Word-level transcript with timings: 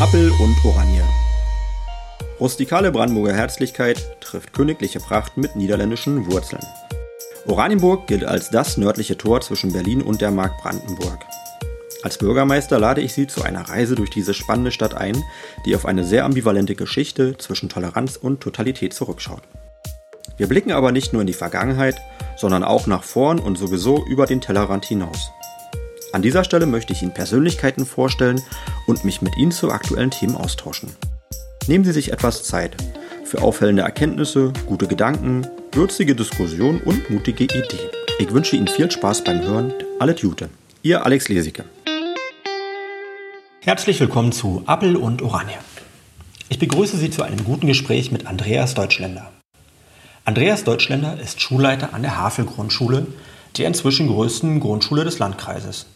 Appel 0.00 0.32
und 0.40 0.56
Oranje. 0.64 1.04
Rustikale 2.40 2.90
Brandenburger 2.90 3.32
Herzlichkeit 3.32 4.20
trifft 4.20 4.52
königliche 4.52 4.98
Pracht 4.98 5.36
mit 5.36 5.54
niederländischen 5.54 6.26
Wurzeln. 6.26 6.64
Oranienburg 7.46 8.08
gilt 8.08 8.24
als 8.24 8.50
das 8.50 8.76
nördliche 8.76 9.16
Tor 9.16 9.40
zwischen 9.40 9.72
Berlin 9.72 10.02
und 10.02 10.20
der 10.20 10.32
Mark 10.32 10.60
Brandenburg. 10.60 11.20
Als 12.02 12.18
Bürgermeister 12.18 12.80
lade 12.80 13.02
ich 13.02 13.14
Sie 13.14 13.28
zu 13.28 13.44
einer 13.44 13.68
Reise 13.68 13.94
durch 13.94 14.10
diese 14.10 14.34
spannende 14.34 14.72
Stadt 14.72 14.94
ein, 14.94 15.22
die 15.64 15.76
auf 15.76 15.86
eine 15.86 16.02
sehr 16.02 16.24
ambivalente 16.24 16.74
Geschichte 16.74 17.38
zwischen 17.38 17.68
Toleranz 17.68 18.16
und 18.16 18.40
Totalität 18.40 18.94
zurückschaut. 18.94 19.42
Wir 20.36 20.48
blicken 20.48 20.72
aber 20.72 20.90
nicht 20.90 21.12
nur 21.12 21.22
in 21.22 21.28
die 21.28 21.34
Vergangenheit, 21.34 22.00
sondern 22.36 22.64
auch 22.64 22.88
nach 22.88 23.04
vorn 23.04 23.38
und 23.38 23.56
sowieso 23.56 24.04
über 24.04 24.26
den 24.26 24.40
Tellerrand 24.40 24.86
hinaus. 24.86 25.30
An 26.14 26.22
dieser 26.22 26.44
Stelle 26.44 26.66
möchte 26.66 26.92
ich 26.92 27.02
Ihnen 27.02 27.12
Persönlichkeiten 27.12 27.84
vorstellen 27.84 28.40
und 28.86 29.04
mich 29.04 29.20
mit 29.20 29.36
Ihnen 29.36 29.50
zu 29.50 29.72
aktuellen 29.72 30.12
Themen 30.12 30.36
austauschen. 30.36 30.90
Nehmen 31.66 31.84
Sie 31.84 31.90
sich 31.90 32.12
etwas 32.12 32.44
Zeit 32.44 32.76
für 33.24 33.42
auffällende 33.42 33.82
Erkenntnisse, 33.82 34.52
gute 34.66 34.86
Gedanken, 34.86 35.44
würzige 35.72 36.14
Diskussionen 36.14 36.80
und 36.82 37.10
mutige 37.10 37.42
Ideen. 37.42 37.90
Ich 38.20 38.32
wünsche 38.32 38.54
Ihnen 38.54 38.68
viel 38.68 38.88
Spaß 38.88 39.24
beim 39.24 39.42
Hören. 39.42 39.74
Alle 39.98 40.14
Jute. 40.14 40.50
Ihr 40.82 41.04
Alex 41.04 41.28
Lesicke. 41.28 41.64
Herzlich 43.62 43.98
willkommen 43.98 44.30
zu 44.30 44.62
Appel 44.66 44.94
und 44.94 45.20
Oranje. 45.20 45.58
Ich 46.48 46.60
begrüße 46.60 46.96
Sie 46.96 47.10
zu 47.10 47.24
einem 47.24 47.42
guten 47.42 47.66
Gespräch 47.66 48.12
mit 48.12 48.28
Andreas 48.28 48.74
Deutschländer. 48.74 49.32
Andreas 50.24 50.62
Deutschländer 50.62 51.18
ist 51.20 51.40
Schulleiter 51.40 51.92
an 51.92 52.02
der 52.02 52.16
Havel-Grundschule, 52.18 53.04
der 53.58 53.66
inzwischen 53.66 54.06
größten 54.06 54.60
Grundschule 54.60 55.02
des 55.02 55.18
Landkreises. 55.18 55.86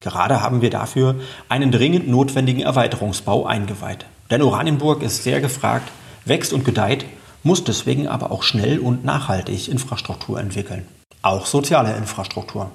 Gerade 0.00 0.40
haben 0.40 0.62
wir 0.62 0.70
dafür 0.70 1.16
einen 1.48 1.72
dringend 1.72 2.08
notwendigen 2.08 2.62
Erweiterungsbau 2.62 3.46
eingeweiht. 3.46 4.06
Denn 4.30 4.42
Oranienburg 4.42 5.02
ist 5.02 5.24
sehr 5.24 5.40
gefragt, 5.40 5.90
wächst 6.24 6.52
und 6.52 6.64
gedeiht, 6.64 7.04
muss 7.42 7.64
deswegen 7.64 8.06
aber 8.06 8.30
auch 8.30 8.42
schnell 8.42 8.78
und 8.78 9.04
nachhaltig 9.04 9.68
Infrastruktur 9.68 10.38
entwickeln. 10.38 10.86
Auch 11.22 11.46
soziale 11.46 11.96
Infrastruktur. 11.96 12.70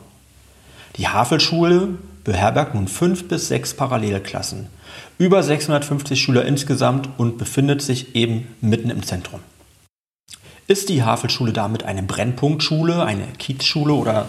Die 0.97 1.07
Havelschule 1.07 1.97
beherbergt 2.23 2.75
nun 2.75 2.87
fünf 2.87 3.27
bis 3.27 3.47
sechs 3.47 3.73
Parallelklassen, 3.73 4.67
über 5.17 5.43
650 5.43 6.21
Schüler 6.21 6.45
insgesamt 6.45 7.09
und 7.17 7.37
befindet 7.37 7.81
sich 7.81 8.15
eben 8.15 8.47
mitten 8.61 8.89
im 8.89 9.03
Zentrum. 9.03 9.39
Ist 10.67 10.89
die 10.89 11.03
Havelschule 11.03 11.53
damit 11.53 11.83
eine 11.83 12.03
Brennpunktschule, 12.03 13.03
eine 13.03 13.27
Kiezschule 13.37 13.93
oder 13.93 14.27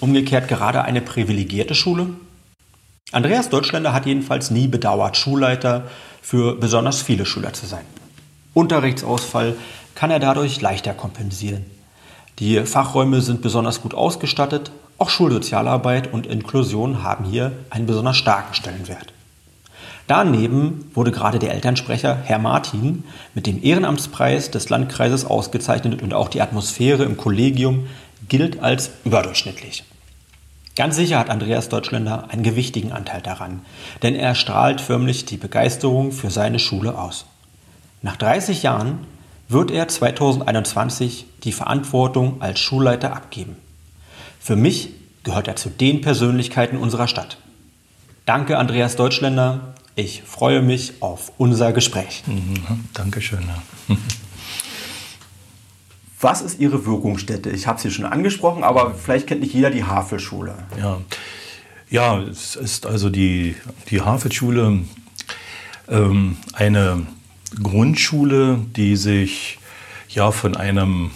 umgekehrt 0.00 0.48
gerade 0.48 0.82
eine 0.82 1.00
privilegierte 1.00 1.74
Schule? 1.74 2.08
Andreas 3.12 3.48
Deutschländer 3.50 3.92
hat 3.92 4.04
jedenfalls 4.04 4.50
nie 4.50 4.66
bedauert, 4.66 5.16
Schulleiter 5.16 5.84
für 6.22 6.56
besonders 6.56 7.02
viele 7.02 7.24
Schüler 7.24 7.52
zu 7.52 7.64
sein. 7.64 7.84
Unterrichtsausfall 8.52 9.54
kann 9.94 10.10
er 10.10 10.18
dadurch 10.18 10.60
leichter 10.60 10.92
kompensieren. 10.92 11.64
Die 12.40 12.60
Fachräume 12.66 13.20
sind 13.20 13.42
besonders 13.42 13.80
gut 13.80 13.94
ausgestattet, 13.94 14.72
auch 14.98 15.08
Schulsozialarbeit 15.08 16.12
und 16.12 16.26
Inklusion 16.26 17.04
haben 17.04 17.24
hier 17.24 17.52
einen 17.70 17.86
besonders 17.86 18.16
starken 18.16 18.54
Stellenwert. 18.54 19.12
Daneben 20.08 20.90
wurde 20.92 21.12
gerade 21.12 21.38
der 21.38 21.52
Elternsprecher 21.52 22.16
Herr 22.24 22.38
Martin 22.40 23.04
mit 23.34 23.46
dem 23.46 23.62
Ehrenamtspreis 23.62 24.50
des 24.50 24.68
Landkreises 24.68 25.24
ausgezeichnet 25.24 26.02
und 26.02 26.12
auch 26.12 26.28
die 26.28 26.40
Atmosphäre 26.40 27.04
im 27.04 27.16
Kollegium 27.16 27.86
gilt 28.28 28.62
als 28.62 28.90
überdurchschnittlich. 29.04 29.84
Ganz 30.76 30.94
sicher 30.94 31.18
hat 31.18 31.30
Andreas 31.30 31.70
Deutschländer 31.70 32.28
einen 32.28 32.42
gewichtigen 32.42 32.92
Anteil 32.92 33.22
daran, 33.22 33.62
denn 34.02 34.14
er 34.14 34.34
strahlt 34.34 34.82
förmlich 34.82 35.24
die 35.24 35.38
Begeisterung 35.38 36.12
für 36.12 36.30
seine 36.30 36.58
Schule 36.58 36.98
aus. 36.98 37.24
Nach 38.02 38.16
30 38.16 38.62
Jahren 38.62 38.98
wird 39.48 39.70
er 39.70 39.88
2021 39.88 41.24
die 41.44 41.52
Verantwortung 41.52 42.42
als 42.42 42.60
Schulleiter 42.60 43.16
abgeben. 43.16 43.56
Für 44.38 44.54
mich 44.54 44.90
gehört 45.24 45.48
er 45.48 45.56
zu 45.56 45.70
den 45.70 46.02
Persönlichkeiten 46.02 46.76
unserer 46.76 47.08
Stadt. 47.08 47.38
Danke, 48.26 48.58
Andreas 48.58 48.96
Deutschländer. 48.96 49.74
Ich 49.94 50.24
freue 50.24 50.60
mich 50.60 51.00
auf 51.00 51.32
unser 51.38 51.72
Gespräch. 51.72 52.22
Mhm, 52.26 52.84
Dankeschön. 52.92 53.44
Ja. 53.88 53.96
Was 56.20 56.40
ist 56.40 56.60
Ihre 56.60 56.86
Wirkungsstätte? 56.86 57.50
Ich 57.50 57.66
habe 57.66 57.78
sie 57.78 57.90
schon 57.90 58.06
angesprochen, 58.06 58.64
aber 58.64 58.94
vielleicht 58.94 59.26
kennt 59.26 59.42
nicht 59.42 59.52
jeder 59.52 59.70
die 59.70 59.84
Havelschule. 59.84 60.54
Ja, 60.80 60.98
ja 61.90 62.18
es 62.20 62.56
ist 62.56 62.86
also 62.86 63.10
die, 63.10 63.54
die 63.90 64.00
Havelschule 64.00 64.80
ähm, 65.88 66.38
eine 66.54 67.06
Grundschule, 67.62 68.58
die 68.76 68.96
sich 68.96 69.58
ja 70.08 70.30
von 70.30 70.56
einem, 70.56 71.10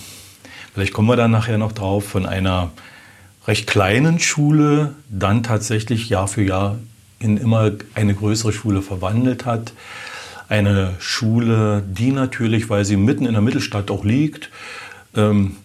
vielleicht 0.74 0.92
kommen 0.92 1.08
wir 1.08 1.16
da 1.16 1.28
nachher 1.28 1.56
noch 1.56 1.72
drauf, 1.72 2.06
von 2.06 2.26
einer 2.26 2.70
recht 3.46 3.66
kleinen 3.66 4.18
Schule 4.18 4.94
dann 5.08 5.42
tatsächlich 5.42 6.10
Jahr 6.10 6.28
für 6.28 6.42
Jahr 6.42 6.78
in 7.18 7.38
immer 7.38 7.72
eine 7.94 8.14
größere 8.14 8.52
Schule 8.52 8.82
verwandelt 8.82 9.46
hat. 9.46 9.72
Eine 10.48 10.94
Schule, 10.98 11.82
die 11.86 12.12
natürlich, 12.12 12.68
weil 12.68 12.84
sie 12.84 12.96
mitten 12.96 13.24
in 13.24 13.32
der 13.32 13.42
Mittelstadt 13.42 13.90
auch 13.90 14.04
liegt, 14.04 14.50
ähm, 15.14 15.56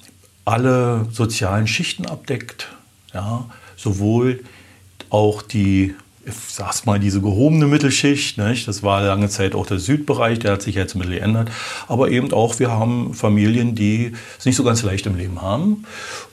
alle 0.45 1.07
sozialen 1.11 1.67
Schichten 1.67 2.05
abdeckt. 2.05 2.69
Ja, 3.13 3.45
sowohl 3.75 4.43
auch 5.09 5.41
die, 5.41 5.95
ich 6.25 6.33
sag's 6.33 6.85
mal, 6.85 6.99
diese 6.99 7.21
gehobene 7.21 7.67
Mittelschicht, 7.67 8.37
nicht? 8.37 8.67
das 8.67 8.83
war 8.83 9.01
lange 9.01 9.29
Zeit 9.29 9.55
auch 9.55 9.65
der 9.65 9.79
Südbereich, 9.79 10.39
der 10.39 10.53
hat 10.53 10.61
sich 10.61 10.75
jetzt 10.75 10.95
ein 10.95 10.99
bisschen 10.99 11.15
geändert, 11.15 11.49
aber 11.87 12.09
eben 12.09 12.31
auch, 12.33 12.59
wir 12.59 12.71
haben 12.71 13.13
Familien, 13.13 13.75
die 13.75 14.11
es 14.37 14.45
nicht 14.45 14.55
so 14.55 14.63
ganz 14.63 14.83
leicht 14.83 15.05
im 15.05 15.15
Leben 15.15 15.41
haben. 15.41 15.85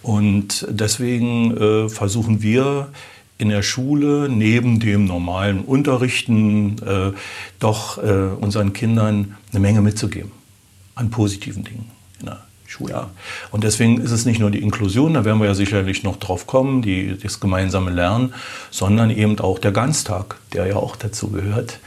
Und 0.03 0.67
deswegen 0.69 1.57
äh, 1.57 1.89
versuchen 1.89 2.43
wir, 2.43 2.89
in 3.39 3.49
der 3.49 3.63
Schule 3.63 4.29
neben 4.29 4.79
dem 4.79 5.05
normalen 5.05 5.63
Unterrichten 5.65 6.79
äh, 6.87 7.13
doch 7.59 7.99
äh, 7.99 8.29
unseren 8.41 8.73
Kindern 8.73 9.37
eine 9.51 9.59
Menge 9.59 9.81
mitzugeben 9.81 10.31
an 10.95 11.11
positiven 11.11 11.65
Dingen 11.65 11.91
Schule. 12.73 13.09
Und 13.51 13.65
deswegen 13.65 14.01
ist 14.01 14.11
es 14.11 14.25
nicht 14.25 14.41
nur 14.41 14.51
die 14.51 14.63
Inklusion, 14.63 15.15
da 15.15 15.25
werden 15.25 15.41
wir 15.41 15.47
ja 15.47 15.55
sicherlich 15.55 16.03
noch 16.03 16.17
drauf 16.17 16.47
kommen, 16.47 16.81
die, 16.81 17.19
das 17.19 17.39
gemeinsame 17.39 17.91
Lernen, 17.91 18.33
sondern 18.71 19.11
eben 19.11 19.39
auch 19.41 19.59
der 19.59 19.73
Ganztag, 19.73 20.37
der 20.53 20.67
ja 20.67 20.77
auch 20.77 20.97
dazu 20.97 21.29
gehört, 21.29 21.79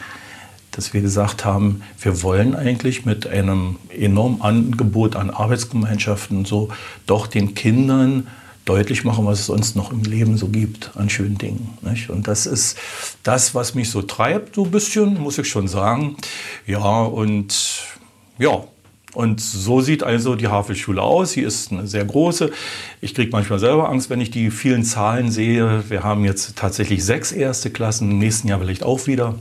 dass 0.72 0.94
wir 0.94 1.02
gesagt 1.02 1.44
haben, 1.44 1.82
wir 2.00 2.22
wollen 2.22 2.54
eigentlich 2.56 3.06
mit 3.06 3.26
einem 3.26 3.78
enormen 3.90 4.42
Angebot 4.42 5.16
an 5.16 5.30
Arbeitsgemeinschaften 5.30 6.46
so 6.46 6.70
doch 7.08 7.28
den 7.28 7.56
Kindern 7.56 8.28
deutlich 8.66 9.04
machen, 9.04 9.26
was 9.26 9.40
es 9.40 9.46
sonst 9.46 9.76
noch 9.76 9.92
im 9.92 10.04
Leben 10.04 10.38
so 10.38 10.48
gibt 10.48 10.92
an 10.96 11.10
schönen 11.10 11.38
Dingen. 11.38 11.78
Nicht? 11.82 12.10
Und 12.10 12.28
das 12.28 12.46
ist 12.46 12.78
das, 13.24 13.56
was 13.56 13.74
mich 13.74 13.90
so 13.90 14.02
treibt, 14.02 14.56
so 14.56 14.66
ein 14.66 14.72
bisschen, 14.72 15.20
muss 15.20 15.38
ich 15.38 15.48
schon 15.48 15.68
sagen. 15.68 16.18
Ja, 16.68 17.04
und 17.04 17.84
ja, 18.38 18.66
und 19.16 19.42
so 19.42 19.82
sieht 19.82 20.04
also 20.04 20.36
die 20.36 20.48
Havelschule 20.48 21.02
aus. 21.02 21.32
Sie 21.32 21.42
ist 21.42 21.72
eine 21.72 21.88
sehr 21.88 22.06
große. 22.06 22.52
Ich 23.02 23.16
kriege 23.16 23.32
manchmal 23.32 23.60
selber 23.60 23.90
Angst, 23.90 24.10
wenn 24.10 24.22
ich 24.22 24.30
die 24.30 24.52
vielen 24.52 24.84
Zahlen 24.84 25.32
sehe. 25.32 25.90
Wir 25.90 26.04
haben 26.04 26.26
jetzt 26.26 26.56
tatsächlich 26.58 27.04
sechs 27.04 27.32
erste 27.32 27.70
Klassen, 27.70 28.12
im 28.12 28.20
nächsten 28.20 28.48
Jahr 28.48 28.60
vielleicht 28.60 28.84
auch 28.84 29.08
wieder. 29.08 29.36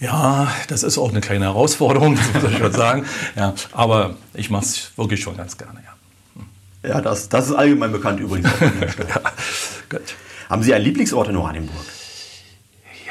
Ja, 0.00 0.52
das 0.68 0.82
ist 0.82 0.98
auch 0.98 1.10
eine 1.10 1.20
kleine 1.20 1.46
Herausforderung, 1.46 2.16
das 2.16 2.42
muss 2.42 2.52
ich 2.52 2.58
schon 2.58 2.72
sagen. 2.84 3.04
Ja, 3.36 3.54
aber 3.72 4.16
ich 4.34 4.50
mache 4.50 4.64
es 4.64 4.90
wirklich 4.96 5.20
schon 5.20 5.36
ganz 5.36 5.56
gerne. 5.56 5.80
Ja. 5.84 6.90
Ja, 6.90 7.00
das, 7.00 7.30
das 7.30 7.48
ist 7.48 7.54
allgemein 7.54 7.92
bekannt 7.92 8.20
übrigens. 8.20 8.50
ja, 8.60 9.20
gut. 9.88 10.14
Haben 10.50 10.62
Sie 10.62 10.74
einen 10.74 10.84
Lieblingsort 10.84 11.28
in 11.28 11.36
Oranienburg? 11.36 11.84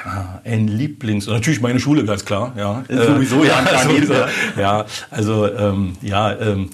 Ja, 0.05 0.41
ein 0.43 0.67
Lieblings... 0.67 1.27
Natürlich 1.27 1.61
meine 1.61 1.79
Schule, 1.79 2.03
ganz 2.03 2.25
klar. 2.25 2.53
Ja. 2.57 2.83
Äh, 2.87 3.05
sowieso, 3.05 3.43
ja. 3.43 3.61
Klar, 3.65 3.83
sowieso, 3.83 4.13
ja, 4.57 4.85
also 5.09 5.47
ähm, 5.47 5.93
ja, 6.01 6.37
ähm, 6.37 6.69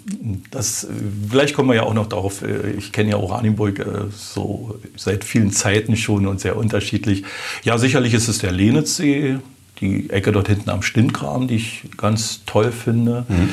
das, 0.49 0.87
vielleicht 1.29 1.55
kommen 1.55 1.69
wir 1.69 1.75
ja 1.75 1.83
auch 1.83 1.93
noch 1.93 2.07
darauf, 2.07 2.41
äh, 2.41 2.71
ich 2.71 2.91
kenne 2.91 3.11
ja 3.11 3.17
Oranienburg 3.17 3.79
äh, 3.79 3.85
so 4.11 4.79
seit 4.95 5.23
vielen 5.23 5.51
Zeiten 5.51 5.95
schon 5.95 6.25
und 6.25 6.39
sehr 6.39 6.57
unterschiedlich. 6.57 7.23
Ja, 7.63 7.77
sicherlich 7.77 8.13
ist 8.13 8.27
es 8.27 8.39
der 8.39 8.51
Lenitzsee, 8.51 9.37
die 9.79 10.09
Ecke 10.09 10.31
dort 10.31 10.47
hinten 10.47 10.69
am 10.69 10.81
Stinnkram, 10.81 11.47
die 11.47 11.55
ich 11.55 11.83
ganz 11.97 12.43
toll 12.45 12.71
finde. 12.71 13.25
Mhm. 13.27 13.49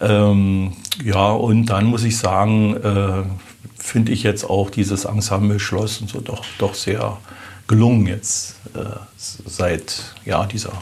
Ähm, 0.00 0.72
ja, 1.04 1.32
und 1.32 1.66
dann 1.66 1.86
muss 1.86 2.04
ich 2.04 2.16
sagen, 2.16 2.76
äh, 2.76 3.24
finde 3.76 4.12
ich 4.12 4.22
jetzt 4.22 4.44
auch 4.48 4.70
dieses 4.70 5.04
Ensemble 5.04 5.58
Schloss 5.58 6.00
und 6.00 6.10
so 6.10 6.20
doch, 6.20 6.44
doch 6.58 6.74
sehr 6.74 7.18
gelungen 7.68 8.06
jetzt 8.06 8.56
äh, 8.74 8.80
seit 9.16 10.14
ja, 10.24 10.46
dieser 10.46 10.72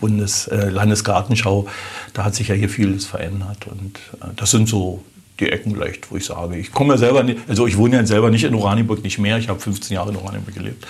Bundes, 0.00 0.46
äh, 0.46 0.70
Landesgartenschau. 0.70 1.68
Da 2.14 2.24
hat 2.24 2.34
sich 2.34 2.48
ja 2.48 2.54
hier 2.54 2.68
vieles 2.68 3.04
verändert 3.04 3.66
und 3.66 3.98
äh, 4.22 4.32
das 4.36 4.50
sind 4.50 4.68
so 4.68 5.04
die 5.40 5.50
Ecken 5.50 5.74
vielleicht, 5.74 6.10
wo 6.10 6.16
ich 6.16 6.24
sage, 6.24 6.56
ich 6.56 6.72
komme 6.72 6.94
ja 6.94 6.98
selber 6.98 7.22
nicht, 7.22 7.38
also 7.48 7.66
ich 7.66 7.76
wohne 7.76 7.96
ja 7.96 8.06
selber 8.06 8.30
nicht 8.30 8.44
in 8.44 8.54
Oranienburg, 8.54 9.02
nicht 9.04 9.18
mehr, 9.18 9.38
ich 9.38 9.48
habe 9.48 9.60
15 9.60 9.94
Jahre 9.94 10.10
in 10.10 10.16
Oranienburg 10.16 10.54
gelebt. 10.54 10.86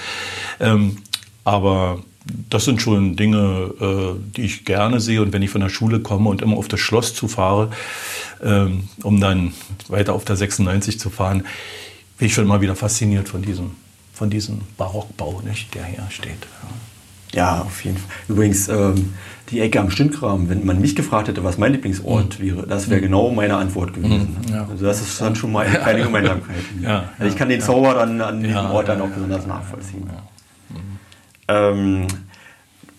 Ähm, 0.61 0.99
aber 1.45 2.03
das 2.51 2.65
sind 2.65 2.83
schon 2.83 3.17
Dinge, 3.17 3.73
äh, 3.81 4.21
die 4.37 4.43
ich 4.43 4.65
gerne 4.65 5.01
sehe. 5.01 5.23
Und 5.23 5.33
wenn 5.33 5.43
ich 5.43 5.51
von 5.51 5.61
der 5.61 5.69
Schule 5.69 6.01
komme 6.01 6.29
und 6.29 6.43
immer 6.43 6.57
auf 6.57 6.69
das 6.69 6.81
Schloss 6.81 7.15
zufahre, 7.15 7.71
ähm, 8.43 8.89
um 9.03 9.21
dann 9.21 9.53
weiter 9.89 10.15
auf 10.15 10.25
der 10.25 10.37
96 10.37 10.99
zu 10.99 11.11
fahren, 11.11 11.45
bin 12.19 12.27
ich 12.27 12.35
schon 12.35 12.45
immer 12.45 12.61
wieder 12.61 12.75
fasziniert 12.75 13.29
von 13.29 13.43
diesem, 13.43 13.73
von 14.19 14.31
diesem 14.31 14.63
Barockbau, 14.77 15.43
nicht, 15.45 15.75
der 15.77 15.85
hier 15.85 16.05
steht. 16.11 16.49
Ja, 17.33 17.61
auf 17.61 17.85
jeden 17.85 17.99
Fall. 17.99 18.11
Übrigens, 18.27 18.69
ähm, 18.69 19.15
die 19.51 19.61
Ecke 19.61 19.79
am 19.79 19.91
Stündkram, 19.91 20.49
wenn 20.49 20.67
man 20.67 20.81
mich 20.81 20.97
gefragt 20.97 21.29
hätte, 21.29 21.45
was 21.45 21.57
mein 21.57 21.73
Lieblingsort 21.73 22.41
mhm. 22.41 22.45
wäre, 22.45 22.67
das 22.67 22.91
wäre 22.91 23.01
mhm. 23.01 23.05
genau 23.05 23.31
meine 23.31 23.57
Antwort 23.57 23.95
gewesen. 23.95 24.37
Mhm, 24.45 24.53
ja. 24.53 24.67
Also 24.69 24.85
das 24.87 25.01
ist 25.01 25.21
dann 25.21 25.37
schon 25.37 25.53
mal 25.53 25.67
eine 25.67 25.79
kleine 25.79 26.03
Gemeinsamkeit. 26.05 26.57
ja, 26.83 27.11
also 27.17 27.33
ich 27.33 27.39
kann 27.39 27.49
den 27.49 27.61
Zauber 27.61 27.95
dann 27.95 28.21
an 28.21 28.43
diesem 28.43 28.67
Ort 28.67 28.89
dann 28.89 29.01
auch 29.01 29.09
besonders 29.09 29.47
nachvollziehen. 29.47 30.11
Ähm, 31.47 32.07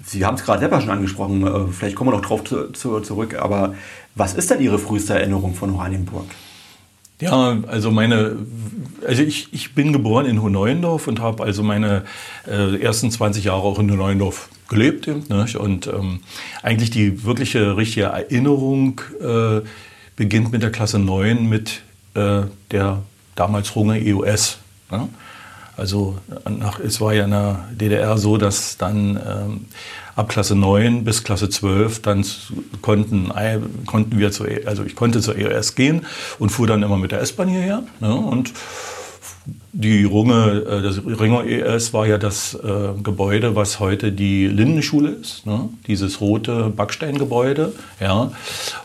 Sie 0.06 0.26
haben 0.26 0.36
es 0.36 0.44
gerade 0.44 0.60
selber 0.60 0.80
schon 0.80 0.90
angesprochen, 0.90 1.46
äh, 1.46 1.72
vielleicht 1.72 1.96
kommen 1.96 2.12
wir 2.12 2.16
noch 2.16 2.26
drauf 2.26 2.44
zu, 2.46 2.72
zu, 2.72 3.02
zurück, 3.02 3.36
aber 3.40 3.76
was 4.16 4.34
ist 4.34 4.50
denn 4.50 4.62
Ihre 4.62 4.80
früheste 4.80 5.14
Erinnerung 5.14 5.54
von 5.54 5.70
Oranienburg? 5.72 6.26
Ja, 7.22 7.58
also 7.68 7.92
meine, 7.92 8.38
also 9.06 9.22
ich, 9.24 9.50
ich 9.52 9.76
bin 9.76 9.92
geboren 9.92 10.26
in 10.26 10.42
Hohneuendorf 10.42 11.08
und 11.08 11.20
habe 11.20 11.44
also 11.44 11.64
meine 11.64 12.06
äh, 12.48 12.82
ersten 12.82 13.12
20 13.12 13.44
Jahre 13.44 13.64
auch 13.64 13.78
in 13.80 13.92
Hohneuendorf 13.92 14.50
gelebt. 14.70 15.08
Ne? 15.08 15.46
Und 15.60 15.88
ähm, 15.88 16.22
eigentlich 16.64 16.92
die 16.92 17.26
wirkliche, 17.26 17.76
richtige 17.76 18.06
Erinnerung 18.06 19.02
äh, 19.22 19.62
beginnt 20.16 20.52
mit 20.52 20.64
der 20.64 20.72
Klasse 20.72 21.00
9 21.00 21.48
mit 21.48 21.82
äh, 22.14 22.44
der 22.72 23.04
damals 23.36 23.76
Runge 23.76 24.00
EOS. 24.00 24.60
Ne? 24.90 25.10
Also 25.80 26.18
nach, 26.48 26.80
es 26.80 27.02
war 27.02 27.14
ja 27.14 27.26
in 27.26 27.32
der 27.32 27.68
DDR 27.72 28.18
so, 28.18 28.38
dass 28.38 28.78
dann 28.78 29.18
ähm, 29.18 29.66
ab 30.16 30.30
Klasse 30.30 30.56
9 30.56 31.04
bis 31.06 31.24
Klasse 31.24 31.50
12 31.50 32.02
dann 32.02 32.26
konnten, 32.82 33.32
konnten 33.86 34.20
wir 34.20 34.32
zur, 34.32 34.50
e, 34.50 34.66
also 34.66 34.84
ich 34.84 34.96
konnte 34.96 35.22
zur 35.22 35.38
EOS 35.38 35.76
gehen 35.76 36.06
und 36.38 36.50
fuhr 36.50 36.68
dann 36.68 36.84
immer 36.84 36.98
mit 36.98 37.12
der 37.12 37.22
S-Bahn 37.22 37.48
hierher. 37.48 37.84
Ne? 38.02 38.14
Und 38.14 38.52
die 39.72 40.04
Runge, 40.04 40.66
äh, 40.68 40.82
das 40.82 41.00
Ringer 41.06 41.46
ES 41.46 41.94
war 41.94 42.08
ja 42.08 42.18
das 42.18 42.54
äh, 42.56 43.02
Gebäude, 43.02 43.56
was 43.56 43.80
heute 43.80 44.12
die 44.12 44.48
Lindenschule 44.48 45.12
ist, 45.12 45.46
ne? 45.46 45.70
dieses 45.88 46.22
rote 46.22 46.70
Backsteingebäude. 46.70 47.74
Ja. 48.00 48.32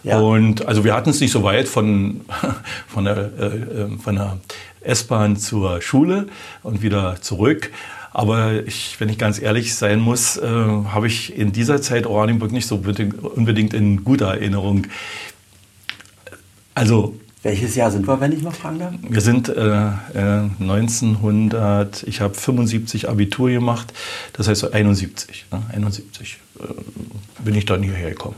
ja. 0.02 0.18
Und 0.18 0.66
also 0.66 0.84
wir 0.84 0.94
hatten 0.94 1.10
es 1.10 1.20
nicht 1.20 1.32
so 1.32 1.42
weit 1.42 1.68
von, 1.68 2.20
von 2.86 3.04
der, 3.04 3.16
äh, 3.38 3.46
äh 3.46 3.98
von 4.02 4.14
der 4.14 4.38
S-Bahn 4.84 5.36
zur 5.36 5.80
Schule 5.82 6.26
und 6.62 6.82
wieder 6.82 7.20
zurück. 7.20 7.70
Aber 8.12 8.64
ich, 8.66 9.00
wenn 9.00 9.08
ich 9.08 9.18
ganz 9.18 9.42
ehrlich 9.42 9.74
sein 9.74 9.98
muss, 9.98 10.36
äh, 10.36 10.46
habe 10.46 11.08
ich 11.08 11.36
in 11.36 11.52
dieser 11.52 11.82
Zeit 11.82 12.06
Oranienburg 12.06 12.52
nicht 12.52 12.66
so 12.66 12.76
unbedingt 12.76 13.74
in 13.74 14.04
guter 14.04 14.28
Erinnerung. 14.28 14.86
Also 16.74 17.16
welches 17.44 17.74
Jahr 17.74 17.90
sind 17.90 18.08
wir, 18.08 18.20
wenn 18.20 18.32
ich 18.32 18.42
mal 18.42 18.52
fragen 18.52 18.78
darf? 18.78 18.94
Wir 19.06 19.20
sind 19.20 19.50
äh, 19.50 19.88
äh, 20.14 20.48
1900, 20.60 22.02
ich 22.04 22.22
habe 22.22 22.32
75 22.32 23.08
Abitur 23.08 23.50
gemacht, 23.50 23.92
das 24.32 24.48
heißt 24.48 24.72
71. 24.72 25.44
Ne? 25.52 25.62
71 25.74 26.38
äh, 26.38 26.43
bin 27.44 27.54
ich 27.54 27.66
dann 27.66 27.82
hierher 27.82 28.10
gekommen. 28.10 28.36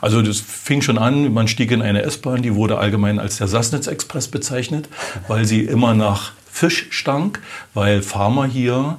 Also 0.00 0.22
das 0.22 0.40
fing 0.40 0.82
schon 0.82 0.98
an, 0.98 1.32
man 1.32 1.48
stieg 1.48 1.70
in 1.70 1.82
eine 1.82 2.02
S-Bahn, 2.02 2.42
die 2.42 2.54
wurde 2.54 2.78
allgemein 2.78 3.18
als 3.18 3.36
der 3.36 3.48
Sassnitz 3.48 3.86
Express 3.86 4.28
bezeichnet, 4.28 4.88
weil 5.28 5.44
sie 5.44 5.60
immer 5.60 5.94
nach 5.94 6.32
Fisch 6.50 6.86
stank, 6.90 7.40
weil 7.74 8.02
Farmer 8.02 8.46
hier 8.46 8.98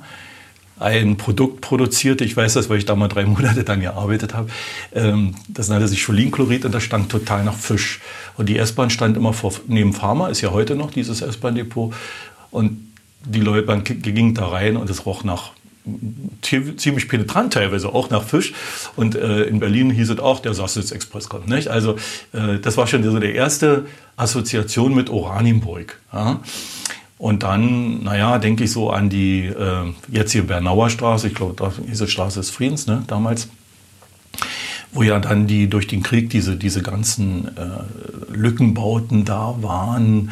ein 0.79 1.17
Produkt 1.17 1.61
produzierte, 1.61 2.23
ich 2.23 2.37
weiß 2.37 2.53
das, 2.53 2.69
weil 2.69 2.77
ich 2.77 2.85
da 2.85 2.95
mal 2.95 3.07
drei 3.07 3.25
Monate 3.25 3.63
dann 3.63 3.81
gearbeitet 3.81 4.35
habe, 4.35 4.49
ähm, 4.93 5.33
das 5.47 5.69
nannte 5.69 5.87
sich 5.87 6.05
Cholinchlorid 6.05 6.65
und 6.65 6.71
das 6.71 6.83
stank 6.83 7.09
total 7.09 7.43
nach 7.43 7.55
Fisch. 7.55 7.99
Und 8.37 8.47
die 8.47 8.57
S-Bahn 8.59 8.91
stand 8.91 9.17
immer 9.17 9.33
vor, 9.33 9.53
neben 9.67 9.93
Pharma, 9.93 10.27
ist 10.27 10.41
ja 10.41 10.51
heute 10.51 10.75
noch 10.75 10.91
dieses 10.91 11.21
S-Bahn-Depot. 11.21 11.95
Und 12.51 12.93
die 13.25 13.39
Leute 13.39 13.81
gingen 13.81 14.35
da 14.35 14.47
rein 14.47 14.77
und 14.77 14.89
es 14.89 15.07
roch 15.07 15.23
nach 15.23 15.51
ziemlich 16.41 17.07
penetrant 17.07 17.53
teilweise 17.53 17.89
auch 17.89 18.09
nach 18.09 18.23
Fisch. 18.23 18.53
Und 18.95 19.15
äh, 19.15 19.43
in 19.43 19.59
Berlin 19.59 19.89
hieß 19.89 20.09
es 20.09 20.19
auch, 20.19 20.39
der 20.39 20.53
Sassnitz 20.53 20.91
Express 20.91 21.29
kommt. 21.29 21.47
Nicht? 21.47 21.67
Also 21.67 21.95
äh, 22.33 22.59
das 22.59 22.77
war 22.77 22.87
schon 22.87 23.03
so 23.03 23.19
die 23.19 23.33
erste 23.33 23.85
Assoziation 24.15 24.93
mit 24.93 25.09
Oranienburg. 25.09 25.99
Ja? 26.13 26.41
Und 27.17 27.43
dann, 27.43 28.03
naja, 28.03 28.37
denke 28.37 28.63
ich 28.65 28.71
so 28.71 28.91
an 28.91 29.09
die 29.09 29.45
äh, 29.45 29.93
jetzt 30.09 30.31
hier 30.31 30.45
Bernauer 30.45 30.89
Straße, 30.89 31.27
ich 31.27 31.33
glaube, 31.33 31.71
diese 31.87 32.07
Straße 32.07 32.39
des 32.39 32.51
Friedens, 32.51 32.85
ne, 32.85 33.03
damals, 33.07 33.49
wo 34.91 35.01
ja 35.01 35.19
dann 35.19 35.47
die 35.47 35.67
durch 35.67 35.87
den 35.87 36.03
Krieg 36.03 36.29
diese, 36.29 36.55
diese 36.55 36.83
ganzen 36.83 37.47
äh, 37.57 38.33
Lückenbauten 38.33 39.25
da 39.25 39.55
waren. 39.61 40.31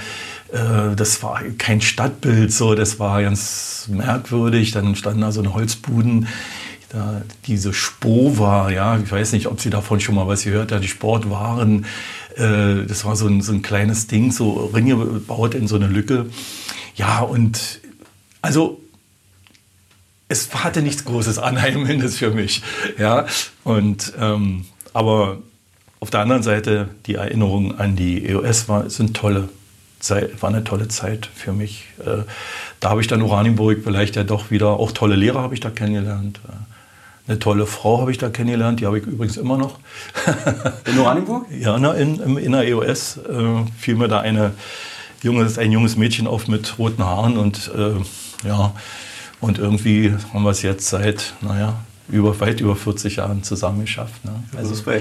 Äh, 0.52 0.96
das 0.96 1.22
war 1.24 1.42
kein 1.58 1.82
Stadtbild, 1.82 2.52
so, 2.52 2.76
das 2.76 3.00
war 3.00 3.22
ganz 3.22 3.88
merkwürdig. 3.92 4.72
Dann 4.72 4.96
standen 4.96 5.22
da 5.22 5.32
so 5.32 5.42
eine 5.42 5.54
Holzbuden. 5.54 6.28
Da, 6.90 7.24
diese 7.48 7.74
Spova, 7.74 8.70
ja, 8.70 8.98
ich 8.98 9.12
weiß 9.12 9.34
nicht, 9.34 9.48
ob 9.48 9.60
Sie 9.60 9.70
davon 9.70 10.00
schon 10.00 10.16
mal 10.16 10.28
was 10.28 10.44
gehört 10.44 10.72
haben, 10.72 10.82
die 10.82 10.88
Sportwaren, 10.88 11.86
äh, 12.38 12.86
das 12.88 13.06
war 13.06 13.16
so 13.16 13.28
ein, 13.28 13.42
so 13.42 13.52
ein 13.54 13.64
kleines 13.64 14.08
Ding, 14.08 14.32
so 14.32 14.72
Ringe 14.74 14.96
gebaut 14.96 15.56
in 15.56 15.68
so 15.68 15.76
eine 15.76 15.88
Lücke. 15.88 16.28
Ja, 16.96 17.20
und 17.20 17.82
also 18.42 18.80
es 20.28 20.54
hatte 20.54 20.82
nichts 20.82 21.06
Großes 21.06 21.40
Anheimelndes 21.40 22.18
für 22.18 22.32
mich. 22.32 22.62
Ja, 22.98 23.26
und, 23.64 24.14
ähm, 24.20 24.66
aber 24.94 25.40
auf 26.00 26.12
der 26.12 26.22
anderen 26.22 26.44
Seite, 26.44 26.90
die 27.08 27.16
Erinnerungen 27.16 27.78
an 27.80 27.96
die 27.96 28.26
EOS 28.28 28.70
war, 28.70 28.90
sind 28.90 29.16
tolle 29.16 29.50
Zeit, 30.06 30.42
war 30.42 30.50
eine 30.50 30.64
tolle 30.64 30.88
Zeit 30.88 31.30
für 31.34 31.54
mich. 31.54 31.86
Äh, 32.00 32.24
da 32.80 32.90
habe 32.90 33.02
ich 33.02 33.08
dann 33.08 33.22
Oranienburg 33.22 33.80
vielleicht 33.84 34.16
ja 34.16 34.24
doch 34.24 34.52
wieder, 34.52 34.80
auch 34.80 34.92
tolle 34.92 35.16
Lehrer 35.16 35.42
habe 35.42 35.54
ich 35.54 35.60
da 35.60 35.70
kennengelernt. 35.70 36.40
Äh, 36.48 36.52
eine 37.28 37.40
tolle 37.40 37.66
Frau 37.66 38.02
habe 38.02 38.12
ich 38.12 38.20
da 38.20 38.30
kennengelernt, 38.30 38.80
die 38.80 38.86
habe 38.86 39.00
ich 39.00 39.06
übrigens 39.06 39.38
immer 39.38 39.58
noch. 39.58 39.80
In 40.86 41.00
Oranienburg? 41.00 41.48
ja, 41.60 41.80
na, 41.80 41.94
in, 41.94 42.38
in 42.38 42.52
der 42.52 42.68
EOS 42.68 43.18
äh, 43.18 43.72
fiel 43.78 43.96
mir 43.96 44.08
da 44.08 44.20
eine 44.20 44.52
junges, 45.24 45.58
ein 45.58 45.72
junges 45.72 45.98
Mädchen 45.98 46.28
auf 46.28 46.48
mit 46.48 46.78
roten 46.78 47.04
Haaren 47.04 47.38
und 47.38 47.72
äh, 47.76 48.48
ja, 48.48 48.74
und 49.42 49.58
irgendwie 49.58 50.14
haben 50.34 50.44
wir 50.44 50.52
es 50.52 50.62
jetzt 50.62 50.88
seit, 50.88 51.34
naja, 51.42 51.80
über, 52.08 52.40
weit 52.40 52.62
über 52.62 52.76
40 52.76 53.18
Jahren 53.18 53.44
zusammen 53.44 53.82
geschafft. 53.82 54.24
Ne? 54.26 54.32
Also, 54.56 54.92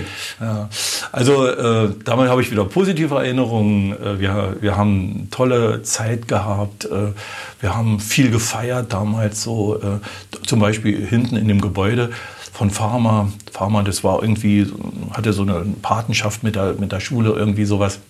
ja. 0.40 0.68
also 1.12 1.46
äh, 1.46 1.90
damit 2.04 2.28
habe 2.28 2.40
ich 2.40 2.50
wieder 2.50 2.64
positive 2.64 3.14
Erinnerungen. 3.14 3.92
Äh, 3.92 4.20
wir, 4.20 4.56
wir 4.60 4.76
haben 4.76 5.28
tolle 5.30 5.82
Zeit 5.82 6.28
gehabt. 6.28 6.86
Äh, 6.86 7.12
wir 7.60 7.74
haben 7.76 8.00
viel 8.00 8.30
gefeiert 8.30 8.92
damals 8.92 9.42
so. 9.42 9.76
Äh, 9.76 9.98
zum 10.46 10.60
Beispiel 10.60 11.06
hinten 11.06 11.36
in 11.36 11.48
dem 11.48 11.60
Gebäude 11.60 12.10
von 12.52 12.70
Pharma. 12.70 13.28
Pharma, 13.52 13.82
das 13.82 14.02
war 14.04 14.22
irgendwie, 14.22 14.66
hatte 15.12 15.32
so 15.32 15.42
eine 15.42 15.64
Patenschaft 15.82 16.42
mit 16.42 16.54
der, 16.54 16.74
mit 16.74 16.92
der 16.92 17.00
Schule, 17.00 17.30
irgendwie 17.30 17.64
sowas. 17.64 18.00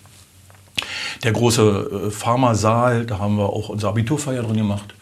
Der 1.23 1.31
große 1.31 2.07
äh, 2.07 2.11
Pharmasaal, 2.11 3.05
da 3.05 3.19
haben 3.19 3.37
wir 3.37 3.49
auch 3.49 3.69
unsere 3.69 3.91
Abiturfeier 3.91 4.43
drin 4.43 4.57
gemacht. 4.57 4.93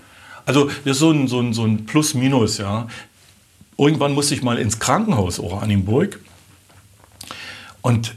Also 0.46 0.66
das 0.86 0.94
ist 0.94 1.00
so 1.00 1.12
ein, 1.12 1.28
so 1.28 1.40
ein, 1.40 1.54
so 1.54 1.64
ein 1.64 1.86
Plus-Minus, 1.86 2.58
ja. 2.58 2.88
Irgendwann 3.78 4.14
musste 4.14 4.36
ich 4.36 4.44
mal 4.44 4.58
ins 4.58 4.80
Krankenhaus 4.80 5.40
Oranienburg. 5.40 6.20
Und 7.82 8.16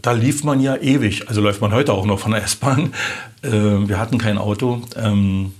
da 0.00 0.12
lief 0.12 0.44
man 0.44 0.60
ja 0.60 0.76
ewig. 0.76 1.28
Also 1.28 1.40
läuft 1.40 1.60
man 1.60 1.72
heute 1.72 1.92
auch 1.92 2.06
noch 2.06 2.18
von 2.18 2.32
der 2.32 2.42
S-Bahn. 2.44 2.94
Äh, 3.42 3.50
wir 3.50 3.98
hatten 3.98 4.18
kein 4.18 4.38
Auto. 4.38 4.82
Ähm, 4.96 5.52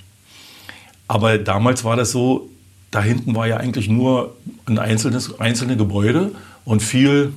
aber 1.06 1.38
damals 1.38 1.84
war 1.84 1.96
das 1.96 2.10
so, 2.10 2.48
da 2.90 3.02
hinten 3.02 3.34
war 3.34 3.46
ja 3.46 3.58
eigentlich 3.58 3.88
nur 3.88 4.36
ein 4.66 4.78
einzelnes, 4.78 5.38
einzelne 5.40 5.76
Gebäude 5.76 6.32
und 6.64 6.82
viel 6.82 7.32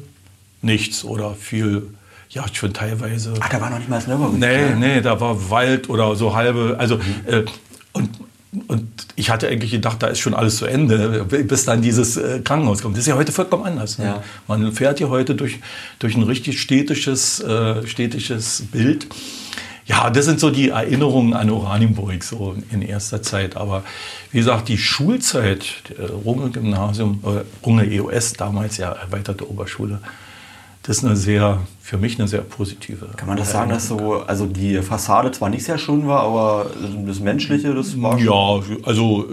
nichts 0.62 1.04
oder 1.04 1.34
viel 1.34 1.88
ja, 2.32 2.46
schon 2.54 2.74
teilweise. 2.74 3.34
Ach, 3.40 3.50
da 3.50 3.60
war 3.60 3.70
noch 3.70 3.78
nicht 3.78 3.90
mal 3.90 3.98
das 3.98 4.08
Nürburgring. 4.08 4.40
Nee, 4.40 4.76
nee, 4.76 5.02
da 5.02 5.20
war 5.20 5.50
Wald 5.50 5.90
oder 5.90 6.16
so 6.16 6.34
halbe. 6.34 6.76
Also, 6.80 6.96
mhm. 6.96 7.02
äh, 7.28 7.46
und, 7.92 8.10
und 8.68 8.90
ich 9.16 9.30
hatte 9.30 9.48
eigentlich 9.48 9.72
gedacht, 9.72 10.04
da 10.04 10.08
ist 10.08 10.20
schon 10.20 10.34
alles 10.34 10.58
zu 10.58 10.66
Ende, 10.66 11.24
bis 11.24 11.64
dann 11.64 11.82
dieses 11.82 12.18
äh, 12.18 12.42
Krankenhaus 12.44 12.82
kommt. 12.82 12.96
Das 12.98 13.04
ist 13.04 13.08
ja 13.08 13.16
heute 13.16 13.32
vollkommen 13.32 13.64
anders. 13.64 13.98
Ne? 13.98 14.06
Ja. 14.06 14.24
Man 14.48 14.74
fährt 14.74 14.98
hier 14.98 15.10
heute 15.10 15.36
durch, 15.36 15.60
durch 16.00 16.16
ein 16.16 16.24
richtig 16.24 16.60
städtisches, 16.60 17.40
äh, 17.40 17.88
städtisches 17.88 18.64
Bild. 18.72 19.08
Ja, 19.86 20.10
das 20.10 20.26
sind 20.26 20.40
so 20.40 20.50
die 20.50 20.70
Erinnerungen 20.70 21.34
an 21.34 21.50
Oranienburg 21.50 22.24
so 22.24 22.56
in 22.72 22.82
erster 22.82 23.22
Zeit. 23.22 23.56
Aber 23.56 23.84
wie 24.32 24.40
gesagt, 24.40 24.68
die 24.68 24.78
Schulzeit, 24.78 25.66
Runge 26.26 26.50
Gymnasium, 26.50 27.24
äh, 27.26 27.66
Runge 27.66 27.90
EOS, 27.90 28.34
damals 28.34 28.78
ja 28.78 28.92
erweiterte 28.92 29.50
Oberschule, 29.50 30.00
das 30.84 30.98
ist 30.98 31.06
eine 31.06 31.16
sehr, 31.16 31.62
für 31.84 31.98
mich 31.98 32.20
eine 32.20 32.28
sehr 32.28 32.42
positive. 32.42 33.08
Kann 33.18 33.28
man 33.28 33.38
das 33.38 33.52
sagen, 33.52 33.72
dass 33.72 33.88
so, 33.88 34.22
also 34.28 34.46
die 34.46 34.82
Fassade 34.82 35.32
zwar 35.32 35.50
nicht 35.50 35.64
sehr 35.64 35.80
schön 35.80 36.08
war, 36.08 36.22
aber 36.22 36.68
das 37.06 37.20
Menschliche, 37.20 37.74
das 37.74 38.00
war. 38.02 38.20
Ja, 38.20 38.62
also 38.84 39.26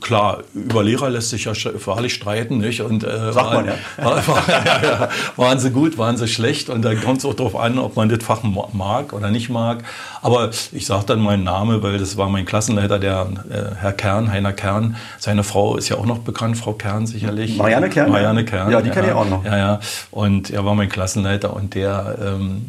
klar, 0.00 0.44
über 0.54 0.84
Lehrer 0.84 1.08
lässt 1.08 1.30
sich 1.30 1.44
ja 1.44 1.52
wahrlich 1.86 2.14
streiten, 2.14 2.58
nicht? 2.58 2.82
Und, 2.82 3.04
äh, 3.04 3.32
Sagt 3.32 3.52
man 3.52 3.66
ja. 3.66 3.72
War, 4.04 4.28
war, 4.28 4.42
ja, 4.48 4.82
ja. 4.82 5.08
Waren 5.36 5.58
sie 5.58 5.70
gut, 5.70 5.98
waren 5.98 6.16
sie 6.16 6.28
schlecht? 6.28 6.68
Und 6.68 6.82
da 6.82 6.94
kommt 6.94 7.18
es 7.18 7.24
auch 7.24 7.34
darauf 7.34 7.56
an, 7.56 7.78
ob 7.78 7.96
man 7.96 8.08
das 8.08 8.22
Fach 8.22 8.42
mag 8.42 9.12
oder 9.12 9.30
nicht 9.30 9.48
mag. 9.48 9.82
Aber 10.22 10.50
ich 10.72 10.86
sage 10.86 11.04
dann 11.06 11.20
meinen 11.20 11.44
Namen, 11.44 11.82
weil 11.82 11.98
das 11.98 12.16
war 12.16 12.28
mein 12.28 12.44
Klassenleiter, 12.44 12.98
der 12.98 13.28
äh, 13.50 13.74
Herr 13.76 13.92
Kern, 13.92 14.30
Heiner 14.30 14.52
Kern. 14.52 14.96
Seine 15.18 15.42
Frau 15.42 15.76
ist 15.76 15.88
ja 15.88 15.96
auch 15.96 16.06
noch 16.06 16.18
bekannt, 16.18 16.58
Frau 16.58 16.74
Kern 16.74 17.06
sicherlich. 17.06 17.56
Marianne 17.56 17.88
Kern? 17.88 18.10
Marianne 18.10 18.44
Kern. 18.44 18.70
Ja, 18.70 18.82
die 18.82 18.90
kenne 18.90 19.08
ich 19.08 19.14
auch 19.14 19.28
noch. 19.28 19.44
Ja, 19.44 19.56
ja. 19.56 19.80
Und 20.10 20.50
er 20.50 20.64
war 20.64 20.74
mein 20.74 20.88
Klassenleiter 20.88 21.54
und 21.54 21.74
der, 21.78 22.18
ähm, 22.22 22.66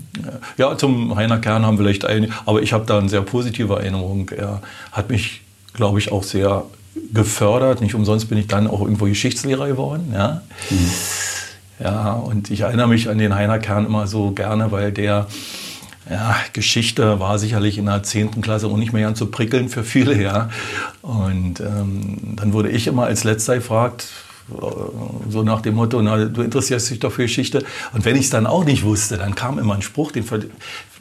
ja, 0.58 0.78
zum 0.78 1.16
Heiner 1.16 1.40
Kern 1.40 1.66
haben 1.66 1.78
vielleicht 1.78 2.06
einige, 2.06 2.34
aber 2.46 2.62
ich 2.62 2.74
habe 2.74 2.86
da 2.86 2.98
eine 2.98 3.10
sehr 3.10 3.22
positive 3.22 3.74
Erinnerung. 3.76 4.30
Er 4.30 4.62
hat 4.92 5.10
mich, 5.10 5.42
glaube 5.74 6.00
ich, 6.00 6.12
auch 6.12 6.24
sehr 6.24 6.64
gefördert. 7.14 7.82
Nicht 7.82 7.96
umsonst 7.96 8.30
bin 8.30 8.38
ich 8.38 8.48
dann 8.48 8.68
auch 8.68 8.82
irgendwo 8.82 9.06
Geschichtslehrer 9.06 9.68
geworden. 9.68 10.12
Ja. 10.14 10.42
Mhm. 10.70 10.92
Ja, 11.82 12.12
und 12.14 12.52
ich 12.52 12.62
erinnere 12.62 12.90
mich 12.90 13.10
an 13.10 13.18
den 13.18 13.34
Heiner 13.34 13.58
Kern 13.60 13.86
immer 13.86 14.06
so 14.06 14.32
gerne, 14.32 14.72
weil 14.72 14.92
der 14.92 15.28
ja, 16.10 16.36
Geschichte 16.54 17.20
war 17.20 17.40
sicherlich 17.40 17.78
in 17.78 17.86
der 17.86 18.04
10. 18.04 18.42
Klasse 18.42 18.68
auch 18.68 18.78
nicht 18.78 18.94
mehr 18.94 19.04
ganz 19.04 19.20
so 19.20 19.28
prickelnd 19.28 19.72
für 19.72 19.84
viele, 19.84 20.22
ja. 20.22 20.50
Und 21.02 21.62
ähm, 21.62 22.36
dann 22.36 22.52
wurde 22.52 22.70
ich 22.70 22.88
immer 22.88 23.06
als 23.06 23.24
Letzter 23.24 23.56
gefragt, 23.56 24.08
so 25.30 25.44
nach 25.44 25.62
dem 25.62 25.76
Motto, 25.76 26.02
na, 26.02 26.26
du 26.26 26.42
interessierst 26.42 26.90
dich 26.90 27.00
doch 27.00 27.12
für 27.12 27.24
Geschichte. 27.24 27.64
Und 27.94 28.06
wenn 28.06 28.16
ich 28.16 28.26
es 28.26 28.30
dann 28.30 28.48
auch 28.48 28.66
nicht 28.66 28.84
wusste, 28.84 29.18
dann 29.18 29.36
kam 29.36 29.60
immer 29.60 29.76
ein 29.76 29.82
Spruch, 29.82 30.12
den 30.12 30.26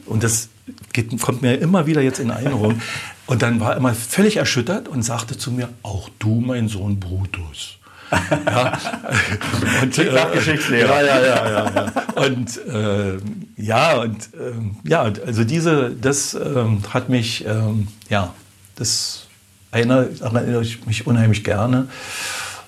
und 0.05 0.23
das 0.23 0.49
geht, 0.93 1.19
kommt 1.21 1.41
mir 1.41 1.55
immer 1.55 1.85
wieder 1.85 2.01
jetzt 2.01 2.19
in 2.19 2.29
Erinnerung. 2.29 2.81
Und 3.27 3.43
dann 3.43 3.59
war 3.59 3.73
er 3.73 3.77
immer 3.77 3.93
völlig 3.93 4.37
erschüttert 4.37 4.87
und 4.87 5.03
sagte 5.03 5.37
zu 5.37 5.51
mir, 5.51 5.69
auch 5.83 6.09
du, 6.17 6.41
mein 6.41 6.67
Sohn 6.67 6.99
Brutus. 6.99 7.77
ja. 8.47 8.75
Und, 9.83 9.95
äh, 9.99 10.25
Geschichtslehrer. 10.33 11.03
Ja, 11.03 11.19
ja, 11.21 11.25
ja, 11.25 11.49
ja, 11.49 11.71
ja. 11.75 12.23
Und 12.23 12.65
äh, 12.65 13.19
ja, 13.55 13.97
und 13.97 14.33
äh, 14.33 14.89
ja, 14.89 15.03
also 15.03 15.43
diese, 15.43 15.91
das 15.91 16.33
ähm, 16.33 16.81
hat 16.91 17.09
mich, 17.09 17.45
ähm, 17.45 17.87
ja, 18.09 18.33
das 18.77 19.27
erinnere 19.71 20.09
ich 20.63 20.87
mich 20.87 21.05
unheimlich 21.05 21.43
gerne. 21.43 21.87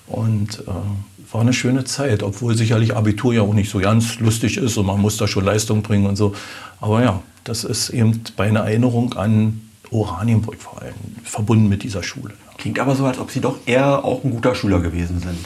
Und 0.06 0.60
äh, 0.60 1.32
war 1.32 1.40
eine 1.40 1.52
schöne 1.52 1.84
Zeit, 1.84 2.22
obwohl 2.22 2.56
sicherlich 2.56 2.94
Abitur 2.94 3.34
ja 3.34 3.42
auch 3.42 3.54
nicht 3.54 3.70
so 3.70 3.78
ganz 3.78 4.18
lustig 4.20 4.56
ist 4.56 4.76
und 4.76 4.86
man 4.86 5.00
muss 5.00 5.16
da 5.16 5.26
schon 5.26 5.44
Leistung 5.44 5.82
bringen 5.82 6.06
und 6.06 6.16
so. 6.16 6.34
Aber 6.80 7.02
ja, 7.02 7.22
das 7.44 7.64
ist 7.64 7.90
eben 7.90 8.22
bei 8.36 8.48
einer 8.48 8.60
Erinnerung 8.60 9.14
an 9.14 9.62
Oranienburg 9.90 10.60
vor 10.60 10.80
allem 10.80 10.94
verbunden 11.24 11.68
mit 11.68 11.82
dieser 11.82 12.02
Schule. 12.02 12.34
Klingt 12.58 12.78
aber 12.78 12.94
so, 12.94 13.04
als 13.06 13.18
ob 13.18 13.30
Sie 13.30 13.40
doch 13.40 13.58
eher 13.66 14.04
auch 14.04 14.24
ein 14.24 14.30
guter 14.30 14.54
Schüler 14.54 14.80
gewesen 14.80 15.20
sind. 15.20 15.38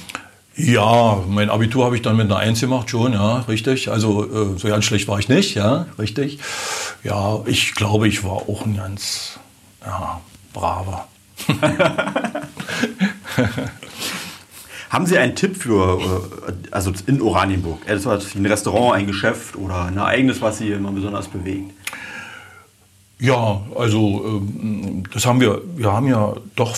Ja, 0.57 1.23
mein 1.29 1.51
Abitur 1.51 1.85
habe 1.85 1.97
ich 1.97 2.03
dann 2.03 2.17
mit 2.17 2.27
einer 2.27 2.39
Eins 2.39 2.61
gemacht, 2.61 2.89
schon, 2.89 3.13
ja, 3.13 3.41
richtig. 3.41 3.91
Also 3.91 4.55
äh, 4.55 4.59
so 4.59 4.69
ganz 4.69 4.87
schlecht 4.87 5.07
war 5.07 5.19
ich 5.19 5.29
nicht, 5.29 5.55
ja, 5.55 5.87
richtig. 5.99 6.39
Ja, 7.05 7.41
ich 7.47 7.75
glaube, 7.75 8.09
ich 8.09 8.25
war 8.25 8.33
auch 8.33 8.65
ein 8.65 8.77
ganz 8.77 9.39
ja, 9.85 10.21
braver. 10.55 11.07
Haben 14.91 15.07
Sie 15.07 15.19
einen 15.19 15.35
Tipp 15.35 15.57
für, 15.57 15.99
äh, 16.49 16.53
also 16.71 16.93
in 17.07 17.21
Oranienburg? 17.21 17.87
Etwas 17.87 18.35
wie 18.35 18.39
ein 18.39 18.47
Restaurant, 18.47 18.95
ein 18.95 19.07
Geschäft 19.07 19.57
oder 19.57 19.85
ein 19.85 19.97
Ereignis, 19.97 20.41
was 20.41 20.59
Sie 20.59 20.71
immer 20.71 20.93
besonders 20.93 21.29
bewegt? 21.29 21.73
Ja, 23.19 23.63
also 23.75 24.25
ähm, 24.27 25.05
das 25.13 25.25
haben 25.25 25.41
wir, 25.41 25.63
wir 25.77 25.93
haben 25.93 26.07
ja 26.07 26.35
doch 26.55 26.77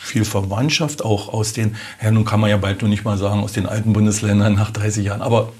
viel 0.00 0.24
Verwandtschaft, 0.24 1.04
auch 1.04 1.32
aus 1.32 1.52
den, 1.52 1.76
ja 2.02 2.10
nun 2.10 2.24
kann 2.24 2.40
man 2.40 2.48
ja 2.48 2.56
bald 2.56 2.80
nur 2.80 2.88
nicht 2.88 3.04
mal 3.04 3.18
sagen, 3.18 3.40
aus 3.40 3.52
den 3.52 3.66
alten 3.66 3.92
Bundesländern 3.92 4.54
nach 4.54 4.70
30 4.70 5.04
Jahren, 5.04 5.20
aber 5.20 5.52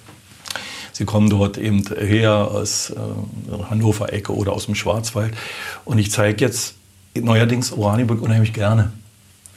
sie 0.93 1.05
kommen 1.05 1.29
dort 1.29 1.59
eben 1.59 1.85
her 1.99 2.33
aus 2.51 2.91
äh, 2.91 3.63
Hannover-Ecke 3.71 4.35
oder 4.35 4.53
aus 4.53 4.67
dem 4.67 4.75
Schwarzwald. 4.75 5.35
Und 5.85 5.99
ich 5.99 6.11
zeige 6.11 6.45
jetzt 6.45 6.75
neuerdings 7.15 7.73
Oranienburg 7.73 8.23
unheimlich 8.23 8.55
gerne. 8.55 8.93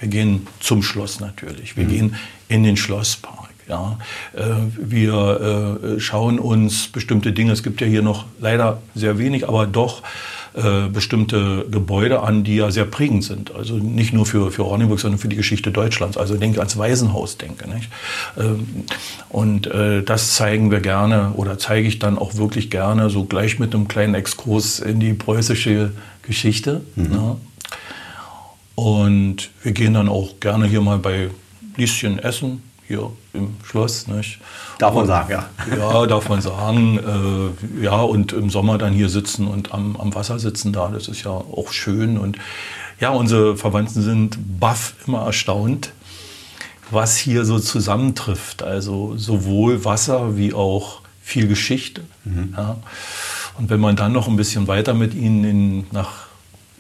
Wir 0.03 0.10
gehen 0.10 0.48
zum 0.60 0.83
Schloss 0.83 1.22
natürlich. 1.22 1.77
Wir 1.77 1.86
mhm. 1.86 1.89
gehen 1.89 2.15
in 2.50 2.63
den 2.63 2.75
Schlosspark. 2.75 3.51
Ja. 3.69 3.98
Äh, 4.36 4.41
wir 4.77 5.79
äh, 5.95 6.00
schauen 6.01 6.39
uns 6.39 6.89
bestimmte 6.89 7.31
Dinge, 7.31 7.53
es 7.53 7.63
gibt 7.63 7.79
ja 7.79 7.88
hier 7.88 8.01
noch 8.01 8.25
leider 8.41 8.81
sehr 8.95 9.17
wenig, 9.17 9.48
aber 9.48 9.65
doch 9.65 10.03
äh, 10.55 10.89
bestimmte 10.89 11.65
Gebäude 11.72 12.19
an, 12.19 12.43
die 12.43 12.57
ja 12.57 12.69
sehr 12.69 12.83
prägend 12.83 13.24
sind. 13.24 13.55
Also 13.55 13.75
nicht 13.75 14.12
nur 14.12 14.25
für, 14.25 14.51
für 14.51 14.65
Oranienburg, 14.65 15.00
sondern 15.00 15.19
für 15.19 15.29
die 15.29 15.38
Geschichte 15.38 15.72
Deutschlands. 15.72 16.17
Also 16.17 16.36
denke 16.36 16.60
ans 16.60 16.77
Waisenhaus, 16.77 17.38
denke. 17.38 17.69
Nicht? 17.69 17.89
Ähm, 18.38 18.83
und 19.29 19.69
das 20.05 20.36
zeigen 20.36 20.69
wir 20.69 20.81
gerne 20.81 21.31
oder 21.36 21.57
zeige 21.57 21.88
ich 21.88 21.98
dann 21.98 22.17
auch 22.17 22.36
wirklich 22.36 22.69
gerne, 22.69 23.10
so 23.10 23.24
gleich 23.24 23.57
mit 23.57 23.74
einem 23.74 23.88
kleinen 23.88 24.15
Exkurs 24.15 24.79
in 24.79 25.00
die 25.00 25.13
preußische 25.13 25.93
Geschichte. 26.24 26.81
Mhm. 26.98 27.13
Ja. 27.13 27.38
Und 28.75 29.51
wir 29.62 29.72
gehen 29.72 29.94
dann 29.94 30.10
auch 30.10 30.39
gerne 30.39 30.65
hier 30.65 30.82
mal 30.82 30.98
bei 30.98 31.30
Lieschen 31.77 32.20
essen, 32.20 32.63
hier 32.88 33.12
im 33.34 33.56
Schloss. 33.63 34.08
Nicht? 34.08 34.39
Darf 34.80 34.94
man 34.94 35.06
sagen, 35.06 35.32
ja. 35.32 35.50
Ja, 35.75 36.06
darf 36.06 36.30
man 36.30 36.42
sagen. 36.42 37.00
Äh, 37.80 37.84
ja, 37.84 38.01
und 38.01 38.34
im 38.34 38.50
Sommer 38.50 38.77
dann 38.77 38.94
hier 38.94 39.10
sitzen 39.10 39.48
und 39.48 39.74
am, 39.74 39.96
am 39.98 40.15
Wasser 40.15 40.39
sitzen 40.39 40.74
da, 40.74 40.89
das 40.89 41.08
ist 41.08 41.24
ja 41.24 41.32
auch 41.32 41.72
schön. 41.72 42.18
Und 42.18 42.38
ja, 43.00 43.10
unsere 43.10 43.58
Verwandten 43.58 44.01
sind 44.01 44.38
baff 44.60 44.96
immer 45.06 45.25
erstaunt, 45.25 45.92
was 46.92 47.18
hier 47.18 47.46
so 47.46 47.60
zusammentrifft. 47.60 48.63
Also 48.63 49.18
sowohl 49.18 49.86
Wasser 49.86 50.38
wie 50.38 50.53
auch 50.53 51.01
viel 51.22 51.48
Geschichte. 51.48 52.01
Mhm. 52.24 52.53
Ja. 52.56 52.77
Und 53.58 53.70
wenn 53.70 53.80
man 53.80 53.96
dann 53.96 54.12
noch 54.12 54.27
ein 54.27 54.36
bisschen 54.36 54.68
weiter 54.68 54.94
mit 54.94 55.13
ihnen 55.13 55.44
in, 55.44 55.86
nach 55.92 56.23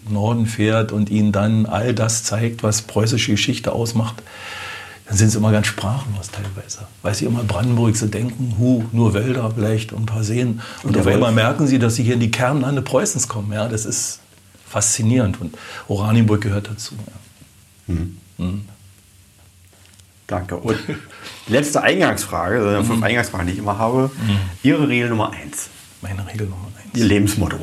Norden 0.09 0.45
fährt 0.45 0.91
und 0.91 1.09
ihnen 1.09 1.31
dann 1.31 1.65
all 1.65 1.93
das 1.93 2.23
zeigt, 2.23 2.63
was 2.63 2.83
preußische 2.83 3.31
Geschichte 3.31 3.71
ausmacht, 3.71 4.21
dann 5.05 5.17
sind 5.17 5.29
sie 5.29 5.37
immer 5.37 5.51
ganz 5.51 5.67
sprachlos 5.67 6.31
teilweise. 6.31 6.87
Weil 7.01 7.13
sie 7.13 7.25
immer 7.25 7.43
Brandenburg 7.43 7.95
so 7.95 8.07
denken, 8.07 8.55
hu, 8.57 8.85
nur 8.91 9.13
Wälder 9.13 9.51
vielleicht 9.53 9.91
und 9.91 10.03
ein 10.03 10.05
paar 10.05 10.23
Seen. 10.23 10.61
Und, 10.83 10.95
und 10.95 10.97
auf 10.97 11.07
einmal 11.07 11.31
merken 11.31 11.67
sie, 11.67 11.79
dass 11.79 11.95
sie 11.95 12.03
hier 12.03 12.13
in 12.13 12.19
die 12.19 12.31
Kernlande 12.31 12.81
Preußens 12.81 13.27
kommen. 13.27 13.51
Ja, 13.51 13.67
das 13.67 13.85
ist 13.85 14.19
faszinierend 14.67 15.39
und 15.39 15.57
Oranienburg 15.87 16.41
gehört 16.41 16.69
dazu. 16.69 16.95
Ja. 17.87 17.93
Mhm. 17.93 18.17
Mhm. 18.37 18.65
Danke. 20.27 20.55
Und 20.55 20.79
letzte 21.47 21.83
Eingangsfrage, 21.83 22.59
also 22.59 22.81
mhm. 22.81 22.85
fünf 22.85 23.03
Eingangsfragen, 23.03 23.47
die 23.47 23.53
ich 23.53 23.59
immer 23.59 23.77
habe. 23.77 24.09
Mhm. 24.15 24.37
Ihre 24.63 24.87
Regel 24.87 25.09
Nummer 25.09 25.31
eins. 25.31 25.69
Meine 26.01 26.25
Regel 26.27 26.47
Nummer 26.47 26.67
eins. 26.77 26.99
Ihr 26.99 27.05
Lebensmotto. 27.05 27.59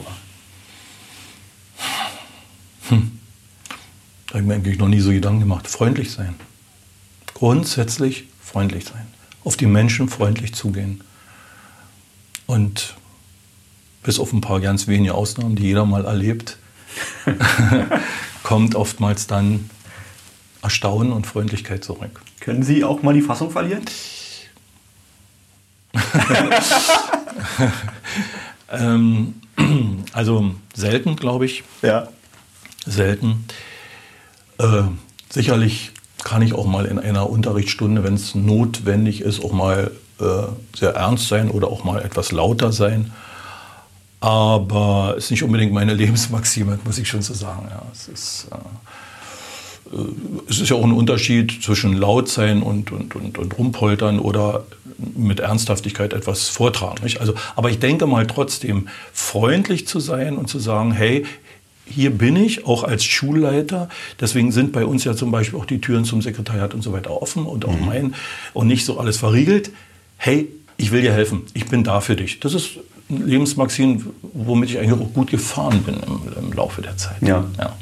Hm. 2.91 3.19
Da 4.27 4.35
habe 4.35 4.41
ich 4.41 4.47
mir 4.47 4.55
eigentlich 4.55 4.79
noch 4.79 4.89
nie 4.89 5.01
so 5.01 5.11
Gedanken 5.11 5.41
gemacht. 5.41 5.67
Freundlich 5.67 6.11
sein. 6.11 6.35
Grundsätzlich 7.35 8.27
freundlich 8.41 8.85
sein. 8.85 9.07
Auf 9.45 9.57
die 9.57 9.67
Menschen 9.67 10.09
freundlich 10.09 10.55
zugehen. 10.55 11.03
Und 12.47 12.95
bis 14.03 14.19
auf 14.19 14.33
ein 14.33 14.41
paar 14.41 14.61
ganz 14.61 14.89
wenige 14.89 15.15
Ausnahmen, 15.15 15.57
die 15.57 15.63
jeder 15.65 15.85
mal 15.87 16.05
erlebt, 16.05 16.59
kommt 18.43 18.75
oftmals 18.75 19.27
dann 19.27 19.71
Erstaunen 20.63 21.13
und 21.13 21.27
Freundlichkeit 21.27 21.83
zurück. 21.85 22.21
Können 22.41 22.63
Sie 22.63 22.85
auch 22.85 23.03
mal 23.03 23.15
die 23.15 23.23
Fassung 23.23 23.51
verlieren? 23.51 23.85
ähm, 28.71 29.35
also 30.13 30.55
selten, 30.75 31.17
glaube 31.17 31.47
ich. 31.47 31.65
Ja 31.83 32.09
selten. 32.87 33.45
Äh, 34.59 34.83
sicherlich 35.31 35.93
kann 36.25 36.43
ich 36.43 36.55
auch 36.55 36.67
mal 36.67 36.87
in 36.87 36.99
einer 36.99 37.29
Unterrichtsstunde, 37.29 38.05
wenn 38.05 38.15
es 38.15 38.35
notwendig 38.35 39.21
ist, 39.23 39.43
auch 39.43 39.53
mal 39.53 39.91
äh, 40.21 40.25
sehr 40.77 40.91
ernst 40.91 41.29
sein 41.29 41.51
oder 41.51 41.69
auch 41.69 41.85
mal 41.85 42.03
etwas 42.03 42.33
lauter 42.33 42.73
sein. 42.73 43.13
Aber 44.21 45.15
es 45.17 45.25
ist 45.25 45.31
nicht 45.31 45.43
unbedingt 45.43 45.73
meine 45.73 45.95
Lebensmaxime, 46.03 46.79
muss 46.85 46.99
ich 46.99 47.09
schon 47.09 47.23
so 47.23 47.35
sagen. 47.35 47.69
Ja, 47.71 47.83
es, 47.93 48.09
ist, 48.09 48.49
äh, 48.51 49.97
äh, 49.97 50.05
es 50.49 50.61
ist 50.61 50.69
ja 50.69 50.77
auch 50.77 50.85
ein 50.85 50.93
Unterschied 50.93 51.63
zwischen 51.63 51.95
laut 51.95 52.29
sein 52.29 52.63
und, 52.63 52.93
und, 52.93 53.17
und, 53.17 53.39
und 53.39 53.59
rumpoltern 53.59 54.19
oder 54.19 54.65
mit 55.17 55.41
Ernsthaftigkeit 55.41 56.13
etwas 56.13 56.49
vortragen. 56.49 57.03
Nicht? 57.03 57.21
Also, 57.21 57.33
aber 57.57 57.71
ich 57.71 57.79
denke 57.79 58.07
mal 58.07 58.27
trotzdem, 58.27 58.89
freundlich 59.15 59.87
zu 59.87 60.01
sein 60.01 60.37
und 60.37 60.49
zu 60.49 60.59
sagen, 60.59 60.93
hey, 60.93 61.25
hier 61.91 62.11
bin 62.11 62.37
ich, 62.37 62.67
auch 62.67 62.85
als 62.85 63.05
Schulleiter. 63.05 63.89
Deswegen 64.21 64.53
sind 64.53 64.73
bei 64.73 64.85
uns 64.85 65.05
ja 65.05 65.15
zum 65.15 65.31
Beispiel 65.31 65.59
auch 65.59 65.67
die 65.67 65.81
Türen 65.81 66.05
zum 66.05 66.23
Sekretariat 66.23 66.75
und 66.75 66.83
so 66.83 66.93
weiter 66.93 67.21
offen 67.21 67.47
und 67.47 67.65
auch 67.65 67.79
mhm. 67.79 67.87
mein 67.87 68.15
und 68.53 68.67
nicht 68.67 68.85
so 68.85 68.99
alles 68.99 69.17
verriegelt. 69.17 69.71
Hey, 70.17 70.49
ich 70.77 70.93
will 70.93 71.03
dir 71.03 71.13
helfen, 71.13 71.43
ich 71.53 71.67
bin 71.67 71.85
da 71.85 72.01
für 72.01 72.17
dich. 72.17 72.41
Das 72.41 72.55
ist 72.55 72.79
ein 73.11 73.27
Lebensmaxim, 73.27 74.07
womit 74.23 74.71
ich 74.71 74.79
eigentlich 74.79 74.93
auch 74.93 75.13
gut 75.13 75.31
gefahren 75.31 75.83
bin 75.83 75.97
im, 75.97 76.45
im 76.45 76.53
Laufe 76.53 76.81
der 76.81 76.97
Zeit. 76.97 77.21
Ja. 77.23 77.45
ja. 77.59 77.77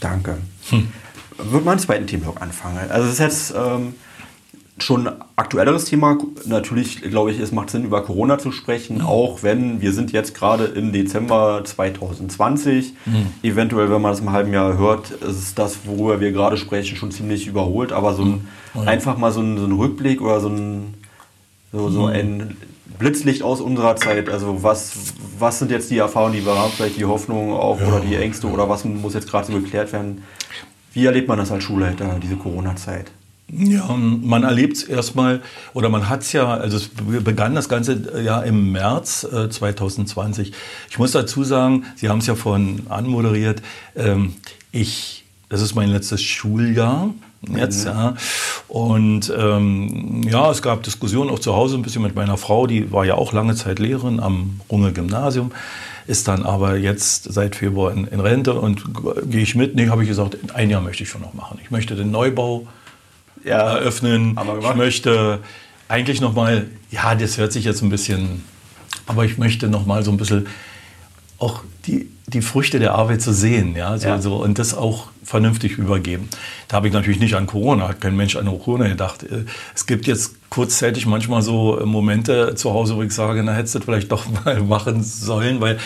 Danke. 0.00 0.38
Hm. 0.70 0.88
Würde 1.36 1.64
man 1.64 1.72
einen 1.72 1.80
zweiten 1.80 2.06
Themenblock 2.06 2.40
anfangen. 2.40 2.90
Also 2.90 3.06
es 3.06 3.14
ist 3.14 3.18
jetzt 3.18 3.54
ähm, 3.56 3.94
schon 4.82 5.06
ein 5.06 5.14
aktuelleres 5.36 5.84
Thema. 5.84 6.18
Natürlich, 6.46 7.02
glaube 7.02 7.30
ich, 7.30 7.40
es 7.40 7.52
macht 7.52 7.70
Sinn, 7.70 7.84
über 7.84 8.02
Corona 8.02 8.38
zu 8.38 8.52
sprechen, 8.52 8.98
mhm. 8.98 9.06
auch 9.06 9.42
wenn 9.42 9.80
wir 9.80 9.92
sind 9.92 10.12
jetzt 10.12 10.34
gerade 10.34 10.64
im 10.64 10.92
Dezember 10.92 11.62
2020. 11.64 12.94
Mhm. 13.06 13.26
Eventuell, 13.42 13.90
wenn 13.90 14.02
man 14.02 14.12
das 14.12 14.20
im 14.20 14.32
halben 14.32 14.52
Jahr 14.52 14.76
hört, 14.78 15.10
ist 15.10 15.58
das, 15.58 15.78
worüber 15.84 16.20
wir 16.20 16.32
gerade 16.32 16.56
sprechen, 16.56 16.96
schon 16.96 17.10
ziemlich 17.10 17.46
überholt. 17.46 17.92
Aber 17.92 18.14
so 18.14 18.22
ein, 18.22 18.48
mhm. 18.74 18.88
einfach 18.88 19.16
mal 19.16 19.32
so 19.32 19.40
ein, 19.40 19.58
so 19.58 19.64
ein, 19.64 19.72
Rückblick 19.72 20.20
oder 20.20 20.40
so 20.40 20.48
ein, 20.48 20.94
so, 21.72 21.88
so 21.90 22.02
mhm. 22.02 22.12
ein 22.12 22.56
Blitzlicht 22.98 23.42
aus 23.42 23.60
unserer 23.60 23.96
Zeit. 23.96 24.28
Also 24.28 24.62
was, 24.62 25.14
was 25.38 25.58
sind 25.58 25.70
jetzt 25.70 25.90
die 25.90 25.98
Erfahrungen, 25.98 26.34
die 26.34 26.44
wir 26.44 26.56
haben, 26.56 26.72
vielleicht 26.72 26.96
die 26.96 27.04
Hoffnungen 27.04 27.52
auch 27.52 27.80
ja. 27.80 27.86
oder 27.86 28.00
die 28.00 28.16
Ängste 28.16 28.46
oder 28.48 28.68
was 28.68 28.84
muss 28.84 29.14
jetzt 29.14 29.30
gerade 29.30 29.46
so 29.46 29.52
geklärt 29.54 29.92
werden? 29.92 30.22
Wie 30.92 31.06
erlebt 31.06 31.28
man 31.28 31.38
das 31.38 31.52
als 31.52 31.62
Schulleiter, 31.62 32.18
diese 32.20 32.36
Corona-Zeit? 32.36 33.12
Ja, 33.52 33.88
man 33.96 34.44
erlebt 34.44 34.76
es 34.76 34.82
erstmal, 34.84 35.40
oder 35.74 35.88
man 35.88 36.08
hat 36.08 36.22
es 36.22 36.32
ja, 36.32 36.54
also 36.54 36.76
es 36.76 36.88
begann 37.24 37.54
das 37.54 37.68
Ganze 37.68 38.00
äh, 38.14 38.22
ja 38.22 38.40
im 38.42 38.72
März 38.72 39.24
äh, 39.24 39.48
2020. 39.48 40.52
Ich 40.88 40.98
muss 40.98 41.12
dazu 41.12 41.42
sagen, 41.42 41.84
Sie 41.96 42.08
haben 42.08 42.18
es 42.18 42.26
ja 42.26 42.36
vorhin 42.36 42.86
anmoderiert, 42.88 43.60
ähm, 43.96 44.34
ich, 44.72 45.24
das 45.48 45.62
ist 45.62 45.74
mein 45.74 45.88
letztes 45.88 46.22
Schuljahr 46.22 47.10
jetzt, 47.48 47.86
mhm. 47.86 47.90
ja. 47.90 48.14
Und 48.68 49.32
ähm, 49.36 50.22
ja, 50.28 50.50
es 50.50 50.62
gab 50.62 50.82
Diskussionen 50.84 51.30
auch 51.30 51.38
zu 51.38 51.54
Hause 51.56 51.76
ein 51.76 51.82
bisschen 51.82 52.02
mit 52.02 52.14
meiner 52.14 52.36
Frau, 52.36 52.66
die 52.66 52.92
war 52.92 53.04
ja 53.04 53.14
auch 53.14 53.32
lange 53.32 53.54
Zeit 53.56 53.78
Lehrerin 53.78 54.20
am 54.20 54.60
Runge 54.70 54.92
Gymnasium, 54.92 55.50
ist 56.06 56.28
dann 56.28 56.44
aber 56.44 56.76
jetzt 56.76 57.32
seit 57.32 57.56
Februar 57.56 57.92
in, 57.92 58.06
in 58.06 58.20
Rente 58.20 58.54
und 58.54 58.84
gehe 59.28 59.42
ich 59.42 59.54
mit. 59.54 59.74
Nee, 59.74 59.88
habe 59.88 60.02
ich 60.02 60.08
gesagt, 60.08 60.36
ein 60.54 60.70
Jahr 60.70 60.82
möchte 60.82 61.02
ich 61.02 61.08
schon 61.08 61.20
noch 61.20 61.34
machen. 61.34 61.58
Ich 61.62 61.70
möchte 61.70 61.96
den 61.96 62.10
Neubau 62.10 62.66
ja, 63.44 63.76
eröffnen. 63.76 64.38
Ich 64.60 64.74
möchte 64.74 65.40
eigentlich 65.88 66.20
noch 66.20 66.34
mal, 66.34 66.66
ja, 66.90 67.14
das 67.14 67.38
hört 67.38 67.52
sich 67.52 67.64
jetzt 67.64 67.82
ein 67.82 67.90
bisschen, 67.90 68.44
aber 69.06 69.24
ich 69.24 69.38
möchte 69.38 69.68
noch 69.68 69.86
mal 69.86 70.04
so 70.04 70.10
ein 70.10 70.16
bisschen 70.16 70.46
auch 71.38 71.62
die, 71.86 72.10
die 72.26 72.42
Früchte 72.42 72.78
der 72.78 72.94
Arbeit 72.94 73.22
zu 73.22 73.32
sehen, 73.32 73.74
ja, 73.74 73.96
so, 73.98 74.08
ja. 74.08 74.20
So, 74.20 74.36
und 74.36 74.58
das 74.58 74.74
auch 74.74 75.08
vernünftig 75.24 75.78
übergeben. 75.78 76.28
Da 76.68 76.76
habe 76.76 76.88
ich 76.88 76.92
natürlich 76.92 77.18
nicht 77.18 77.34
an 77.34 77.46
Corona, 77.46 77.88
hat 77.88 78.00
kein 78.00 78.16
Mensch 78.16 78.36
an 78.36 78.46
Corona 78.46 78.88
gedacht. 78.88 79.22
Äh, 79.22 79.44
es 79.74 79.86
gibt 79.86 80.06
jetzt 80.06 80.34
kurzzeitig 80.50 81.06
manchmal 81.06 81.40
so 81.40 81.80
Momente 81.84 82.54
zu 82.56 82.72
Hause, 82.72 82.96
wo 82.96 83.02
ich 83.02 83.12
sage, 83.12 83.42
na 83.42 83.52
hättest 83.52 83.74
du 83.74 83.78
das 83.78 83.86
vielleicht 83.86 84.12
doch 84.12 84.26
mal 84.44 84.60
machen 84.60 85.02
sollen, 85.02 85.60
weil, 85.60 85.78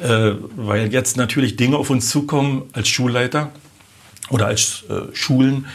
äh, 0.00 0.34
weil 0.56 0.92
jetzt 0.92 1.16
natürlich 1.16 1.56
Dinge 1.56 1.76
auf 1.76 1.90
uns 1.90 2.08
zukommen 2.08 2.62
als 2.72 2.88
Schulleiter 2.88 3.50
oder 4.30 4.46
als 4.46 4.84
äh, 4.88 5.14
Schulen, 5.14 5.66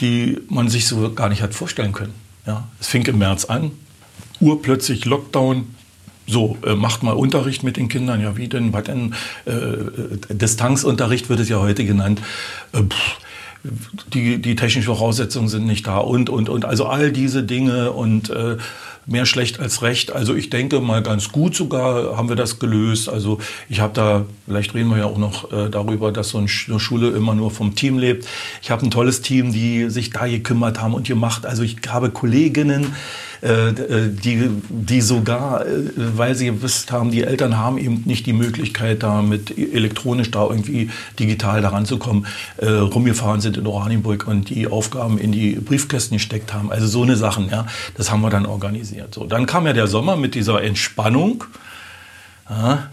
die 0.00 0.38
man 0.48 0.68
sich 0.68 0.86
so 0.86 1.12
gar 1.12 1.28
nicht 1.28 1.42
hat 1.42 1.54
vorstellen 1.54 1.92
können. 1.92 2.14
Ja, 2.46 2.68
es 2.80 2.86
fing 2.86 3.04
im 3.06 3.18
März 3.18 3.46
an, 3.46 3.72
urplötzlich 4.40 5.04
Lockdown, 5.04 5.74
so, 6.26 6.58
äh, 6.64 6.74
macht 6.74 7.02
mal 7.02 7.12
Unterricht 7.12 7.62
mit 7.62 7.76
den 7.76 7.88
Kindern. 7.88 8.20
Ja, 8.20 8.36
wie 8.36 8.48
denn? 8.48 8.72
Was 8.72 8.84
denn? 8.84 9.14
Äh, 9.46 9.50
äh 9.52 10.18
Distanzunterricht 10.30 11.28
wird 11.28 11.40
es 11.40 11.48
ja 11.48 11.60
heute 11.60 11.84
genannt. 11.84 12.20
Äh, 12.72 12.82
pff, 12.82 13.18
die, 14.12 14.40
die 14.40 14.56
technischen 14.56 14.86
Voraussetzungen 14.86 15.48
sind 15.48 15.66
nicht 15.66 15.86
da 15.86 15.98
und, 15.98 16.30
und, 16.30 16.48
und. 16.48 16.64
Also 16.64 16.86
all 16.86 17.12
diese 17.12 17.42
Dinge 17.42 17.92
und 17.92 18.30
äh, 18.30 18.56
mehr 19.06 19.24
schlecht 19.24 19.60
als 19.60 19.82
recht. 19.82 20.12
Also 20.12 20.34
ich 20.34 20.50
denke 20.50 20.80
mal 20.80 21.02
ganz 21.02 21.30
gut 21.30 21.54
sogar 21.54 22.16
haben 22.16 22.28
wir 22.28 22.36
das 22.36 22.58
gelöst. 22.58 23.08
Also 23.08 23.38
ich 23.68 23.80
habe 23.80 23.92
da, 23.94 24.26
vielleicht 24.46 24.74
reden 24.74 24.90
wir 24.90 24.98
ja 24.98 25.04
auch 25.04 25.18
noch 25.18 25.52
äh, 25.52 25.70
darüber, 25.70 26.12
dass 26.12 26.30
so 26.30 26.38
eine 26.38 26.48
Schule 26.48 27.10
immer 27.10 27.34
nur 27.34 27.50
vom 27.50 27.74
Team 27.74 27.98
lebt. 27.98 28.26
Ich 28.62 28.70
habe 28.70 28.84
ein 28.84 28.90
tolles 28.90 29.22
Team, 29.22 29.52
die 29.52 29.90
sich 29.90 30.10
da 30.10 30.26
gekümmert 30.26 30.80
haben 30.80 30.94
und 30.94 31.06
gemacht. 31.06 31.46
Also 31.46 31.62
ich 31.62 31.76
habe 31.88 32.10
Kolleginnen, 32.10 32.94
die, 33.42 34.50
die 34.68 35.00
sogar, 35.00 35.66
äh, 35.66 35.90
weil 35.96 36.34
sie 36.34 36.46
gewusst 36.46 36.92
haben, 36.92 37.10
die 37.10 37.22
Eltern 37.22 37.56
haben 37.56 37.78
eben 37.78 38.02
nicht 38.04 38.26
die 38.26 38.32
Möglichkeit, 38.32 39.02
da 39.02 39.22
mit 39.22 39.56
elektronisch 39.56 40.30
da 40.30 40.44
irgendwie 40.44 40.90
digital 41.18 41.62
daran 41.62 41.86
zu 41.86 41.98
kommen, 41.98 42.26
rumgefahren 42.60 43.40
sind 43.40 43.56
in 43.56 43.66
Oranienburg 43.66 44.26
und 44.26 44.50
die 44.50 44.66
Aufgaben 44.66 45.18
in 45.18 45.32
die 45.32 45.52
Briefkästen 45.52 46.16
gesteckt 46.16 46.54
haben. 46.54 46.70
Also 46.70 46.86
so 46.86 47.02
eine 47.02 47.16
Sachen, 47.16 47.50
ja, 47.50 47.66
das 47.96 48.10
haben 48.10 48.20
wir 48.22 48.30
dann 48.30 48.46
organisiert. 48.46 49.14
So, 49.14 49.26
dann 49.26 49.46
kam 49.46 49.66
ja 49.66 49.72
der 49.72 49.86
Sommer 49.86 50.16
mit 50.16 50.34
dieser 50.34 50.62
Entspannung. 50.62 51.44
Ja, 52.48 52.90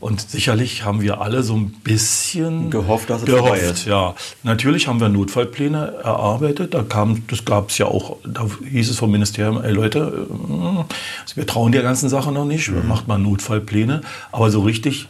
und 0.00 0.20
sicherlich 0.20 0.84
haben 0.84 1.00
wir 1.00 1.20
alle 1.20 1.42
so 1.42 1.56
ein 1.56 1.70
bisschen 1.82 2.70
gehofft, 2.70 3.10
dass 3.10 3.22
es 3.22 3.26
gehofft, 3.26 3.62
ist. 3.62 3.86
Ja, 3.86 4.14
natürlich 4.44 4.86
haben 4.86 5.00
wir 5.00 5.08
Notfallpläne 5.08 5.94
erarbeitet. 6.04 6.74
Da 6.74 6.84
kam, 6.84 7.26
das 7.26 7.44
gab 7.44 7.70
es 7.70 7.78
ja 7.78 7.86
auch. 7.86 8.16
Da 8.24 8.46
hieß 8.70 8.90
es 8.90 8.98
vom 8.98 9.10
Ministerium: 9.10 9.60
Ey 9.62 9.72
Leute, 9.72 10.28
äh, 10.30 11.36
wir 11.36 11.46
trauen 11.46 11.72
der 11.72 11.82
ganzen 11.82 12.08
Sache 12.08 12.30
noch 12.30 12.44
nicht. 12.44 12.70
Mhm. 12.70 12.86
Macht 12.86 13.08
mal 13.08 13.18
Notfallpläne. 13.18 14.02
Aber 14.30 14.52
so 14.52 14.60
richtig 14.60 15.08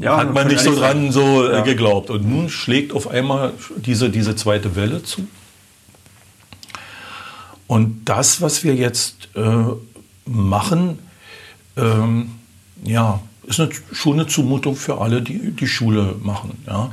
ja, 0.00 0.16
hat 0.16 0.32
man 0.32 0.48
nicht 0.48 0.60
so 0.60 0.74
dran 0.74 1.12
so 1.12 1.46
äh, 1.46 1.52
ja. 1.52 1.60
geglaubt. 1.60 2.08
Und 2.08 2.26
nun 2.26 2.48
schlägt 2.48 2.94
auf 2.94 3.08
einmal 3.08 3.52
diese, 3.76 4.08
diese 4.08 4.34
zweite 4.34 4.76
Welle 4.76 5.02
zu. 5.02 5.28
Und 7.66 8.04
das, 8.06 8.40
was 8.40 8.64
wir 8.64 8.74
jetzt 8.74 9.28
äh, 9.34 9.64
machen, 10.24 10.98
ähm, 11.76 12.32
ja, 12.82 13.20
ist 13.44 13.60
eine, 13.60 13.70
schon 13.92 14.14
eine 14.14 14.26
Zumutung 14.26 14.76
für 14.76 14.98
alle, 15.00 15.22
die 15.22 15.52
die 15.52 15.66
Schule 15.66 16.14
machen. 16.22 16.62
Ja. 16.66 16.92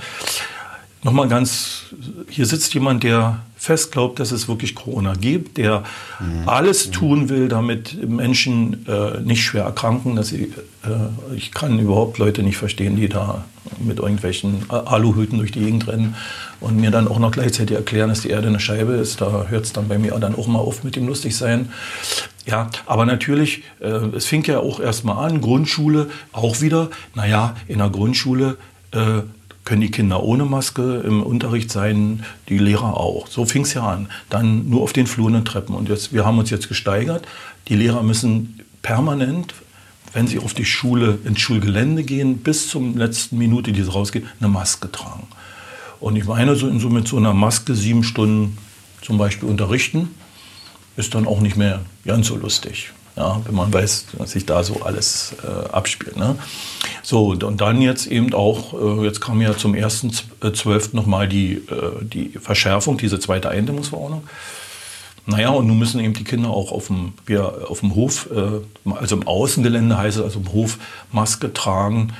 Nochmal 1.01 1.29
ganz, 1.29 1.83
hier 2.29 2.45
sitzt 2.45 2.73
jemand, 2.73 3.03
der 3.03 3.39
fest 3.55 3.93
glaubt, 3.93 4.19
dass 4.19 4.31
es 4.31 4.49
wirklich 4.49 4.75
Corona 4.75 5.13
gibt, 5.13 5.57
der 5.57 5.83
mhm. 6.19 6.47
alles 6.47 6.91
tun 6.91 7.29
will, 7.29 7.47
damit 7.47 8.07
Menschen 8.07 8.85
äh, 8.85 9.21
nicht 9.21 9.43
schwer 9.43 9.63
erkranken. 9.63 10.17
Dass 10.17 10.29
sie, 10.29 10.53
äh, 10.83 11.35
ich 11.35 11.53
kann 11.53 11.79
überhaupt 11.79 12.17
Leute 12.17 12.43
nicht 12.43 12.57
verstehen, 12.57 12.97
die 12.97 13.07
da 13.07 13.45
mit 13.79 13.99
irgendwelchen 13.99 14.69
Aluhüten 14.69 15.37
durch 15.37 15.51
die 15.51 15.61
Gegend 15.61 15.87
rennen 15.87 16.15
und 16.59 16.77
mir 16.77 16.91
dann 16.91 17.07
auch 17.07 17.19
noch 17.19 17.31
gleichzeitig 17.31 17.77
erklären, 17.77 18.09
dass 18.09 18.21
die 18.21 18.29
Erde 18.29 18.47
eine 18.47 18.59
Scheibe 18.59 18.93
ist. 18.93 19.21
Da 19.21 19.45
hört 19.47 19.65
es 19.65 19.73
dann 19.73 19.87
bei 19.87 19.97
mir 19.97 20.11
dann 20.19 20.35
auch 20.35 20.47
mal 20.47 20.59
auf 20.59 20.83
mit 20.83 20.97
dem 20.97 21.07
Lustigsein. 21.07 21.71
Ja, 22.45 22.69
aber 22.85 23.05
natürlich, 23.05 23.63
äh, 23.79 23.87
es 23.87 24.25
fing 24.25 24.43
ja 24.45 24.59
auch 24.59 24.79
erstmal 24.79 25.25
an, 25.25 25.39
Grundschule 25.39 26.09
auch 26.33 26.59
wieder. 26.61 26.89
Naja, 27.13 27.55
in 27.67 27.77
der 27.77 27.89
Grundschule 27.89 28.57
äh, 28.91 29.21
können 29.65 29.81
die 29.81 29.91
Kinder 29.91 30.23
ohne 30.23 30.45
Maske 30.45 31.03
im 31.05 31.21
Unterricht 31.21 31.71
sein, 31.71 32.23
die 32.47 32.57
Lehrer 32.57 32.97
auch. 32.97 33.27
So 33.27 33.45
fing 33.45 33.63
es 33.63 33.73
ja 33.73 33.87
an. 33.87 34.09
Dann 34.29 34.69
nur 34.69 34.81
auf 34.81 34.93
den 34.93 35.07
Fluren 35.07 35.35
und 35.35 35.45
Treppen. 35.45 35.75
Und 35.75 35.89
jetzt, 35.89 36.13
wir 36.13 36.25
haben 36.25 36.39
uns 36.39 36.49
jetzt 36.49 36.67
gesteigert. 36.67 37.27
Die 37.67 37.75
Lehrer 37.75 38.01
müssen 38.01 38.61
permanent, 38.81 39.53
wenn 40.13 40.27
sie 40.27 40.39
auf 40.39 40.53
die 40.53 40.65
Schule, 40.65 41.19
ins 41.23 41.39
Schulgelände 41.39 42.03
gehen, 42.03 42.37
bis 42.37 42.67
zum 42.67 42.97
letzten 42.97 43.37
Minute, 43.37 43.71
die 43.71 43.83
sie 43.83 43.91
rausgehen, 43.91 44.27
eine 44.39 44.49
Maske 44.49 44.91
tragen. 44.91 45.27
Und 45.99 46.15
ich 46.15 46.25
meine, 46.25 46.55
so, 46.55 46.77
so 46.79 46.89
mit 46.89 47.07
so 47.07 47.17
einer 47.17 47.33
Maske 47.33 47.75
sieben 47.75 48.03
Stunden 48.03 48.57
zum 49.01 49.17
Beispiel 49.17 49.49
unterrichten, 49.49 50.15
ist 50.95 51.13
dann 51.13 51.27
auch 51.27 51.41
nicht 51.41 51.57
mehr 51.57 51.81
ganz 52.05 52.27
so 52.27 52.35
lustig. 52.35 52.91
Ja, 53.19 53.41
wenn 53.43 53.53
man 53.53 53.73
weiß, 53.73 54.05
was 54.13 54.31
sich 54.31 54.45
da 54.45 54.63
so 54.63 54.81
alles 54.81 55.35
äh, 55.43 55.69
abspielt. 55.73 56.15
Ne? 56.15 56.37
So, 57.03 57.31
und 57.31 57.59
dann 57.59 57.81
jetzt 57.81 58.07
eben 58.07 58.33
auch, 58.33 58.73
äh, 58.73 59.05
jetzt 59.05 59.19
kam 59.19 59.41
ja 59.41 59.57
zum 59.57 59.73
1.12. 59.73 60.93
Äh, 60.93 60.95
nochmal 60.95 61.27
die, 61.27 61.55
äh, 61.55 62.01
die 62.01 62.29
Verschärfung, 62.39 62.97
diese 62.97 63.19
zweite 63.19 63.49
Eindämmungsverordnung. 63.49 64.23
Naja, 65.25 65.49
und 65.49 65.67
nun 65.67 65.77
müssen 65.77 65.99
eben 65.99 66.13
die 66.13 66.23
Kinder 66.23 66.49
auch 66.49 66.71
auf 66.71 66.87
dem, 66.87 67.11
wir, 67.25 67.69
auf 67.69 67.81
dem 67.81 67.93
Hof, 67.93 68.29
äh, 68.33 68.89
also 68.93 69.17
im 69.17 69.27
Außengelände 69.27 69.97
heißt 69.97 70.19
es, 70.19 70.23
also 70.23 70.39
im 70.39 70.53
Hof, 70.53 70.77
Maske 71.11 71.51
tragen. 71.53 72.13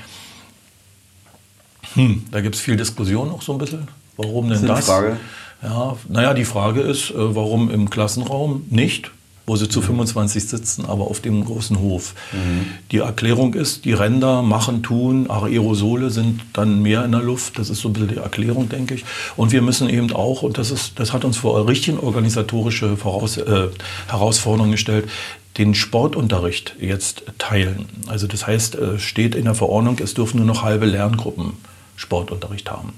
Hm, 1.94 2.26
da 2.30 2.42
gibt 2.42 2.56
es 2.56 2.62
viel 2.62 2.76
Diskussion 2.76 3.32
auch 3.32 3.42
so 3.42 3.54
ein 3.54 3.58
bisschen. 3.58 3.88
Warum 4.18 4.50
denn 4.50 4.68
das? 4.68 4.80
Ist 4.80 4.90
das? 4.90 4.98
Frage. 4.98 5.18
Ja, 5.64 5.96
naja, 6.10 6.34
die 6.34 6.46
Frage 6.46 6.82
ist, 6.82 7.12
äh, 7.12 7.14
warum 7.16 7.72
im 7.72 7.90
Klassenraum 7.90 8.66
nicht? 8.70 9.12
Wo 9.50 9.56
sie 9.56 9.68
zu 9.68 9.82
25 9.82 10.48
sitzen, 10.48 10.86
aber 10.86 11.08
auf 11.08 11.20
dem 11.20 11.44
großen 11.44 11.80
Hof. 11.80 12.14
Mhm. 12.32 12.68
Die 12.92 13.00
Erklärung 13.00 13.56
ist, 13.56 13.84
die 13.84 13.94
Ränder 13.94 14.44
machen, 14.44 14.84
tun, 14.84 15.30
Aerosole 15.30 16.12
sind 16.12 16.42
dann 16.54 16.82
mehr 16.84 17.04
in 17.04 17.12
der 17.12 17.22
Luft. 17.22 17.58
Das 17.58 17.70
ist 17.70 17.82
so 17.82 17.90
ein 17.90 17.94
bisschen 17.94 18.10
die 18.10 18.18
Erklärung, 18.18 18.70
denke 18.70 18.94
ich. 18.94 19.06
Und 19.36 19.52
wir 19.52 19.64
müssen 19.64 19.90
eben 19.90 20.14
auch, 20.14 20.44
und 20.44 20.60
das, 20.60 20.70
ist, 20.70 21.00
das 21.00 21.14
hat 21.14 21.26
uns 21.26 21.38
vor 21.38 21.68
richtigen 21.68 22.00
organisatorische 22.00 22.96
Voraus, 22.96 23.38
äh, 23.38 23.70
Herausforderungen 24.08 24.72
gestellt, 24.72 25.10
den 25.58 25.74
Sportunterricht 25.74 26.76
jetzt 26.80 27.24
teilen. 27.40 27.88
Also 28.08 28.28
das 28.28 28.46
heißt, 28.46 28.76
es 28.76 28.96
äh, 28.96 29.00
steht 29.00 29.34
in 29.34 29.46
der 29.46 29.56
Verordnung, 29.56 29.98
es 30.00 30.14
dürfen 30.14 30.38
nur 30.38 30.46
noch 30.46 30.62
halbe 30.62 30.86
Lerngruppen 30.86 31.54
Sportunterricht 31.96 32.70
haben. 32.70 32.94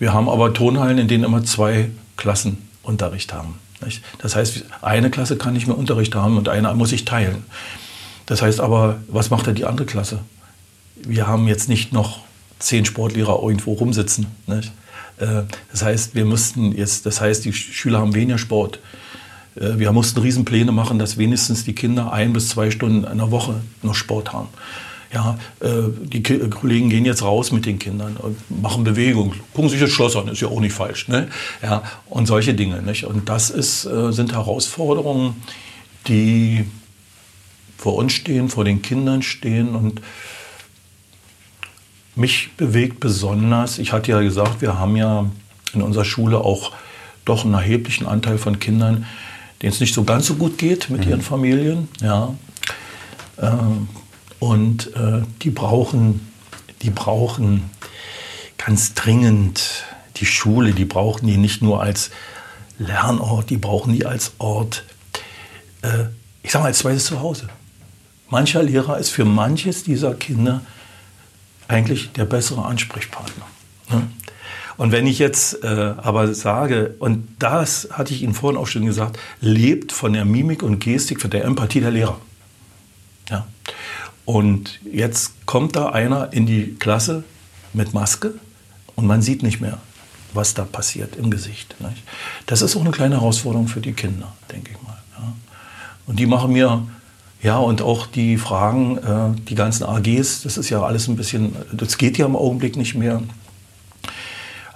Wir 0.00 0.12
haben 0.12 0.28
aber 0.28 0.52
Tonhallen, 0.52 0.98
in 0.98 1.06
denen 1.06 1.24
immer 1.24 1.44
zwei 1.44 1.90
Klassen 2.16 2.68
Unterricht 2.82 3.32
haben. 3.32 3.54
Das 4.18 4.36
heißt, 4.36 4.64
eine 4.82 5.10
Klasse 5.10 5.36
kann 5.36 5.54
nicht 5.54 5.66
mehr 5.66 5.78
Unterricht 5.78 6.14
haben 6.14 6.36
und 6.36 6.48
eine 6.48 6.72
muss 6.74 6.90
sich 6.90 7.04
teilen. 7.04 7.44
Das 8.26 8.42
heißt 8.42 8.60
aber, 8.60 8.98
was 9.08 9.30
macht 9.30 9.46
denn 9.46 9.54
die 9.54 9.66
andere 9.66 9.86
Klasse? 9.86 10.20
Wir 10.96 11.26
haben 11.26 11.46
jetzt 11.46 11.68
nicht 11.68 11.92
noch 11.92 12.20
zehn 12.58 12.84
Sportlehrer 12.84 13.42
irgendwo 13.42 13.74
rumsitzen. 13.74 14.26
Nicht? 14.46 14.72
Äh, 15.18 15.42
das 15.70 15.82
heißt, 15.82 16.14
wir 16.14 16.24
mussten 16.24 16.72
jetzt, 16.72 17.06
das 17.06 17.20
heißt, 17.20 17.44
die 17.44 17.52
Schüler 17.52 18.00
haben 18.00 18.14
weniger 18.14 18.38
Sport. 18.38 18.78
Äh, 19.56 19.78
wir 19.78 19.92
mussten 19.92 20.20
Riesenpläne 20.20 20.72
machen, 20.72 20.98
dass 20.98 21.18
wenigstens 21.18 21.64
die 21.64 21.74
Kinder 21.74 22.12
ein 22.12 22.32
bis 22.32 22.48
zwei 22.48 22.70
Stunden 22.70 23.04
in 23.04 23.18
der 23.18 23.30
Woche 23.30 23.60
noch 23.82 23.94
Sport 23.94 24.32
haben. 24.32 24.48
Ja, 25.14 25.38
äh, 25.60 25.90
die 26.02 26.22
Kollegen 26.22 26.90
gehen 26.90 27.04
jetzt 27.04 27.22
raus 27.22 27.52
mit 27.52 27.66
den 27.66 27.78
Kindern 27.78 28.16
und 28.16 28.36
machen 28.62 28.82
Bewegung, 28.84 29.34
gucken 29.52 29.70
sich 29.70 29.80
das 29.80 29.90
Schloss 29.90 30.16
an, 30.16 30.28
ist 30.28 30.40
ja 30.40 30.48
auch 30.48 30.60
nicht 30.60 30.74
falsch. 30.74 31.08
Ne? 31.08 31.28
Ja, 31.62 31.82
und 32.06 32.26
solche 32.26 32.54
Dinge. 32.54 32.82
Nicht? 32.82 33.04
Und 33.04 33.28
das 33.28 33.50
ist, 33.50 33.82
sind 33.82 34.32
Herausforderungen, 34.32 35.42
die 36.08 36.64
vor 37.78 37.94
uns 37.96 38.12
stehen, 38.12 38.48
vor 38.48 38.64
den 38.64 38.82
Kindern 38.82 39.22
stehen 39.22 39.74
und 39.74 40.00
mich 42.16 42.50
bewegt 42.56 43.00
besonders, 43.00 43.78
ich 43.78 43.92
hatte 43.92 44.12
ja 44.12 44.20
gesagt, 44.20 44.60
wir 44.60 44.78
haben 44.78 44.96
ja 44.96 45.26
in 45.72 45.82
unserer 45.82 46.04
Schule 46.04 46.38
auch 46.38 46.72
doch 47.24 47.44
einen 47.44 47.54
erheblichen 47.54 48.06
Anteil 48.06 48.38
von 48.38 48.58
Kindern, 48.58 49.06
denen 49.62 49.72
es 49.72 49.80
nicht 49.80 49.94
so 49.94 50.04
ganz 50.04 50.26
so 50.26 50.34
gut 50.34 50.58
geht 50.58 50.90
mit 50.90 51.04
mhm. 51.04 51.10
ihren 51.10 51.22
Familien. 51.22 51.88
Ja. 52.00 52.34
Ähm, 53.40 53.88
und 54.44 54.94
äh, 54.94 55.22
die, 55.40 55.48
brauchen, 55.48 56.20
die 56.82 56.90
brauchen 56.90 57.70
ganz 58.58 58.92
dringend 58.92 59.84
die 60.16 60.26
Schule, 60.26 60.72
die 60.72 60.84
brauchen 60.84 61.26
die 61.26 61.38
nicht 61.38 61.62
nur 61.62 61.82
als 61.82 62.10
Lernort, 62.78 63.48
die 63.48 63.56
brauchen 63.56 63.94
die 63.94 64.04
als 64.04 64.32
Ort, 64.36 64.84
äh, 65.80 66.04
ich 66.42 66.52
sage 66.52 66.64
mal, 66.64 66.68
als 66.68 66.80
zweites 66.80 67.06
Zuhause. 67.06 67.48
Mancher 68.28 68.62
Lehrer 68.62 68.98
ist 68.98 69.08
für 69.08 69.24
manches 69.24 69.82
dieser 69.82 70.12
Kinder 70.12 70.60
eigentlich 71.66 72.12
der 72.12 72.26
bessere 72.26 72.66
Ansprechpartner. 72.66 73.46
Ne? 73.90 74.08
Und 74.76 74.92
wenn 74.92 75.06
ich 75.06 75.18
jetzt 75.18 75.64
äh, 75.64 75.94
aber 75.96 76.34
sage, 76.34 76.96
und 76.98 77.28
das 77.38 77.88
hatte 77.92 78.12
ich 78.12 78.22
Ihnen 78.22 78.34
vorhin 78.34 78.60
auch 78.60 78.66
schon 78.66 78.84
gesagt, 78.84 79.18
lebt 79.40 79.92
von 79.92 80.12
der 80.12 80.26
Mimik 80.26 80.62
und 80.62 80.80
Gestik, 80.80 81.22
von 81.22 81.30
der 81.30 81.44
Empathie 81.44 81.80
der 81.80 81.92
Lehrer. 81.92 82.20
Ja. 83.30 83.46
Und 84.24 84.80
jetzt 84.90 85.46
kommt 85.46 85.76
da 85.76 85.90
einer 85.90 86.32
in 86.32 86.46
die 86.46 86.76
Klasse 86.78 87.24
mit 87.72 87.92
Maske 87.92 88.34
und 88.96 89.06
man 89.06 89.22
sieht 89.22 89.42
nicht 89.42 89.60
mehr, 89.60 89.78
was 90.32 90.54
da 90.54 90.64
passiert 90.64 91.16
im 91.16 91.30
Gesicht. 91.30 91.76
Nicht? 91.80 92.02
Das 92.46 92.62
ist 92.62 92.76
auch 92.76 92.80
eine 92.80 92.90
kleine 92.90 93.16
Herausforderung 93.16 93.68
für 93.68 93.80
die 93.80 93.92
Kinder, 93.92 94.32
denke 94.50 94.72
ich 94.72 94.82
mal. 94.82 94.98
Ja. 95.18 95.32
Und 96.06 96.18
die 96.18 96.26
machen 96.26 96.52
mir 96.52 96.86
ja, 97.44 97.58
und 97.58 97.82
auch 97.82 98.06
die 98.06 98.38
Fragen, 98.38 98.96
äh, 98.96 99.38
die 99.48 99.54
ganzen 99.54 99.84
AGs, 99.84 100.44
das 100.44 100.56
ist 100.56 100.70
ja 100.70 100.82
alles 100.82 101.08
ein 101.08 101.16
bisschen, 101.16 101.54
das 101.72 101.98
geht 101.98 102.16
ja 102.16 102.24
im 102.24 102.36
Augenblick 102.36 102.74
nicht 102.76 102.94
mehr. 102.94 103.20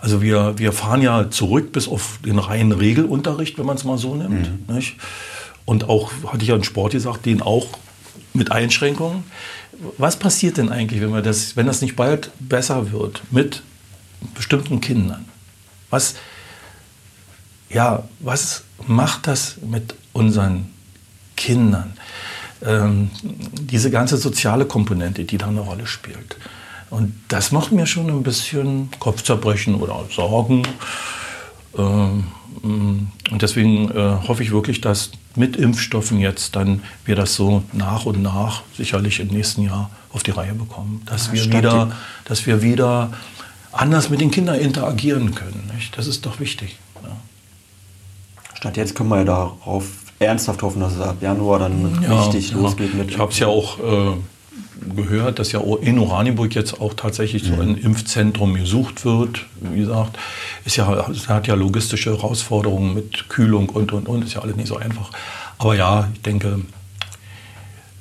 Also 0.03 0.21
wir, 0.21 0.59
wir 0.59 0.73
fahren 0.73 1.01
ja 1.01 1.31
zurück 1.31 1.73
bis 1.73 1.89
auf 1.89 2.19
den 2.27 2.39
reinen 2.39 2.73
Regelunterricht, 2.73 3.59
wenn 3.59 3.65
man 3.65 3.77
es 3.77 3.85
mal 3.85 3.97
so 3.97 4.15
nimmt. 4.15 4.69
Mhm. 4.69 4.83
Und 5.65 5.89
auch, 5.89 6.13
hatte 6.27 6.43
ich 6.43 6.49
ja 6.49 6.57
im 6.57 6.63
Sport 6.63 6.93
gesagt, 6.93 7.25
den 7.25 7.41
auch 7.41 7.69
mit 8.35 8.53
Einschränkungen. 8.53 9.25
Was 9.97 10.19
passiert 10.19 10.57
denn 10.57 10.71
eigentlich, 10.71 11.01
wenn, 11.01 11.13
wir 11.13 11.23
das, 11.23 11.57
wenn 11.57 11.67
das 11.67 11.83
nicht 11.83 11.97
bald 11.97 12.31
besser 12.41 12.93
wird 12.93 13.23
mit 13.31 13.63
bestimmten 14.35 14.81
Kindern? 14.81 15.25
Was, 15.91 16.15
ja, 17.71 18.09
was 18.21 18.65
macht 18.87 19.27
das 19.27 19.57
mit 19.63 19.95
unseren 20.13 20.69
Kindern? 21.37 21.95
ähm, 22.65 23.11
diese 23.61 23.91
ganze 23.91 24.17
soziale 24.17 24.65
Komponente, 24.65 25.25
die 25.25 25.39
da 25.39 25.49
eine 25.49 25.61
Rolle 25.61 25.87
spielt. 25.87 26.37
Und 26.91 27.15
das 27.29 27.53
macht 27.53 27.73
mir 27.73 27.87
schon 27.87 28.09
ein 28.09 28.23
bisschen 28.23 28.91
Kopfzerbrechen 28.99 29.75
oder 29.77 30.05
Sorgen. 30.11 30.63
Ähm, 31.77 32.25
und 32.63 33.43
deswegen 33.43 33.91
äh, 33.91 34.17
hoffe 34.27 34.43
ich 34.43 34.51
wirklich, 34.51 34.81
dass 34.81 35.11
mit 35.39 35.57
Impfstoffen 35.57 36.19
jetzt 36.19 36.57
dann 36.57 36.83
wir 37.05 37.17
das 37.17 37.35
so 37.35 37.63
nach 37.73 38.05
und 38.05 38.23
nach 38.23 38.63
sicherlich 38.77 39.21
im 39.21 39.29
nächsten 39.29 39.63
Jahr 39.63 39.91
auf 40.13 40.23
die 40.23 40.31
Reihe 40.31 40.55
bekommen. 40.55 41.03
Dass, 41.07 41.29
ja, 41.29 41.33
wir, 41.35 41.53
wieder, 41.53 41.93
dass 42.25 42.47
wir 42.47 42.63
wieder 42.63 43.11
anders 43.73 44.11
mit 44.11 44.21
den 44.21 44.31
Kindern 44.31 44.57
interagieren 44.57 45.35
können. 45.35 45.71
Nicht? 45.75 45.97
Das 45.97 46.07
ist 46.07 46.27
doch 46.27 46.41
wichtig. 46.41 46.79
Ja. 47.03 47.17
Statt 48.55 48.77
jetzt 48.77 48.95
können 48.95 49.09
wir 49.11 49.19
ja 49.19 49.25
darauf 49.25 49.87
ernsthaft 50.19 50.63
hoffen, 50.63 50.81
dass 50.81 50.95
es 50.95 51.01
ab 51.01 51.17
Januar 51.21 51.61
dann 51.61 52.03
ja, 52.03 52.21
richtig 52.21 52.53
losgeht 52.53 52.95
mit. 52.95 53.11
Ich 53.11 53.19
habe 53.19 53.31
es 53.31 53.39
ja 53.39 53.47
auch 53.47 53.79
äh, 53.79 54.17
gehört, 54.97 55.39
dass 55.39 55.53
ja 55.53 55.61
in 55.81 55.99
Oranienburg 55.99 56.55
jetzt 56.55 56.81
auch 56.81 56.95
tatsächlich 56.95 57.45
mhm. 57.45 57.55
so 57.55 57.63
ein 57.63 57.77
Impfzentrum 57.79 58.55
gesucht 58.55 59.05
wird. 59.05 59.47
Wie 59.61 59.81
gesagt, 59.81 60.19
ist 60.65 60.77
ja, 60.77 61.09
es 61.11 61.29
hat 61.29 61.47
ja 61.47 61.55
logistische 61.55 62.11
Herausforderungen 62.11 62.95
mit 62.95 63.29
Kühlung 63.29 63.69
und 63.69 63.93
und 63.93 64.09
und, 64.09 64.25
ist 64.25 64.35
ja 64.35 64.43
alles 64.43 64.57
nicht 64.57 64.69
so 64.69 64.77
einfach. 64.77 65.11
Aber 65.59 65.75
ja, 65.75 66.09
ich 66.13 66.23
denke, 66.23 66.61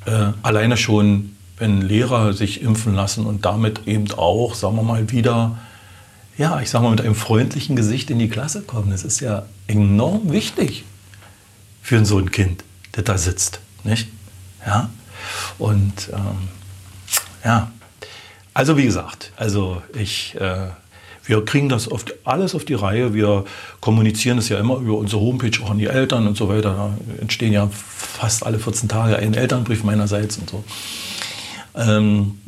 äh, 0.06 0.32
alleine 0.42 0.78
schon, 0.78 1.36
wenn 1.58 1.82
Lehrer 1.82 2.34
sich 2.34 2.62
impfen 2.62 2.94
lassen 2.94 3.26
und 3.26 3.46
damit 3.46 3.88
eben 3.88 4.12
auch, 4.12 4.54
sagen 4.54 4.76
wir 4.76 4.84
mal, 4.84 5.12
wieder, 5.12 5.58
ja, 6.38 6.62
ich 6.62 6.70
sage 6.70 6.84
mal, 6.84 6.92
mit 6.92 7.02
einem 7.02 7.16
freundlichen 7.16 7.76
Gesicht 7.76 8.10
in 8.12 8.20
die 8.20 8.30
Klasse 8.30 8.62
kommen, 8.62 8.92
das 8.92 9.04
ist 9.04 9.20
ja 9.20 9.46
enorm 9.68 10.32
wichtig 10.32 10.84
für 11.82 12.06
so 12.06 12.20
ein 12.20 12.32
Kind, 12.32 12.64
der 12.96 13.04
da 13.04 13.18
sitzt. 13.18 13.60
Nicht? 13.84 14.08
Ja? 14.66 14.90
Und 15.58 16.10
ähm, 16.14 16.50
ja, 17.48 17.72
also 18.54 18.76
wie 18.78 18.84
gesagt, 18.84 19.32
also 19.38 19.82
ich, 19.98 20.36
äh, 20.38 20.68
wir 21.24 21.46
kriegen 21.46 21.70
das 21.70 21.90
oft 21.90 22.14
alles 22.26 22.56
auf 22.56 22.66
die 22.66 22.74
Reihe. 22.74 23.14
Wir 23.14 23.46
kommunizieren 23.80 24.38
es 24.38 24.50
ja 24.50 24.60
immer 24.60 24.78
über 24.80 24.98
unsere 24.98 25.22
Homepage 25.22 25.58
auch 25.64 25.70
an 25.70 25.78
die 25.78 25.86
Eltern 25.86 26.28
und 26.28 26.36
so 26.36 26.50
weiter. 26.50 26.74
Da 26.74 26.98
entstehen 27.22 27.54
ja 27.54 27.70
fast 27.72 28.46
alle 28.46 28.60
14 28.60 28.90
Tage 28.90 29.16
ein 29.16 29.34
Elternbrief 29.34 29.86
meinerseits 29.86 30.38
und 30.38 30.50
so. 30.50 30.64
Ähm, 31.76 32.40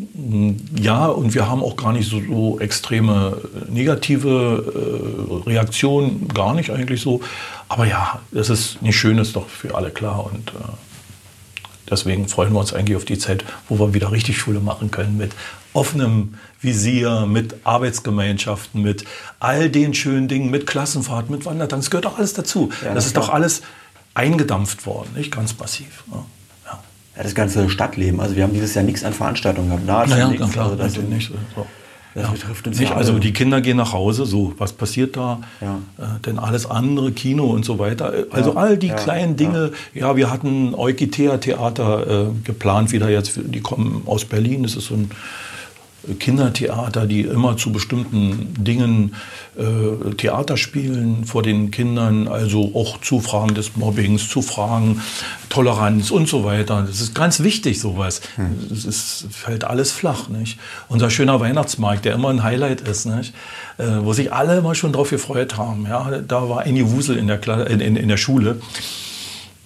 ja, 0.78 1.06
und 1.06 1.34
wir 1.34 1.48
haben 1.48 1.64
auch 1.64 1.78
gar 1.78 1.94
nicht 1.94 2.10
so, 2.10 2.20
so 2.20 2.60
extreme 2.60 3.38
negative 3.70 5.44
äh, 5.46 5.50
Reaktionen, 5.50 6.28
gar 6.28 6.54
nicht 6.56 6.72
eigentlich 6.72 7.02
so. 7.02 7.22
Aber 7.70 7.86
ja, 7.86 8.20
das 8.32 8.50
ist 8.50 8.82
nicht 8.82 8.98
schön, 8.98 9.18
ist 9.18 9.38
doch 9.38 9.48
für 9.48 9.76
alle 9.76 9.92
klar. 9.92 10.26
Und 10.26 10.50
äh, 10.50 10.89
deswegen 11.90 12.28
freuen 12.28 12.54
wir 12.54 12.60
uns 12.60 12.74
eigentlich 12.74 12.96
auf 12.96 13.06
die 13.06 13.18
Zeit, 13.18 13.44
wo 13.68 13.80
wir 13.80 13.94
wieder 13.94 14.12
richtig 14.12 14.38
Schule 14.38 14.60
machen 14.60 14.92
können 14.92 15.18
mit 15.18 15.32
offenem 15.74 16.36
Visier, 16.62 17.26
mit 17.26 17.56
Arbeitsgemeinschaften, 17.64 18.82
mit 18.82 19.06
all 19.40 19.70
den 19.70 19.94
schönen 19.94 20.28
Dingen, 20.28 20.50
mit 20.50 20.68
Klassenfahrten, 20.68 21.34
mit 21.34 21.46
Wandertanz. 21.46 21.86
Das 21.86 21.92
gehört 21.92 22.06
doch 22.06 22.18
alles 22.18 22.34
dazu. 22.34 22.70
Ja, 22.84 22.94
das 22.94 23.06
ist 23.06 23.14
klar. 23.14 23.28
doch 23.28 23.34
alles 23.34 23.62
eingedampft 24.14 24.86
worden, 24.86 25.10
nicht 25.16 25.32
ganz 25.32 25.58
massiv. 25.58 26.04
Ja. 26.12 26.26
Ja, 27.16 27.24
das 27.24 27.36
ganze 27.36 27.70
Stadtleben. 27.70 28.20
Also 28.20 28.36
wir 28.36 28.44
haben 28.44 28.54
dieses 28.54 28.74
Jahr 28.74 28.86
nichts 28.86 29.04
an 29.04 29.14
Veranstaltungen 29.14 29.70
gehabt. 29.70 30.10
Naja, 30.10 30.32
klar, 30.48 30.72
also 30.72 30.76
das 30.76 30.98
nicht. 30.98 31.32
So. 31.56 31.68
Das 32.16 32.24
ja. 32.24 32.32
betrifft 32.32 32.68
uns 32.68 32.80
nicht, 32.80 32.92
Also 32.92 33.20
die 33.20 33.34
Kinder 33.34 33.62
gehen 33.62 33.78
nach 33.78 33.94
Hause, 33.94 34.26
so, 34.26 34.54
was 34.58 34.74
passiert 34.74 35.16
da? 35.16 35.42
Ja. 35.62 35.80
Äh, 35.98 36.20
denn 36.26 36.40
alles 36.40 36.66
andere, 36.66 37.12
Kino 37.12 37.46
und 37.46 37.66
so 37.66 37.78
weiter. 37.78 38.14
Äh, 38.14 38.26
also 38.32 38.52
ja. 38.52 38.56
all 38.58 38.78
die 38.78 38.90
kleinen 38.90 39.36
Dinge. 39.36 39.72
Ja, 39.94 40.16
wir 40.16 40.32
hatten 40.32 40.74
Eukitea 40.74 41.38
Theater 41.38 42.08
äh, 42.08 42.26
geplant, 42.44 42.92
wieder 42.92 43.10
jetzt, 43.10 43.40
die 43.44 43.62
kommen 43.62 44.04
aus 44.06 44.26
Berlin, 44.26 44.64
das 44.64 44.76
ist 44.76 44.88
so 44.88 44.96
ein 44.96 45.12
Kindertheater, 46.16 47.06
die 47.06 47.22
immer 47.22 47.58
zu 47.58 47.72
bestimmten 47.72 48.54
Dingen 48.58 49.16
äh, 49.58 50.14
Theater 50.16 50.58
spielen 50.58 51.26
vor 51.26 51.44
den 51.44 51.72
Kindern, 51.72 52.28
also 52.28 52.72
auch 52.76 53.02
zu 53.02 53.20
Fragen 53.20 53.56
des 53.56 53.76
Mobbings, 53.76 54.30
zu 54.30 54.42
Fragen 54.42 55.02
Toleranz 55.50 56.12
und 56.12 56.28
so 56.28 56.44
weiter. 56.44 56.86
Das 56.88 57.02
ist 57.02 57.16
ganz 57.16 57.42
wichtig, 57.42 57.80
sowas. 57.80 58.22
Es 58.72 59.22
hm. 59.24 59.32
fällt 59.32 59.64
alles 59.64 59.92
flach. 59.92 60.30
Nicht? 60.30 60.60
Unser 60.88 61.10
schöner 61.10 61.40
Weihnachtsmarkt, 61.40 62.06
der 62.06 62.16
immer 62.16 62.30
ein 62.30 62.44
Highlight 62.44 62.82
ist, 62.82 63.06
nicht? 63.06 63.34
Äh, 63.78 63.88
wo 64.02 64.14
sich 64.14 64.32
alle 64.32 64.58
immer 64.58 64.76
schon 64.76 64.94
drauf 64.94 65.10
gefreut 65.10 65.58
haben. 65.58 65.86
Ja? 65.86 66.10
Da 66.26 66.50
war 66.50 66.62
ein 66.62 66.92
Wusel 66.92 67.18
in 67.18 67.28
der, 67.28 67.68
in, 67.70 67.80
in, 67.80 67.96
in 67.96 68.08
der 68.08 68.18
Schule. 68.18 68.62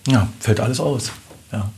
Ja, 0.07 0.27
fällt 0.39 0.59
alles 0.59 0.79
aus. 0.79 1.11
Ja. 1.51 1.69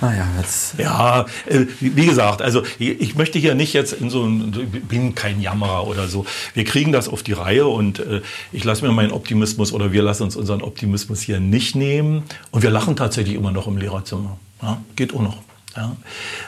Naja, 0.00 0.26
jetzt. 0.38 0.74
Ja, 0.78 1.26
äh, 1.46 1.66
wie 1.80 2.06
gesagt, 2.06 2.42
also 2.42 2.62
ich 2.78 3.14
möchte 3.14 3.38
hier 3.38 3.54
nicht 3.54 3.72
jetzt 3.72 3.92
in 3.92 4.10
so 4.10 4.24
ein, 4.24 4.50
bin 4.88 5.14
kein 5.14 5.40
Jammerer 5.40 5.86
oder 5.86 6.08
so. 6.08 6.26
Wir 6.54 6.64
kriegen 6.64 6.92
das 6.92 7.08
auf 7.08 7.22
die 7.22 7.32
Reihe 7.32 7.66
und 7.66 8.00
äh, 8.00 8.20
ich 8.52 8.64
lasse 8.64 8.84
mir 8.84 8.92
meinen 8.92 9.12
Optimismus 9.12 9.72
oder 9.72 9.92
wir 9.92 10.02
lassen 10.02 10.24
uns 10.24 10.36
unseren 10.36 10.62
Optimismus 10.62 11.20
hier 11.20 11.38
nicht 11.40 11.76
nehmen. 11.76 12.24
Und 12.50 12.62
wir 12.62 12.70
lachen 12.70 12.96
tatsächlich 12.96 13.36
immer 13.36 13.52
noch 13.52 13.68
im 13.68 13.76
Lehrerzimmer. 13.76 14.38
Ja, 14.62 14.80
geht 14.96 15.14
auch 15.14 15.22
noch. 15.22 15.38
Ja, 15.76 15.96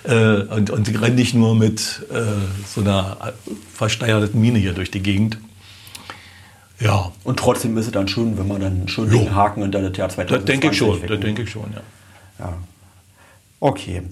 äh, 0.03 0.43
und, 0.55 0.71
und 0.71 1.01
rennen 1.01 1.15
nicht 1.15 1.33
nur 1.33 1.55
mit 1.55 2.03
so 2.75 2.81
einer 2.81 3.35
versteigerten 3.73 4.41
Mine 4.41 4.59
hier 4.59 4.73
durch 4.73 4.91
die 4.91 5.01
Gegend. 5.01 5.39
Ja. 6.81 7.13
Und 7.23 7.39
trotzdem 7.39 7.77
ist 7.79 7.87
es 7.87 7.93
dann 7.93 8.09
schön, 8.09 8.37
wenn 8.37 8.49
man 8.49 8.61
dann 8.61 8.89
schön 8.89 9.11
Jo. 9.13 9.19
den 9.19 9.35
Haken 9.35 9.63
unter 9.63 9.81
das 9.81 9.97
Jahr 9.97 10.09
2020 10.09 10.29
Das 10.29 10.45
denke 10.45 10.71
ich 10.71 10.77
schon, 10.77 11.07
das 11.07 11.21
denke 11.21 11.43
ich 11.43 11.51
schon, 11.51 11.73
ja. 11.73 11.81
Ja. 12.41 12.55
Okay. 13.62 14.03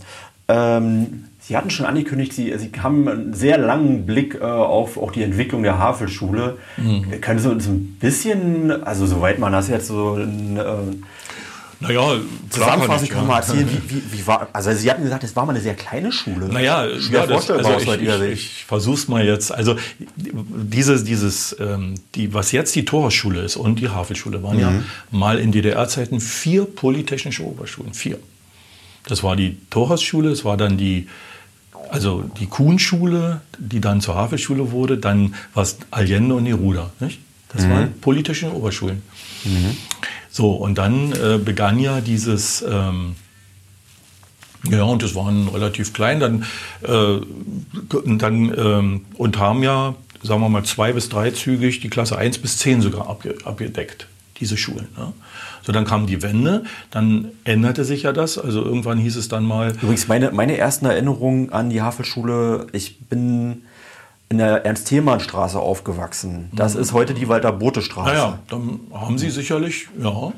Ähm, 0.46 1.24
Sie 1.40 1.56
hatten 1.56 1.70
schon 1.70 1.84
angekündigt, 1.84 2.32
Sie, 2.32 2.56
Sie 2.56 2.70
haben 2.80 3.08
einen 3.08 3.34
sehr 3.34 3.58
langen 3.58 4.06
Blick 4.06 4.36
äh, 4.36 4.44
auf 4.44 4.96
auch 4.96 5.10
die 5.10 5.24
Entwicklung 5.24 5.64
der 5.64 5.78
Havelschule. 5.78 6.58
Mhm. 6.76 7.20
Können 7.20 7.40
Sie 7.40 7.50
uns 7.50 7.66
ein 7.66 7.96
bisschen, 7.98 8.84
also 8.84 9.06
soweit 9.06 9.40
man 9.40 9.52
das 9.52 9.68
jetzt 9.68 9.88
so 9.88 10.16
äh, 10.18 10.26
Naja, 11.80 12.20
zusammenfassen 12.48 13.08
kann, 13.08 13.22
ja. 13.22 13.24
mal 13.24 13.36
erzählen, 13.38 13.68
wie, 13.68 13.90
wie, 13.96 14.02
wie 14.12 14.26
war, 14.28 14.48
also 14.52 14.70
Sie 14.70 14.88
hatten 14.88 15.02
gesagt, 15.02 15.24
es 15.24 15.34
war 15.34 15.44
mal 15.46 15.52
eine 15.52 15.60
sehr 15.60 15.74
kleine 15.74 16.12
Schule. 16.12 16.46
Naja, 16.46 16.86
schwer 17.00 17.20
ja, 17.20 17.26
das, 17.26 17.46
vorstellbar 17.46 17.74
also 17.74 17.94
ich, 17.94 18.02
ich, 18.02 18.32
ich 18.32 18.64
versuch's 18.66 19.08
mal 19.08 19.26
jetzt. 19.26 19.52
Also 19.52 19.74
dieses, 20.16 21.02
dieses, 21.02 21.56
ähm, 21.58 21.96
die, 22.14 22.32
was 22.32 22.52
jetzt 22.52 22.76
die 22.76 22.84
Torhausschule 22.84 23.40
ist 23.40 23.56
und 23.56 23.80
die 23.80 23.88
Havelschule 23.88 24.44
waren 24.44 24.60
ja 24.60 24.72
mal 25.10 25.40
in 25.40 25.50
DDR-Zeiten 25.50 26.20
vier 26.20 26.64
polytechnische 26.64 27.44
Oberschulen. 27.44 27.92
Vier. 27.94 28.18
Das 29.06 29.22
war 29.22 29.36
die 29.36 29.56
Torhausschule, 29.70 30.30
es 30.30 30.44
war 30.44 30.56
dann 30.56 30.76
die, 30.76 31.08
also 31.90 32.24
die 32.38 32.46
Kuhnschule, 32.46 33.40
die 33.58 33.80
dann 33.80 34.00
zur 34.00 34.14
Havelschule 34.14 34.70
wurde, 34.72 34.98
dann 34.98 35.34
war 35.54 35.62
es 35.62 35.78
Allende 35.90 36.34
und 36.34 36.44
Neruda. 36.44 36.90
Nicht? 37.00 37.18
Das 37.52 37.68
waren 37.68 37.92
polytechnische 38.00 38.54
Oberschulen. 38.54 39.02
So, 40.30 40.52
und 40.52 40.78
dann 40.78 41.12
äh, 41.12 41.38
begann 41.38 41.80
ja 41.80 42.00
dieses, 42.00 42.62
ähm, 42.62 43.16
ja, 44.70 44.82
und 44.84 45.02
das 45.02 45.14
waren 45.14 45.48
relativ 45.48 45.92
klein, 45.92 46.20
dann, 46.20 46.44
äh, 46.82 46.86
und 47.96 48.18
dann 48.22 48.54
ähm, 48.56 49.04
und 49.14 49.38
haben 49.38 49.62
ja, 49.62 49.94
sagen 50.22 50.40
wir 50.42 50.48
mal, 50.48 50.64
zwei- 50.64 50.92
bis 50.92 51.08
dreizügig 51.08 51.80
die 51.80 51.88
Klasse 51.88 52.16
1 52.18 52.38
bis 52.38 52.58
10 52.58 52.82
sogar 52.82 53.08
abge 53.08 53.34
abgedeckt, 53.44 54.06
diese 54.38 54.56
Schulen. 54.56 54.86
Ne? 54.96 55.12
So, 55.70 55.72
dann 55.72 55.84
kam 55.84 56.08
die 56.08 56.20
Wende, 56.20 56.64
dann 56.90 57.28
änderte 57.44 57.84
sich 57.84 58.02
ja 58.02 58.12
das, 58.12 58.38
also 58.38 58.64
irgendwann 58.64 58.98
hieß 58.98 59.14
es 59.14 59.28
dann 59.28 59.44
mal, 59.44 59.72
Übrigens, 59.80 60.08
meine, 60.08 60.32
meine 60.32 60.58
ersten 60.58 60.84
Erinnerungen 60.84 61.52
an 61.52 61.70
die 61.70 61.80
Havelschule, 61.80 62.66
ich 62.72 62.98
bin 63.06 63.62
in 64.30 64.38
der 64.38 64.66
Ernst-Thälmann-Straße 64.66 65.60
aufgewachsen. 65.60 66.48
Das 66.52 66.74
ist 66.74 66.92
heute 66.92 67.14
die 67.14 67.28
Walter-Bote-Straße. 67.28 68.10
naja, 68.10 68.38
dann 68.48 68.80
haben 68.92 69.16
sie 69.16 69.30
sicherlich, 69.30 69.86
ja, 70.02 70.32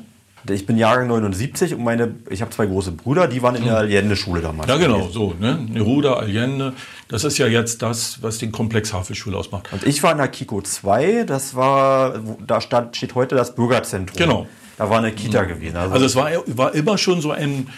Ich 0.49 0.65
bin 0.65 0.77
Jahrgang 0.77 1.07
79 1.07 1.75
und 1.75 1.83
meine, 1.83 2.15
ich 2.29 2.41
habe 2.41 2.51
zwei 2.51 2.65
große 2.65 2.91
Brüder, 2.91 3.27
die 3.27 3.41
waren 3.41 3.55
in 3.55 3.63
der 3.63 3.77
Allende-Schule 3.77 4.41
damals. 4.41 4.67
ja 4.67 4.77
genau, 4.77 5.07
so, 5.07 5.33
ne? 5.39 5.65
Neruda, 5.69 6.13
Allende, 6.15 6.73
das 7.07 7.23
ist 7.23 7.37
ja 7.37 7.47
jetzt 7.47 7.81
das, 7.81 8.21
was 8.21 8.39
den 8.39 8.51
Komplex 8.51 8.93
Havelschule 8.93 9.37
ausmacht. 9.37 9.71
Und 9.71 9.85
ich 9.85 10.03
war 10.03 10.11
in 10.11 10.17
der 10.17 10.27
Kiko 10.27 10.61
2, 10.61 11.23
das 11.23 11.55
war, 11.55 12.19
da 12.45 12.59
stand, 12.59 12.95
steht 12.97 13.15
heute 13.15 13.35
das 13.35 13.55
Bürgerzentrum. 13.55 14.17
Genau. 14.17 14.47
Da 14.77 14.89
war 14.89 14.97
eine 14.97 15.11
Kita 15.11 15.43
gewesen. 15.43 15.77
Also, 15.77 15.93
Also 15.93 16.05
es 16.05 16.15
war, 16.15 16.29
war 16.47 16.73
immer 16.73 16.97
schon 16.97 17.21
so 17.21 17.31
ein, 17.31 17.69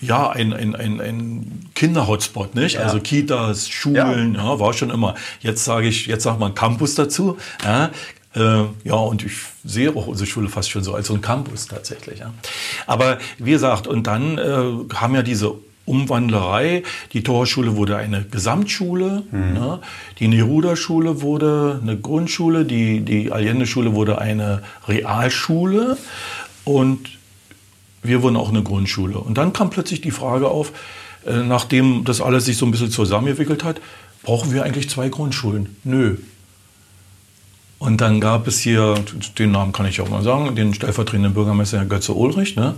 ja, 0.00 0.30
ein, 0.30 0.52
ein, 0.52 0.74
ein, 0.74 1.00
ein 1.00 1.70
Kinder-Hotspot, 1.74 2.54
nicht? 2.54 2.78
Also 2.78 3.00
Kitas, 3.00 3.68
Schulen, 3.68 4.34
ja. 4.34 4.58
war 4.58 4.72
schon 4.72 4.90
immer. 4.90 5.14
Jetzt 5.40 5.64
sage 5.64 5.88
ich, 5.88 6.06
jetzt 6.06 6.24
sagt 6.24 6.40
man 6.40 6.54
Campus 6.54 6.94
dazu. 6.94 7.36
Ja, 8.34 8.62
äh, 8.62 8.66
ja, 8.84 8.94
und 8.94 9.24
ich 9.24 9.32
sehe 9.64 9.94
auch 9.94 10.06
unsere 10.06 10.26
Schule 10.26 10.48
fast 10.48 10.70
schon 10.70 10.82
so 10.82 10.94
als 10.94 11.08
so 11.08 11.14
ein 11.14 11.20
Campus 11.20 11.66
tatsächlich. 11.66 12.20
Ja. 12.20 12.32
Aber 12.86 13.18
wie 13.38 13.50
gesagt, 13.50 13.86
und 13.86 14.06
dann 14.06 14.38
äh, 14.38 14.94
haben 14.94 15.14
ja 15.14 15.22
diese 15.22 15.54
Umwandlerei. 15.84 16.84
Die 17.12 17.22
Torschule 17.22 17.76
wurde 17.76 17.96
eine 17.96 18.24
Gesamtschule, 18.24 19.24
ne? 19.32 19.80
die 20.20 20.28
Neruda-Schule 20.28 21.22
wurde 21.22 21.80
eine 21.82 21.98
Grundschule, 21.98 22.64
die, 22.64 23.00
die 23.00 23.32
Allende-Schule 23.32 23.92
wurde 23.92 24.18
eine 24.18 24.62
Realschule 24.86 25.96
und 26.64 27.18
wir 28.02 28.22
wurden 28.22 28.36
auch 28.36 28.50
eine 28.50 28.62
Grundschule. 28.62 29.18
Und 29.18 29.38
dann 29.38 29.52
kam 29.52 29.70
plötzlich 29.70 30.00
die 30.00 30.10
Frage 30.10 30.48
auf, 30.48 30.72
äh, 31.26 31.42
nachdem 31.42 32.04
das 32.04 32.20
alles 32.20 32.44
sich 32.44 32.56
so 32.56 32.66
ein 32.66 32.70
bisschen 32.70 32.90
zusammengewickelt 32.90 33.64
hat, 33.64 33.80
brauchen 34.22 34.52
wir 34.52 34.64
eigentlich 34.64 34.88
zwei 34.88 35.08
Grundschulen? 35.08 35.76
Nö. 35.84 36.16
Und 37.82 38.00
dann 38.00 38.20
gab 38.20 38.46
es 38.46 38.60
hier, 38.60 38.94
den 39.38 39.50
Namen 39.50 39.72
kann 39.72 39.86
ich 39.86 40.00
auch 40.00 40.08
mal 40.08 40.22
sagen, 40.22 40.54
den 40.54 40.72
stellvertretenden 40.72 41.34
Bürgermeister 41.34 41.78
Herr 41.78 41.86
Götze 41.86 42.12
Ulrich. 42.12 42.54
Ne? 42.54 42.76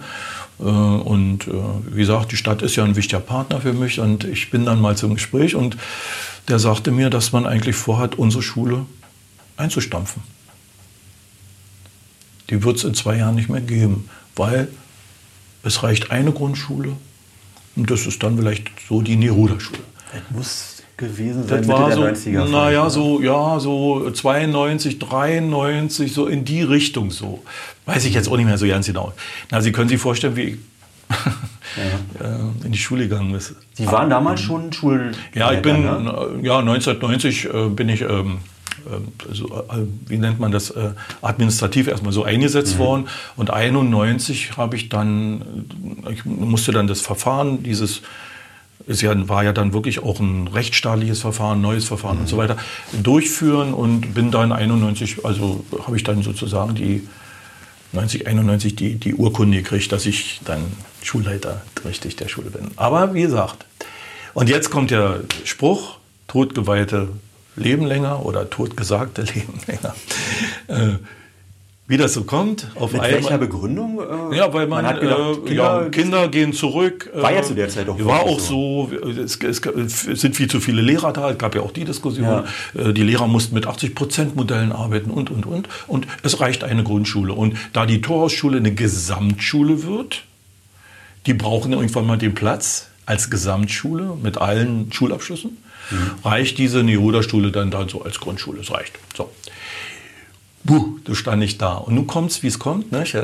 Äh, 0.58 0.62
Und 0.62 1.46
äh, 1.46 1.52
wie 1.90 1.98
gesagt, 1.98 2.32
die 2.32 2.38
Stadt 2.38 2.62
ist 2.62 2.76
ja 2.76 2.84
ein 2.84 2.96
wichtiger 2.96 3.20
Partner 3.20 3.60
für 3.60 3.74
mich. 3.74 4.00
Und 4.00 4.24
ich 4.24 4.50
bin 4.50 4.64
dann 4.64 4.80
mal 4.80 4.96
zum 4.96 5.12
Gespräch 5.12 5.56
und 5.56 5.76
der 6.48 6.58
sagte 6.58 6.90
mir, 6.90 7.10
dass 7.10 7.32
man 7.32 7.44
eigentlich 7.44 7.76
vorhat, 7.76 8.14
unsere 8.14 8.42
Schule 8.42 8.86
einzustampfen. 9.58 10.22
Die 12.48 12.62
wird 12.62 12.78
es 12.78 12.84
in 12.84 12.94
zwei 12.94 13.18
Jahren 13.18 13.34
nicht 13.34 13.50
mehr 13.50 13.60
geben, 13.60 14.08
weil 14.36 14.68
es 15.64 15.82
reicht 15.82 16.12
eine 16.12 16.32
Grundschule 16.32 16.96
und 17.76 17.90
das 17.90 18.06
ist 18.06 18.22
dann 18.22 18.38
vielleicht 18.38 18.70
so 18.88 19.02
die 19.02 19.16
Neruda-Schule. 19.16 19.80
das 20.14 20.22
muss 20.30 20.73
gewesen 20.96 21.46
sein 21.46 21.58
Das 21.62 21.68
war 21.68 21.92
so, 21.92 22.02
90er. 22.02 22.48
naja, 22.48 22.84
ne? 22.84 22.90
so, 22.90 23.20
ja, 23.20 23.58
so 23.58 24.10
92, 24.10 24.98
93, 24.98 26.12
so 26.12 26.26
in 26.26 26.44
die 26.44 26.62
Richtung 26.62 27.10
so. 27.10 27.42
Weiß 27.86 28.04
ich 28.04 28.14
jetzt 28.14 28.28
auch 28.28 28.36
nicht 28.36 28.46
mehr 28.46 28.58
so 28.58 28.66
ganz 28.66 28.86
genau. 28.86 29.12
Na, 29.50 29.60
Sie 29.60 29.72
können 29.72 29.88
sich 29.88 30.00
vorstellen, 30.00 30.36
wie 30.36 30.42
ich 30.42 30.54
äh, 32.20 32.64
in 32.66 32.72
die 32.72 32.78
Schule 32.78 33.08
gegangen 33.08 33.32
bin. 33.32 33.40
Sie 33.74 33.86
waren 33.86 34.08
damals 34.08 34.40
schon 34.40 34.72
Schul. 34.72 35.12
Ja, 35.34 35.52
ich 35.52 35.60
bin, 35.62 35.82
Ne? 35.82 36.40
ja, 36.42 36.58
1990 36.60 37.44
äh, 37.52 37.68
bin 37.68 37.88
ich, 37.88 38.00
ähm, 38.02 38.38
äh, 38.86 39.32
so, 39.34 39.64
wie 40.06 40.16
nennt 40.16 40.40
man 40.40 40.50
das, 40.52 40.72
administrativ 41.22 41.88
erstmal 41.88 42.12
so 42.12 42.24
eingesetzt 42.24 42.78
worden. 42.78 43.08
Und 43.36 43.50
91 43.50 44.56
habe 44.56 44.76
ich 44.76 44.88
dann, 44.88 45.42
ich 46.10 46.24
musste 46.24 46.72
dann 46.72 46.86
das 46.86 47.00
Verfahren, 47.00 47.62
dieses, 47.62 48.02
ist 48.86 49.02
ja, 49.02 49.28
war 49.28 49.44
ja 49.44 49.52
dann 49.52 49.72
wirklich 49.72 50.02
auch 50.02 50.20
ein 50.20 50.48
rechtsstaatliches 50.48 51.20
Verfahren, 51.20 51.60
neues 51.60 51.84
Verfahren 51.84 52.18
und 52.18 52.28
so 52.28 52.36
weiter, 52.36 52.56
durchführen 53.02 53.72
und 53.72 54.14
bin 54.14 54.30
dann 54.30 54.52
91, 54.52 55.24
also 55.24 55.64
habe 55.86 55.96
ich 55.96 56.04
dann 56.04 56.22
sozusagen 56.22 56.74
die 56.74 57.08
90, 57.92 58.26
91 58.26 58.76
die, 58.76 58.94
die 58.96 59.14
Urkunde 59.14 59.58
gekriegt, 59.58 59.92
dass 59.92 60.04
ich 60.06 60.40
dann 60.44 60.60
Schulleiter 61.02 61.62
richtig 61.84 62.16
der 62.16 62.28
Schule 62.28 62.50
bin. 62.50 62.72
Aber 62.76 63.14
wie 63.14 63.22
gesagt, 63.22 63.64
und 64.34 64.48
jetzt 64.48 64.70
kommt 64.70 64.90
der 64.90 65.20
Spruch, 65.44 65.98
totgeweihte 66.26 67.08
leben 67.56 67.86
länger 67.86 68.26
oder 68.26 68.50
totgesagte 68.50 69.22
leben 69.34 69.60
länger. 69.66 69.94
Wie 71.86 71.98
das 71.98 72.14
so 72.14 72.24
kommt, 72.24 72.66
auf 72.76 72.92
Mit 72.92 73.02
welcher 73.02 73.16
einmal. 73.16 73.38
Begründung? 73.38 74.00
äh, 74.32 74.36
Ja, 74.38 74.50
weil 74.54 74.66
man, 74.66 74.86
hat 74.86 75.02
gedacht, 75.02 75.20
äh, 75.20 75.48
Kinder, 75.48 75.82
ja, 75.82 75.88
Kinder 75.90 76.28
gehen 76.28 76.54
zurück. 76.54 77.10
War 77.14 77.30
ja 77.30 77.40
äh, 77.40 77.42
zu 77.42 77.54
der 77.54 77.68
Zeit 77.68 77.88
auch 77.90 77.98
War 78.02 78.20
auch 78.22 78.40
so. 78.40 78.90
Es, 78.90 79.36
es, 79.36 79.60
es 79.60 80.20
sind 80.22 80.34
viel 80.34 80.48
zu 80.48 80.60
viele 80.60 80.80
Lehrer 80.80 81.12
da. 81.12 81.30
Es 81.30 81.36
gab 81.36 81.54
ja 81.54 81.60
auch 81.60 81.72
die 81.72 81.84
Diskussion. 81.84 82.44
Äh, 82.74 82.94
Die 82.94 83.02
Lehrer 83.02 83.26
mussten 83.26 83.54
mit 83.54 83.66
80-Prozent-Modellen 83.66 84.72
arbeiten 84.72 85.10
und, 85.10 85.30
und, 85.30 85.44
und. 85.44 85.68
Und 85.86 86.06
es 86.22 86.40
reicht 86.40 86.64
eine 86.64 86.84
Grundschule. 86.84 87.34
Und 87.34 87.54
da 87.74 87.84
die 87.84 88.00
Torhausschule 88.00 88.56
eine 88.56 88.72
Gesamtschule 88.72 89.82
wird, 89.82 90.24
die 91.26 91.34
brauchen 91.34 91.72
irgendwann 91.74 92.06
mal 92.06 92.16
den 92.16 92.34
Platz 92.34 92.88
als 93.04 93.28
Gesamtschule 93.28 94.16
mit 94.22 94.38
allen 94.38 94.90
Schulabschlüssen. 94.90 95.58
Reicht 96.24 96.56
diese 96.56 96.82
Neoda-Schule 96.82 97.50
dann, 97.50 97.70
dann 97.70 97.90
so 97.90 98.00
als 98.02 98.18
Grundschule? 98.20 98.62
Es 98.62 98.70
reicht. 98.72 98.94
So. 99.14 99.30
Buh, 100.64 100.98
da 101.04 101.14
stand 101.14 101.42
ich 101.44 101.58
da. 101.58 101.74
Und 101.74 101.94
nun 101.94 102.06
kommt's, 102.06 102.42
wie 102.42 102.48
es 102.48 102.58
kommt. 102.58 102.90
Nicht? 102.92 103.16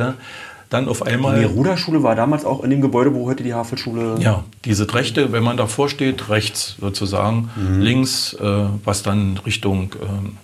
Dann 0.70 0.88
auf 0.88 1.02
Die 1.02 1.10
einmal. 1.10 1.40
Neruda-Schule 1.40 2.04
war 2.04 2.14
damals 2.14 2.44
auch 2.44 2.62
in 2.62 2.70
dem 2.70 2.80
Gebäude, 2.80 3.12
wo 3.12 3.26
heute 3.26 3.42
die 3.42 3.54
Havelschule. 3.54 4.16
Ja, 4.20 4.44
diese 4.64 4.92
Rechte, 4.94 5.32
wenn 5.32 5.42
man 5.42 5.56
davor 5.56 5.88
steht, 5.88 6.28
rechts 6.28 6.76
sozusagen, 6.80 7.50
links, 7.80 8.34
äh, 8.34 8.66
was 8.84 9.02
dann 9.02 9.38
Richtung, 9.44 9.92
ähm, 10.00 10.36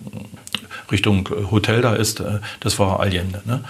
Richtung 0.91 1.27
äh, 1.27 1.49
Hotel 1.49 1.81
da 1.81 1.95
ist, 1.95 2.19
äh, 2.19 2.39
das 2.59 2.77
war 2.77 2.99
Allende. 2.99 3.41
Ne? 3.45 3.63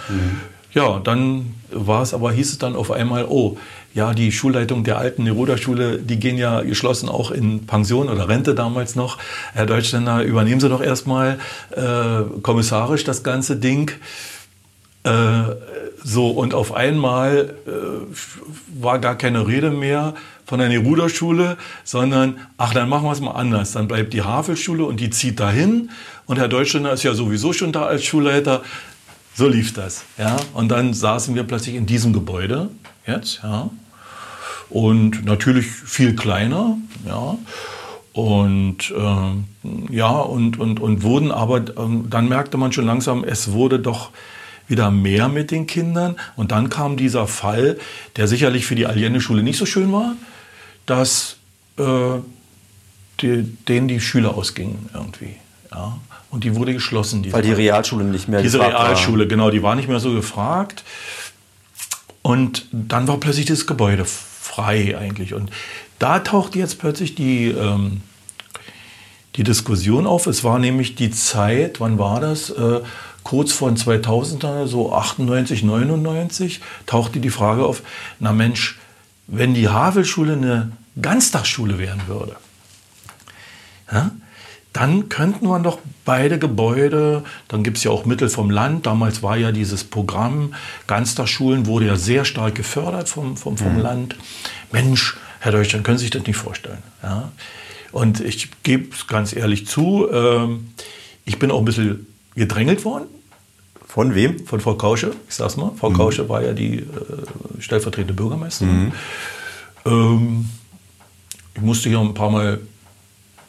Ja, 0.72 1.00
dann 1.00 1.54
war 1.70 2.02
es 2.02 2.12
aber, 2.12 2.32
hieß 2.32 2.52
es 2.52 2.58
dann 2.58 2.76
auf 2.76 2.90
einmal, 2.90 3.24
oh, 3.24 3.56
ja, 3.94 4.12
die 4.12 4.30
Schulleitung 4.32 4.84
der 4.84 4.98
alten 4.98 5.24
Neruda-Schule, 5.24 5.98
die 5.98 6.18
gehen 6.20 6.36
ja 6.36 6.60
geschlossen 6.60 7.08
auch 7.08 7.30
in 7.30 7.66
Pension 7.66 8.08
oder 8.08 8.28
Rente 8.28 8.54
damals 8.54 8.94
noch. 8.94 9.18
Herr 9.54 9.66
Deutschländer, 9.66 10.22
übernehmen 10.22 10.60
Sie 10.60 10.68
doch 10.68 10.82
erstmal 10.82 11.38
äh, 11.70 12.40
kommissarisch 12.42 13.04
das 13.04 13.22
ganze 13.22 13.56
Ding. 13.56 13.90
Äh, 15.04 15.10
so, 16.04 16.30
und 16.30 16.54
auf 16.54 16.74
einmal 16.74 17.54
äh, 17.66 18.80
war 18.80 18.98
gar 18.98 19.16
keine 19.16 19.46
Rede 19.46 19.70
mehr 19.70 20.14
von 20.44 20.58
der 20.58 20.68
Neruda-Schule, 20.68 21.56
sondern, 21.82 22.38
ach, 22.56 22.74
dann 22.74 22.88
machen 22.88 23.04
wir 23.04 23.12
es 23.12 23.20
mal 23.20 23.32
anders. 23.32 23.72
Dann 23.72 23.88
bleibt 23.88 24.12
die 24.12 24.22
Havelschule 24.22 24.84
und 24.84 25.00
die 25.00 25.10
zieht 25.10 25.40
dahin. 25.40 25.90
Und 26.26 26.38
Herr 26.38 26.48
Deutschländer 26.48 26.92
ist 26.92 27.02
ja 27.02 27.14
sowieso 27.14 27.52
schon 27.52 27.72
da 27.72 27.86
als 27.86 28.04
Schulleiter. 28.04 28.62
So 29.38 29.46
lief 29.46 29.72
das. 29.72 30.02
Ja? 30.18 30.36
Und 30.52 30.68
dann 30.68 30.94
saßen 30.94 31.36
wir 31.36 31.44
plötzlich 31.44 31.76
in 31.76 31.86
diesem 31.86 32.12
Gebäude 32.12 32.70
jetzt. 33.06 33.38
Ja? 33.44 33.70
Und 34.68 35.24
natürlich 35.24 35.64
viel 35.64 36.16
kleiner. 36.16 36.76
Ja? 37.06 37.38
Und 38.12 38.90
äh, 38.90 39.94
ja, 39.94 40.10
und, 40.10 40.58
und, 40.58 40.80
und 40.80 41.02
wurden 41.04 41.30
aber, 41.30 41.62
ähm, 41.78 42.10
dann 42.10 42.28
merkte 42.28 42.56
man 42.56 42.72
schon 42.72 42.84
langsam, 42.84 43.22
es 43.22 43.52
wurde 43.52 43.78
doch 43.78 44.10
wieder 44.66 44.90
mehr 44.90 45.28
mit 45.28 45.52
den 45.52 45.68
Kindern. 45.68 46.16
Und 46.34 46.50
dann 46.50 46.68
kam 46.68 46.96
dieser 46.96 47.28
Fall, 47.28 47.78
der 48.16 48.26
sicherlich 48.26 48.66
für 48.66 48.74
die 48.74 48.86
Allende-Schule 48.86 49.44
nicht 49.44 49.58
so 49.58 49.66
schön 49.66 49.92
war, 49.92 50.16
dass 50.84 51.36
äh, 51.76 51.84
die, 53.20 53.44
denen 53.68 53.86
die 53.86 54.00
Schüler 54.00 54.34
ausgingen 54.34 54.88
irgendwie. 54.92 55.36
Ja. 55.70 55.96
Und 56.30 56.44
die 56.44 56.54
wurde 56.54 56.74
geschlossen. 56.74 57.30
Weil 57.32 57.42
die 57.42 57.52
Realschule 57.52 58.04
nicht 58.04 58.28
mehr 58.28 58.42
Diese 58.42 58.60
Realschule, 58.60 59.24
war. 59.24 59.28
genau, 59.28 59.50
die 59.50 59.62
war 59.62 59.74
nicht 59.74 59.88
mehr 59.88 60.00
so 60.00 60.12
gefragt. 60.12 60.84
Und 62.22 62.66
dann 62.72 63.08
war 63.08 63.18
plötzlich 63.18 63.46
das 63.46 63.66
Gebäude 63.66 64.04
frei 64.04 64.98
eigentlich. 64.98 65.32
Und 65.32 65.50
da 65.98 66.18
taucht 66.18 66.54
jetzt 66.54 66.78
plötzlich 66.78 67.14
die, 67.14 67.48
ähm, 67.48 68.02
die 69.36 69.44
Diskussion 69.44 70.06
auf. 70.06 70.26
Es 70.26 70.44
war 70.44 70.58
nämlich 70.58 70.94
die 70.94 71.10
Zeit, 71.10 71.80
wann 71.80 71.98
war 71.98 72.20
das? 72.20 72.50
Äh, 72.50 72.80
kurz 73.22 73.52
vor 73.52 73.74
2000, 73.74 74.44
so 74.66 74.92
98, 74.92 75.62
99, 75.62 76.60
tauchte 76.86 77.20
die 77.20 77.30
Frage 77.30 77.64
auf, 77.64 77.82
na 78.20 78.32
Mensch, 78.32 78.78
wenn 79.26 79.54
die 79.54 79.68
Havelschule 79.68 80.32
eine 80.32 80.72
Ganztagsschule 81.00 81.78
werden 81.78 82.02
würde, 82.06 82.36
ja, 83.92 84.10
dann 84.78 85.08
könnten 85.08 85.48
wir 85.48 85.58
doch 85.58 85.80
beide 86.04 86.38
Gebäude, 86.38 87.24
dann 87.48 87.64
gibt 87.64 87.78
es 87.78 87.84
ja 87.84 87.90
auch 87.90 88.04
Mittel 88.04 88.28
vom 88.28 88.48
Land, 88.48 88.86
damals 88.86 89.24
war 89.24 89.36
ja 89.36 89.50
dieses 89.50 89.82
Programm, 89.82 90.54
Ganztagsschulen 90.86 91.66
wurde 91.66 91.86
ja 91.86 91.96
sehr 91.96 92.24
stark 92.24 92.54
gefördert 92.54 93.08
vom, 93.08 93.36
vom, 93.36 93.56
vom 93.56 93.74
mhm. 93.74 93.80
Land. 93.80 94.16
Mensch, 94.70 95.16
Herr 95.40 95.50
Deutschland, 95.50 95.84
können 95.84 95.98
Sie 95.98 96.04
sich 96.04 96.12
das 96.12 96.24
nicht 96.24 96.36
vorstellen. 96.36 96.78
Ja? 97.02 97.32
Und 97.90 98.20
ich 98.20 98.50
gebe 98.62 98.94
es 98.94 99.08
ganz 99.08 99.34
ehrlich 99.34 99.66
zu, 99.66 100.08
äh, 100.12 100.46
ich 101.24 101.40
bin 101.40 101.50
auch 101.50 101.58
ein 101.58 101.64
bisschen 101.64 102.06
gedrängelt 102.36 102.84
worden. 102.84 103.06
Von 103.84 104.14
wem? 104.14 104.46
Von 104.46 104.60
Frau 104.60 104.74
Kausche, 104.74 105.10
ich 105.28 105.34
sag's 105.34 105.56
mal. 105.56 105.72
Frau 105.76 105.90
mhm. 105.90 105.94
Kausche 105.94 106.28
war 106.28 106.44
ja 106.44 106.52
die 106.52 106.78
äh, 106.78 106.84
stellvertretende 107.58 108.14
Bürgermeisterin. 108.14 108.84
Mhm. 108.84 108.92
Ähm, 109.86 110.48
ich 111.56 111.62
musste 111.62 111.88
hier 111.88 111.98
ein 111.98 112.14
paar 112.14 112.30
Mal 112.30 112.60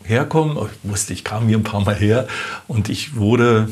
herkommen. 0.03 0.57
Ich 0.57 0.89
wusste, 0.89 1.13
ich 1.13 1.23
kam 1.23 1.47
hier 1.47 1.57
ein 1.57 1.63
paar 1.63 1.81
Mal 1.81 1.95
her 1.95 2.27
und 2.67 2.89
ich 2.89 3.15
wurde, 3.15 3.69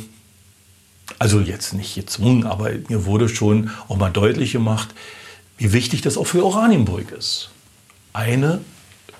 also 1.19 1.39
jetzt 1.39 1.73
nicht 1.73 1.95
gezwungen, 1.95 2.45
aber 2.45 2.71
mir 2.87 3.05
wurde 3.05 3.29
schon 3.29 3.71
auch 3.87 3.97
mal 3.97 4.11
deutlich 4.11 4.51
gemacht, 4.51 4.93
wie 5.57 5.73
wichtig 5.73 6.01
das 6.01 6.17
auch 6.17 6.27
für 6.27 6.45
Oranienburg 6.45 7.11
ist, 7.11 7.49
eine 8.13 8.61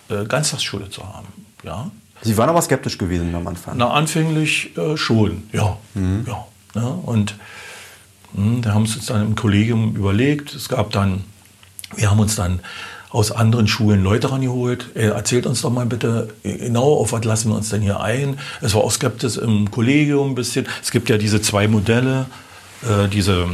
äh, 0.09 0.25
Ganztagsschule 0.25 0.89
zu 0.89 1.03
haben. 1.03 1.27
Ja? 1.63 1.91
Sie 2.21 2.37
waren 2.37 2.49
aber 2.49 2.61
skeptisch 2.61 2.97
gewesen 2.97 3.33
am 3.35 3.47
Anfang. 3.47 3.77
Na, 3.77 3.91
anfänglich 3.91 4.75
äh, 4.77 4.97
schon, 4.97 5.43
ja. 5.51 5.77
Mhm. 5.93 6.23
ja, 6.27 6.45
ja. 6.75 6.81
Ne? 6.81 6.89
Und 6.89 7.35
mh, 8.33 8.43
hm, 8.43 8.61
da 8.61 8.73
haben 8.73 8.87
wir 8.87 8.95
uns 8.95 9.05
dann 9.05 9.21
im 9.25 9.35
Kollegium 9.35 9.95
überlegt. 9.95 10.53
Es 10.53 10.69
gab 10.69 10.91
dann, 10.91 11.23
wir 11.95 12.09
haben 12.09 12.19
uns 12.19 12.35
dann 12.35 12.59
aus 13.09 13.31
anderen 13.31 13.67
Schulen 13.67 14.03
Leute 14.03 14.31
rangeholt. 14.31 14.95
Erzählt 14.95 15.45
uns 15.45 15.61
doch 15.61 15.71
mal 15.71 15.85
bitte 15.85 16.29
genau, 16.43 16.93
auf 16.95 17.13
was 17.13 17.23
lassen 17.23 17.49
wir 17.49 17.55
uns 17.55 17.69
denn 17.69 17.81
hier 17.81 18.01
ein. 18.01 18.37
Es 18.61 18.73
war 18.73 18.83
auch 18.83 18.91
skeptisch 18.91 19.37
im 19.37 19.71
Kollegium 19.71 20.31
ein 20.31 20.35
bisschen. 20.35 20.67
Es 20.81 20.91
gibt 20.91 21.09
ja 21.09 21.17
diese 21.17 21.41
zwei 21.41 21.67
Modelle, 21.67 22.25
äh, 22.83 23.07
diese, 23.07 23.47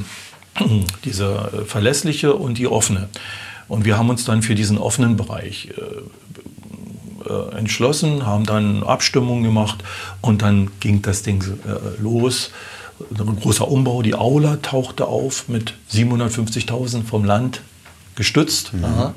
diese 1.05 1.65
verlässliche 1.67 2.33
und 2.33 2.57
die 2.57 2.67
offene. 2.67 3.09
Und 3.67 3.85
wir 3.85 3.97
haben 3.97 4.09
uns 4.09 4.25
dann 4.25 4.41
für 4.41 4.55
diesen 4.55 4.77
offenen 4.77 5.17
Bereich 5.17 5.69
äh, 5.69 7.29
äh, 7.29 7.55
entschlossen, 7.57 8.25
haben 8.25 8.45
dann 8.45 8.83
Abstimmungen 8.83 9.43
gemacht 9.43 9.83
und 10.21 10.41
dann 10.41 10.71
ging 10.79 11.01
das 11.01 11.23
Ding 11.23 11.43
äh, 11.43 12.01
los. 12.01 12.51
Ein 13.17 13.39
großer 13.39 13.67
Umbau, 13.67 14.01
die 14.01 14.15
Aula 14.15 14.57
tauchte 14.57 15.07
auf 15.07 15.47
mit 15.47 15.73
750.000 15.91 17.03
vom 17.03 17.23
Land 17.23 17.61
gestützt. 18.15 18.73
Mhm. 18.73 19.13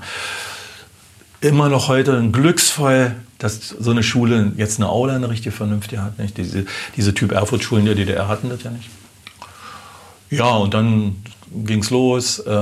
Immer 1.41 1.69
noch 1.69 1.89
heute 1.89 2.17
ein 2.17 2.33
Glücksfall, 2.33 3.17
dass 3.39 3.69
so 3.69 3.91
eine 3.91 4.03
Schule 4.03 4.53
jetzt 4.57 4.79
eine 4.79 4.89
Aula 4.89 5.15
eine 5.15 5.29
richtige 5.29 5.55
vernünftige 5.55 6.03
hat. 6.03 6.19
Nicht? 6.19 6.39
Diese, 6.39 6.65
diese 6.97 7.15
Typ 7.15 7.33
Erfurt-Schulen 7.33 7.85
der 7.85 7.95
DDR 7.95 8.29
hatten 8.29 8.49
das 8.49 8.63
ja 8.63 8.71
nicht. 8.71 8.89
Ja, 10.31 10.57
und 10.57 10.75
dann 10.75 11.23
ging 11.53 11.81
es 11.81 11.91
los. 11.91 12.39
Äh, 12.41 12.53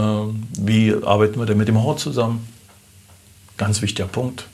wie 0.59 0.95
arbeiten 1.05 1.39
wir 1.39 1.47
denn 1.47 1.57
mit 1.57 1.69
dem 1.69 1.83
Hort 1.83 2.01
zusammen? 2.01 2.47
Ganz 3.57 3.81
wichtiger 3.81 4.09
Punkt. 4.09 4.47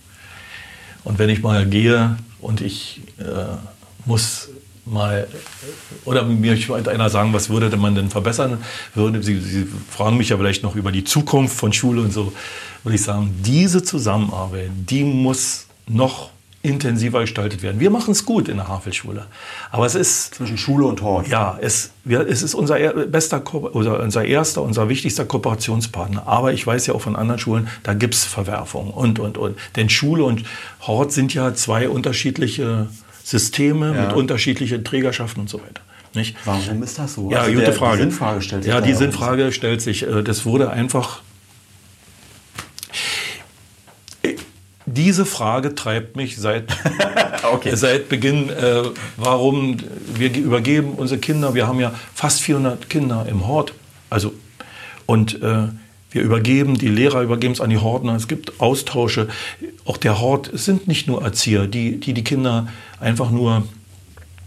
Und 1.05 1.19
wenn 1.19 1.31
ich 1.31 1.43
mal 1.43 1.67
gehe 1.67 2.17
und 2.41 2.61
ich 2.61 3.01
äh, 3.19 3.57
muss 4.05 4.49
mal, 4.91 5.29
oder 6.05 6.25
mir 6.25 6.69
wollte 6.69 6.91
einer 6.91 7.11
sagen, 7.11 7.33
was 7.33 7.49
würde 7.49 7.77
man 7.77 7.95
denn 7.95 8.11
verbessern? 8.11 8.59
Würde, 8.95 9.23
Sie, 9.23 9.41
Sie 9.41 9.67
fragen 9.91 10.17
mich 10.17 10.31
ja 10.31 10.37
vielleicht 10.37 10.63
noch 10.63 10.77
über 10.77 10.93
die 10.93 11.05
Zukunft 11.05 11.57
von 11.57 11.73
Schule 11.73 12.03
und 12.03 12.13
so, 12.13 12.33
würde 12.83 12.97
ich 12.97 13.03
sagen, 13.03 13.35
diese 13.43 13.83
Zusammenarbeit, 13.83 14.71
die 14.89 15.05
muss 15.05 15.67
noch 15.87 16.31
intensiver 16.63 17.21
gestaltet 17.21 17.63
werden. 17.63 17.81
Wir 17.81 17.91
machen 17.91 18.13
es 18.13 18.27
gut 18.27 18.49
in 18.49 18.59
der 18.59 18.69
Havelschule, 18.69 19.27
aber 19.71 19.87
es 19.87 19.95
ist 19.95 20.35
zwischen 20.35 20.59
Schule 20.59 20.85
und 20.85 21.01
Hort. 21.01 21.29
Ja, 21.29 21.59
es, 21.61 21.91
wir, 22.05 22.21
es 22.29 22.43
ist 22.43 22.55
unser 22.55 22.77
bester, 23.07 23.43
oder 23.55 24.01
unser 24.01 24.27
erster, 24.27 24.61
unser 24.61 24.91
wichtigster 24.91 25.25
Kooperationspartner. 25.25 26.27
Aber 26.27 26.53
ich 26.53 26.67
weiß 26.67 26.87
ja 26.87 26.95
auch 26.95 27.01
von 27.01 27.17
anderen 27.17 27.39
Schulen, 27.39 27.69
da 27.83 27.95
gibt 27.95 28.15
es 28.15 28.25
Verwerfungen 28.25 28.93
und 28.93 29.19
und 29.19 29.39
und. 29.39 29.57
Denn 29.77 29.89
Schule 29.89 30.25
und 30.25 30.45
Hort 30.83 31.13
sind 31.13 31.33
ja 31.33 31.55
zwei 31.55 31.89
unterschiedliche 31.89 32.89
Systeme 33.23 33.95
ja. 33.95 34.07
mit 34.07 34.13
unterschiedlichen 34.13 34.85
Trägerschaften 34.85 35.43
und 35.43 35.51
so 35.51 35.61
weiter. 35.61 35.83
Nicht? 36.15 36.37
Warum 36.45 36.83
ist 36.83 36.99
das 36.99 37.15
so? 37.15 37.31
Ja, 37.31 37.41
also 37.41 37.53
gute 37.53 37.65
der, 37.67 37.73
Frage. 37.73 37.97
Die 37.99 38.03
Sinnfrage 38.03 38.43
stellt 38.43 38.65
sich. 38.65 38.73
Ja, 38.73 38.81
die 38.81 38.95
Sinnfrage 38.95 39.53
stellt 39.53 39.83
sich. 39.83 40.03
Äh, 40.03 40.23
das 40.23 40.45
wurde 40.45 40.71
einfach. 40.71 41.23
Diese 44.87 45.25
Frage 45.25 45.77
treibt 45.77 46.17
mich 46.17 46.37
seit, 46.37 46.65
okay. 47.53 47.77
seit 47.77 48.09
Beginn, 48.09 48.51
äh, 48.51 48.83
warum 49.17 49.77
wir 50.15 50.35
übergeben 50.35 50.95
unsere 50.95 51.21
Kinder. 51.21 51.55
Wir 51.55 51.69
haben 51.69 51.79
ja 51.79 51.95
fast 52.13 52.41
400 52.41 52.91
Kinder 52.91 53.25
im 53.31 53.47
Hort. 53.47 53.73
Also, 54.09 54.33
und 55.07 55.41
äh, 55.43 55.69
wir 56.11 56.23
übergeben, 56.23 56.77
die 56.77 56.89
Lehrer 56.89 57.23
übergeben 57.23 57.53
es 57.53 57.61
an 57.61 57.71
die 57.71 57.79
Hortner. 57.79 58.15
Es 58.17 58.29
gibt 58.29 58.61
Austausche. 58.61 59.29
Auch 59.85 59.97
der 59.97 60.21
Hort 60.21 60.51
sind 60.53 60.89
nicht 60.89 61.07
nur 61.07 61.23
Erzieher, 61.23 61.67
die 61.67 61.99
die, 61.99 62.13
die 62.13 62.25
Kinder 62.25 62.69
einfach 62.99 63.31
nur 63.31 63.65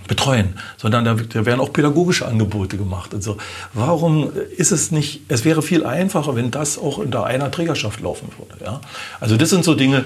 betreuen, 0.08 0.56
sondern 0.78 1.06
da, 1.06 1.13
da, 1.13 1.45
werden 1.45 1.62
auch 1.62 1.71
pädagogische 1.71 2.28
Angebote 2.28 2.78
gemacht 2.78 3.13
und 3.13 3.23
so. 3.23 3.38
Warum 3.73 4.32
ist 4.58 4.71
es 4.71 4.91
nicht, 4.91 5.21
es 5.30 5.45
wäre 5.45 5.62
viel 5.62 5.86
einfacher, 5.86 6.36
wenn 6.36 6.52
das 6.52 6.78
auch 6.78 6.97
unter 6.97 7.26
einer 7.26 7.49
Trägerschaft 7.52 8.02
laufen 8.02 8.28
würde. 8.38 8.63
Ja? 8.63 8.82
Also 9.21 9.38
das 9.38 9.49
sind 9.49 9.63
so 9.63 9.76
Dinge, 9.76 10.04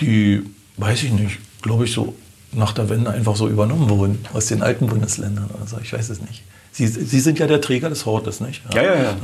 die, 0.00 0.42
weiß 0.76 1.04
ich 1.04 1.12
nicht, 1.12 1.38
glaube 1.62 1.84
ich, 1.84 1.92
so 1.92 2.14
nach 2.52 2.72
der 2.72 2.88
Wende 2.88 3.10
einfach 3.10 3.36
so 3.36 3.48
übernommen 3.48 3.88
wurden 3.88 4.24
aus 4.32 4.46
den 4.46 4.60
alten 4.60 4.88
Bundesländern 4.88 5.48
oder 5.54 5.66
so. 5.66 5.78
Ich 5.80 5.92
weiß 5.92 6.08
es 6.08 6.20
nicht. 6.20 6.42
Sie, 6.72 6.86
Sie 6.86 7.20
sind 7.20 7.38
ja 7.38 7.46
der 7.46 7.60
Träger 7.60 7.88
des 7.88 8.06
Hortes, 8.06 8.40
nicht? 8.40 8.62
Ja, 8.74 8.82
ja, 8.82 8.94
ja. 8.94 9.02
ja. 9.02 9.16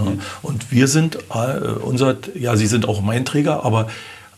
Und 0.42 0.70
wir 0.72 0.88
sind, 0.88 1.16
äh, 1.32 1.58
unser, 1.80 2.16
ja, 2.34 2.56
Sie 2.56 2.66
sind 2.66 2.88
auch 2.88 3.00
mein 3.00 3.24
Träger, 3.24 3.64
aber 3.64 3.88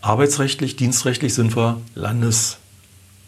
arbeitsrechtlich, 0.01 0.77
dienstrechtlich 0.77 1.35
sind 1.35 1.57
wir 1.57 1.81
Landes 1.95 2.59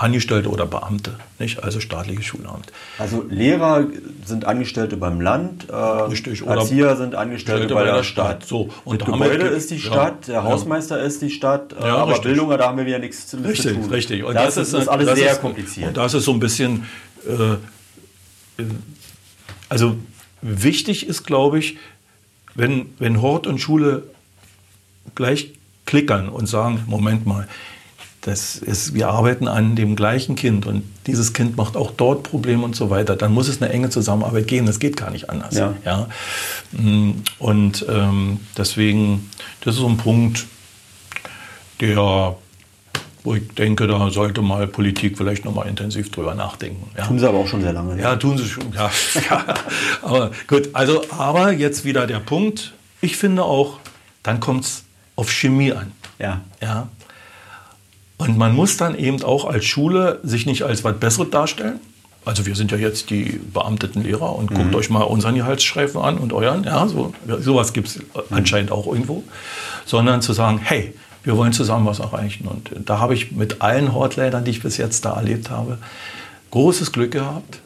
Angestellte 0.00 0.48
oder 0.48 0.64
Beamte, 0.64 1.12
nicht? 1.38 1.62
also 1.62 1.78
staatliches 1.78 2.24
Schulamt. 2.24 2.72
Also 2.98 3.24
Lehrer 3.28 3.86
sind 4.24 4.46
Angestellte 4.46 4.96
beim 4.96 5.20
Land, 5.20 5.68
äh, 5.68 5.74
Richtig, 5.74 6.42
Erzieher 6.46 6.96
sind 6.96 7.14
Angestellte 7.14 7.74
bei, 7.74 7.84
bei 7.84 7.96
der 7.96 8.02
Stadt. 8.02 8.38
Stadt. 8.38 8.46
So, 8.46 8.70
und 8.84 9.04
Gebäude 9.04 9.46
ist 9.48 9.70
die 9.70 9.78
Stadt, 9.78 10.26
ja, 10.26 10.34
der 10.34 10.44
Hausmeister 10.44 10.98
ja. 10.98 11.04
ist 11.04 11.20
die 11.20 11.30
Stadt, 11.30 11.74
äh, 11.78 11.86
ja, 11.86 11.96
aber 11.96 12.12
richtig. 12.12 12.28
Bildung, 12.28 12.48
da 12.50 12.68
haben 12.68 12.78
wir 12.78 12.86
wieder 12.86 12.98
nichts 12.98 13.26
zu, 13.26 13.36
richtig, 13.38 13.74
zu 13.74 13.74
tun. 13.74 13.90
Richtig, 13.90 14.24
und 14.24 14.34
das, 14.34 14.54
das 14.54 14.68
ist, 14.68 14.74
ist, 14.74 14.88
alles 14.88 15.06
das 15.06 15.18
sehr 15.18 15.32
ist, 15.32 15.40
kompliziert. 15.42 15.88
Und 15.88 15.96
das 15.96 16.14
ist 16.14 16.24
so 16.24 16.32
ein 16.32 16.40
bisschen, 16.40 16.86
äh, 17.26 18.62
also 19.70 19.96
wichtig 20.42 21.06
ist, 21.06 21.24
glaube 21.24 21.58
ich, 21.58 21.78
wenn, 22.54 22.86
wenn 22.98 23.22
Hort 23.22 23.46
und 23.46 23.58
Schule 23.58 24.02
gleich 25.14 25.52
klickern 25.86 26.28
und 26.28 26.46
sagen, 26.46 26.82
Moment 26.86 27.24
mal, 27.26 27.48
das 28.20 28.56
ist, 28.56 28.92
wir 28.92 29.08
arbeiten 29.08 29.48
an 29.48 29.76
dem 29.76 29.96
gleichen 29.96 30.36
Kind 30.36 30.66
und 30.66 30.82
dieses 31.06 31.32
Kind 31.32 31.56
macht 31.56 31.74
auch 31.76 31.90
dort 31.90 32.24
Probleme 32.24 32.64
und 32.64 32.76
so 32.76 32.90
weiter, 32.90 33.16
dann 33.16 33.32
muss 33.32 33.48
es 33.48 33.62
eine 33.62 33.72
enge 33.72 33.88
Zusammenarbeit 33.88 34.46
geben. 34.46 34.66
Das 34.66 34.78
geht 34.78 34.96
gar 34.96 35.10
nicht 35.10 35.30
anders. 35.30 35.54
Ja. 35.54 35.74
ja? 35.84 36.08
Und 37.38 37.86
ähm, 37.88 38.40
deswegen, 38.58 39.30
das 39.62 39.76
ist 39.76 39.80
so 39.80 39.88
ein 39.88 39.96
Punkt, 39.96 40.46
der, 41.80 42.36
wo 43.22 43.34
ich 43.34 43.48
denke, 43.48 43.86
da 43.86 44.10
sollte 44.10 44.42
mal 44.42 44.66
Politik 44.66 45.16
vielleicht 45.18 45.44
noch 45.44 45.54
mal 45.54 45.66
intensiv 45.66 46.10
drüber 46.10 46.34
nachdenken. 46.34 46.90
Ja? 46.96 47.06
Tun 47.06 47.18
sie 47.18 47.28
aber 47.28 47.38
auch 47.38 47.46
schon 47.46 47.60
sehr 47.60 47.72
lange. 47.72 48.00
Ja, 48.00 48.16
tun 48.16 48.38
sie 48.38 48.46
schon. 48.46 48.72
Ja, 48.72 48.90
ja. 49.30 49.54
Aber 50.02 50.30
gut, 50.46 50.70
also, 50.72 51.02
aber 51.10 51.52
jetzt 51.52 51.84
wieder 51.84 52.06
der 52.06 52.20
Punkt. 52.20 52.72
Ich 53.00 53.16
finde 53.16 53.44
auch, 53.44 53.78
dann 54.22 54.40
kommt 54.40 54.64
es 54.64 54.84
auf 55.16 55.30
Chemie 55.30 55.72
an. 55.72 55.92
Ja. 56.18 56.40
ja? 56.60 56.88
Und 58.16 58.36
man 58.36 58.54
muss 58.54 58.76
dann 58.76 58.94
eben 58.94 59.22
auch 59.22 59.44
als 59.44 59.64
Schule 59.64 60.20
sich 60.22 60.46
nicht 60.46 60.62
als 60.62 60.84
was 60.84 60.98
Besseres 60.98 61.30
darstellen. 61.30 61.80
Also 62.24 62.44
wir 62.44 62.54
sind 62.54 62.70
ja 62.70 62.76
jetzt 62.76 63.08
die 63.08 63.40
beamteten 63.52 64.02
Lehrer 64.02 64.36
und 64.36 64.52
guckt 64.52 64.74
euch 64.74 64.90
mal 64.90 65.02
unseren 65.02 65.36
Gehaltsstreifen 65.36 66.00
an 66.00 66.18
und 66.18 66.34
euren. 66.34 66.64
Ja, 66.64 66.86
so, 66.86 67.14
sowas 67.38 67.72
gibt 67.72 67.88
es 67.88 68.00
anscheinend 68.30 68.72
auch 68.72 68.86
irgendwo. 68.86 69.24
Sondern 69.86 70.20
zu 70.20 70.34
sagen, 70.34 70.60
hey, 70.62 70.94
wir 71.22 71.36
wollen 71.36 71.52
zusammen 71.52 71.86
was 71.86 71.98
erreichen. 71.98 72.46
Und 72.46 72.70
da 72.88 72.98
habe 72.98 73.14
ich 73.14 73.32
mit 73.32 73.62
allen 73.62 73.92
Hortleitern, 73.92 74.44
die 74.44 74.52
ich 74.52 74.62
bis 74.62 74.76
jetzt 74.76 75.04
da 75.04 75.14
erlebt 75.14 75.50
habe, 75.50 75.78
großes 76.50 76.92
Glück 76.92 77.12
gehabt. 77.12 77.60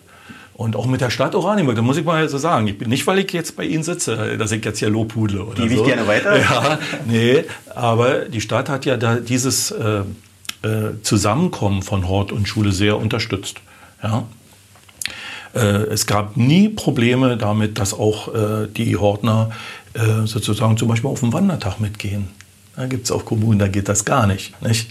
Und 0.55 0.77
auch 0.77 0.87
mit 0.87 1.01
der 1.01 1.11
Stadt 1.11 1.35
Oranienburg, 1.35 1.75
da 1.75 1.83
muss 1.83 1.97
ich 1.97 2.05
mal 2.05 2.29
so 2.29 2.39
sagen, 2.39 2.69
ich 2.69 2.79
bin 2.79 2.89
nicht, 2.89 3.07
weil 3.09 3.19
ich 3.19 3.33
jetzt 3.33 3.57
bei 3.57 3.65
Ihnen 3.65 3.83
sitze, 3.83 4.37
dass 4.39 4.53
ich 4.53 4.65
jetzt 4.65 4.79
hier 4.79 4.89
Lobhudle 4.89 5.43
oder 5.43 5.63
Gebe 5.63 5.75
so. 5.75 5.81
ich 5.81 5.87
gerne 5.87 6.07
weiter. 6.07 6.39
Ja, 6.39 6.79
nee, 7.07 7.45
aber 7.75 8.27
die 8.27 8.41
Stadt 8.41 8.69
hat 8.69 8.85
ja 8.85 8.97
da 8.97 9.17
dieses 9.17 9.73
äh, 9.73 10.03
äh, 10.63 11.03
Zusammenkommen 11.03 11.83
von 11.83 12.09
Hort 12.09 12.31
und 12.31 12.47
Schule 12.47 12.71
sehr 12.71 12.99
unterstützt. 12.99 13.61
Ja. 14.01 14.25
Äh, 15.55 15.59
es 15.59 16.07
gab 16.07 16.37
nie 16.37 16.69
Probleme 16.69 17.37
damit, 17.37 17.79
dass 17.79 17.93
auch 17.93 18.33
äh, 18.33 18.69
die 18.69 18.97
Hortner 18.97 19.51
äh, 19.95 20.27
sozusagen 20.27 20.77
zum 20.77 20.89
Beispiel 20.89 21.11
auf 21.11 21.21
den 21.21 21.33
Wandertag 21.33 21.81
mitgehen. 21.81 22.29
Da 22.77 22.87
gibt 22.87 23.05
es 23.05 23.13
auch 23.13 23.25
Kommunen, 23.25 23.59
da 23.59 23.69
geht 23.69 23.89
das 23.89 24.05
gar 24.05 24.27
nicht. 24.27 24.61
nicht? 24.63 24.91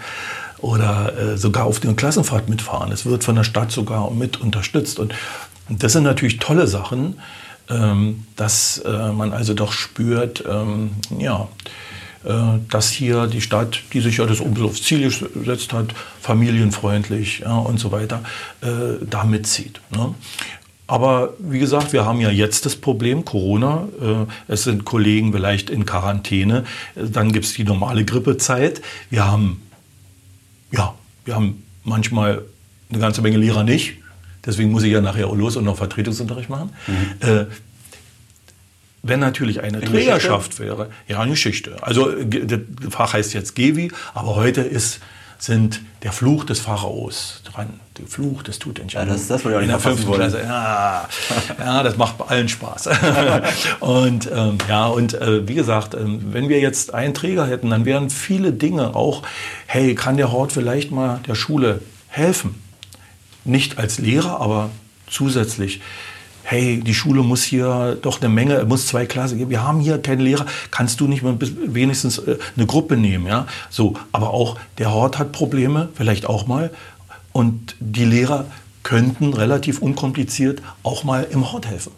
Oder 0.60 1.14
äh, 1.18 1.38
sogar 1.38 1.66
auf 1.66 1.80
den 1.80 1.96
Klassenfahrt 1.96 2.48
mitfahren. 2.48 2.92
Es 2.92 3.06
wird 3.06 3.24
von 3.24 3.36
der 3.36 3.44
Stadt 3.44 3.72
sogar 3.72 4.10
mit 4.12 4.40
unterstützt. 4.40 5.00
Und 5.00 5.14
das 5.70 5.94
sind 5.94 6.04
natürlich 6.04 6.40
tolle 6.40 6.68
Sachen, 6.68 7.20
ähm, 7.70 8.26
dass 8.36 8.78
äh, 8.80 9.12
man 9.12 9.34
also 9.34 9.54
doch 9.54 9.74
spürt, 9.74 10.44
ähm, 10.50 10.92
ja, 11.20 11.48
äh, 12.24 12.60
dass 12.70 12.90
hier 12.90 13.28
die 13.28 13.42
Stadt, 13.42 13.82
die 13.92 14.00
sich 14.00 14.18
ja 14.18 14.26
das 14.26 14.40
aufs 14.40 14.84
Ziel 14.84 15.12
gesetzt 15.34 15.74
hat, 15.74 15.88
familienfreundlich 16.22 17.40
ja, 17.40 17.58
und 17.58 17.80
so 17.80 17.92
weiter, 17.92 18.24
äh, 18.62 19.06
da 19.06 19.26
mitzieht. 19.26 19.82
Ne? 19.92 20.14
Aber 20.86 21.34
wie 21.40 21.60
gesagt, 21.60 21.94
wir 21.94 22.06
haben 22.06 22.20
ja 22.20 22.30
jetzt 22.30 22.66
das 22.66 22.76
Problem 22.76 23.24
Corona. 23.26 23.88
Äh, 24.02 24.52
Es 24.52 24.64
sind 24.64 24.84
Kollegen 24.86 25.32
vielleicht 25.32 25.70
in 25.70 25.86
Quarantäne. 25.86 26.66
Äh, 26.96 27.06
Dann 27.10 27.32
gibt 27.32 27.46
es 27.46 27.54
die 27.54 27.64
normale 27.64 28.04
Grippezeit. 28.06 28.82
Wir 29.10 29.26
haben, 29.26 29.62
ja, 30.72 30.94
wir 31.26 31.36
haben 31.36 31.64
manchmal 31.84 32.44
eine 32.90 33.00
ganze 33.00 33.22
Menge 33.22 33.38
Lehrer 33.38 33.64
nicht. 33.64 33.96
Deswegen 34.46 34.72
muss 34.72 34.84
ich 34.84 34.92
ja 34.92 35.00
nachher 35.00 35.28
auch 35.28 35.36
los 35.36 35.56
und 35.56 35.64
noch 35.64 35.78
Vertretungsunterricht 35.78 36.50
machen. 36.50 36.72
Äh, 37.22 37.46
wenn 39.02 39.20
natürlich 39.20 39.62
eine 39.62 39.80
In 39.80 39.86
Trägerschaft 39.86 40.60
wäre, 40.60 40.90
ja, 41.08 41.20
eine 41.20 41.32
Geschichte. 41.32 41.78
Also 41.82 42.12
das 42.12 42.60
Fach 42.90 43.14
heißt 43.14 43.34
jetzt 43.34 43.56
Gewi, 43.56 43.92
aber 44.14 44.36
heute 44.36 44.62
ist, 44.62 45.00
sind 45.38 45.82
der 46.04 46.12
Fluch 46.12 46.44
des 46.46 46.60
Pharaos 46.60 47.42
dran. 47.52 47.80
Der 47.98 48.08
Fluch 48.08 48.42
des 48.44 48.58
Tutanchamun. 48.60 49.08
Ja, 49.08 49.14
das- 49.14 49.28
das 49.28 49.46
wollte 49.46 49.58
ich 49.58 49.60
auch 49.60 49.62
In 49.64 49.68
der 49.70 49.80
fünften. 49.80 50.12
Klasse. 50.14 50.42
Ja, 50.44 51.08
ja, 51.60 51.84
das 51.84 51.98
macht 51.98 52.16
allen 52.28 52.50
Spaß. 52.50 52.90
und 53.80 54.30
ähm, 54.34 54.58
ja, 54.68 54.88
und 54.88 55.14
äh, 55.14 55.48
wie 55.48 55.54
gesagt, 55.54 55.94
ähm, 55.94 56.20
wenn 56.34 56.50
wir 56.50 56.60
jetzt 56.60 56.94
einen 56.94 57.14
Träger 57.14 57.46
hätten, 57.46 57.70
dann 57.70 57.86
wären 57.86 58.10
viele 58.10 58.52
Dinge 58.52 58.96
auch, 58.96 59.22
hey, 59.68 59.96
kann 59.96 60.18
der 60.18 60.32
Hort 60.32 60.52
vielleicht 60.52 60.92
mal 60.92 61.20
der 61.28 61.36
Schule 61.36 61.82
helfen? 62.08 62.56
Nicht 63.46 63.78
als 63.78 64.00
Lehrer, 64.00 64.40
aber 64.42 64.70
zusätzlich. 65.08 65.82
Hey, 66.54 66.82
die 66.82 66.94
Schule 66.94 67.24
muss 67.24 67.42
hier 67.42 67.98
doch 68.00 68.22
eine 68.22 68.30
Menge, 68.30 68.64
muss 68.66 68.86
zwei 68.86 69.08
Klassen 69.08 69.40
geben. 69.40 69.50
Wir 69.50 69.64
haben 69.64 69.80
hier 69.80 69.98
keine 69.98 70.22
Lehrer. 70.22 70.46
Kannst 70.70 71.00
du 71.00 71.08
nicht 71.08 71.24
mal 71.24 71.36
wenigstens 71.40 72.20
äh, 72.20 72.38
eine 72.56 72.68
Gruppe 72.68 72.96
nehmen, 72.96 73.26
ja? 73.26 73.48
So, 73.72 73.96
aber 74.12 74.30
auch 74.30 74.60
der 74.78 74.94
Hort 74.94 75.18
hat 75.18 75.32
Probleme, 75.32 75.90
vielleicht 75.96 76.28
auch 76.28 76.46
mal. 76.46 76.70
Und 77.32 77.76
die 77.80 78.06
Lehrer 78.06 78.46
könnten 78.84 79.34
relativ 79.34 79.80
unkompliziert 79.80 80.62
auch 80.84 81.04
mal 81.04 81.26
im 81.32 81.52
Hort 81.52 81.66
helfen. 81.66 81.94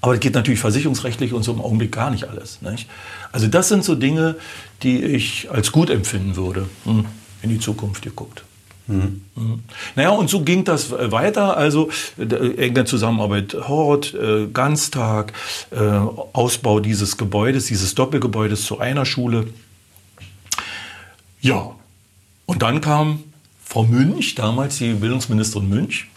Aber 0.00 0.14
das 0.14 0.20
geht 0.20 0.34
natürlich 0.34 0.58
versicherungsrechtlich 0.58 1.32
und 1.32 1.44
so 1.44 1.52
im 1.52 1.60
Augenblick 1.60 1.92
gar 1.92 2.10
nicht 2.10 2.24
alles. 2.24 2.62
Nicht? 2.62 2.88
Also 3.30 3.46
das 3.46 3.68
sind 3.68 3.84
so 3.84 3.94
Dinge, 3.94 4.34
die 4.82 5.00
ich 5.00 5.48
als 5.48 5.70
gut 5.70 5.90
empfinden 5.90 6.34
würde, 6.34 6.68
hm, 6.82 7.04
in 7.42 7.50
die 7.50 7.60
Zukunft 7.60 8.02
geguckt. 8.02 8.42
Mhm. 8.86 9.22
Naja, 9.94 10.10
und 10.10 10.28
so 10.28 10.42
ging 10.42 10.64
das 10.64 10.90
weiter. 10.90 11.56
Also 11.56 11.90
enge 12.18 12.84
Zusammenarbeit 12.84 13.54
Hort, 13.54 14.14
äh, 14.14 14.46
Ganztag, 14.46 15.32
äh, 15.70 15.76
Ausbau 15.78 16.80
dieses 16.80 17.16
Gebäudes, 17.16 17.66
dieses 17.66 17.94
Doppelgebäudes 17.94 18.64
zu 18.64 18.78
einer 18.78 19.04
Schule. 19.04 19.46
Ja, 21.40 21.70
und 22.46 22.62
dann 22.62 22.80
kam 22.80 23.22
Frau 23.64 23.84
Münch, 23.84 24.34
damals 24.34 24.78
die 24.78 24.94
Bildungsministerin 24.94 25.68
Münch. 25.68 26.08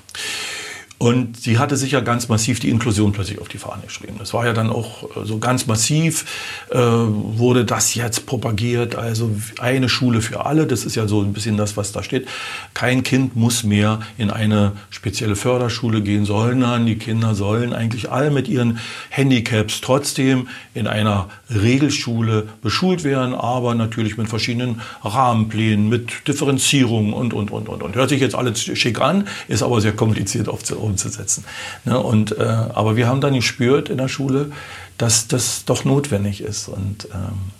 Und 1.03 1.35
sie 1.35 1.57
hatte 1.57 1.75
sich 1.75 1.91
ja 1.91 1.99
ganz 1.99 2.29
massiv 2.29 2.61
die 2.61 2.69
Inklusion 2.69 3.11
plötzlich 3.11 3.41
auf 3.41 3.49
die 3.49 3.57
Fahne 3.57 3.83
geschrieben. 3.83 4.15
Das 4.19 4.33
war 4.33 4.45
ja 4.45 4.53
dann 4.53 4.69
auch 4.69 5.03
äh, 5.17 5.25
so 5.25 5.37
ganz 5.37 5.67
massiv, 5.67 6.23
äh, 6.69 6.77
wurde 6.77 7.65
das 7.65 7.93
jetzt 7.93 8.25
propagiert. 8.25 8.95
Also 8.95 9.29
eine 9.59 9.89
Schule 9.89 10.21
für 10.21 10.45
alle, 10.45 10.65
das 10.65 10.85
ist 10.85 10.95
ja 10.95 11.05
so 11.05 11.21
ein 11.21 11.33
bisschen 11.33 11.57
das, 11.57 11.75
was 11.75 11.91
da 11.91 12.03
steht. 12.03 12.29
Kein 12.73 13.03
Kind 13.03 13.35
muss 13.35 13.65
mehr 13.65 13.99
in 14.17 14.31
eine 14.31 14.71
spezielle 14.91 15.35
Förderschule 15.35 16.01
gehen, 16.01 16.23
sondern 16.23 16.85
die 16.85 16.95
Kinder 16.95 17.35
sollen 17.35 17.73
eigentlich 17.73 18.09
alle 18.09 18.31
mit 18.31 18.47
ihren 18.47 18.79
Handicaps 19.09 19.81
trotzdem 19.81 20.47
in 20.73 20.87
einer 20.87 21.27
Regelschule 21.61 22.47
beschult 22.61 23.03
werden, 23.03 23.33
aber 23.33 23.75
natürlich 23.75 24.17
mit 24.17 24.29
verschiedenen 24.29 24.81
Rahmenplänen, 25.03 25.89
mit 25.89 26.27
Differenzierung 26.27 27.13
und, 27.13 27.33
und, 27.33 27.51
und, 27.51 27.69
und. 27.69 27.83
und. 27.83 27.95
Hört 27.95 28.09
sich 28.09 28.21
jetzt 28.21 28.35
alles 28.35 28.61
schick 28.61 29.01
an, 29.01 29.27
ist 29.47 29.63
aber 29.63 29.81
sehr 29.81 29.93
kompliziert 29.93 30.47
umzusetzen. 30.47 31.43
Ne? 31.85 31.99
Und, 31.99 32.37
äh, 32.37 32.43
aber 32.43 32.95
wir 32.95 33.07
haben 33.07 33.21
dann 33.21 33.33
gespürt 33.33 33.89
in 33.89 33.97
der 33.97 34.07
Schule, 34.07 34.51
dass 34.97 35.27
das 35.27 35.65
doch 35.65 35.85
notwendig 35.85 36.41
ist 36.41 36.67
und 36.67 37.07
ähm, 37.13 37.51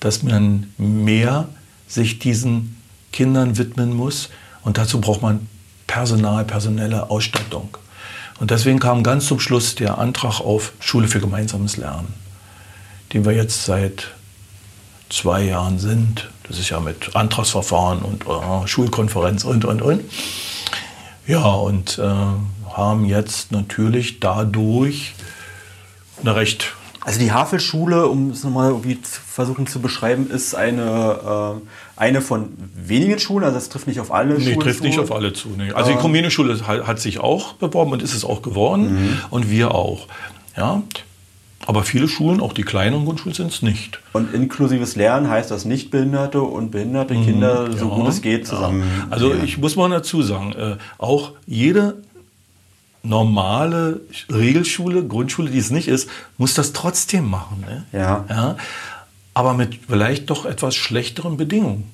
dass 0.00 0.22
man 0.22 0.72
mehr 0.78 1.48
sich 1.86 2.18
diesen 2.18 2.76
Kindern 3.12 3.58
widmen 3.58 3.94
muss. 3.94 4.30
Und 4.62 4.78
dazu 4.78 5.00
braucht 5.00 5.22
man 5.22 5.46
Personal, 5.86 6.44
personelle 6.44 7.10
Ausstattung. 7.10 7.76
Und 8.40 8.50
deswegen 8.50 8.78
kam 8.78 9.02
ganz 9.02 9.26
zum 9.26 9.38
Schluss 9.38 9.74
der 9.74 9.98
Antrag 9.98 10.40
auf 10.40 10.72
Schule 10.80 11.06
für 11.06 11.20
gemeinsames 11.20 11.76
Lernen, 11.76 12.14
den 13.12 13.24
wir 13.24 13.32
jetzt 13.32 13.64
seit 13.64 14.08
zwei 15.08 15.42
Jahren 15.44 15.78
sind. 15.78 16.30
Das 16.48 16.58
ist 16.58 16.70
ja 16.70 16.80
mit 16.80 17.14
Antragsverfahren 17.14 18.00
und 18.00 18.24
äh, 18.26 18.66
Schulkonferenz 18.66 19.44
und, 19.44 19.64
und, 19.64 19.82
und. 19.82 20.02
Ja, 21.26 21.44
und 21.44 21.98
äh, 21.98 22.04
haben 22.74 23.04
jetzt 23.04 23.52
natürlich 23.52 24.20
dadurch 24.20 25.14
eine 26.20 26.34
recht 26.34 26.72
Also 27.02 27.20
die 27.20 27.32
Havelschule, 27.32 28.06
um 28.08 28.30
es 28.30 28.42
nochmal 28.42 28.70
irgendwie 28.70 29.00
zu 29.00 29.20
versuchen 29.20 29.66
zu 29.66 29.80
beschreiben, 29.80 30.30
ist 30.30 30.54
eine, 30.54 31.60
äh, 31.60 32.00
eine 32.00 32.20
von 32.22 32.48
wenigen 32.74 33.18
Schulen, 33.18 33.44
also 33.44 33.56
das 33.56 33.68
trifft 33.68 33.86
nicht 33.86 34.00
auf 34.00 34.12
alle 34.12 34.34
Nee, 34.34 34.44
Schulen 34.44 34.60
trifft 34.60 34.78
zu. 34.78 34.84
nicht 34.84 34.98
auf 34.98 35.12
alle 35.12 35.32
zu. 35.32 35.48
Nee. 35.56 35.72
Also 35.72 35.92
die 35.92 35.98
Kommunenschule 35.98 36.66
hat, 36.66 36.86
hat 36.86 37.00
sich 37.00 37.18
auch 37.20 37.54
beworben 37.54 37.92
und 37.92 38.02
ist 38.02 38.14
es 38.14 38.24
auch 38.24 38.42
geworden 38.42 39.20
und 39.30 39.50
wir 39.50 39.74
auch. 39.74 40.06
Ja, 40.56 40.82
aber 41.66 41.84
viele 41.84 42.08
Schulen, 42.08 42.40
auch 42.40 42.52
die 42.52 42.62
kleineren 42.62 43.04
Grundschulen, 43.04 43.34
sind 43.34 43.52
es 43.52 43.62
nicht. 43.62 44.00
Und 44.12 44.34
inklusives 44.34 44.96
Lernen 44.96 45.28
heißt, 45.28 45.50
dass 45.50 45.64
Nichtbehinderte 45.64 46.42
und 46.42 46.70
behinderte 46.70 47.14
Kinder 47.14 47.72
so 47.72 47.84
Mhm. 47.84 47.90
Ja, 47.90 47.96
gut 47.96 48.08
es 48.08 48.22
geht 48.22 48.40
ja. 48.40 48.50
zusammen. 48.50 48.82
Also 49.10 49.28
lernen. 49.28 49.44
ich 49.44 49.58
muss 49.58 49.76
mal 49.76 49.88
dazu 49.88 50.22
sagen, 50.22 50.52
äh, 50.52 50.76
auch 50.98 51.32
jede 51.46 52.02
normale 53.02 54.00
Regelschule, 54.30 55.04
Grundschule, 55.04 55.50
die 55.50 55.58
es 55.58 55.70
nicht 55.70 55.88
ist, 55.88 56.08
muss 56.38 56.54
das 56.54 56.72
trotzdem 56.72 57.28
machen. 57.28 57.64
Ne? 57.66 57.84
Ja. 57.92 58.24
ja. 58.28 58.56
Aber 59.34 59.54
mit 59.54 59.78
vielleicht 59.88 60.30
doch 60.30 60.46
etwas 60.46 60.74
schlechteren 60.74 61.36
Bedingungen. 61.36 61.92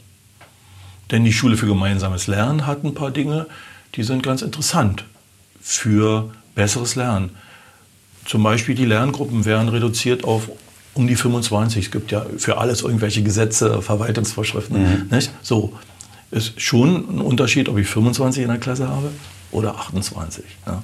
Denn 1.11 1.25
die 1.25 1.33
Schule 1.33 1.57
für 1.57 1.67
gemeinsames 1.67 2.27
Lernen 2.27 2.67
hat 2.67 2.85
ein 2.85 2.95
paar 2.95 3.11
Dinge, 3.11 3.47
die 3.95 4.03
sind 4.03 4.23
ganz 4.23 4.43
interessant 4.43 5.05
für 5.61 6.31
besseres 6.55 6.97
Lernen. 6.97 7.31
Zum 8.29 8.43
Beispiel 8.43 8.75
die 8.75 8.85
Lerngruppen 8.85 9.47
werden 9.47 9.71
reduziert 9.71 10.25
auf 10.25 10.51
um 10.93 11.07
die 11.07 11.17
25. 11.17 11.87
Es 11.87 11.91
gibt 11.91 12.13
ja 12.13 12.27
für 12.37 12.59
alles 12.59 12.83
irgendwelche 12.83 13.23
Gesetze, 13.23 13.81
Verwaltungsvorschriften. 13.81 15.09
Nicht? 15.11 15.31
So 15.43 15.73
ist 16.31 16.61
schon 16.61 17.09
ein 17.09 17.21
Unterschied, 17.23 17.71
ob 17.71 17.79
ich 17.79 17.89
25 17.89 18.43
in 18.43 18.51
der 18.51 18.59
Klasse 18.59 18.87
habe 18.87 19.11
oder 19.51 19.77
28. 19.77 20.45
Ja. 20.67 20.83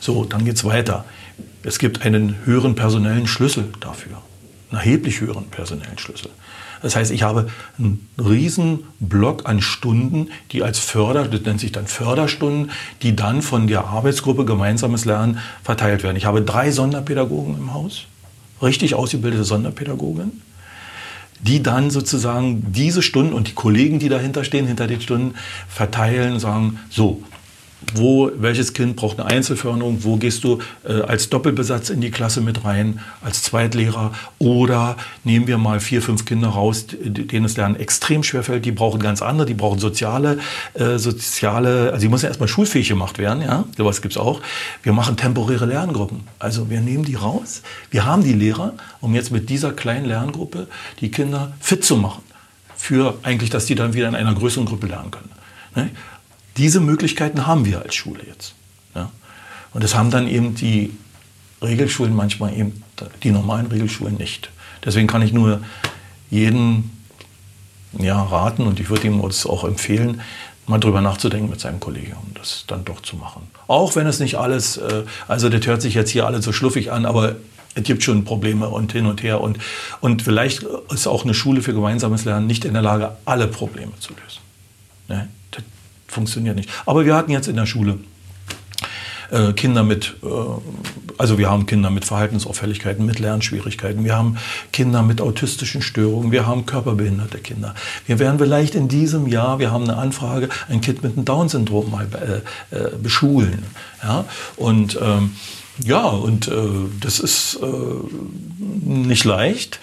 So, 0.00 0.24
dann 0.24 0.44
geht 0.44 0.56
es 0.56 0.64
weiter. 0.64 1.06
Es 1.62 1.78
gibt 1.78 2.02
einen 2.02 2.36
höheren 2.44 2.74
personellen 2.74 3.26
Schlüssel 3.26 3.70
dafür. 3.80 4.20
Einen 4.70 4.80
erheblich 4.80 5.22
höheren 5.22 5.46
personellen 5.46 5.96
Schlüssel. 5.96 6.30
Das 6.82 6.96
heißt, 6.96 7.12
ich 7.12 7.22
habe 7.22 7.48
einen 7.78 8.08
riesen 8.18 8.80
Block 8.98 9.48
an 9.48 9.62
Stunden, 9.62 10.28
die 10.50 10.62
als 10.62 10.78
Förder, 10.78 11.26
das 11.28 11.42
nennt 11.42 11.60
sich 11.60 11.72
dann 11.72 11.86
Förderstunden, 11.86 12.70
die 13.02 13.14
dann 13.14 13.40
von 13.40 13.68
der 13.68 13.86
Arbeitsgruppe 13.86 14.44
gemeinsames 14.44 15.04
Lernen 15.04 15.38
verteilt 15.62 16.02
werden. 16.02 16.16
Ich 16.16 16.26
habe 16.26 16.42
drei 16.42 16.70
Sonderpädagogen 16.72 17.56
im 17.56 17.72
Haus, 17.72 18.06
richtig 18.60 18.94
ausgebildete 18.94 19.44
Sonderpädagogen, 19.44 20.42
die 21.40 21.62
dann 21.62 21.90
sozusagen 21.90 22.72
diese 22.72 23.02
Stunden 23.02 23.32
und 23.32 23.48
die 23.48 23.54
Kollegen, 23.54 23.98
die 23.98 24.08
dahinter 24.08 24.44
stehen, 24.44 24.66
hinter 24.66 24.86
den 24.86 25.00
Stunden, 25.00 25.34
verteilen 25.68 26.34
und 26.34 26.40
sagen, 26.40 26.78
so, 26.90 27.22
wo, 27.94 28.30
welches 28.36 28.72
Kind 28.72 28.96
braucht 28.96 29.18
eine 29.20 29.28
Einzelförderung, 29.28 30.04
wo 30.04 30.16
gehst 30.16 30.44
du 30.44 30.58
äh, 30.84 31.02
als 31.02 31.28
Doppelbesatz 31.28 31.90
in 31.90 32.00
die 32.00 32.10
Klasse 32.10 32.40
mit 32.40 32.64
rein, 32.64 33.00
als 33.22 33.42
Zweitlehrer 33.42 34.12
oder 34.38 34.96
nehmen 35.24 35.46
wir 35.46 35.58
mal 35.58 35.80
vier, 35.80 36.02
fünf 36.02 36.24
Kinder 36.24 36.48
raus, 36.48 36.86
denen 36.88 37.44
es 37.44 37.56
Lernen 37.56 37.76
extrem 37.76 38.22
schwer 38.22 38.42
fällt, 38.42 38.64
die 38.64 38.72
brauchen 38.72 39.00
ganz 39.00 39.22
andere, 39.22 39.46
die 39.46 39.54
brauchen 39.54 39.78
soziale, 39.78 40.38
äh, 40.74 40.98
soziale, 40.98 41.92
also 41.92 42.00
die 42.00 42.08
müssen 42.08 42.26
erstmal 42.26 42.48
schulfähig 42.48 42.88
gemacht 42.88 43.18
werden, 43.18 43.42
ja, 43.42 43.64
sowas 43.76 44.02
gibt's 44.02 44.16
auch. 44.16 44.40
Wir 44.82 44.92
machen 44.92 45.16
temporäre 45.16 45.66
Lerngruppen, 45.66 46.20
also 46.38 46.70
wir 46.70 46.80
nehmen 46.80 47.04
die 47.04 47.14
raus, 47.14 47.62
wir 47.90 48.06
haben 48.06 48.22
die 48.22 48.32
Lehrer, 48.32 48.74
um 49.00 49.14
jetzt 49.14 49.30
mit 49.30 49.50
dieser 49.50 49.72
kleinen 49.72 50.06
Lerngruppe 50.06 50.68
die 51.00 51.10
Kinder 51.10 51.52
fit 51.60 51.84
zu 51.84 51.96
machen, 51.96 52.22
für 52.76 53.18
eigentlich, 53.22 53.50
dass 53.50 53.66
die 53.66 53.74
dann 53.74 53.94
wieder 53.94 54.08
in 54.08 54.14
einer 54.14 54.34
größeren 54.34 54.66
Gruppe 54.66 54.86
lernen 54.86 55.10
können. 55.10 55.30
Ne? 55.74 55.90
Diese 56.56 56.80
Möglichkeiten 56.80 57.46
haben 57.46 57.64
wir 57.64 57.82
als 57.82 57.94
Schule 57.94 58.22
jetzt. 58.26 58.54
Ja? 58.94 59.10
Und 59.72 59.84
das 59.84 59.94
haben 59.94 60.10
dann 60.10 60.28
eben 60.28 60.54
die 60.54 60.90
Regelschulen 61.62 62.14
manchmal 62.14 62.56
eben, 62.56 62.82
die 63.22 63.30
normalen 63.30 63.66
Regelschulen 63.66 64.16
nicht. 64.16 64.50
Deswegen 64.84 65.06
kann 65.06 65.22
ich 65.22 65.32
nur 65.32 65.60
jeden 66.30 66.90
ja, 67.98 68.20
raten 68.22 68.66
und 68.66 68.80
ich 68.80 68.90
würde 68.90 69.06
ihm 69.06 69.20
uns 69.20 69.46
auch 69.46 69.64
empfehlen, 69.64 70.20
mal 70.66 70.78
drüber 70.78 71.00
nachzudenken 71.00 71.50
mit 71.50 71.60
seinem 71.60 71.80
Kollegen, 71.80 72.12
um 72.12 72.34
das 72.34 72.64
dann 72.66 72.84
doch 72.84 73.00
zu 73.02 73.16
machen. 73.16 73.48
Auch 73.66 73.96
wenn 73.96 74.06
es 74.06 74.20
nicht 74.20 74.36
alles, 74.36 74.76
äh, 74.76 75.04
also 75.28 75.48
das 75.48 75.66
hört 75.66 75.82
sich 75.82 75.94
jetzt 75.94 76.10
hier 76.10 76.26
alles 76.26 76.44
so 76.44 76.52
schluffig 76.52 76.92
an, 76.92 77.04
aber 77.04 77.36
es 77.74 77.82
gibt 77.84 78.02
schon 78.02 78.24
Probleme 78.24 78.68
und 78.68 78.92
hin 78.92 79.06
und 79.06 79.22
her. 79.22 79.40
Und, 79.40 79.58
und 80.00 80.22
vielleicht 80.22 80.64
ist 80.92 81.06
auch 81.06 81.24
eine 81.24 81.34
Schule 81.34 81.62
für 81.62 81.74
gemeinsames 81.74 82.24
Lernen 82.24 82.46
nicht 82.46 82.64
in 82.64 82.74
der 82.74 82.82
Lage, 82.82 83.16
alle 83.24 83.48
Probleme 83.48 83.92
zu 83.98 84.12
lösen. 84.12 84.40
Ne? 85.08 85.28
Funktioniert 86.12 86.56
nicht. 86.56 86.70
Aber 86.86 87.04
wir 87.04 87.14
hatten 87.14 87.30
jetzt 87.30 87.48
in 87.48 87.56
der 87.56 87.66
Schule 87.66 87.98
äh, 89.32 89.52
Kinder 89.54 89.82
mit, 89.82 90.14
äh, 90.22 90.26
also 91.18 91.38
wir 91.38 91.50
haben 91.50 91.66
Kinder 91.66 91.90
mit 91.90 92.04
Verhaltensauffälligkeiten, 92.04 93.06
mit 93.06 93.18
Lernschwierigkeiten, 93.18 94.04
wir 94.04 94.14
haben 94.14 94.36
Kinder 94.72 95.02
mit 95.02 95.20
autistischen 95.20 95.82
Störungen, 95.82 96.32
wir 96.32 96.46
haben 96.46 96.66
körperbehinderte 96.66 97.38
Kinder. 97.38 97.74
Wir 98.06 98.18
werden 98.18 98.38
vielleicht 98.38 98.74
in 98.74 98.88
diesem 98.88 99.26
Jahr, 99.26 99.58
wir 99.58 99.70
haben 99.72 99.84
eine 99.84 99.96
Anfrage, 99.96 100.48
ein 100.68 100.80
Kind 100.80 101.02
mit 101.02 101.16
einem 101.16 101.24
Down-Syndrom 101.24 101.90
mal 101.90 102.06
äh, 102.12 102.76
äh, 102.76 102.90
beschulen. 103.02 103.64
Ja? 104.02 104.26
Und 104.56 104.98
ähm, 105.00 105.34
ja, 105.82 106.04
und 106.04 106.48
äh, 106.48 106.52
das 107.00 107.18
ist 107.18 107.58
äh, 107.62 107.66
nicht 108.84 109.24
leicht 109.24 109.80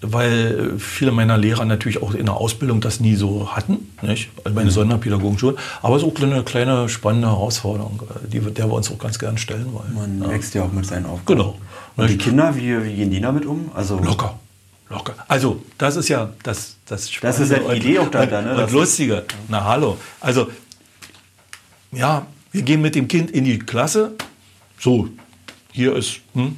weil 0.00 0.78
viele 0.78 1.10
meiner 1.10 1.36
Lehrer 1.36 1.64
natürlich 1.64 2.02
auch 2.02 2.14
in 2.14 2.26
der 2.26 2.36
Ausbildung 2.36 2.80
das 2.80 3.00
nie 3.00 3.16
so 3.16 3.54
hatten, 3.54 3.90
nicht? 4.02 4.30
Also 4.44 4.54
meine 4.54 4.70
mhm. 4.70 4.74
Sonderpädagogen 4.74 5.38
schon. 5.38 5.56
Aber 5.82 5.96
es 5.96 6.02
ist 6.02 6.08
auch 6.08 6.22
eine 6.22 6.42
kleine 6.44 6.88
spannende 6.88 7.28
Herausforderung, 7.28 8.02
äh, 8.08 8.28
die, 8.28 8.40
der 8.40 8.68
wir 8.68 8.74
uns 8.74 8.90
auch 8.90 8.98
ganz 8.98 9.18
gerne 9.18 9.38
stellen 9.38 9.72
wollen. 9.72 9.94
Man 9.94 10.22
ja. 10.22 10.30
wächst 10.30 10.54
ja 10.54 10.62
auch 10.62 10.72
mit 10.72 10.86
seinen 10.86 11.06
Aufgaben. 11.06 11.38
Genau. 11.38 11.58
Und 11.96 12.10
die 12.10 12.18
Kinder, 12.18 12.54
wie, 12.54 12.84
wie 12.84 12.94
gehen 12.94 13.10
die 13.10 13.20
damit 13.20 13.44
um? 13.44 13.70
Also 13.74 13.98
locker. 13.98 14.38
Locker. 14.90 15.14
Also, 15.26 15.62
das 15.76 15.96
ist 15.96 16.08
ja 16.08 16.32
das, 16.42 16.76
das. 16.86 17.10
Das 17.20 17.40
ist 17.40 17.50
ja 17.50 17.58
die 17.58 17.76
Idee 17.76 17.98
auch 17.98 18.10
da, 18.10 18.24
ne? 18.24 18.64
Und 18.64 18.72
Lustige. 18.72 19.24
Na, 19.48 19.64
hallo. 19.64 19.98
Also, 20.20 20.48
ja, 21.92 22.26
wir 22.52 22.62
gehen 22.62 22.80
mit 22.80 22.94
dem 22.94 23.06
Kind 23.06 23.30
in 23.30 23.44
die 23.44 23.58
Klasse. 23.58 24.12
So, 24.78 25.08
hier 25.72 25.94
ist, 25.94 26.20
hm, 26.32 26.56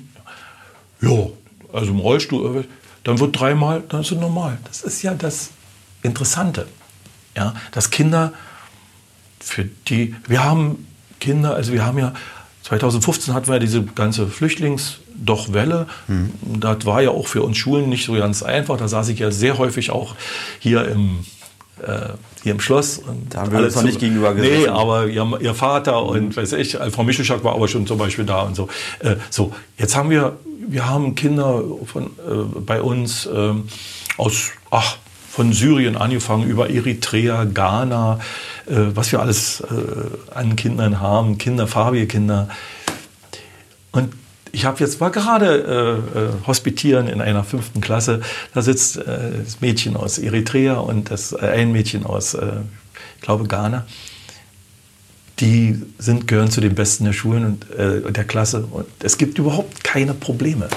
ja, 1.01 1.27
also 1.73 1.91
im 1.91 1.99
Rollstuhl 1.99 2.65
dann 3.05 3.19
wird 3.19 3.39
dreimal, 3.39 3.83
dann 3.89 4.03
ist 4.03 4.13
es 4.13 4.19
normal. 4.19 4.59
Das 4.65 4.83
ist 4.83 5.03
ja 5.03 5.15
das 5.15 5.51
Interessante. 6.03 6.67
Ja, 7.37 7.55
dass 7.73 7.91
Kinder 7.91 8.33
für 9.39 9.65
die, 9.65 10.15
wir 10.27 10.45
haben 10.45 10.87
Kinder, 11.21 11.55
also 11.55 11.73
wir 11.73 11.85
haben 11.85 11.99
ja, 11.99 12.13
2015 12.63 13.35
hatten 13.35 13.47
wir 13.47 13.55
ja 13.55 13.59
diese 13.61 13.83
ganze 13.83 14.27
Flüchtlingsdochwelle. 14.29 15.87
Mhm. 16.09 16.31
Das 16.61 16.85
war 16.87 17.03
ja 17.03 17.11
auch 17.11 17.27
für 17.27 17.43
uns 17.43 17.57
Schulen 17.57 17.89
nicht 17.89 18.05
so 18.05 18.13
ganz 18.15 18.43
einfach. 18.43 18.77
Da 18.77 18.89
saß 18.89 19.09
ich 19.09 19.19
ja 19.19 19.31
sehr 19.31 19.59
häufig 19.59 19.91
auch 19.91 20.15
hier 20.59 20.87
im, 20.87 21.25
hier 22.43 22.53
im 22.53 22.61
Schloss. 22.61 22.99
Und 22.99 23.35
da 23.35 23.43
haben 23.43 23.53
wir 23.53 23.61
uns 23.61 23.75
noch 23.75 23.83
nicht 23.83 24.01
gegenüber 24.01 24.35
gesessen. 24.35 24.63
Nee, 24.63 24.69
aber 24.69 25.07
ihr, 25.07 25.27
ihr 25.41 25.55
Vater 25.55 26.01
mhm. 26.03 26.09
und 26.09 26.37
weiß 26.37 26.53
ich, 26.55 26.77
Frau 26.91 27.03
Mischelschak 27.03 27.45
war 27.45 27.55
aber 27.55 27.69
schon 27.69 27.87
zum 27.87 27.99
Beispiel 27.99 28.25
da 28.25 28.43
und 28.43 28.57
so. 28.57 28.69
Äh, 29.01 29.17
so, 29.31 29.53
jetzt 29.79 29.97
haben 29.97 30.11
wir 30.11 30.37
wir 30.71 30.89
haben 30.89 31.15
Kinder 31.15 31.63
von, 31.85 32.07
äh, 32.07 32.61
bei 32.61 32.81
uns 32.81 33.27
äh, 33.27 33.55
aus, 34.17 34.51
ach, 34.71 34.97
von 35.29 35.53
Syrien 35.53 35.97
angefangen, 35.97 36.49
über 36.49 36.71
Eritrea, 36.71 37.45
Ghana, 37.45 38.21
äh, 38.67 38.75
was 38.95 39.13
wir 39.13 39.21
alles 39.21 39.61
äh, 39.61 40.35
an 40.35 40.57
Kindern 40.57 41.01
haben, 41.01 41.39
Kinder, 41.39 41.67
farbige 41.67 42.07
Kinder. 42.07 42.49
Und 43.93 44.13
ich 44.53 44.65
habe 44.65 44.81
jetzt 44.81 45.01
war 45.01 45.11
gerade 45.11 46.03
äh, 46.15 46.19
äh, 46.19 46.47
hospitieren 46.47 47.09
in 47.09 47.21
einer 47.21 47.45
fünften 47.45 47.81
Klasse. 47.81 48.21
Da 48.55 48.63
sitzt 48.63 48.97
das 48.97 49.61
Mädchen 49.61 49.97
aus 49.97 50.19
Eritrea 50.19 50.75
und 50.75 51.11
das 51.11 51.35
ein 51.35 51.73
Mädchen 51.73 52.05
aus, 52.05 52.35
ich 52.35 53.23
glaube, 53.23 53.45
Ghana 53.45 53.87
die 55.41 55.83
sind, 55.99 56.29
gehören 56.29 56.51
zu 56.51 56.61
den 56.61 56.75
Besten 56.75 57.05
der 57.05 57.13
Schulen 57.13 57.45
und 57.45 57.71
äh, 57.71 58.13
der 58.13 58.25
Klasse. 58.25 58.67
Und 58.71 58.87
es 59.03 59.17
gibt 59.17 59.39
überhaupt 59.39 59.83
keine 59.83 60.15
Probleme. 60.15 60.69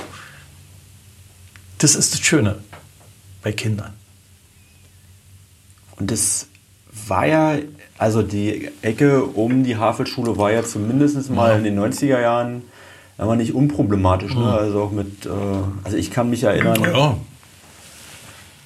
Das 1.80 1.96
ist 1.96 2.14
das 2.14 2.22
Schöne 2.22 2.60
bei 3.42 3.52
Kindern. 3.52 3.94
Und 5.98 6.12
das 6.12 6.48
war 7.08 7.28
ja, 7.28 7.58
also 7.98 8.22
die 8.22 8.70
Ecke 8.82 9.24
um 9.24 9.64
die 9.64 9.76
Havelschule 9.76 10.38
war 10.38 10.52
ja 10.52 10.64
zumindest 10.64 11.30
mal 11.30 11.58
in 11.58 11.64
den 11.64 11.80
90er 11.80 12.22
Jahren 12.22 12.64
aber 13.18 13.36
nicht 13.36 13.54
unproblematisch. 13.54 14.36
Ne? 14.36 14.46
Also 14.46 14.82
auch 14.84 14.92
mit, 14.92 15.26
äh, 15.26 15.30
also 15.84 15.98
ich 15.98 16.12
kann 16.12 16.30
mich 16.30 16.44
erinnern, 16.44 16.82
ja. 16.84 17.18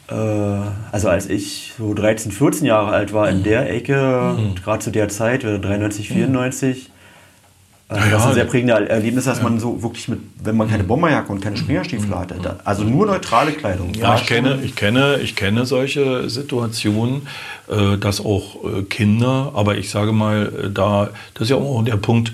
Äh, 0.09 0.15
also 0.91 1.09
als 1.09 1.29
ich 1.29 1.73
so 1.77 1.93
13, 1.93 2.31
14 2.31 2.65
Jahre 2.65 2.91
alt 2.91 3.13
war, 3.13 3.29
in 3.29 3.43
der 3.43 3.71
Ecke, 3.73 4.35
mhm. 4.37 4.55
gerade 4.55 4.79
zu 4.79 4.91
der 4.91 5.09
Zeit, 5.09 5.43
93, 5.43 6.07
94, 6.07 6.89
mhm. 7.89 7.95
äh, 7.95 8.09
das 8.09 8.21
ist 8.21 8.27
ein 8.29 8.33
sehr 8.35 8.45
prägendes 8.45 8.87
Erlebnis, 8.87 9.25
dass 9.25 9.39
ja. 9.39 9.43
man 9.43 9.59
so 9.59 9.83
wirklich 9.83 10.07
mit, 10.07 10.19
wenn 10.41 10.55
man 10.55 10.69
keine 10.69 10.83
mhm. 10.83 10.87
Bomberjacke 10.87 11.31
und 11.31 11.41
keine 11.41 11.57
Springerstiefel 11.57 12.15
hatte, 12.17 12.59
also 12.63 12.83
nur 12.83 13.05
neutrale 13.05 13.51
Kleidung. 13.51 13.93
Ja, 13.95 14.15
ich 14.15 14.25
kenne, 14.25 14.59
ich, 14.63 14.75
kenne, 14.75 15.19
ich 15.21 15.35
kenne 15.35 15.65
solche 15.65 16.29
Situationen, 16.29 17.27
äh, 17.67 17.97
dass 17.97 18.23
auch 18.23 18.63
äh, 18.63 18.83
Kinder, 18.83 19.51
aber 19.55 19.77
ich 19.77 19.89
sage 19.89 20.13
mal, 20.13 20.53
äh, 20.67 20.69
da, 20.69 21.09
das 21.33 21.43
ist 21.43 21.49
ja 21.49 21.57
auch 21.57 21.83
der 21.83 21.97
Punkt, 21.97 22.31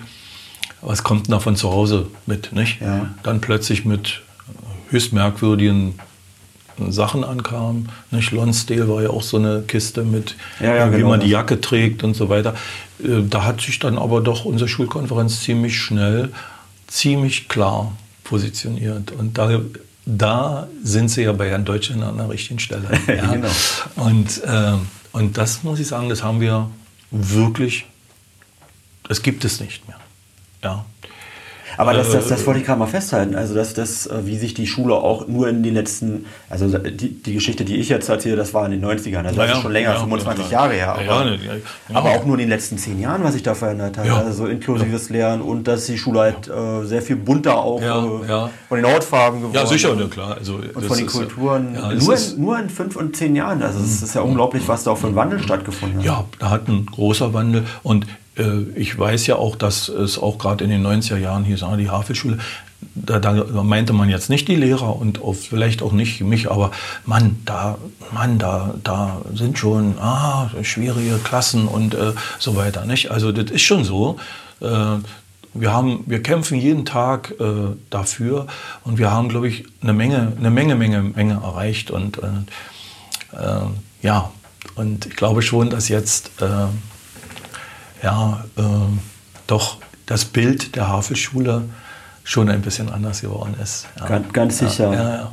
was 0.86 1.04
kommt 1.04 1.32
da 1.32 1.40
von 1.40 1.56
zu 1.56 1.72
Hause 1.72 2.08
mit, 2.26 2.52
nicht? 2.54 2.82
Ja. 2.82 3.14
Dann 3.24 3.42
plötzlich 3.42 3.86
mit 3.86 4.22
höchst 4.90 5.14
merkwürdigen 5.14 5.96
Sachen 6.90 7.24
ankamen. 7.24 7.90
Nicht? 8.12 8.32
Lonsdale 8.32 8.90
war 8.90 9.02
ja 9.02 9.10
auch 9.10 9.24
so 9.24 9.38
eine 9.38 9.64
Kiste 9.68 10.04
mit, 10.04 10.36
ja, 10.60 10.76
ja, 10.76 10.92
wie 10.92 10.98
genau 10.98 11.10
man 11.10 11.20
die 11.20 11.30
Jacke 11.30 11.62
trägt 11.62 12.04
und 12.04 12.16
so 12.16 12.30
weiter. 12.30 12.56
Äh, 13.04 13.24
da 13.30 13.44
hat 13.44 13.62
sich 13.62 13.80
dann 13.80 13.98
aber 13.98 14.22
doch 14.22 14.46
unsere 14.46 14.68
Schulkonferenz 14.68 15.42
ziemlich 15.42 15.80
schnell, 15.80 16.32
ziemlich 16.88 17.48
klar 17.48 17.96
positioniert. 18.24 19.12
Und 19.12 19.38
da, 19.38 19.62
da 20.06 20.68
sind 20.84 21.10
sie 21.10 21.24
ja 21.24 21.34
bei 21.34 21.50
Herrn 21.50 21.66
Deutschland 21.66 22.04
an 22.04 22.18
der 22.18 22.30
richtigen 22.30 22.60
Stelle. 22.60 22.88
Ja? 23.08 23.34
genau. 23.34 23.50
und, 23.96 24.44
äh, 24.44 24.74
und 25.12 25.38
das 25.38 25.64
muss 25.64 25.80
ich 25.80 25.88
sagen, 25.88 26.10
das 26.10 26.24
haben 26.24 26.42
wir 26.42 26.70
wirklich, 27.12 27.86
das 29.08 29.22
gibt 29.22 29.46
es 29.46 29.60
nicht 29.60 29.88
mehr. 29.88 29.98
Ja. 30.64 30.86
Aber 31.78 31.94
das, 31.94 32.12
das, 32.12 32.28
das 32.28 32.44
äh, 32.44 32.46
wollte 32.46 32.60
ich 32.60 32.66
gerade 32.66 32.80
mal 32.80 32.88
festhalten. 32.88 33.36
Also, 33.36 33.56
dass 33.56 33.74
das, 33.74 34.08
äh, 34.08 34.26
wie 34.26 34.38
sich 34.38 34.54
die 34.54 34.68
Schule 34.68 34.96
auch 34.96 35.28
nur 35.28 35.48
in 35.50 35.64
den 35.64 35.74
letzten, 35.74 36.26
also 36.50 36.78
die, 36.78 37.10
die 37.10 37.34
Geschichte, 37.34 37.66
die 37.66 37.78
ich 37.78 37.90
jetzt 37.90 38.10
erzähle, 38.10 38.36
das 38.36 38.54
war 38.54 38.66
in 38.66 38.72
den 38.72 38.86
90ern. 38.86 39.24
Also, 39.24 39.38
das 39.38 39.50
ja, 39.50 39.56
ist 39.56 39.62
schon 39.62 39.72
länger, 39.72 39.94
ja, 39.94 40.00
25 40.00 40.46
ja, 40.46 40.52
Jahre 40.52 40.74
her. 40.74 40.96
Aber, 40.96 41.38
aber, 41.94 42.10
auch 42.12 42.26
nur 42.26 42.36
in 42.36 42.42
den 42.42 42.50
letzten 42.50 42.78
zehn 42.78 43.00
Jahren, 43.00 43.24
was 43.24 43.34
sich 43.34 43.44
da 43.44 43.56
verändert 43.56 43.98
hat. 43.98 44.10
Also, 44.10 44.44
so 44.44 44.48
inklusives 44.48 45.10
Lernen 45.10 45.42
und 45.42 45.68
dass 45.68 45.86
die 45.86 45.98
Schule 45.98 46.20
halt 46.20 46.48
äh, 46.48 46.86
sehr 46.86 47.02
viel 47.02 47.16
bunter 47.16 47.58
auch 47.58 47.82
äh, 47.82 48.50
von 48.70 48.78
den 48.78 48.86
Hautfarben 48.86 49.40
geworden 49.40 49.56
Ja, 49.56 49.66
sicher, 49.66 49.96
ne, 49.96 50.08
klar. 50.08 50.38
Also, 50.38 50.60
und 50.74 50.86
von 50.86 50.98
den 50.98 51.08
Kulturen. 51.08 51.74
nur, 51.74 52.16
in, 52.16 52.42
nur 52.42 52.60
in 52.60 52.70
fünf 52.70 52.96
und 52.96 53.16
zehn 53.16 53.36
Jahren. 53.36 53.62
Also, 53.62 53.80
es 53.80 54.02
ist 54.02 54.16
ja 54.16 54.22
unglaublich, 54.22 54.68
was 54.68 54.84
da 54.84 54.92
auch 54.92 54.98
für 54.98 55.08
ein 55.08 55.16
Wandel 55.16 55.42
stattgefunden 55.42 56.00
hat. 56.00 56.06
Ja, 56.06 56.26
da 56.40 56.50
hat 56.50 56.68
ein 56.68 56.86
großer 56.86 57.34
Wandel. 57.34 57.66
Und 57.82 58.06
äh, 58.06 58.08
ich 58.76 58.98
weiß 58.98 59.28
ja 59.28 59.36
auch, 59.36 59.56
dass 59.56 59.90
es 59.90 60.18
auch 60.18 60.40
gerade 60.40 60.64
in 60.64 60.72
den 60.72 60.86
90er 60.86 61.18
Jahren 61.18 61.44
hier 61.44 61.58
die 61.78 61.90
Havelschule, 61.90 62.40
da, 62.96 63.20
da, 63.20 63.34
meinte 63.64 63.94
man 63.94 64.10
jetzt 64.10 64.30
nicht 64.30 64.48
die 64.48 64.56
Lehrer 64.56 64.96
und 64.96 65.22
auch, 65.22 65.36
vielleicht 65.36 65.82
auch 65.82 65.92
nicht 65.92 66.22
mich, 66.22 66.50
aber 66.50 66.72
Mann, 67.06 67.38
da, 67.46 67.78
Mann, 68.12 68.40
da, 68.40 68.76
da 68.84 69.22
sind 69.34 69.58
schon 69.58 69.98
ah, 70.00 70.50
schwierige 70.62 71.18
Klassen 71.18 71.68
und 71.68 71.94
äh, 71.94 72.14
so 72.40 72.56
weiter. 72.56 72.86
Nicht? 72.86 73.12
Also 73.12 73.32
das 73.32 73.52
ist 73.52 73.62
schon 73.62 73.84
so. 73.84 74.18
Äh, 74.62 74.98
Wir, 75.56 75.72
haben, 75.72 76.04
wir 76.08 76.24
kämpfen 76.24 76.58
jeden 76.60 76.84
Tag 76.84 77.36
äh, 77.40 77.76
dafür 77.92 78.48
und 78.84 78.98
wir 78.98 79.12
haben, 79.12 79.30
glaube 79.30 79.48
ich, 79.48 79.66
eine 79.84 79.94
Menge, 79.94 80.34
eine 80.36 80.50
Menge, 80.50 80.76
Menge, 80.76 81.04
Menge 81.04 81.34
erreicht. 81.44 81.92
Und 81.92 82.18
äh, 82.18 83.38
äh, 83.38 83.68
ja, 84.02 84.32
und 84.74 85.06
ich 85.06 85.16
glaube 85.16 85.44
schon, 85.44 85.70
dass 85.70 85.90
jetzt 85.90 86.42
äh, 86.42 86.46
ja, 88.04 88.46
äh, 88.58 88.62
doch 89.48 89.78
das 90.06 90.26
Bild 90.26 90.76
der 90.76 90.88
Havelschule 90.90 91.64
schon 92.24 92.50
ein 92.50 92.62
bisschen 92.62 92.90
anders 92.90 93.22
geworden 93.22 93.56
ist. 93.62 93.88
Ja. 94.00 94.06
Ganz, 94.06 94.34
ganz 94.34 94.58
sicher. 94.60 94.94
Ja, 94.94 95.32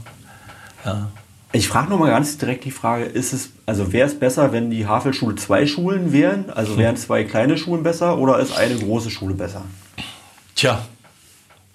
ja. 0.85 1.11
Ich 1.53 1.67
frage 1.67 1.91
nochmal 1.91 2.11
ganz 2.11 2.39
direkt 2.39 2.65
die 2.65 2.71
Frage, 2.71 3.05
ist 3.05 3.33
es, 3.33 3.51
also 3.67 3.93
wäre 3.93 4.07
es 4.07 4.19
besser, 4.19 4.53
wenn 4.53 4.71
die 4.71 4.87
Havelschule 4.87 5.35
zwei 5.35 5.67
Schulen 5.67 6.13
wären? 6.13 6.49
Also 6.51 6.77
wären 6.77 6.97
zwei 6.97 7.25
kleine 7.25 7.59
Schulen 7.59 7.83
besser 7.83 8.19
oder 8.19 8.39
ist 8.39 8.57
eine 8.57 8.77
große 8.77 9.11
Schule 9.11 9.35
besser? 9.35 9.65
Tja, 10.55 10.81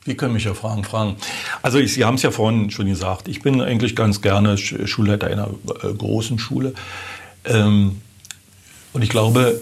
wie 0.06 0.16
können 0.16 0.34
mich 0.34 0.46
ja 0.46 0.54
Fragen 0.54 0.86
fragen. 0.86 1.18
Also 1.62 1.78
ich, 1.80 1.94
Sie 1.94 2.06
haben 2.06 2.16
es 2.16 2.22
ja 2.22 2.32
vorhin 2.32 2.72
schon 2.72 2.86
gesagt, 2.86 3.28
ich 3.28 3.42
bin 3.42 3.60
eigentlich 3.60 3.98
ganz 3.98 4.22
gerne 4.22 4.58
Schulleiter 4.58 5.28
einer 5.28 5.50
äh, 5.84 5.94
großen 5.94 6.40
Schule. 6.40 6.74
Ähm, 7.44 8.02
und 8.94 9.02
ich 9.02 9.10
glaube, 9.10 9.60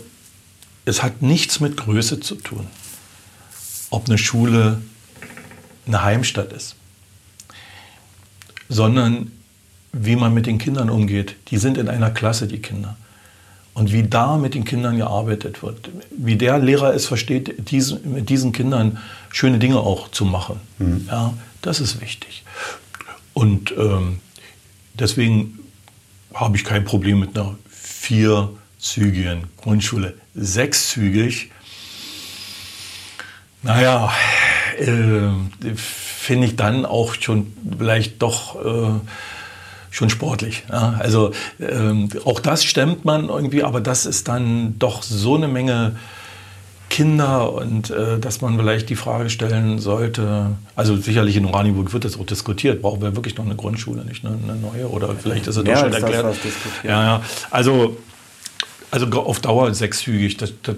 es 0.85 1.03
hat 1.03 1.21
nichts 1.21 1.59
mit 1.59 1.77
Größe 1.77 2.19
zu 2.19 2.35
tun, 2.35 2.67
ob 3.89 4.07
eine 4.07 4.17
Schule 4.17 4.81
eine 5.85 6.03
Heimstatt 6.03 6.51
ist, 6.53 6.75
sondern 8.69 9.31
wie 9.91 10.15
man 10.15 10.33
mit 10.33 10.45
den 10.45 10.57
Kindern 10.57 10.89
umgeht. 10.89 11.35
Die 11.49 11.57
sind 11.57 11.77
in 11.77 11.87
einer 11.87 12.09
Klasse, 12.09 12.47
die 12.47 12.59
Kinder. 12.59 12.97
Und 13.75 13.91
wie 13.91 14.03
da 14.03 14.37
mit 14.37 14.53
den 14.53 14.65
Kindern 14.65 14.97
gearbeitet 14.97 15.63
wird. 15.63 15.89
Wie 16.11 16.35
der 16.35 16.59
Lehrer 16.59 16.93
es 16.93 17.07
versteht, 17.07 17.71
diesen, 17.71 18.13
mit 18.13 18.29
diesen 18.29 18.51
Kindern 18.51 18.99
schöne 19.29 19.57
Dinge 19.57 19.79
auch 19.79 20.09
zu 20.11 20.25
machen. 20.25 20.59
Mhm. 20.77 21.07
Ja, 21.07 21.33
das 21.61 21.79
ist 21.79 21.99
wichtig. 21.99 22.43
Und 23.33 23.73
ähm, 23.77 24.19
deswegen 24.93 25.59
habe 26.35 26.55
ich 26.55 26.63
kein 26.63 26.85
Problem 26.85 27.19
mit 27.19 27.37
einer 27.37 27.55
vierzügigen 28.83 29.45
Grundschule. 29.61 30.13
Sechszügig, 30.35 31.51
naja, 33.61 34.11
äh, 34.77 35.73
finde 35.75 36.47
ich 36.47 36.57
dann 36.57 36.85
auch 36.85 37.13
schon 37.13 37.53
vielleicht 37.77 38.21
doch 38.21 38.55
äh, 38.63 38.99
schon 39.89 40.09
sportlich. 40.09 40.63
Ja. 40.69 40.95
Also 40.99 41.31
ähm, 41.61 42.09
auch 42.25 42.41
das 42.41 42.65
stemmt 42.65 43.05
man 43.05 43.29
irgendwie, 43.29 43.63
aber 43.63 43.79
das 43.79 44.05
ist 44.05 44.27
dann 44.27 44.77
doch 44.79 45.01
so 45.01 45.35
eine 45.35 45.47
Menge 45.47 45.95
Kinder 46.89 47.53
und 47.53 47.89
äh, 47.89 48.19
dass 48.19 48.41
man 48.41 48.57
vielleicht 48.57 48.89
die 48.89 48.95
Frage 48.95 49.29
stellen 49.29 49.79
sollte, 49.79 50.57
also 50.75 50.97
sicherlich 50.97 51.37
in 51.37 51.45
Oranienburg 51.45 51.93
wird 51.93 52.03
das 52.03 52.19
auch 52.19 52.25
diskutiert, 52.25 52.81
brauchen 52.81 53.01
wir 53.01 53.15
wirklich 53.15 53.37
noch 53.37 53.45
eine 53.45 53.55
Grundschule, 53.55 54.03
nicht 54.03 54.25
eine, 54.25 54.37
eine 54.43 54.59
neue 54.59 54.89
oder 54.89 55.15
vielleicht 55.15 55.47
ist 55.47 55.55
es 55.55 55.63
doch 55.63 55.77
schon 55.77 55.93
erklärt. 55.93 56.25
Das, 56.25 56.37
ja, 56.83 57.03
ja, 57.03 57.21
also 57.49 57.97
also 58.93 59.07
auf 59.23 59.39
Dauer 59.39 59.73
sechszügig, 59.73 60.37
das, 60.37 60.53
das, 60.61 60.75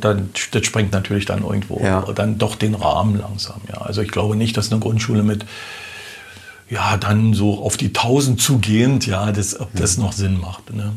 das, 0.00 0.16
das 0.50 0.64
sprengt 0.64 0.92
natürlich 0.92 1.26
dann 1.26 1.42
irgendwo 1.42 1.78
ja. 1.84 2.00
dann 2.14 2.38
doch 2.38 2.54
den 2.54 2.74
Rahmen 2.74 3.18
langsam. 3.18 3.60
Ja. 3.68 3.82
Also 3.82 4.00
ich 4.00 4.10
glaube 4.10 4.36
nicht, 4.36 4.56
dass 4.56 4.72
eine 4.72 4.80
Grundschule 4.80 5.22
mit 5.22 5.44
ja, 6.70 6.96
dann 6.96 7.34
so 7.34 7.62
auf 7.62 7.76
die 7.76 7.88
1000 7.88 8.40
zugehend, 8.40 9.06
ja, 9.06 9.32
das, 9.32 9.60
ob 9.60 9.68
das 9.74 9.98
mhm. 9.98 10.04
noch 10.04 10.12
Sinn 10.12 10.40
macht. 10.40 10.72
Ne? 10.72 10.94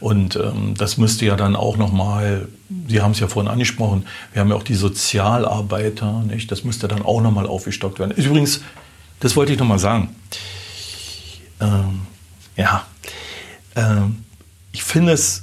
Und 0.00 0.34
ähm, 0.34 0.74
das 0.76 0.96
müsste 0.96 1.24
ja 1.24 1.36
dann 1.36 1.54
auch 1.54 1.76
nochmal, 1.76 2.48
Sie 2.88 3.00
haben 3.00 3.12
es 3.12 3.20
ja 3.20 3.28
vorhin 3.28 3.50
angesprochen, 3.50 4.04
wir 4.32 4.40
haben 4.40 4.48
ja 4.48 4.56
auch 4.56 4.64
die 4.64 4.74
Sozialarbeiter, 4.74 6.22
nicht? 6.22 6.50
das 6.50 6.64
müsste 6.64 6.88
dann 6.88 7.02
auch 7.02 7.20
nochmal 7.20 7.46
aufgestockt 7.46 8.00
werden. 8.00 8.10
Übrigens, 8.10 8.62
das 9.20 9.36
wollte 9.36 9.52
ich 9.52 9.58
nochmal 9.60 9.78
sagen. 9.78 10.16
Ähm, 11.60 12.00
ja, 12.56 12.86
ähm, 13.76 14.24
ich 14.72 14.82
finde 14.82 15.12
es 15.12 15.41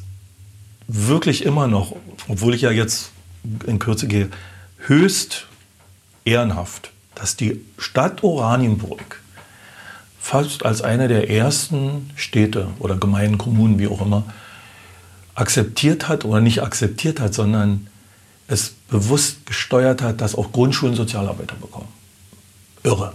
wirklich 0.89 1.45
immer 1.45 1.67
noch, 1.67 1.95
obwohl 2.27 2.55
ich 2.55 2.61
ja 2.61 2.71
jetzt 2.71 3.11
in 3.65 3.79
Kürze 3.79 4.07
gehe, 4.07 4.29
höchst 4.87 5.45
ehrenhaft, 6.25 6.91
dass 7.15 7.35
die 7.35 7.63
Stadt 7.77 8.23
Oranienburg 8.23 9.21
fast 10.19 10.65
als 10.65 10.81
eine 10.81 11.07
der 11.07 11.29
ersten 11.29 12.09
Städte 12.15 12.69
oder 12.79 12.97
Gemeinden, 12.97 13.37
Kommunen, 13.37 13.79
wie 13.79 13.87
auch 13.87 14.01
immer, 14.01 14.23
akzeptiert 15.35 16.07
hat 16.07 16.25
oder 16.25 16.41
nicht 16.41 16.61
akzeptiert 16.63 17.19
hat, 17.19 17.33
sondern 17.33 17.87
es 18.47 18.73
bewusst 18.89 19.45
gesteuert 19.45 20.01
hat, 20.01 20.21
dass 20.21 20.35
auch 20.35 20.51
Grundschulen 20.51 20.95
Sozialarbeiter 20.95 21.55
bekommen. 21.55 21.87
Irre. 22.83 23.13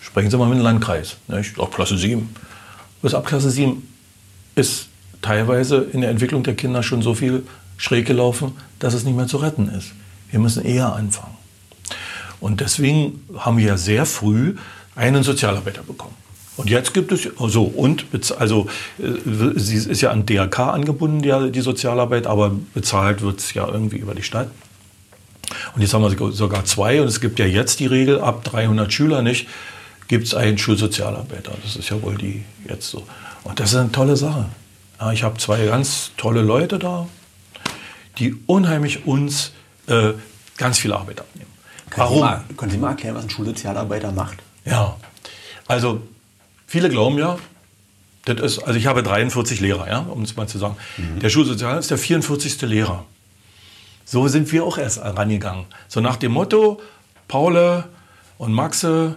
Sprechen 0.00 0.30
Sie 0.30 0.38
mal 0.38 0.48
mit 0.48 0.58
dem 0.58 0.62
Landkreis. 0.62 1.16
Nicht? 1.26 1.58
Auch 1.58 1.70
Klasse 1.70 1.98
7. 1.98 2.34
Bis 3.02 3.14
ab 3.14 3.26
Klasse 3.26 3.50
7 3.50 3.86
ist 4.54 4.87
teilweise 5.22 5.86
in 5.92 6.00
der 6.00 6.10
Entwicklung 6.10 6.42
der 6.42 6.54
Kinder 6.54 6.82
schon 6.82 7.02
so 7.02 7.14
viel 7.14 7.44
schräg 7.76 8.06
gelaufen, 8.06 8.52
dass 8.78 8.94
es 8.94 9.04
nicht 9.04 9.16
mehr 9.16 9.26
zu 9.26 9.38
retten 9.38 9.68
ist. 9.68 9.92
Wir 10.30 10.40
müssen 10.40 10.64
eher 10.64 10.94
anfangen. 10.94 11.36
Und 12.40 12.60
deswegen 12.60 13.22
haben 13.36 13.58
wir 13.58 13.66
ja 13.66 13.76
sehr 13.76 14.06
früh 14.06 14.54
einen 14.94 15.22
Sozialarbeiter 15.22 15.82
bekommen. 15.82 16.14
Und 16.56 16.70
jetzt 16.70 16.92
gibt 16.92 17.12
es, 17.12 17.28
also, 17.38 17.62
und, 17.62 18.06
also, 18.38 18.66
äh, 18.98 19.12
sie 19.54 19.76
ist 19.76 20.00
ja 20.00 20.10
an 20.10 20.26
DRK 20.26 20.58
angebunden, 20.58 21.22
die, 21.22 21.52
die 21.52 21.60
Sozialarbeit, 21.60 22.26
aber 22.26 22.52
bezahlt 22.74 23.22
wird 23.22 23.38
es 23.38 23.54
ja 23.54 23.68
irgendwie 23.68 23.98
über 23.98 24.14
die 24.14 24.24
Stadt. 24.24 24.48
Und 25.74 25.82
jetzt 25.82 25.94
haben 25.94 26.02
wir 26.02 26.32
sogar 26.32 26.64
zwei 26.64 27.00
und 27.00 27.06
es 27.06 27.20
gibt 27.20 27.38
ja 27.38 27.46
jetzt 27.46 27.78
die 27.78 27.86
Regel, 27.86 28.20
ab 28.20 28.42
300 28.44 28.92
Schüler 28.92 29.22
nicht, 29.22 29.46
gibt 30.08 30.26
es 30.26 30.34
einen 30.34 30.58
Schulsozialarbeiter. 30.58 31.52
Das 31.62 31.76
ist 31.76 31.90
ja 31.90 32.02
wohl 32.02 32.16
die 32.16 32.44
jetzt 32.68 32.90
so. 32.90 33.04
Und 33.44 33.60
das 33.60 33.70
ist 33.70 33.76
eine 33.76 33.92
tolle 33.92 34.16
Sache. 34.16 34.46
Ja, 35.00 35.12
ich 35.12 35.22
habe 35.22 35.38
zwei 35.38 35.64
ganz 35.66 36.10
tolle 36.16 36.42
Leute 36.42 36.78
da, 36.78 37.08
die 38.18 38.36
unheimlich 38.46 39.06
uns 39.06 39.52
äh, 39.86 40.12
ganz 40.56 40.78
viel 40.78 40.92
Arbeit 40.92 41.20
abnehmen. 41.20 41.50
Können 41.90 42.04
Warum? 42.04 42.16
Sie 42.16 42.24
mal, 42.24 42.44
können 42.56 42.72
Sie 42.72 42.78
mal 42.78 42.90
erklären, 42.90 43.14
was 43.14 43.24
ein 43.24 43.30
Schulsozialarbeiter 43.30 44.12
macht? 44.12 44.38
Ja, 44.64 44.96
also 45.66 46.02
viele 46.66 46.88
glauben 46.90 47.18
ja, 47.18 47.38
das 48.24 48.40
ist, 48.40 48.58
also 48.58 48.78
ich 48.78 48.86
habe 48.86 49.02
43 49.02 49.60
Lehrer, 49.60 49.88
ja, 49.88 50.00
um 50.00 50.22
es 50.22 50.36
mal 50.36 50.48
zu 50.48 50.58
sagen. 50.58 50.76
Mhm. 50.96 51.20
Der 51.20 51.30
Schulsozialarbeiter 51.30 51.80
ist 51.80 51.90
der 51.90 51.98
44. 51.98 52.60
Lehrer. 52.62 53.04
So 54.04 54.26
sind 54.28 54.50
wir 54.52 54.64
auch 54.64 54.78
erst 54.78 55.00
rangegangen. 55.00 55.66
So 55.86 56.00
nach 56.00 56.16
dem 56.16 56.32
Motto, 56.32 56.80
Paul 57.28 57.84
und 58.38 58.52
Maxe, 58.52 59.16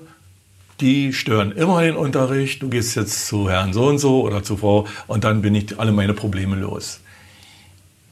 die 0.81 1.13
stören 1.13 1.51
immer 1.51 1.81
den 1.81 1.95
Unterricht. 1.95 2.61
Du 2.61 2.69
gehst 2.69 2.95
jetzt 2.95 3.27
zu 3.27 3.49
Herrn 3.49 3.73
so 3.73 3.85
und 3.85 3.99
so 3.99 4.21
oder 4.21 4.43
zu 4.43 4.57
Frau 4.57 4.87
und 5.07 5.23
dann 5.23 5.41
bin 5.41 5.55
ich 5.55 5.79
alle 5.79 5.91
meine 5.91 6.13
Probleme 6.13 6.55
los. 6.55 6.99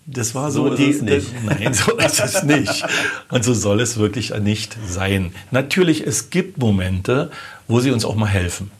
Das 0.05 0.33
war 0.33 0.51
so, 0.51 0.69
so 0.69 0.75
die, 0.75 0.85
ist 0.85 1.03
nicht. 1.03 1.27
Nein, 1.45 1.73
so 1.73 1.97
ist 1.97 2.19
es 2.19 2.43
nicht. 2.43 2.85
Und 3.29 3.43
so 3.43 3.53
soll 3.53 3.81
es 3.81 3.97
wirklich 3.97 4.33
nicht 4.39 4.77
sein. 4.87 5.33
Natürlich, 5.51 6.05
es 6.05 6.29
gibt 6.29 6.57
Momente, 6.57 7.31
wo 7.67 7.79
sie 7.79 7.91
uns 7.91 8.05
auch 8.05 8.15
mal 8.15 8.27
helfen. 8.27 8.71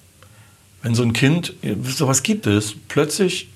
Wenn 0.82 0.96
so 0.96 1.04
ein 1.04 1.14
Kind, 1.14 1.54
sowas 1.84 2.24
gibt 2.24 2.48
es, 2.48 2.76
plötzlich, 2.88 3.50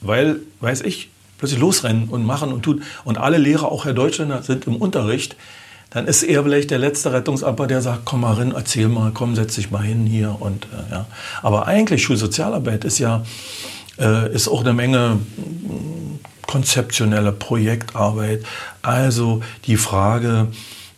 weil, 0.00 0.40
weiß 0.60 0.82
ich, 0.82 1.08
plötzlich 1.38 1.58
losrennen 1.58 2.08
und 2.08 2.24
machen 2.24 2.52
und 2.52 2.62
tun 2.62 2.82
und 3.04 3.18
alle 3.18 3.38
Lehrer, 3.38 3.72
auch 3.72 3.86
Herr 3.86 3.94
Deutschländer, 3.94 4.42
sind 4.42 4.66
im 4.66 4.76
Unterricht, 4.76 5.36
dann 5.90 6.06
ist 6.06 6.22
er 6.22 6.44
vielleicht 6.44 6.70
der 6.70 6.78
letzte 6.78 7.12
Rettungsabber, 7.12 7.66
der 7.66 7.82
sagt, 7.82 8.04
komm 8.04 8.20
mal 8.22 8.34
rein, 8.34 8.52
erzähl 8.54 8.88
mal, 8.88 9.10
komm, 9.12 9.34
setz 9.34 9.56
dich 9.56 9.70
mal 9.70 9.82
hin 9.82 10.06
hier 10.06 10.36
und 10.38 10.66
äh, 10.66 10.92
ja. 10.92 11.06
Aber 11.42 11.66
eigentlich 11.66 12.02
Schulsozialarbeit 12.02 12.84
ist 12.84 12.98
ja 12.98 13.24
äh, 13.98 14.32
ist 14.32 14.48
auch 14.48 14.60
eine 14.60 14.72
Menge 14.72 15.18
konzeptionelle 16.46 17.32
Projektarbeit. 17.32 18.44
Also 18.82 19.42
die 19.66 19.76
Frage, 19.76 20.48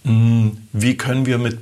hm, 0.04 0.56
wie 0.72 0.96
können 0.96 1.26
wir 1.26 1.38
mit, 1.38 1.58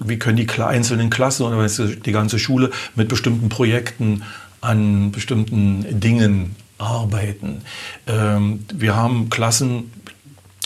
wie 0.00 0.18
können 0.18 0.36
die 0.36 0.48
einzelnen 0.60 1.10
Klassen 1.10 1.44
oder 1.44 1.66
die 1.66 2.12
ganze 2.12 2.38
Schule 2.38 2.70
mit 2.94 3.08
bestimmten 3.08 3.48
Projekten 3.48 4.22
an 4.60 5.10
bestimmten 5.10 6.00
Dingen 6.00 6.56
arbeiten. 6.78 7.62
Ähm, 8.06 8.64
wir 8.72 8.96
haben 8.96 9.30
Klassen, 9.30 9.90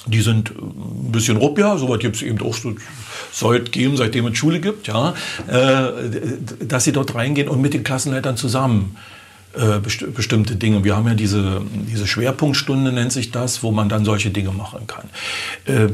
die 0.07 0.21
sind 0.21 0.51
ein 0.51 1.13
bisschen 1.13 1.37
ruppiger, 1.37 1.79
so 1.79 1.89
was 1.89 1.99
gibt 1.99 2.17
es 2.17 2.23
eben 2.23 2.41
auch 2.41 2.55
so, 2.55 2.75
sollte 3.33 3.71
geben, 3.71 3.97
seitdem 3.97 4.27
es 4.27 4.39
Schule 4.39 4.61
gibt, 4.61 4.87
ja, 4.87 5.15
äh, 5.49 5.89
dass 6.65 6.85
sie 6.85 6.93
dort 6.93 7.15
reingehen 7.15 7.49
und 7.49 7.61
mit 7.61 7.75
den 7.75 7.85
Klassenleitern 7.85 8.37
zusammen 8.37 8.97
äh, 9.55 9.79
besti 9.79 10.07
bestimmte 10.07 10.57
Dinge. 10.57 10.85
Wir 10.85 10.97
haben 10.97 11.07
ja 11.09 11.15
diese, 11.15 11.63
diese 11.91 12.07
Schwerpunktstunde, 12.07 12.93
nennt 12.93 13.13
sich 13.13 13.31
das, 13.31 13.63
wo 13.63 13.73
man 13.73 13.89
dann 13.89 14.05
solche 14.05 14.31
Dinge 14.31 14.51
machen 14.51 14.87
kann. 14.87 15.09
Äh, 15.65 15.93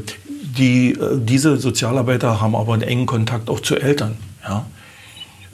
die, 0.57 0.97
diese 1.17 1.57
Sozialarbeiter 1.57 2.39
haben 2.39 2.55
aber 2.55 2.73
einen 2.73 2.83
engen 2.83 3.05
Kontakt 3.05 3.49
auch 3.49 3.59
zu 3.59 3.75
Eltern. 3.75 4.17
Ja? 4.43 4.65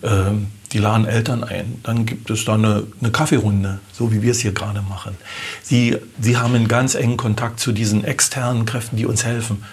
Ähm, 0.04 0.47
die 0.72 0.78
laden 0.78 1.06
Eltern 1.06 1.43
ein. 1.43 1.80
Dann 1.84 2.06
gibt 2.06 2.30
es 2.30 2.45
da 2.45 2.54
eine, 2.54 2.84
eine 3.02 3.12
Kaffeerunde, 3.12 3.80
so 3.91 4.12
wie 4.12 4.22
wir 4.22 4.32
es 4.32 4.39
hier 4.39 4.52
gerade 4.52 4.82
machen. 4.82 5.18
Sie, 5.64 5.97
sie 6.20 6.38
haben 6.38 6.54
einen 6.54 6.68
ganz 6.68 6.95
engen 6.95 7.18
Kontakt 7.18 7.60
zu 7.60 7.72
diesen 7.72 8.04
externen 8.04 8.66
Kräften, 8.66 8.95
die 8.95 9.06
uns 9.06 9.26
helfen. 9.26 9.64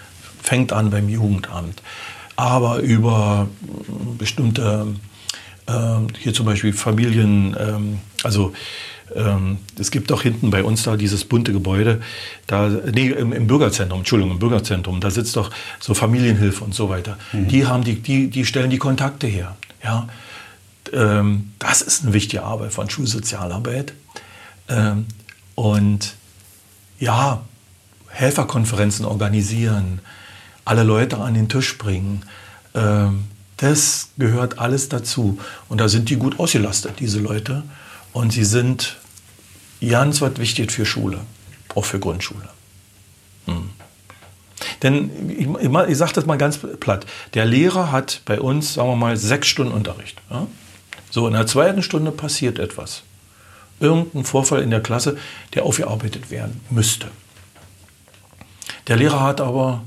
fängt 0.43 0.73
an 0.73 0.91
beim 0.91 1.09
Jugendamt, 1.09 1.83
aber 2.37 2.79
über 2.79 3.49
bestimmte, 4.17 4.87
äh, 5.67 5.73
hier 6.19 6.33
zum 6.33 6.47
Beispiel 6.47 6.73
Familien, 6.73 7.57
ähm, 7.59 7.99
also 8.23 8.53
ähm, 9.15 9.59
es 9.79 9.91
gibt 9.91 10.11
auch 10.13 10.23
hinten 10.23 10.51
bei 10.51 10.65
uns 10.65 10.83
da 10.83 10.97
dieses 10.97 11.25
bunte 11.25 11.53
Gebäude, 11.53 12.01
da, 12.47 12.69
nee, 12.69 13.09
im, 13.09 13.33
im, 13.33 13.47
Bürgerzentrum, 13.47 14.01
Entschuldigung, 14.01 14.33
im 14.33 14.39
Bürgerzentrum, 14.39 15.01
da 15.01 15.11
sitzt 15.11 15.37
doch 15.37 15.51
so 15.79 15.95
Familienhilfe 15.95 16.65
und 16.65 16.75
so 16.75 16.89
weiter. 16.89 17.19
Mhm. 17.33 17.49
Die 17.49 17.67
haben 17.67 17.85
die, 17.85 17.97
die, 17.97 18.29
die 18.29 18.45
stellen 18.45 18.71
die 18.71 18.79
Kontakte 18.79 19.27
her. 19.27 19.57
Ja? 19.87 20.09
Ähm, 20.93 21.53
das 21.59 21.81
ist 21.81 22.03
eine 22.03 22.13
wichtige 22.13 22.43
Arbeit 22.43 22.73
von 22.73 22.91
Schulsozialarbeit. 22.91 23.95
Ähm, 24.69 25.07
und 25.55 26.15
ja, 26.99 27.43
Helferkonferenzen 28.09 29.05
organisieren, 29.05 30.01
alle 30.65 30.83
Leute 30.83 31.19
an 31.19 31.35
den 31.35 31.49
Tisch 31.49 31.79
bringen. 31.79 32.25
Ähm, 32.75 33.25
das 33.59 34.09
gehört 34.19 34.59
alles 34.59 34.89
dazu. 34.89 35.39
Und 35.69 35.81
da 35.81 35.89
sind 35.89 36.11
die 36.11 36.17
gut 36.17 36.39
ausgelastet, 36.41 36.95
diese 36.99 37.21
Leute. 37.21 37.63
Und 38.13 38.33
sie 38.33 38.45
sind 38.45 38.97
ganz 39.87 40.21
was 40.21 40.37
wichtig 40.39 40.73
für 40.73 40.85
Schule, 40.85 41.21
auch 41.75 41.85
für 41.85 42.01
Grundschule. 42.01 42.49
Hm. 43.47 43.71
Denn 44.83 45.31
ich, 45.31 45.49
ich, 45.89 45.97
sage 45.97 46.13
das 46.13 46.27
mal 46.27 46.39
ganz 46.39 46.59
platt. 46.81 47.07
Der 47.35 47.45
Lehrer 47.45 47.93
hat 47.93 48.23
bei 48.25 48.41
uns, 48.41 48.75
sagen 48.75 48.89
wir 48.89 48.97
mal, 48.97 49.17
sechs 49.17 49.49
Stunden 49.49 49.73
Unterricht. 49.73 50.21
Ja? 50.31 50.47
So, 51.11 51.27
in 51.27 51.33
der 51.33 51.47
zweiten 51.47 51.83
Stunde 51.83 52.11
passiert 52.11 52.59
etwas. 52.59 53.03
Irgendein 53.81 54.25
Vorfall 54.25 54.63
in 54.63 54.71
der 54.71 54.81
Klasse, 54.81 55.17
der 55.55 55.65
aufgearbeitet 55.65 56.31
werden 56.31 56.61
müsste. 56.71 57.09
Der 58.87 58.97
Lehrer 58.97 59.21
hat 59.21 59.41
aber 59.41 59.85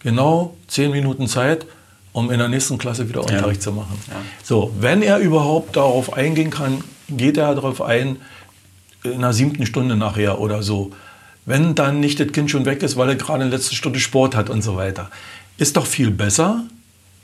genau 0.00 0.56
zehn 0.68 0.90
Minuten 0.90 1.26
Zeit, 1.26 1.66
um 2.12 2.30
in 2.30 2.38
der 2.38 2.48
nächsten 2.48 2.78
Klasse 2.78 3.08
wieder 3.08 3.22
Unterricht 3.22 3.60
ja. 3.60 3.64
zu 3.64 3.72
machen. 3.72 3.98
Ja. 4.08 4.16
So, 4.42 4.72
wenn 4.78 5.02
er 5.02 5.18
überhaupt 5.18 5.76
darauf 5.76 6.12
eingehen 6.12 6.50
kann, 6.50 6.84
geht 7.08 7.36
er 7.36 7.54
darauf 7.54 7.80
ein, 7.80 8.16
in 9.02 9.20
der 9.20 9.32
siebten 9.32 9.66
Stunde 9.66 9.96
nachher 9.96 10.38
oder 10.38 10.62
so. 10.62 10.92
Wenn 11.44 11.74
dann 11.74 12.00
nicht 12.00 12.20
das 12.20 12.32
Kind 12.32 12.50
schon 12.50 12.64
weg 12.64 12.82
ist, 12.82 12.96
weil 12.96 13.08
er 13.08 13.16
gerade 13.16 13.44
in 13.44 13.50
der 13.50 13.58
letzten 13.58 13.74
Stunde 13.74 13.98
Sport 13.98 14.36
hat 14.36 14.48
und 14.48 14.62
so 14.62 14.76
weiter. 14.76 15.10
Ist 15.58 15.76
doch 15.76 15.86
viel 15.86 16.10
besser, 16.10 16.64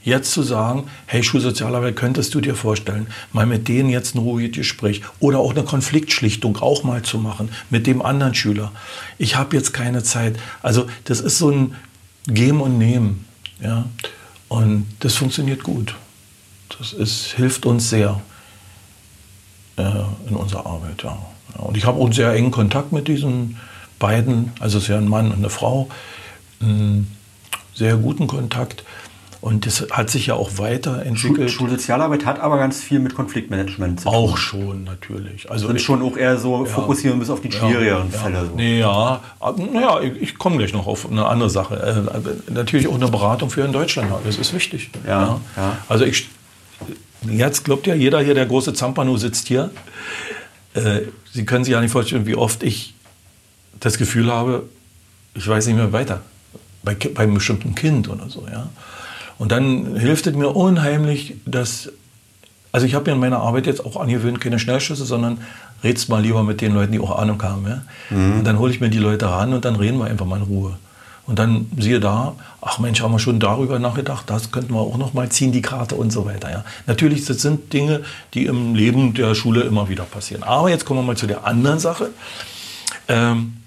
jetzt 0.03 0.33
zu 0.33 0.43
sagen, 0.43 0.85
hey 1.07 1.23
Schulsozialarbeit, 1.23 1.97
könntest 1.97 2.35
du 2.35 2.41
dir 2.41 2.55
vorstellen, 2.55 3.09
mal 3.33 3.47
mit 3.47 3.69
denen 3.69 3.91
jetzt 3.91 4.14
ein 4.14 4.19
ruhiges 4.19 4.57
Gespräch 4.57 5.03
oder 5.21 5.39
auch 5.39 5.53
eine 5.53 5.64
Konfliktschlichtung 5.64 6.57
auch 6.59 6.83
mal 6.83 7.03
zu 7.03 7.19
machen 7.19 7.51
mit 7.71 7.87
dem 7.87 8.03
anderen 8.03 8.35
Schüler. 8.35 8.73
Ich 9.19 9.37
habe 9.37 9.57
jetzt 9.57 9.73
keine 9.73 10.03
Zeit. 10.03 10.37
Also 10.62 10.87
das 11.05 11.21
ist 11.21 11.39
so 11.39 11.51
ein 11.51 11.75
Geben 12.27 12.61
und 12.61 12.79
Nehmen. 12.79 13.25
Ja? 13.61 13.87
Und 14.49 14.87
das 15.01 15.14
funktioniert 15.14 15.62
gut. 15.62 15.95
Das 16.79 16.93
ist, 16.93 17.33
hilft 17.33 17.66
uns 17.66 17.91
sehr 17.91 18.21
äh, 19.77 19.83
in 20.29 20.37
unserer 20.37 20.66
Arbeit. 20.66 21.03
Ja. 21.03 21.19
Und 21.57 21.77
ich 21.77 21.85
habe 21.85 21.99
auch 21.99 22.05
einen 22.05 22.12
sehr 22.12 22.33
engen 22.33 22.51
Kontakt 22.51 22.93
mit 22.93 23.09
diesen 23.09 23.57
beiden, 23.99 24.53
also 24.61 24.79
es 24.79 24.85
ist 24.85 24.89
ja 24.89 24.99
ein 24.99 25.09
Mann 25.09 25.27
und 25.27 25.39
eine 25.39 25.51
Frau, 25.51 25.89
einen 26.61 27.15
sehr 27.75 27.97
guten 27.97 28.27
Kontakt. 28.27 28.85
Und 29.41 29.67
das 29.67 29.87
hat 29.93 30.11
sich 30.11 30.27
ja 30.27 30.35
auch 30.35 30.59
weiterentwickelt. 30.59 31.49
Schul 31.49 31.69
Schulsozialarbeit 31.69 32.27
hat 32.27 32.41
aber 32.41 32.59
ganz 32.59 32.81
viel 32.81 32.99
mit 32.99 33.15
Konfliktmanagement 33.15 34.01
zu 34.01 34.09
tun. 34.09 34.15
Auch 34.15 34.37
schon, 34.37 34.83
natürlich. 34.83 35.49
Also 35.49 35.69
Sind 35.69 35.81
schon 35.81 36.03
auch 36.03 36.17
eher 36.17 36.39
so 36.39 36.65
ja, 36.67 36.73
fokussieren 36.73 37.21
bis 37.21 37.31
auf 37.31 37.41
die 37.41 37.53
schwierigeren 37.53 38.11
ja, 38.11 38.19
Fälle. 38.19 38.47
So. 38.47 38.57
Nee, 38.57 38.81
ja, 38.81 39.21
naja, 39.73 40.01
ich, 40.01 40.21
ich 40.21 40.39
komme 40.39 40.57
gleich 40.57 40.73
noch 40.73 40.89
auf 40.89 41.09
eine 41.09 41.25
andere 41.25 41.51
Sache. 41.51 41.77
Äh, 42.49 42.51
natürlich 42.53 42.89
auch 42.89 42.97
eine 42.97 43.07
Beratung 43.09 43.49
für 43.49 43.65
in 43.65 43.71
Deutschland. 43.71 44.11
Das 44.25 44.39
ist 44.39 44.53
wichtig. 44.53 44.91
Ja, 45.07 45.39
ja. 45.57 45.79
Also 45.89 46.05
ich, 46.05 46.29
Jetzt 47.27 47.65
glaubt 47.65 47.87
ja 47.87 47.95
jeder 47.95 48.21
hier, 48.21 48.35
der 48.35 48.47
große 48.47 48.75
Zampano 48.75 49.17
sitzt 49.17 49.49
hier. 49.49 49.71
Äh, 50.75 51.01
Sie 51.31 51.45
können 51.45 51.65
sich 51.65 51.73
ja 51.73 51.81
nicht 51.81 51.91
vorstellen, 51.93 52.27
wie 52.27 52.35
oft 52.35 52.63
ich 52.63 52.95
das 53.81 53.99
Gefühl 53.99 54.31
habe, 54.33 54.64
ich 55.35 55.47
weiß 55.47 55.66
nicht 55.66 55.76
mehr 55.76 55.93
weiter. 55.93 56.20
Bei, 56.83 56.95
bei 56.95 57.24
einem 57.24 57.35
bestimmten 57.35 57.74
Kind 57.74 58.09
oder 58.09 58.29
so. 58.29 58.47
Ja? 58.51 58.68
Und 59.39 59.53
dann 59.53 59.97
hilft 59.97 60.26
es 60.26 60.35
mir 60.35 60.49
unheimlich, 60.49 61.35
dass. 61.47 61.91
Also, 62.70 62.87
ich 62.87 62.95
habe 62.95 63.07
mir 63.11 63.14
in 63.14 63.20
meiner 63.20 63.39
Arbeit 63.39 63.66
jetzt 63.66 63.85
auch 63.85 63.97
angewöhnt, 63.97 64.41
keine 64.41 64.59
Schnellschüsse, 64.59 65.07
sondern 65.07 65.39
redst 65.83 66.09
mal 66.09 66.20
lieber 66.20 66.43
mit 66.43 66.61
den 66.61 66.74
Leuten, 66.74 66.93
die 66.93 67.01
auch 67.01 67.18
Ahnung 67.18 67.43
haben. 67.43 67.66
Ja? 67.66 67.83
Mhm. 68.11 68.39
Und 68.39 68.45
dann 68.45 68.59
hole 68.59 68.72
ich 68.72 68.81
mir 68.81 68.91
die 68.91 68.99
Leute 68.99 69.31
ran 69.31 69.55
und 69.55 69.64
dann 69.64 69.76
reden 69.76 69.99
wir 69.99 70.05
einfach 70.05 70.26
mal 70.26 70.37
in 70.37 70.43
Ruhe. 70.43 70.76
Und 71.29 71.39
dann 71.39 71.70
siehe 71.79 72.01
da, 72.01 72.35
ach 72.62 72.79
Mensch, 72.79 73.03
haben 73.03 73.12
wir 73.12 73.18
schon 73.18 73.39
darüber 73.39 73.79
nachgedacht, 73.79 74.31
das 74.31 74.51
könnten 74.51 74.72
wir 74.72 74.81
auch 74.81 74.97
noch 74.97 75.12
mal 75.12 75.29
ziehen, 75.29 75.53
die 75.53 75.61
Karte 75.61 75.95
und 75.95 76.11
so 76.11 76.24
weiter. 76.24 76.51
Ja. 76.51 76.64
Natürlich, 76.87 77.26
das 77.26 77.43
sind 77.43 77.70
Dinge, 77.74 78.01
die 78.33 78.47
im 78.47 78.74
Leben 78.74 79.12
der 79.12 79.35
Schule 79.35 79.61
immer 79.61 79.91
wieder 79.91 80.05
passieren. 80.05 80.43
Aber 80.43 80.70
jetzt 80.70 80.87
kommen 80.87 81.01
wir 81.01 81.05
mal 81.05 81.18
zu 81.18 81.26
der 81.26 81.47
anderen 81.47 81.81
Sache. 81.81 82.11
Ähm, 83.09 83.59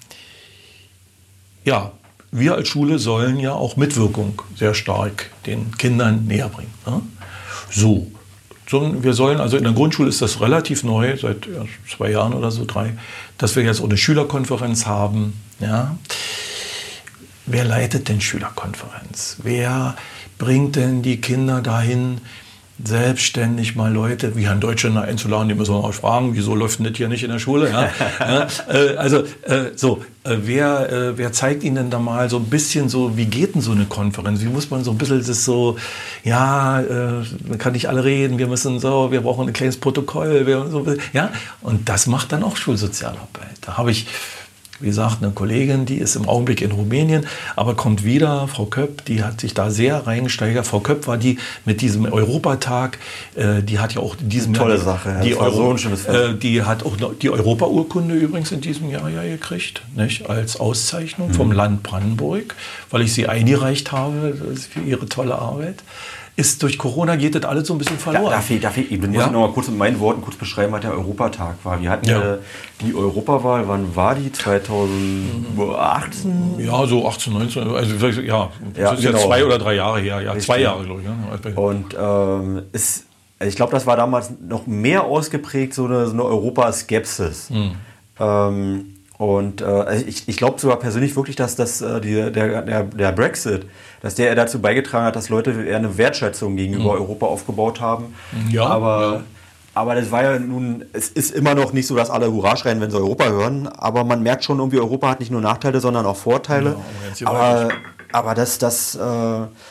ja, 1.64 1.92
wir 2.32 2.56
als 2.56 2.68
Schule 2.68 3.00
sollen 3.00 3.40
ja 3.40 3.54
auch 3.54 3.76
Mitwirkung 3.76 4.42
sehr 4.56 4.74
stark 4.74 5.32
den 5.46 5.76
Kindern 5.78 6.26
näher 6.26 6.50
bringen. 6.50 6.74
Ne? 6.86 7.02
So, 7.70 8.08
wir 8.70 9.14
sollen, 9.14 9.42
also 9.42 9.58
in 9.58 9.64
der 9.66 9.74
Grundschule 9.74 10.08
ist 10.08 10.22
das 10.22 10.40
relativ 10.40 10.84
neu, 10.84 11.18
seit 11.18 11.46
ja, 11.46 11.66
zwei 11.90 12.12
Jahren 12.12 12.34
oder 12.34 12.52
so, 12.52 12.64
drei, 12.66 12.94
dass 13.38 13.56
wir 13.58 13.64
jetzt 13.64 13.82
auch 13.82 13.86
eine 13.86 13.98
Schülerkonferenz 13.98 14.86
haben. 14.86 15.34
Ja 15.60 15.98
wer 17.46 17.66
leitet 17.66 18.10
denn 18.10 18.22
Schülerkonferenz? 18.22 19.38
Wer 19.44 19.96
bringt 20.38 20.76
denn 20.76 21.02
die 21.02 21.22
Kinder 21.22 21.62
dahin, 21.62 22.22
selbstständig 22.84 23.76
mal 23.76 23.92
Leute 23.92 24.36
wie 24.36 24.46
Herrn 24.46 24.60
Deutschländer 24.60 25.04
einzuladen, 25.04 25.50
die 25.50 25.56
müssen 25.56 25.74
wir 25.74 25.82
mal 25.82 25.92
fragen, 25.92 26.32
wieso 26.34 26.56
läuft 26.56 26.80
denn 26.80 26.86
das 26.86 26.98
hier 26.98 27.08
nicht 27.08 27.24
in 27.24 27.32
der 27.32 27.40
Schule? 27.40 27.70
Ja? 27.70 27.90
ja, 28.20 28.48
äh, 28.70 28.96
also 28.98 29.24
äh, 29.44 29.72
so, 29.76 30.04
äh, 30.24 30.38
wer, 30.44 31.14
wer 31.16 31.32
zeigt 31.32 31.64
Ihnen 31.64 31.76
denn 31.76 31.90
da 31.90 32.00
mal 32.00 32.30
so 32.30 32.38
ein 32.38 32.46
bisschen 32.46 32.90
so, 32.90 33.18
wie 33.18 33.26
geht 33.26 33.56
denn 33.56 33.62
so 33.62 33.72
eine 33.72 33.86
Konferenz? 33.86 34.42
Wie 34.42 34.46
muss 34.46 34.70
man 34.70 34.84
so 34.84 34.92
ein 34.92 34.98
bisschen 34.98 35.26
das 35.26 35.46
so, 35.46 35.78
ja, 36.24 36.84
man 37.48 37.58
kann 37.58 37.74
nicht 37.74 37.90
alle 37.90 38.04
reden, 38.04 38.38
wir 38.38 38.48
müssen 38.48 38.80
so, 38.80 39.12
wir 39.12 39.22
brauchen 39.22 39.48
ein 39.48 39.54
kleines 39.54 39.78
Protokoll, 39.78 40.46
wir, 40.46 40.68
so, 40.68 40.86
ja, 41.14 41.32
und 41.62 41.90
das 41.90 42.08
macht 42.08 42.32
dann 42.32 42.44
auch 42.44 42.58
Schulsozialarbeit. 42.58 43.58
Da 43.62 43.78
habe 43.78 43.92
ich 43.92 44.08
wie 44.82 44.88
gesagt, 44.88 45.22
eine 45.22 45.32
Kollegin, 45.32 45.86
die 45.86 45.98
ist 45.98 46.16
im 46.16 46.28
Augenblick 46.28 46.62
in 46.62 46.72
Rumänien, 46.72 47.26
aber 47.56 47.76
kommt 47.76 48.04
wieder. 48.04 48.48
Frau 48.48 48.66
Köpp, 48.66 49.06
die 49.06 49.24
hat 49.24 49.42
sich 49.42 49.54
da 49.54 49.70
sehr 49.70 50.08
reingesteigert. 50.08 50.66
Frau 50.66 50.80
Köpp 50.80 51.08
war 51.08 51.18
die 51.18 51.38
mit 51.66 51.82
diesem 51.82 52.06
Europatag, 52.06 52.98
äh, 53.36 53.62
die 53.62 53.80
hat 53.80 53.94
ja 53.94 54.02
auch 54.02 54.16
in 54.20 54.30
diesem 54.30 54.54
Tolle 54.54 54.76
Jahr, 54.76 54.84
Sache. 54.84 55.22
Die, 55.24 55.36
Euro, 55.36 55.78
so 55.78 55.90
äh, 55.90 56.34
die 56.36 56.64
hat 56.64 56.86
auch 56.86 56.98
die 57.22 57.30
Europaurkunde 57.30 58.16
übrigens 58.16 58.52
in 58.52 58.62
diesem 58.62 58.90
Jahr 58.90 59.10
ja 59.10 59.24
gekriegt, 59.24 59.82
nicht? 59.96 60.30
als 60.30 60.60
Auszeichnung 60.60 61.30
mhm. 61.30 61.34
vom 61.34 61.52
Land 61.52 61.84
Brandenburg, 61.84 62.56
weil 62.90 63.02
ich 63.02 63.14
sie 63.14 63.28
eingereicht 63.28 63.92
habe 63.92 64.36
für 64.56 64.82
ihre 64.82 65.08
tolle 65.08 65.38
Arbeit 65.38 65.84
ist 66.36 66.62
durch 66.64 66.78
Corona 66.78 67.18
geht 67.18 67.36
das 67.36 67.44
alles 67.44 67.68
so 67.68 67.74
ein 67.74 67.78
bisschen 67.78 67.98
verloren. 67.98 68.24
Da, 68.26 68.32
darf 68.32 68.50
ich, 68.50 68.62
darf 68.62 68.78
ich, 68.78 68.90
ich 68.92 69.02
muss 69.02 69.16
ja? 69.16 69.30
noch 69.30 69.48
mal 69.48 69.52
kurz 69.52 69.68
mit 69.68 69.78
meinen 69.78 70.00
Worten 70.00 70.22
kurz 70.22 70.38
beschreiben, 70.38 70.72
was 70.72 70.80
der 70.82 70.92
Europatag 70.92 71.56
war. 71.64 71.82
Wir 71.82 71.90
hatten 71.90 72.08
ja. 72.08 72.38
die 72.82 72.96
Europawahl, 72.96 73.68
wann 73.68 73.94
war 73.96 74.16
die? 74.16 74.32
2018? 74.32 76.60
Ja, 76.60 76.88
so 76.88 77.08
18, 77.08 77.34
19, 77.34 77.64
also 77.64 78.22
ja, 78.22 78.50
das 78.74 78.78
ja, 78.78 78.94
ist 78.94 79.02
genau. 79.02 79.18
ja 79.18 79.26
zwei 79.26 79.44
oder 79.46 79.60
drei 79.60 79.76
Jahre 79.76 80.00
her. 80.00 80.22
Ja, 80.22 80.38
zwei 80.40 80.62
Jahre, 80.62 80.86
glaube 80.86 81.02
ich. 81.02 81.08
Ne? 81.08 81.16
Und 81.56 81.96
ähm, 82.00 82.62
ist, 82.72 83.04
ich 83.46 83.56
glaube, 83.56 83.74
das 83.74 83.86
war 83.86 83.98
damals 83.98 84.32
noch 84.42 84.66
mehr 84.68 85.04
ausgeprägt, 85.04 85.74
so 85.74 85.84
eine, 85.86 86.08
so 86.08 86.14
eine 86.14 86.24
Europaskepsis. 86.24 87.50
Mhm. 87.50 87.72
Ähm, 88.20 88.94
und 89.22 89.62
äh, 89.62 90.02
ich, 90.02 90.28
ich 90.28 90.36
glaube 90.36 90.60
sogar 90.60 90.80
persönlich 90.80 91.16
wirklich, 91.16 91.36
dass 91.36 91.56
das, 91.56 91.80
äh, 91.80 92.02
die, 92.02 92.32
der, 92.32 92.64
der, 92.64 92.84
der, 92.86 93.12
Brexit, 93.12 93.68
dass 94.02 94.16
der 94.16 94.34
dazu 94.34 94.60
beigetragen 94.60 95.06
hat, 95.06 95.16
dass 95.16 95.30
Leute 95.30 95.52
eher 95.64 95.78
eine 95.78 95.96
Wertschätzung 95.96 96.56
gegenüber 96.56 96.96
mhm. 96.96 97.02
Europa 97.02 97.28
aufgebaut 97.28 97.82
haben. 97.82 98.16
Ja, 98.50 98.66
aber, 98.66 99.14
ja. 99.18 99.24
aber 99.76 99.94
das 99.94 100.10
war 100.10 100.24
ja 100.24 100.40
nun, 100.40 100.86
es 100.94 101.08
ist 101.08 101.36
immer 101.36 101.54
noch 101.54 101.72
nicht 101.72 101.86
so, 101.86 101.96
dass 101.96 102.10
alle 102.10 102.32
Hurra 102.32 102.58
schreien, 102.58 102.82
wenn 102.82 102.90
sie 102.90 102.98
Europa 102.98 103.26
hören. 103.26 103.68
Aber 103.68 104.06
man 104.06 104.24
merkt 104.24 104.44
schon 104.44 104.58
irgendwie, 104.58 104.80
Europa 104.80 105.10
hat 105.10 105.20
nicht 105.20 105.32
nur 105.32 105.42
Nachteile, 105.42 105.82
sondern 105.82 106.08
auch 106.08 106.18
Vorteile. 106.18 106.78
Ja, 107.20 107.28
aber, 107.28 107.70
aber 108.12 108.34
dass 108.34 108.58
das 108.58 108.96
äh, 108.96 109.00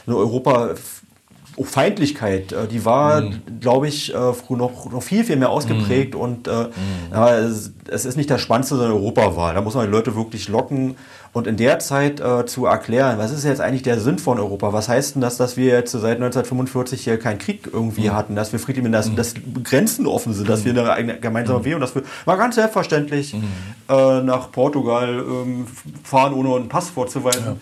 Europa 0.07 0.77
auch 1.61 1.67
Feindlichkeit, 1.67 2.53
äh, 2.53 2.67
die 2.67 2.85
war, 2.85 3.21
mhm. 3.21 3.43
glaube 3.61 3.89
ich, 3.89 4.15
äh, 4.15 4.17
noch, 4.17 4.91
noch 4.91 5.03
viel, 5.03 5.25
viel 5.25 5.37
mehr 5.37 5.51
ausgeprägt. 5.51 6.15
Mhm. 6.15 6.21
Und 6.21 6.49
äh, 6.49 6.53
mhm. 6.53 6.71
ja, 7.13 7.37
es, 7.39 7.73
es, 7.89 8.05
ist 8.05 8.17
nicht 8.17 8.31
das 8.31 8.41
Spannendste, 8.41 8.77
sondern 8.77 8.93
Europawahl. 8.93 9.55
Da 9.55 9.61
muss 9.61 9.75
man 9.75 9.87
die 9.87 9.93
Leute 9.93 10.15
wirklich 10.17 10.49
locken. 10.49 10.97
Und 11.33 11.47
in 11.47 11.57
der 11.57 11.79
Zeit 11.79 12.19
äh, 12.19 12.45
zu 12.47 12.67
erklären, 12.67 13.19
was 13.19 13.31
ist 13.31 13.45
jetzt 13.45 13.61
eigentlich 13.61 13.83
der 13.83 14.01
Sinn 14.01 14.19
von 14.19 14.41
Europa? 14.41 14.73
Was 14.73 14.89
heißt 14.89 15.15
denn 15.15 15.23
das, 15.23 15.37
dass 15.37 15.57
wir 15.57 15.67
jetzt 15.67 15.93
seit 15.93 16.17
1945 16.17 17.05
hier 17.05 17.19
keinen 17.19 17.39
Krieg 17.39 17.69
irgendwie 17.73 18.09
mhm. 18.09 18.15
hatten, 18.15 18.35
dass 18.35 18.53
wir 18.53 18.59
friedlich, 18.59 18.91
dass, 18.91 19.11
mhm. 19.11 19.17
dass 19.17 19.35
Grenzen 19.63 20.07
offen 20.07 20.33
sind, 20.33 20.49
dass 20.49 20.65
wir 20.65 20.73
eine 20.73 20.91
eigene 20.93 21.21
gemeinsame 21.21 21.65
Währung, 21.65 21.81
dass 21.81 21.95
wir 21.95 22.03
mal 22.27 22.37
ganz 22.37 22.57
selbstverständlich 22.57 23.35
äh, 23.35 24.21
nach 24.23 24.51
Portugal 24.51 25.25
ähm, 25.25 25.67
fahren, 26.03 26.35
ohne 26.35 26.57
einen 26.57 26.69
Pass 26.69 26.91
vorzuweisen. 26.91 27.45
Ja 27.45 27.57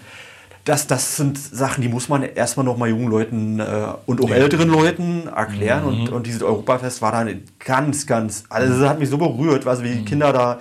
das, 0.69 0.87
das 0.87 1.17
sind 1.17 1.39
Sachen, 1.39 1.81
die 1.83 1.89
muss 1.89 2.09
man 2.09 2.23
erstmal 2.23 2.67
noch 2.67 2.77
mal 2.77 2.89
jungen 2.89 3.09
Leuten 3.09 3.59
äh, 3.59 3.65
und 4.07 4.23
auch 4.23 4.29
ja. 4.29 4.37
älteren 4.37 4.69
Leuten 4.69 5.27
erklären. 5.29 5.83
Mhm. 5.83 5.89
Und, 5.89 6.09
und 6.11 6.27
dieses 6.27 6.43
Europafest 6.43 7.01
war 7.01 7.13
dann 7.13 7.43
ganz, 7.59 8.07
ganz, 8.07 8.45
also 8.51 8.79
das 8.79 8.89
hat 8.89 8.99
mich 8.99 9.09
so 9.09 9.17
berührt, 9.17 9.67
also 9.67 9.83
wie 9.83 9.91
die 9.91 10.01
mhm. 10.01 10.05
Kinder 10.05 10.33
da 10.33 10.59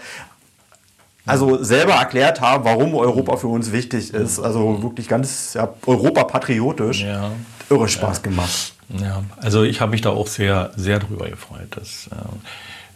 also 1.26 1.62
selber 1.62 1.94
erklärt 1.94 2.40
haben, 2.40 2.64
warum 2.64 2.96
Europa 2.96 3.36
für 3.36 3.48
uns 3.48 3.74
wichtig 3.74 4.14
ist. 4.14 4.40
Also 4.40 4.82
wirklich 4.82 5.10
ganz 5.10 5.56
ja, 5.56 5.68
Europa-patriotisch. 5.86 7.02
Ja. 7.02 7.32
Irre 7.70 7.90
Spaß 7.90 8.18
ja. 8.18 8.24
gemacht. 8.24 8.74
Ja, 9.02 9.24
also 9.36 9.64
ich 9.64 9.82
habe 9.82 9.92
mich 9.92 10.00
da 10.00 10.12
auch 10.12 10.28
sehr, 10.28 10.72
sehr 10.78 11.00
drüber 11.00 11.30
gefreut. 11.30 11.68
Dass, 11.72 12.10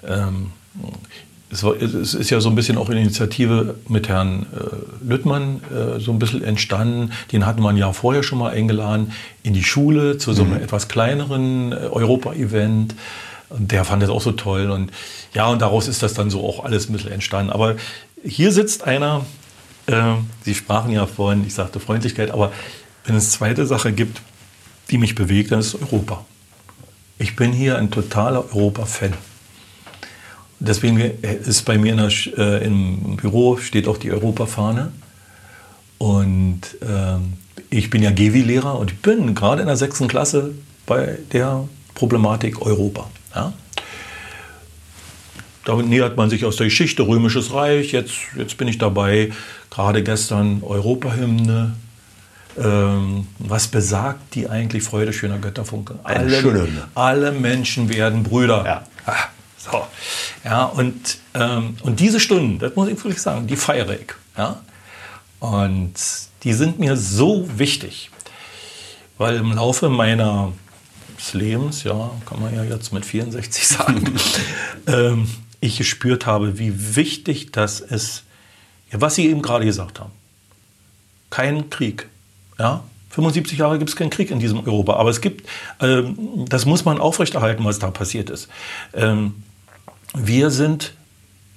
äh, 0.07 0.13
ähm, 0.13 0.51
es, 1.51 1.63
war, 1.63 1.75
es, 1.81 2.13
ist 2.13 2.29
ja 2.29 2.39
so 2.39 2.49
ein 2.49 2.55
bisschen 2.55 2.77
auch 2.77 2.89
eine 2.89 3.01
Initiative 3.01 3.75
mit 3.87 4.07
Herrn 4.07 4.45
äh, 4.53 5.05
Lüttmann 5.07 5.61
äh, 5.69 5.99
so 5.99 6.11
ein 6.11 6.19
bisschen 6.19 6.43
entstanden. 6.43 7.11
Den 7.31 7.45
hatten 7.45 7.61
wir 7.61 7.69
ein 7.69 7.77
Jahr 7.77 7.93
vorher 7.93 8.23
schon 8.23 8.39
mal 8.39 8.51
eingeladen 8.51 9.11
in 9.43 9.53
die 9.53 9.63
Schule 9.63 10.17
zu 10.17 10.33
so 10.33 10.43
einem 10.43 10.53
mhm. 10.53 10.63
etwas 10.63 10.87
kleineren 10.87 11.73
äh, 11.73 11.75
Europa-Event. 11.75 12.95
Und 13.49 13.71
der 13.71 13.83
fand 13.83 14.01
das 14.01 14.09
auch 14.09 14.21
so 14.21 14.31
toll. 14.31 14.71
Und 14.71 14.91
ja, 15.33 15.47
und 15.47 15.61
daraus 15.61 15.89
ist 15.89 16.01
das 16.01 16.13
dann 16.13 16.29
so 16.29 16.45
auch 16.47 16.63
alles 16.63 16.89
ein 16.89 16.93
bisschen 16.93 17.11
entstanden. 17.11 17.51
Aber 17.51 17.75
hier 18.23 18.53
sitzt 18.53 18.85
einer, 18.85 19.25
äh, 19.87 20.13
Sie 20.43 20.55
sprachen 20.55 20.91
ja 20.91 21.05
vorhin, 21.05 21.45
ich 21.45 21.53
sagte 21.53 21.81
Freundlichkeit, 21.81 22.31
aber 22.31 22.53
wenn 23.05 23.15
es 23.15 23.31
zweite 23.31 23.65
Sache 23.65 23.91
gibt, 23.91 24.21
die 24.89 24.97
mich 24.97 25.15
bewegt, 25.15 25.51
dann 25.51 25.59
ist 25.59 25.73
es 25.73 25.81
Europa. 25.81 26.25
Ich 27.17 27.35
bin 27.35 27.51
hier 27.51 27.77
ein 27.77 27.91
totaler 27.91 28.45
Europa-Fan. 28.53 29.13
Deswegen 30.63 30.99
ist 30.99 31.65
bei 31.65 31.79
mir 31.79 31.95
der, 31.95 32.13
äh, 32.37 32.63
im 32.63 33.17
Büro 33.17 33.57
steht 33.57 33.87
auch 33.87 33.97
die 33.97 34.11
Europa-Fahne. 34.11 34.91
Und 35.97 36.61
äh, 36.81 37.17
ich 37.71 37.89
bin 37.89 38.03
ja 38.03 38.11
Gewi-Lehrer 38.11 38.77
und 38.77 38.91
ich 38.91 38.99
bin 38.99 39.33
gerade 39.33 39.61
in 39.61 39.67
der 39.67 39.75
sechsten 39.75 40.07
Klasse 40.07 40.51
bei 40.85 41.17
der 41.33 41.67
Problematik 41.95 42.61
Europa. 42.61 43.09
Ja? 43.33 43.53
Da 45.65 45.75
nähert 45.77 46.15
man 46.15 46.29
sich 46.29 46.45
aus 46.45 46.57
der 46.57 46.67
Geschichte 46.67 47.07
Römisches 47.07 47.53
Reich. 47.53 47.91
Jetzt, 47.91 48.13
jetzt 48.37 48.57
bin 48.57 48.67
ich 48.67 48.77
dabei, 48.77 49.31
gerade 49.71 50.03
gestern 50.03 50.61
Europahymne. 50.61 51.73
Ähm, 52.61 53.27
was 53.39 53.67
besagt 53.67 54.35
die 54.35 54.47
eigentlich 54.47 54.83
Freude 54.83 55.11
schöner 55.11 55.39
Götterfunke? 55.39 55.97
Alle, 56.03 56.67
alle 56.93 57.31
Menschen 57.31 57.89
werden 57.89 58.21
Brüder. 58.21 58.63
Ja. 58.63 58.83
Ah, 59.07 59.29
so. 59.71 59.87
Ja, 60.43 60.65
und, 60.65 61.17
ähm, 61.33 61.77
und 61.83 61.99
diese 61.99 62.19
Stunden, 62.19 62.59
das 62.59 62.75
muss 62.75 62.89
ich 62.89 62.97
wirklich 62.97 63.21
sagen, 63.21 63.47
die 63.47 63.55
feiere 63.55 63.99
ich. 63.99 64.13
Ja? 64.37 64.61
Und 65.39 65.93
die 66.43 66.53
sind 66.53 66.79
mir 66.79 66.97
so 66.97 67.47
wichtig, 67.57 68.11
weil 69.17 69.37
im 69.37 69.53
Laufe 69.53 69.89
meines 69.89 70.53
Lebens, 71.33 71.83
ja, 71.83 72.11
kann 72.25 72.41
man 72.41 72.55
ja 72.55 72.63
jetzt 72.63 72.93
mit 72.93 73.05
64 73.05 73.67
sagen, 73.67 74.19
ähm, 74.87 75.29
ich 75.59 75.77
gespürt 75.77 76.25
habe, 76.25 76.57
wie 76.57 76.95
wichtig 76.95 77.51
das 77.51 77.79
ist, 77.79 78.23
ja, 78.91 78.99
was 78.99 79.15
Sie 79.15 79.27
eben 79.27 79.41
gerade 79.41 79.65
gesagt 79.65 79.99
haben. 79.99 80.11
Kein 81.29 81.69
Krieg. 81.69 82.07
Ja? 82.59 82.83
75 83.11 83.57
Jahre 83.57 83.77
gibt 83.77 83.89
es 83.89 83.95
keinen 83.95 84.09
Krieg 84.09 84.31
in 84.31 84.39
diesem 84.39 84.65
Europa, 84.65 84.93
aber 84.93 85.09
es 85.09 85.21
gibt, 85.21 85.47
ähm, 85.81 86.45
das 86.47 86.65
muss 86.65 86.85
man 86.85 86.99
aufrechterhalten, 86.99 87.63
was 87.65 87.79
da 87.79 87.91
passiert 87.91 88.29
ist. 88.29 88.47
Ähm, 88.93 89.43
wir 90.13 90.51
sind, 90.51 90.93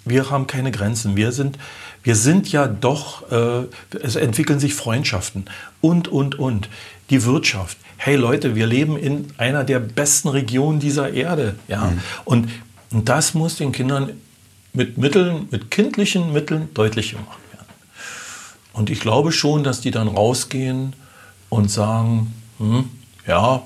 wir 0.05 0.31
haben 0.31 0.47
keine 0.47 0.71
Grenzen. 0.71 1.17
Wir 1.17 1.33
sind, 1.33 1.59
wir 2.03 2.17
sind 2.17 2.51
ja 2.53 2.67
doch, 2.67 3.31
äh, 3.31 3.67
es 4.03 4.17
entwickeln 4.17 4.61
sich 4.61 4.75
Freundschaften 4.75 5.47
und, 5.81 6.09
und, 6.09 6.39
und. 6.39 6.69
Die 7.11 7.25
Wirtschaft. 7.25 7.77
Hey 7.97 8.17
Leute, 8.17 8.55
wir 8.55 8.67
leben 8.67 8.97
in 8.97 9.27
einer 9.37 9.63
der 9.63 9.79
besten 9.79 10.29
Regionen 10.29 10.81
dieser 10.81 11.13
Erde. 11.13 11.55
Ja? 11.69 11.87
Mhm. 11.87 12.01
Und 12.25 12.49
und 12.95 13.09
das 13.09 13.35
muss 13.35 13.57
den 13.57 13.73
Kindern 13.73 14.13
mit 14.73 14.99
Mitteln, 14.99 15.49
mit 15.51 15.73
kindlichen 15.73 16.33
Mitteln 16.33 16.73
deutlich 16.75 17.11
gemacht 17.11 17.41
werden. 17.51 17.67
Und 18.73 18.89
ich 18.89 19.01
glaube 19.01 19.33
schon, 19.33 19.65
dass 19.65 19.81
die 19.81 19.91
dann 19.91 20.07
rausgehen 20.07 20.95
und 21.49 21.71
sagen, 21.73 22.33
hm, 22.59 22.89
ja, 23.27 23.63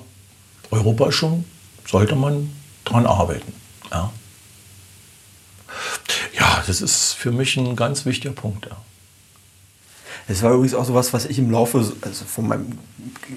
Europa 0.71 1.11
schon, 1.11 1.45
sollte 1.85 2.15
man 2.15 2.49
dran 2.85 3.05
arbeiten. 3.05 3.53
Ja. 3.91 4.11
Ja, 6.37 6.63
das 6.67 6.81
ist 6.81 7.13
für 7.13 7.31
mich 7.31 7.57
ein 7.57 7.75
ganz 7.75 8.05
wichtiger 8.05 8.33
Punkt. 8.33 8.67
Ja. 8.67 8.77
Es 10.27 10.43
war 10.43 10.53
übrigens 10.53 10.75
auch 10.75 10.85
so 10.85 10.93
was, 10.93 11.11
was 11.11 11.25
ich 11.25 11.39
im 11.39 11.49
Laufe 11.49 11.79
also 12.01 12.25
von 12.25 12.47
meinem 12.47 12.77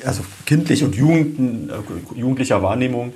also 0.05 0.23
kindlich 0.45 0.85
und 0.85 0.95
Jugend, 0.95 1.71
äh, 1.71 1.75
jugendlicher 2.19 2.63
Wahrnehmung 2.63 3.15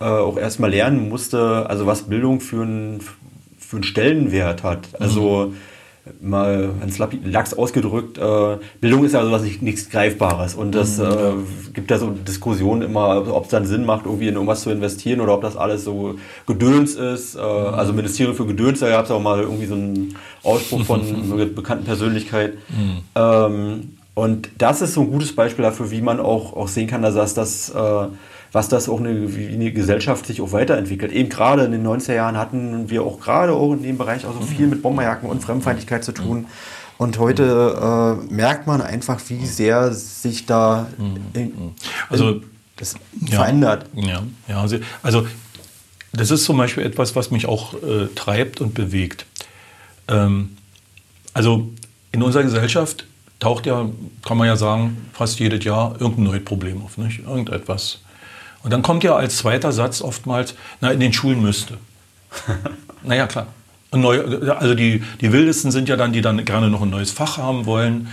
äh, 0.00 0.04
auch 0.04 0.36
erstmal 0.36 0.70
lernen 0.70 1.08
musste, 1.08 1.66
also 1.68 1.86
was 1.86 2.02
Bildung 2.02 2.40
für, 2.40 2.62
ein, 2.62 3.00
für 3.58 3.76
einen 3.76 3.82
Stellenwert 3.82 4.62
hat. 4.62 4.88
Also 5.00 5.48
mhm. 5.48 5.56
Mal 6.20 6.70
ganz 6.80 6.98
lax 6.98 7.54
ausgedrückt, 7.54 8.18
äh, 8.18 8.56
Bildung 8.80 9.04
ist 9.04 9.12
ja 9.12 9.24
sowas 9.24 9.42
nicht, 9.42 9.62
nichts 9.62 9.90
Greifbares. 9.90 10.54
Und 10.54 10.74
das 10.74 10.98
mhm. 10.98 11.04
äh, 11.04 11.72
gibt 11.74 11.90
ja 11.90 11.98
so 11.98 12.10
Diskussionen 12.10 12.82
immer, 12.82 13.34
ob 13.34 13.44
es 13.44 13.50
dann 13.50 13.66
Sinn 13.66 13.84
macht, 13.84 14.06
irgendwie 14.06 14.28
in 14.28 14.34
irgendwas 14.34 14.62
zu 14.62 14.70
investieren 14.70 15.20
oder 15.20 15.34
ob 15.34 15.42
das 15.42 15.56
alles 15.56 15.84
so 15.84 16.16
Gedöns 16.46 16.94
ist. 16.94 17.34
Äh, 17.34 17.38
mhm. 17.38 17.74
Also 17.74 17.92
Ministerium 17.92 18.36
für 18.36 18.46
Gedöns, 18.46 18.80
da 18.80 18.88
gab 18.88 19.04
es 19.04 19.10
auch 19.10 19.22
mal 19.22 19.40
irgendwie 19.40 19.66
so 19.66 19.74
einen 19.74 20.16
Ausspruch 20.42 20.84
von 20.84 21.00
einer 21.32 21.46
bekannten 21.46 21.84
Persönlichkeit. 21.84 22.54
Mhm. 22.68 23.02
Ähm, 23.14 23.90
und 24.14 24.50
das 24.58 24.82
ist 24.82 24.94
so 24.94 25.02
ein 25.02 25.10
gutes 25.12 25.34
Beispiel 25.34 25.62
dafür, 25.62 25.92
wie 25.92 26.00
man 26.00 26.18
auch, 26.18 26.52
auch 26.52 26.66
sehen 26.66 26.88
kann, 26.88 27.02
dass 27.02 27.34
das 27.34 27.70
äh, 27.70 28.06
was 28.52 28.68
das 28.68 28.88
auch 28.88 28.98
eine, 28.98 29.36
wie 29.36 29.48
eine 29.48 29.72
Gesellschaft 29.72 30.26
sich 30.26 30.40
auch 30.40 30.52
weiterentwickelt. 30.52 31.12
Eben 31.12 31.28
gerade 31.28 31.64
in 31.64 31.72
den 31.72 31.86
90er 31.86 32.14
Jahren 32.14 32.36
hatten 32.36 32.88
wir 32.90 33.02
auch 33.02 33.20
gerade 33.20 33.52
auch 33.52 33.72
in 33.72 33.82
dem 33.82 33.98
Bereich 33.98 34.24
auch 34.26 34.34
so 34.34 34.40
viel 34.40 34.66
mit 34.66 34.82
Bomberjacken 34.82 35.28
und 35.28 35.42
Fremdfeindlichkeit 35.42 36.04
zu 36.04 36.12
tun. 36.12 36.46
Und 36.96 37.18
heute 37.18 38.18
äh, 38.28 38.34
merkt 38.34 38.66
man 38.66 38.80
einfach, 38.80 39.20
wie 39.28 39.46
sehr 39.46 39.92
sich 39.92 40.46
da 40.46 40.88
in, 41.32 41.74
also, 42.08 42.40
das 42.76 42.96
ja, 43.20 43.36
verändert. 43.36 43.86
Ja, 43.94 44.22
ja 44.48 44.60
also, 44.60 44.78
also 45.02 45.26
das 46.12 46.30
ist 46.30 46.44
zum 46.44 46.56
Beispiel 46.56 46.84
etwas, 46.84 47.14
was 47.14 47.30
mich 47.30 47.46
auch 47.46 47.74
äh, 47.74 48.06
treibt 48.14 48.60
und 48.60 48.74
bewegt. 48.74 49.26
Ähm, 50.08 50.56
also 51.34 51.68
in 52.10 52.22
unserer 52.22 52.42
Gesellschaft 52.42 53.06
taucht 53.38 53.66
ja, 53.66 53.88
kann 54.24 54.36
man 54.36 54.48
ja 54.48 54.56
sagen, 54.56 55.08
fast 55.12 55.38
jedes 55.38 55.64
Jahr 55.64 55.94
irgendein 56.00 56.24
neues 56.24 56.44
Problem 56.44 56.82
auf, 56.82 56.98
nicht? 56.98 57.20
Irgendetwas. 57.20 58.00
Und 58.62 58.72
dann 58.72 58.82
kommt 58.82 59.04
ja 59.04 59.14
als 59.16 59.38
zweiter 59.38 59.72
Satz 59.72 60.00
oftmals, 60.02 60.54
na, 60.80 60.90
in 60.90 61.00
den 61.00 61.12
Schulen 61.12 61.42
müsste. 61.42 61.78
naja, 63.02 63.26
klar. 63.26 63.46
Und 63.90 64.00
neu, 64.00 64.20
also 64.50 64.74
die, 64.74 65.02
die 65.20 65.32
wildesten 65.32 65.70
sind 65.70 65.88
ja 65.88 65.96
dann, 65.96 66.12
die 66.12 66.20
dann 66.20 66.44
gerne 66.44 66.68
noch 66.68 66.82
ein 66.82 66.90
neues 66.90 67.10
Fach 67.10 67.38
haben 67.38 67.64
wollen. 67.64 68.08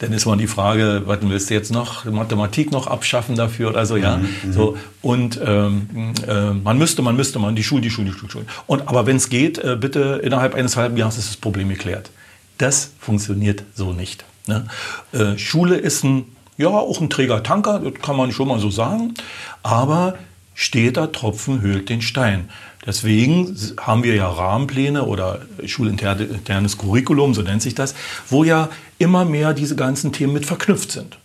Dann 0.00 0.12
ist 0.12 0.26
man 0.26 0.38
die 0.38 0.46
Frage, 0.46 1.02
was 1.06 1.18
willst 1.22 1.50
du 1.50 1.54
jetzt 1.54 1.72
noch, 1.72 2.04
Mathematik 2.04 2.70
noch 2.70 2.86
abschaffen 2.86 3.34
dafür 3.34 3.70
oder 3.70 3.84
so, 3.84 3.96
ja. 3.96 4.18
Mhm, 4.18 4.28
mhm. 4.44 4.52
so, 4.52 4.76
und 5.02 5.40
ähm, 5.44 6.12
äh, 6.26 6.52
man 6.52 6.78
müsste, 6.78 7.02
man 7.02 7.16
müsste, 7.16 7.40
man, 7.40 7.56
die 7.56 7.64
Schule, 7.64 7.80
die 7.80 7.90
Schule, 7.90 8.10
die 8.10 8.12
Schule, 8.12 8.26
die 8.26 8.32
Schule. 8.32 8.46
Und, 8.68 8.86
aber 8.86 9.06
wenn 9.06 9.16
es 9.16 9.28
geht, 9.28 9.58
äh, 9.58 9.76
bitte 9.80 10.20
innerhalb 10.22 10.54
eines 10.54 10.76
halben 10.76 10.96
Jahres 10.96 11.18
ist 11.18 11.30
das 11.30 11.36
Problem 11.36 11.68
geklärt. 11.68 12.10
Das 12.58 12.92
funktioniert 13.00 13.64
so 13.74 13.92
nicht. 13.92 14.24
Ne? 14.46 14.66
Äh, 15.12 15.36
Schule 15.36 15.76
ist 15.76 16.04
ein 16.04 16.26
ja, 16.58 16.68
auch 16.68 17.00
ein 17.00 17.08
Träger-Tanker, 17.08 17.78
das 17.78 17.94
kann 18.02 18.16
man 18.16 18.32
schon 18.32 18.48
mal 18.48 18.58
so 18.58 18.70
sagen. 18.70 19.14
Aber 19.62 20.18
steter 20.54 21.12
Tropfen 21.12 21.60
höhlt 21.62 21.88
den 21.88 22.02
Stein. 22.02 22.50
Deswegen 22.84 23.56
haben 23.80 24.02
wir 24.02 24.14
ja 24.14 24.28
Rahmenpläne 24.28 25.04
oder 25.04 25.42
schulinternes 25.64 26.78
Curriculum, 26.78 27.32
so 27.32 27.42
nennt 27.42 27.62
sich 27.62 27.74
das, 27.74 27.94
wo 28.28 28.44
ja 28.44 28.68
immer 28.98 29.24
mehr 29.24 29.54
diese 29.54 29.76
ganzen 29.76 30.12
Themen 30.12 30.32
mit 30.32 30.46
verknüpft 30.46 30.92
sind. 30.92 31.18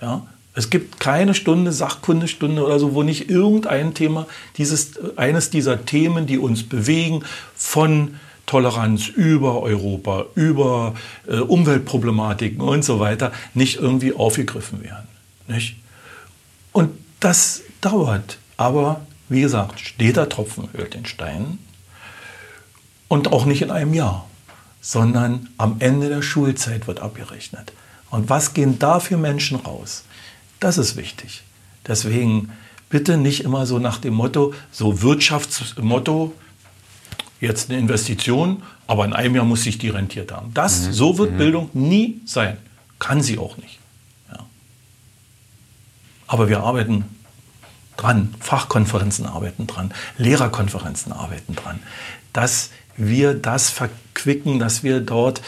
Ja? 0.00 0.26
Es 0.54 0.70
gibt 0.70 1.00
keine 1.00 1.34
Stunde, 1.34 1.72
Sachkundestunde 1.72 2.64
oder 2.64 2.78
so, 2.78 2.94
wo 2.94 3.02
nicht 3.02 3.30
irgendein 3.30 3.94
Thema, 3.94 4.26
dieses, 4.58 4.92
eines 5.16 5.50
dieser 5.50 5.84
Themen, 5.84 6.26
die 6.26 6.38
uns 6.38 6.62
bewegen, 6.62 7.24
von 7.56 8.16
Toleranz 8.52 9.08
über 9.08 9.62
Europa, 9.62 10.26
über 10.34 10.92
äh, 11.26 11.36
Umweltproblematiken 11.36 12.60
und 12.60 12.84
so 12.84 13.00
weiter 13.00 13.32
nicht 13.54 13.76
irgendwie 13.76 14.12
aufgegriffen 14.12 14.82
werden. 14.84 15.08
Nicht? 15.48 15.76
Und 16.70 16.90
das 17.18 17.62
dauert. 17.80 18.36
Aber 18.58 19.06
wie 19.30 19.40
gesagt, 19.40 19.80
steter 19.80 20.28
Tropfen 20.28 20.68
höhlt 20.74 20.92
den 20.92 21.06
Stein. 21.06 21.60
Und 23.08 23.32
auch 23.32 23.46
nicht 23.46 23.62
in 23.62 23.70
einem 23.70 23.94
Jahr, 23.94 24.28
sondern 24.82 25.48
am 25.56 25.76
Ende 25.78 26.10
der 26.10 26.20
Schulzeit 26.20 26.86
wird 26.86 27.00
abgerechnet. 27.00 27.72
Und 28.10 28.28
was 28.28 28.52
gehen 28.52 28.78
da 28.78 29.00
für 29.00 29.16
Menschen 29.16 29.60
raus? 29.60 30.04
Das 30.60 30.76
ist 30.76 30.96
wichtig. 30.96 31.42
Deswegen 31.86 32.52
bitte 32.90 33.16
nicht 33.16 33.44
immer 33.44 33.64
so 33.64 33.78
nach 33.78 33.96
dem 33.96 34.12
Motto, 34.12 34.52
so 34.70 35.00
Wirtschaftsmotto, 35.00 36.34
jetzt 37.42 37.70
eine 37.70 37.78
Investition, 37.78 38.62
aber 38.86 39.04
in 39.04 39.12
einem 39.12 39.34
Jahr 39.34 39.44
muss 39.44 39.64
sich 39.64 39.76
die 39.76 39.88
rentiert 39.88 40.30
haben. 40.30 40.54
Das, 40.54 40.86
mhm. 40.86 40.92
so 40.92 41.18
wird 41.18 41.32
mhm. 41.32 41.38
Bildung 41.38 41.70
nie 41.74 42.20
sein. 42.24 42.56
Kann 43.00 43.20
sie 43.20 43.36
auch 43.36 43.56
nicht. 43.56 43.80
Ja. 44.30 44.46
Aber 46.28 46.48
wir 46.48 46.60
arbeiten 46.60 47.04
dran, 47.96 48.32
Fachkonferenzen 48.38 49.26
arbeiten 49.26 49.66
dran, 49.66 49.92
Lehrerkonferenzen 50.18 51.12
arbeiten 51.12 51.56
dran, 51.56 51.80
dass 52.32 52.70
wir 52.96 53.34
das 53.34 53.70
verquicken, 53.70 54.60
dass 54.60 54.84
wir 54.84 55.00
dort 55.00 55.42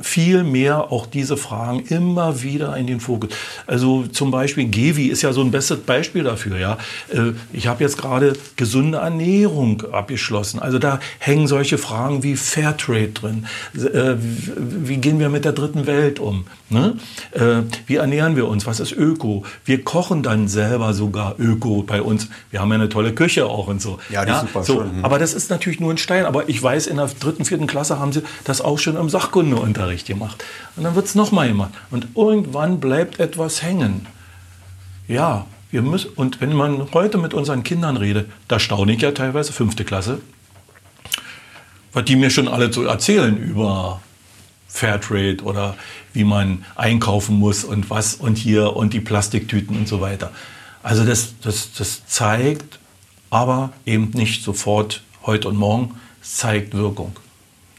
viel 0.00 0.44
mehr 0.44 0.92
auch 0.92 1.06
diese 1.06 1.36
Fragen 1.36 1.80
immer 1.86 2.42
wieder 2.42 2.76
in 2.76 2.86
den 2.86 3.00
Fokus. 3.00 3.30
Also 3.66 4.06
zum 4.06 4.30
Beispiel 4.30 4.68
Gevi 4.68 5.06
ist 5.06 5.22
ja 5.22 5.32
so 5.32 5.40
ein 5.42 5.50
bestes 5.50 5.80
Beispiel 5.80 6.24
dafür. 6.24 6.58
Ja, 6.58 6.78
äh, 7.10 7.32
ich 7.52 7.66
habe 7.66 7.82
jetzt 7.82 7.98
gerade 7.98 8.34
gesunde 8.56 8.98
Ernährung 8.98 9.82
abgeschlossen. 9.92 10.60
Also 10.60 10.78
da 10.78 11.00
hängen 11.18 11.46
solche 11.46 11.78
Fragen 11.78 12.22
wie 12.22 12.36
Fairtrade 12.36 13.08
drin. 13.08 13.46
Äh, 13.74 14.14
wie 14.18 14.96
gehen 14.96 15.18
wir 15.18 15.28
mit 15.28 15.44
der 15.44 15.52
dritten 15.52 15.86
Welt 15.86 16.18
um? 16.18 16.46
Ne? 16.70 16.96
Äh, 17.32 17.62
wie 17.86 17.96
ernähren 17.96 18.36
wir 18.36 18.48
uns? 18.48 18.66
Was 18.66 18.80
ist 18.80 18.92
Öko? 18.92 19.44
Wir 19.64 19.84
kochen 19.84 20.22
dann 20.22 20.48
selber 20.48 20.94
sogar 20.94 21.34
Öko 21.38 21.82
bei 21.82 22.00
uns. 22.00 22.28
Wir 22.50 22.60
haben 22.60 22.70
ja 22.70 22.76
eine 22.76 22.88
tolle 22.88 23.12
Küche 23.12 23.46
auch 23.46 23.68
und 23.68 23.82
so. 23.82 23.98
Ja, 24.10 24.24
die 24.24 24.30
ja? 24.30 24.36
ist 24.36 24.42
super 24.42 24.64
so, 24.64 24.80
schön. 24.80 25.04
Aber 25.04 25.18
das 25.18 25.34
ist 25.34 25.50
natürlich 25.50 25.80
nur 25.80 25.90
ein 25.90 25.98
Stein. 25.98 26.24
Aber 26.24 26.48
ich 26.48 26.62
weiß, 26.62 26.86
in 26.86 26.96
der 26.96 27.08
dritten, 27.20 27.44
vierten 27.44 27.66
Klasse 27.66 27.98
haben 27.98 28.12
sie 28.12 28.22
das 28.44 28.60
auch 28.60 28.78
schon 28.78 28.96
im 28.96 29.08
Sachkunde 29.10 29.56
unter 29.56 29.81
Unterricht 29.82 30.06
gemacht. 30.06 30.44
Und 30.76 30.84
dann 30.84 30.94
wird 30.94 31.06
es 31.06 31.14
nochmal 31.14 31.48
gemacht. 31.48 31.72
Und 31.90 32.08
irgendwann 32.14 32.78
bleibt 32.78 33.18
etwas 33.18 33.62
hängen. 33.62 34.06
Ja, 35.08 35.46
wir 35.72 35.82
müssen, 35.82 36.10
und 36.14 36.40
wenn 36.40 36.52
man 36.52 36.92
heute 36.92 37.18
mit 37.18 37.34
unseren 37.34 37.64
Kindern 37.64 37.96
redet, 37.96 38.30
da 38.46 38.60
staune 38.60 38.92
ich 38.92 39.02
ja 39.02 39.10
teilweise, 39.10 39.52
fünfte 39.52 39.84
Klasse, 39.84 40.20
was 41.92 42.04
die 42.04 42.16
mir 42.16 42.30
schon 42.30 42.46
alle 42.46 42.72
so 42.72 42.84
erzählen 42.84 43.36
über 43.36 44.00
Fairtrade 44.68 45.42
oder 45.42 45.76
wie 46.12 46.24
man 46.24 46.64
einkaufen 46.76 47.38
muss 47.38 47.64
und 47.64 47.90
was 47.90 48.14
und 48.14 48.38
hier 48.38 48.76
und 48.76 48.92
die 48.92 49.00
Plastiktüten 49.00 49.76
und 49.76 49.88
so 49.88 50.00
weiter. 50.00 50.30
Also 50.82 51.04
das, 51.04 51.34
das, 51.42 51.72
das 51.72 52.06
zeigt 52.06 52.78
aber 53.30 53.72
eben 53.84 54.10
nicht 54.14 54.44
sofort 54.44 55.02
heute 55.24 55.48
und 55.48 55.56
morgen, 55.56 55.96
es 56.22 56.36
zeigt 56.36 56.74
Wirkung. 56.74 57.16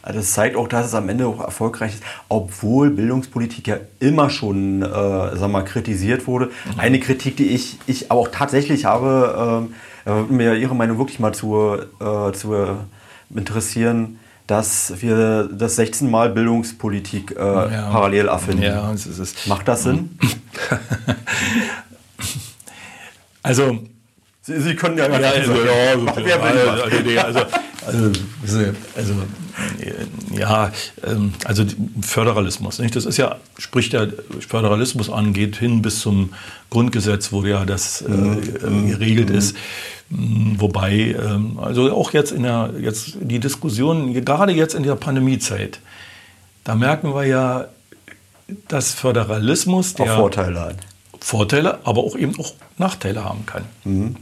Also 0.04 0.20
das 0.20 0.34
zeigt 0.34 0.58
auch, 0.58 0.68
dass 0.68 0.86
es 0.86 0.96
am 0.96 1.08
Ende 1.08 1.26
auch 1.26 1.40
erfolgreich 1.40 1.96
ist, 1.96 2.04
obwohl 2.28 2.90
Bildungspolitik 2.90 3.68
ja 3.68 3.78
immer 4.00 4.30
schon 4.30 4.82
äh, 4.82 4.86
sag 4.86 5.50
mal, 5.50 5.64
kritisiert 5.64 6.28
wurde. 6.28 6.48
Mhm. 6.48 6.80
Eine 6.80 7.00
Kritik, 7.00 7.38
die 7.38 7.48
ich, 7.48 7.80
ich 7.88 8.12
aber 8.12 8.20
auch 8.20 8.28
tatsächlich 8.28 8.84
habe, 8.84 9.70
äh, 10.06 10.22
mir 10.24 10.56
Ihre 10.56 10.76
Meinung 10.76 10.98
wirklich 10.98 11.20
mal 11.20 11.34
zu, 11.34 11.78
äh, 12.02 12.34
zu 12.34 12.78
interessieren, 13.34 14.20
dass 14.46 15.02
wir 15.02 15.50
das 15.52 15.78
16 15.78 16.12
Mal 16.12 16.32
Bildungspolitik 16.32 17.32
äh, 17.32 17.40
ja. 17.40 17.90
parallel 17.90 18.28
erfinden. 18.28 18.64
Ja, 18.64 18.92
es 18.92 19.06
ist, 19.06 19.48
Macht 19.48 19.70
das 19.70 19.84
Sinn? 19.84 20.18
also 23.42 23.80
Sie, 24.42 24.60
Sie, 24.60 24.76
können 24.76 24.98
ja, 24.98 25.08
ja, 25.08 25.30
also, 25.30 25.54
ja, 25.54 25.94
also, 25.94 26.84
also, 26.84 27.40
also, 27.40 27.46
also 27.86 29.14
ja, 30.32 30.72
ähm, 31.06 31.34
also 31.46 31.64
Föderalismus. 32.02 32.80
Nicht? 32.80 32.96
Das 32.96 33.06
ist 33.06 33.18
ja, 33.18 33.38
spricht 33.58 33.94
der 33.94 34.10
Föderalismus 34.48 35.10
an, 35.10 35.34
geht 35.34 35.58
hin 35.58 35.82
bis 35.82 36.00
zum 36.00 36.34
Grundgesetz, 36.70 37.32
wo 37.32 37.44
ja 37.44 37.66
das 37.66 38.02
äh, 38.02 38.10
mhm. 38.10 38.88
äh 38.88 38.92
geregelt 38.92 39.30
mhm. 39.30 39.36
ist. 39.36 39.56
Mm, 40.10 40.56
wobei, 40.60 41.16
ähm, 41.20 41.60
also 41.60 41.92
auch 41.94 42.14
jetzt 42.14 42.32
in 42.32 42.44
der, 42.44 42.72
jetzt 42.80 43.14
die 43.20 43.40
Diskussion, 43.40 44.14
gerade 44.14 44.52
jetzt 44.54 44.76
in 44.76 44.84
der 44.84 44.96
Pandemiezeit, 44.96 45.80
da 46.64 46.76
merken 46.76 47.14
wir 47.14 47.26
ja, 47.26 47.68
dass 48.68 48.94
Föderalismus 48.94 49.94
der 49.94 50.14
auch 50.14 50.18
Vorteile 50.18 50.60
hat. 50.60 50.78
Vorteile, 51.20 51.80
aber 51.86 52.04
auch 52.04 52.18
eben 52.18 52.38
auch 52.40 52.54
Nachteile 52.78 53.24
haben 53.24 53.46
kann. 53.46 53.64
Mhm. 53.86 54.16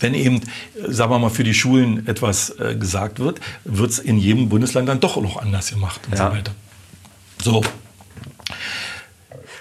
Wenn 0.00 0.14
eben, 0.14 0.40
sagen 0.86 1.10
wir 1.10 1.18
mal, 1.18 1.30
für 1.30 1.44
die 1.44 1.54
Schulen 1.54 2.06
etwas 2.06 2.50
äh, 2.58 2.74
gesagt 2.76 3.18
wird, 3.18 3.40
wird 3.64 3.90
es 3.90 3.98
in 3.98 4.18
jedem 4.18 4.48
Bundesland 4.48 4.88
dann 4.88 5.00
doch 5.00 5.20
noch 5.20 5.36
anders 5.36 5.70
gemacht 5.70 6.00
und 6.06 6.18
ja. 6.18 6.30
so 6.30 6.36
weiter. 6.36 6.54
So, 7.42 7.62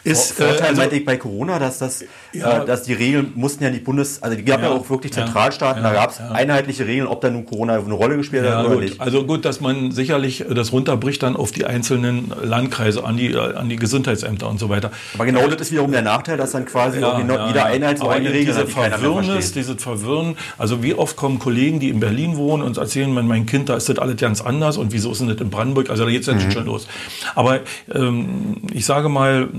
ist, 0.05 0.33
Vorteil 0.33 0.57
äh, 0.57 0.61
also, 0.61 0.81
meinte 0.81 0.95
ich 0.95 1.05
bei 1.05 1.17
Corona, 1.17 1.59
dass, 1.59 1.79
das, 1.79 2.03
ja, 2.31 2.61
äh, 2.61 2.65
dass 2.65 2.83
die 2.83 2.93
Regeln 2.93 3.33
mussten 3.35 3.63
ja 3.63 3.69
nicht 3.69 3.83
Bundes... 3.83 4.21
Also 4.21 4.37
die 4.37 4.45
gab 4.45 4.61
ja, 4.61 4.67
ja 4.67 4.73
auch 4.73 4.89
wirklich 4.89 5.11
Zentralstaaten, 5.13 5.83
ja, 5.83 5.89
da 5.89 5.95
gab 5.95 6.11
es 6.11 6.19
einheitliche 6.19 6.85
Regeln, 6.85 7.07
ob 7.07 7.21
da 7.21 7.29
nun 7.29 7.45
Corona 7.45 7.77
eine 7.77 7.93
Rolle 7.93 8.17
gespielt 8.17 8.45
hat 8.45 8.65
oder 8.65 8.75
gut. 8.75 8.83
nicht. 8.83 9.01
Also 9.01 9.25
gut, 9.25 9.45
dass 9.45 9.61
man 9.61 9.91
sicherlich 9.91 10.45
das 10.49 10.71
runterbricht 10.71 11.23
dann 11.23 11.35
auf 11.35 11.51
die 11.51 11.65
einzelnen 11.65 12.31
Landkreise, 12.43 13.03
an 13.03 13.17
die, 13.17 13.35
an 13.35 13.67
die 13.67 13.75
Gesundheitsämter 13.75 14.47
und 14.47 14.59
so 14.59 14.69
weiter. 14.69 14.91
Aber 15.15 15.25
genau 15.25 15.47
das 15.47 15.61
ist 15.61 15.71
wiederum 15.71 15.91
der 15.91 16.03
Nachteil, 16.03 16.37
dass 16.37 16.51
dann 16.51 16.65
quasi 16.65 16.97
jeder 16.97 17.65
Einheit 17.65 17.99
so 17.99 18.07
eine 18.07 18.31
Regel 18.31 18.53
diese 18.53 18.67
Verwirrnis, 18.67 19.53
diese 19.53 19.75
Verwirren, 19.75 20.37
also 20.57 20.83
wie 20.83 20.93
oft 20.93 21.15
kommen 21.15 21.39
Kollegen, 21.39 21.79
die 21.79 21.89
in 21.89 21.99
Berlin 21.99 22.37
wohnen 22.37 22.63
und 22.63 22.77
erzählen, 22.77 23.11
mein, 23.13 23.27
mein 23.27 23.45
Kind, 23.45 23.69
da 23.69 23.75
ist 23.75 23.89
das 23.89 23.97
alles 23.97 24.17
ganz 24.17 24.41
anders 24.41 24.77
und 24.77 24.93
wieso 24.93 25.11
ist 25.11 25.21
denn 25.21 25.29
das 25.29 25.37
in 25.41 25.49
Brandenburg? 25.49 25.89
Also 25.89 26.05
da 26.05 26.11
geht 26.11 26.27
es 26.27 26.33
mhm. 26.33 26.51
schon 26.51 26.65
los. 26.65 26.87
Aber 27.33 27.61
ähm, 27.93 28.57
ich 28.71 28.85
sage 28.85 29.09
mal, 29.09 29.49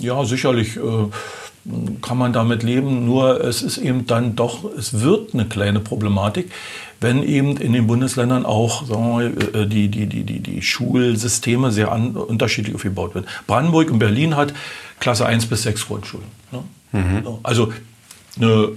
ja, 0.00 0.24
sicherlich 0.24 0.76
äh, 0.76 0.80
kann 2.00 2.18
man 2.18 2.32
damit 2.32 2.62
leben, 2.62 3.06
nur 3.06 3.42
es 3.44 3.62
ist 3.62 3.78
eben 3.78 4.06
dann 4.06 4.34
doch, 4.34 4.64
es 4.76 5.00
wird 5.00 5.32
eine 5.32 5.46
kleine 5.46 5.80
Problematik, 5.80 6.50
wenn 7.00 7.22
eben 7.22 7.56
in 7.56 7.72
den 7.72 7.86
Bundesländern 7.86 8.44
auch 8.44 8.86
sagen 8.86 9.18
wir, 9.18 9.54
äh, 9.54 9.66
die, 9.66 9.88
die, 9.88 10.06
die, 10.06 10.24
die, 10.24 10.40
die 10.40 10.62
Schulsysteme 10.62 11.70
sehr 11.70 11.92
an, 11.92 12.16
unterschiedlich 12.16 12.74
aufgebaut 12.74 13.14
werden. 13.14 13.26
Brandenburg 13.46 13.90
und 13.90 13.98
Berlin 13.98 14.36
hat 14.36 14.54
Klasse 15.00 15.26
1 15.26 15.46
bis 15.46 15.62
6 15.62 15.86
Grundschulen. 15.86 16.26
Ne? 16.50 16.62
Mhm. 16.92 17.38
Also 17.42 17.72
eine 18.40 18.72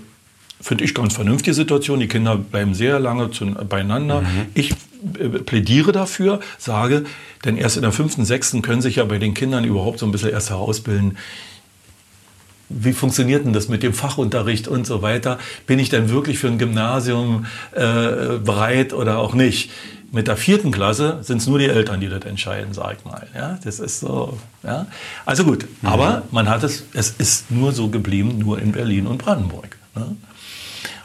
finde 0.65 0.83
ich 0.83 0.95
ganz 0.95 1.13
vernünftige 1.13 1.53
Situation. 1.53 1.99
Die 1.99 2.07
Kinder 2.07 2.37
bleiben 2.37 2.73
sehr 2.73 2.99
lange 2.99 3.29
zu, 3.29 3.45
beieinander. 3.45 4.21
Mhm. 4.21 4.47
Ich 4.55 4.71
äh, 4.71 5.29
plädiere 5.29 5.91
dafür, 5.91 6.39
sage, 6.57 7.03
denn 7.45 7.55
erst 7.55 7.75
in 7.75 7.83
der 7.83 7.91
fünften, 7.91 8.25
sechsten 8.25 8.63
können 8.63 8.81
sich 8.81 8.95
ja 8.95 9.05
bei 9.05 9.19
den 9.19 9.35
Kindern 9.35 9.63
überhaupt 9.63 9.99
so 9.99 10.07
ein 10.07 10.11
bisschen 10.11 10.31
erst 10.31 10.49
herausbilden, 10.49 11.17
wie 12.69 12.93
funktioniert 12.93 13.45
denn 13.45 13.53
das 13.53 13.69
mit 13.69 13.83
dem 13.83 13.93
Fachunterricht 13.93 14.67
und 14.67 14.87
so 14.87 15.03
weiter? 15.03 15.37
Bin 15.67 15.77
ich 15.77 15.89
denn 15.89 16.09
wirklich 16.09 16.39
für 16.39 16.47
ein 16.47 16.57
Gymnasium 16.57 17.45
äh, 17.73 18.39
bereit 18.43 18.91
oder 18.91 19.19
auch 19.19 19.35
nicht? 19.35 19.69
Mit 20.11 20.27
der 20.27 20.35
vierten 20.35 20.71
Klasse 20.71 21.19
sind 21.21 21.37
es 21.37 21.47
nur 21.47 21.59
die 21.59 21.65
Eltern, 21.65 21.99
die 21.99 22.09
das 22.09 22.25
entscheiden, 22.25 22.73
sag 22.73 22.97
ich 22.97 23.05
mal. 23.05 23.27
Ja, 23.35 23.59
das 23.63 23.79
ist 23.79 23.99
so. 23.99 24.39
Ja. 24.63 24.87
Also 25.27 25.43
gut, 25.43 25.67
mhm. 25.83 25.89
aber 25.89 26.23
man 26.31 26.49
hat 26.49 26.63
es, 26.63 26.85
es 26.93 27.11
ist 27.19 27.51
nur 27.51 27.71
so 27.71 27.89
geblieben, 27.89 28.39
nur 28.39 28.59
in 28.59 28.71
Berlin 28.71 29.05
und 29.05 29.19
Brandenburg. 29.19 29.77
Ne? 29.93 30.15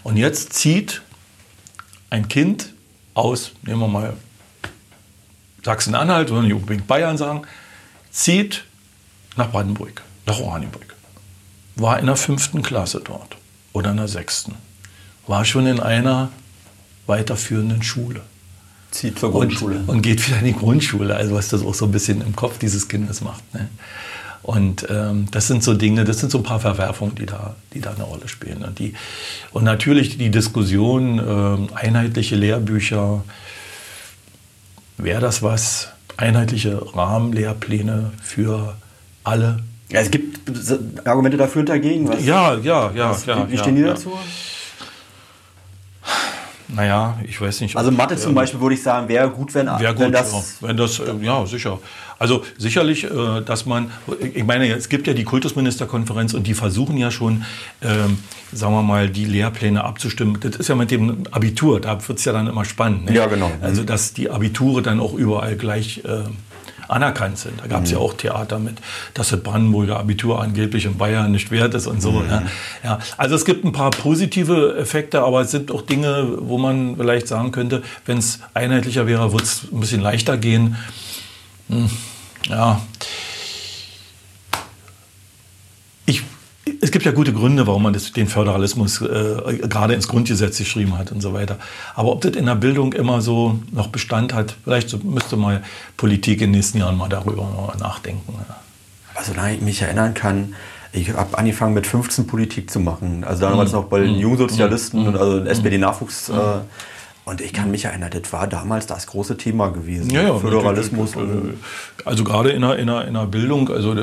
Und 0.02 0.16
jetzt 0.16 0.52
zieht 0.54 1.02
ein 2.08 2.28
Kind 2.28 2.72
aus, 3.14 3.52
nehmen 3.62 3.80
wir 3.80 3.88
mal 3.88 4.16
Sachsen-Anhalt, 5.64 6.30
oder 6.30 6.42
nicht 6.42 6.54
unbedingt 6.54 6.86
Bayern 6.86 7.18
sagen, 7.18 7.42
zieht 8.10 8.64
nach 9.36 9.50
Brandenburg, 9.50 10.02
nach 10.26 10.38
Oranienburg. 10.38 10.94
War 11.76 11.98
in 11.98 12.06
der 12.06 12.16
fünften 12.16 12.62
Klasse 12.62 13.00
dort 13.04 13.36
oder 13.72 13.90
in 13.90 13.98
der 13.98 14.08
sechsten. 14.08 14.54
War 15.26 15.44
schon 15.44 15.66
in 15.66 15.80
einer 15.80 16.30
weiterführenden 17.06 17.82
Schule. 17.82 18.22
Zieht 18.90 19.18
zur 19.18 19.30
Grundschule. 19.30 19.78
Und, 19.78 19.88
und, 19.88 20.02
geht 20.02 20.26
wieder 20.26 20.38
in 20.38 20.46
die 20.46 20.52
Grundschule, 20.52 21.14
also 21.14 21.34
was 21.34 21.48
das 21.48 21.62
auch 21.62 21.74
so 21.74 21.84
ein 21.84 21.92
bisschen 21.92 22.22
im 22.22 22.34
Kopf 22.34 22.58
dieses 22.58 22.88
Kindes 22.88 23.20
macht. 23.20 23.42
Ne? 23.54 23.68
Und 24.42 24.86
ähm, 24.88 25.26
das 25.30 25.48
sind 25.48 25.62
so 25.62 25.74
Dinge, 25.74 26.04
das 26.04 26.18
sind 26.18 26.32
so 26.32 26.38
ein 26.38 26.44
paar 26.44 26.60
Verwerfungen, 26.60 27.14
die 27.14 27.26
da, 27.26 27.54
die 27.74 27.80
da 27.80 27.90
eine 27.92 28.04
Rolle 28.04 28.26
spielen. 28.26 28.64
Und, 28.64 28.78
die, 28.78 28.94
und 29.52 29.64
natürlich 29.64 30.16
die 30.16 30.30
Diskussion, 30.30 31.68
äh, 31.72 31.76
einheitliche 31.76 32.36
Lehrbücher, 32.36 33.22
wäre 34.96 35.20
das 35.20 35.42
was? 35.42 35.90
Einheitliche 36.16 36.80
Rahmenlehrpläne 36.94 38.12
für 38.22 38.76
alle? 39.24 39.62
Ja, 39.90 40.00
es 40.00 40.10
gibt 40.10 40.38
Argumente 41.06 41.36
dafür 41.36 41.60
und 41.60 41.68
dagegen. 41.68 42.08
Was, 42.08 42.24
ja, 42.24 42.54
ja, 42.54 42.90
ja. 42.92 43.10
Was, 43.10 43.26
ja 43.26 43.46
wie, 43.46 43.52
wie 43.52 43.58
stehen 43.58 43.76
ja, 43.76 43.82
die 43.82 43.88
dazu? 43.88 44.12
Naja, 46.68 47.18
ich 47.24 47.40
weiß 47.40 47.60
nicht. 47.62 47.76
Also 47.76 47.90
Mathe 47.90 48.16
zum 48.16 48.34
Beispiel 48.34 48.60
würde 48.60 48.74
ich 48.74 48.82
sagen, 48.82 49.08
wäre 49.08 49.28
gut, 49.30 49.52
wenn, 49.54 49.66
wär 49.66 49.92
gut, 49.92 50.00
wenn 50.00 50.12
das... 50.12 50.32
Ja, 50.32 50.68
wenn 50.68 50.76
das, 50.76 51.02
ja, 51.20 51.46
sicher. 51.46 51.78
Also 52.20 52.44
sicherlich, 52.58 53.04
äh, 53.04 53.40
dass 53.44 53.64
man, 53.64 53.90
ich 54.34 54.44
meine, 54.44 54.70
es 54.72 54.90
gibt 54.90 55.06
ja 55.06 55.14
die 55.14 55.24
Kultusministerkonferenz 55.24 56.34
und 56.34 56.46
die 56.46 56.52
versuchen 56.52 56.98
ja 56.98 57.10
schon, 57.10 57.44
ähm, 57.82 58.18
sagen 58.52 58.74
wir 58.74 58.82
mal, 58.82 59.08
die 59.08 59.24
Lehrpläne 59.24 59.82
abzustimmen. 59.82 60.38
Das 60.38 60.56
ist 60.56 60.68
ja 60.68 60.74
mit 60.74 60.90
dem 60.90 61.26
Abitur, 61.30 61.80
da 61.80 62.06
wird 62.06 62.18
es 62.18 62.24
ja 62.26 62.32
dann 62.32 62.46
immer 62.46 62.66
spannend. 62.66 63.06
Ne? 63.06 63.14
Ja, 63.14 63.26
genau. 63.26 63.50
Also 63.62 63.84
dass 63.84 64.12
die 64.12 64.30
Abiture 64.30 64.82
dann 64.82 65.00
auch 65.00 65.14
überall 65.14 65.56
gleich... 65.56 66.04
Äh, 66.04 66.24
anerkannt 66.90 67.38
sind. 67.38 67.60
Da 67.60 67.68
gab 67.68 67.84
es 67.84 67.90
mhm. 67.90 67.96
ja 67.96 68.02
auch 68.02 68.14
Theater 68.14 68.58
mit, 68.58 68.78
dass 69.14 69.30
das 69.30 69.40
Brandenburger 69.40 69.98
Abitur 69.98 70.42
angeblich 70.42 70.86
in 70.86 70.98
Bayern 70.98 71.30
nicht 71.30 71.50
wert 71.50 71.74
ist 71.74 71.86
und 71.86 72.02
so. 72.02 72.12
Mhm. 72.12 72.28
Ja. 72.28 72.42
ja. 72.82 72.98
Also 73.16 73.36
es 73.36 73.44
gibt 73.44 73.64
ein 73.64 73.72
paar 73.72 73.90
positive 73.90 74.76
Effekte, 74.76 75.22
aber 75.22 75.42
es 75.42 75.52
sind 75.52 75.70
auch 75.70 75.82
Dinge, 75.82 76.28
wo 76.38 76.58
man 76.58 76.96
vielleicht 76.96 77.28
sagen 77.28 77.52
könnte, 77.52 77.82
wenn 78.06 78.18
es 78.18 78.40
einheitlicher 78.54 79.06
wäre, 79.06 79.32
würde 79.32 79.44
es 79.44 79.66
ein 79.72 79.80
bisschen 79.80 80.00
leichter 80.00 80.36
gehen. 80.36 80.76
Hm. 81.70 81.88
Ja. 82.48 82.80
Ich, 86.06 86.22
es 86.80 86.90
gibt 86.90 87.04
ja 87.04 87.12
gute 87.12 87.32
Gründe, 87.32 87.66
warum 87.66 87.84
man 87.84 87.92
das, 87.92 88.12
den 88.12 88.26
Föderalismus 88.26 89.00
äh, 89.00 89.58
gerade 89.68 89.94
ins 89.94 90.08
Grundgesetz 90.08 90.58
geschrieben 90.58 90.98
hat 90.98 91.12
und 91.12 91.20
so 91.20 91.32
weiter. 91.32 91.58
Aber 91.94 92.10
ob 92.10 92.20
das 92.22 92.32
in 92.32 92.46
der 92.46 92.56
Bildung 92.56 92.92
immer 92.92 93.20
so 93.22 93.60
noch 93.70 93.88
Bestand 93.88 94.34
hat, 94.34 94.56
vielleicht 94.64 95.02
müsste 95.04 95.36
mal 95.36 95.62
Politik 95.96 96.40
in 96.40 96.48
den 96.48 96.58
nächsten 96.58 96.78
Jahren 96.78 96.96
mal 96.96 97.08
darüber 97.08 97.74
nachdenken. 97.78 98.34
Ja. 98.48 98.56
Also, 99.14 99.32
solange 99.32 99.54
ich 99.54 99.60
mich 99.60 99.82
erinnern 99.82 100.14
kann, 100.14 100.54
ich 100.92 101.12
habe 101.12 101.38
angefangen 101.38 101.74
mit 101.74 101.86
15 101.86 102.26
Politik 102.26 102.70
zu 102.70 102.80
machen. 102.80 103.22
Also 103.22 103.42
damals 103.42 103.70
mhm. 103.70 103.78
noch 103.78 103.84
bei 103.84 104.00
den 104.00 104.14
mhm. 104.14 104.20
Jungsozialisten 104.20 105.02
mhm. 105.02 105.08
und 105.08 105.16
also 105.16 105.44
SPD-Nachwuchs. 105.44 106.28
Mhm. 106.28 106.34
Äh, 106.34 106.40
und 107.30 107.40
ich 107.40 107.52
kann 107.52 107.70
mich 107.70 107.84
erinnern, 107.84 108.10
das 108.12 108.32
war 108.32 108.48
damals 108.48 108.86
das 108.86 109.06
große 109.06 109.36
Thema 109.36 109.70
gewesen. 109.70 110.10
Ja, 110.10 110.22
ja, 110.22 110.34
Föderalismus. 110.34 111.12
Also 112.04 112.24
gerade 112.24 112.50
in 112.50 112.62
der, 112.62 112.76
in, 112.76 112.88
der, 112.88 113.06
in 113.06 113.14
der 113.14 113.26
Bildung, 113.26 113.68
also 113.68 113.94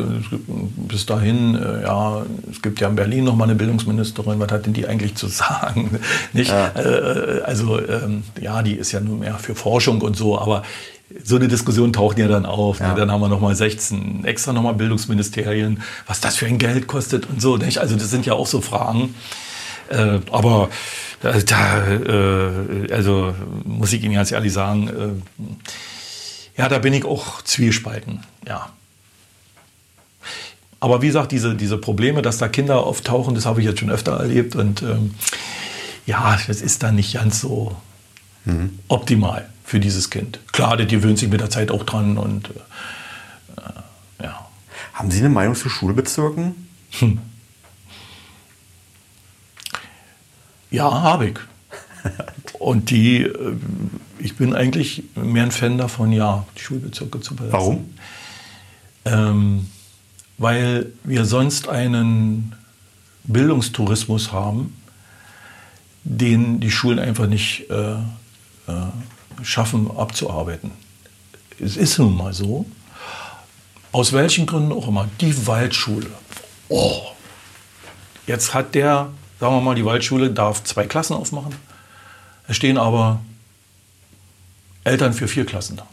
bis 0.77 1.05
dahin, 1.05 1.55
äh, 1.55 1.83
ja, 1.83 2.25
es 2.49 2.61
gibt 2.61 2.79
ja 2.79 2.87
in 2.87 2.95
Berlin 2.95 3.25
noch 3.25 3.35
mal 3.35 3.43
eine 3.43 3.55
Bildungsministerin, 3.55 4.39
was 4.39 4.49
hat 4.49 4.65
denn 4.65 4.71
die 4.71 4.87
eigentlich 4.87 5.15
zu 5.15 5.27
sagen? 5.27 5.99
Nicht? 6.31 6.51
Ja. 6.51 6.71
Äh, 6.75 7.41
also 7.41 7.79
ähm, 7.79 8.23
ja, 8.39 8.63
die 8.63 8.75
ist 8.75 8.93
ja 8.93 9.01
nur 9.01 9.17
mehr 9.17 9.35
für 9.35 9.55
Forschung 9.55 10.01
und 10.01 10.15
so, 10.15 10.39
aber 10.39 10.63
so 11.23 11.35
eine 11.35 11.49
Diskussion 11.49 11.91
taucht 11.91 12.19
ja 12.19 12.29
dann 12.29 12.45
auf. 12.45 12.79
Ne? 12.79 12.85
Ja. 12.87 12.93
Ne? 12.93 12.99
Dann 13.01 13.11
haben 13.11 13.21
wir 13.21 13.29
nochmal 13.29 13.55
16 13.55 14.23
extra 14.23 14.53
nochmal 14.53 14.75
Bildungsministerien, 14.75 15.81
was 16.05 16.21
das 16.21 16.37
für 16.37 16.45
ein 16.45 16.59
Geld 16.59 16.87
kostet 16.87 17.29
und 17.29 17.41
so. 17.41 17.57
Nicht? 17.57 17.79
Also 17.79 17.95
das 17.95 18.09
sind 18.09 18.25
ja 18.25 18.33
auch 18.33 18.47
so 18.47 18.61
Fragen. 18.61 19.15
Äh, 19.89 20.19
aber 20.31 20.69
da, 21.21 21.87
äh, 21.87 22.91
also 22.91 23.33
muss 23.63 23.93
ich 23.93 24.03
Ihnen 24.03 24.13
ganz 24.13 24.31
ehrlich 24.31 24.53
sagen, 24.53 24.87
äh, 24.87 26.59
ja, 26.59 26.69
da 26.69 26.79
bin 26.79 26.93
ich 26.93 27.05
auch 27.05 27.41
zwiespalten, 27.43 28.23
ja. 28.47 28.69
Aber 30.79 31.01
wie 31.01 31.07
gesagt, 31.07 31.31
diese, 31.31 31.55
diese 31.55 31.77
Probleme, 31.77 32.21
dass 32.21 32.37
da 32.37 32.47
Kinder 32.47 32.83
auftauchen, 32.83 33.33
das 33.33 33.45
habe 33.45 33.61
ich 33.61 33.65
jetzt 33.65 33.79
schon 33.79 33.89
öfter 33.89 34.13
erlebt 34.19 34.55
und 34.55 34.83
ähm, 34.83 35.15
ja, 36.05 36.37
das 36.47 36.61
ist 36.61 36.83
dann 36.83 36.95
nicht 36.95 37.13
ganz 37.13 37.41
so 37.41 37.75
mhm. 38.45 38.77
optimal 38.87 39.49
für 39.63 39.79
dieses 39.79 40.09
Kind. 40.09 40.39
Klar, 40.51 40.77
der 40.77 40.85
gewöhnt 40.85 41.19
sich 41.19 41.29
mit 41.29 41.41
der 41.41 41.49
Zeit 41.49 41.71
auch 41.71 41.83
dran 41.83 42.17
und 42.17 42.49
äh, 43.57 44.23
ja. 44.23 44.47
Haben 44.93 45.11
Sie 45.11 45.19
eine 45.19 45.29
Meinung 45.29 45.55
zu 45.55 45.69
Schulbezirken? 45.69 46.69
Hm. 46.99 47.19
Ja, 50.71 51.01
habe 51.01 51.29
ich. 51.29 51.39
Und 52.59 52.89
die, 52.89 53.23
äh, 53.23 53.55
ich 54.19 54.35
bin 54.35 54.53
eigentlich 54.53 55.03
mehr 55.15 55.43
ein 55.43 55.51
Fan 55.51 55.77
davon, 55.77 56.11
ja, 56.11 56.45
die 56.57 56.61
Schulbezirke 56.61 57.21
zu 57.21 57.35
besetzen. 57.35 57.53
Warum? 57.53 57.93
Ähm, 59.05 59.67
weil 60.37 60.91
wir 61.03 61.25
sonst 61.25 61.67
einen 61.67 62.55
Bildungstourismus 63.23 64.31
haben, 64.31 64.75
den 66.03 66.59
die 66.59 66.71
Schulen 66.71 66.99
einfach 66.99 67.27
nicht 67.27 67.69
äh, 67.69 67.93
äh, 67.93 67.97
schaffen 69.43 69.89
abzuarbeiten. 69.95 70.71
Es 71.59 71.75
ist 71.75 71.97
nun 71.97 72.15
mal 72.15 72.33
so, 72.33 72.65
aus 73.91 74.13
welchen 74.13 74.45
Gründen 74.45 74.71
auch 74.71 74.87
immer, 74.87 75.09
die 75.19 75.47
Waldschule. 75.47 76.09
Oh, 76.69 77.01
jetzt 78.27 78.53
hat 78.53 78.75
der 78.75 79.09
sagen 79.39 79.55
wir 79.55 79.61
mal, 79.61 79.75
die 79.75 79.85
Waldschule 79.85 80.29
darf 80.31 80.63
zwei 80.63 80.85
Klassen 80.85 81.13
aufmachen. 81.13 81.55
Es 82.47 82.55
stehen 82.55 82.77
aber 82.77 83.19
Eltern 84.83 85.13
für 85.13 85.27
vier 85.27 85.45
Klassen 85.45 85.77
da. 85.77 85.87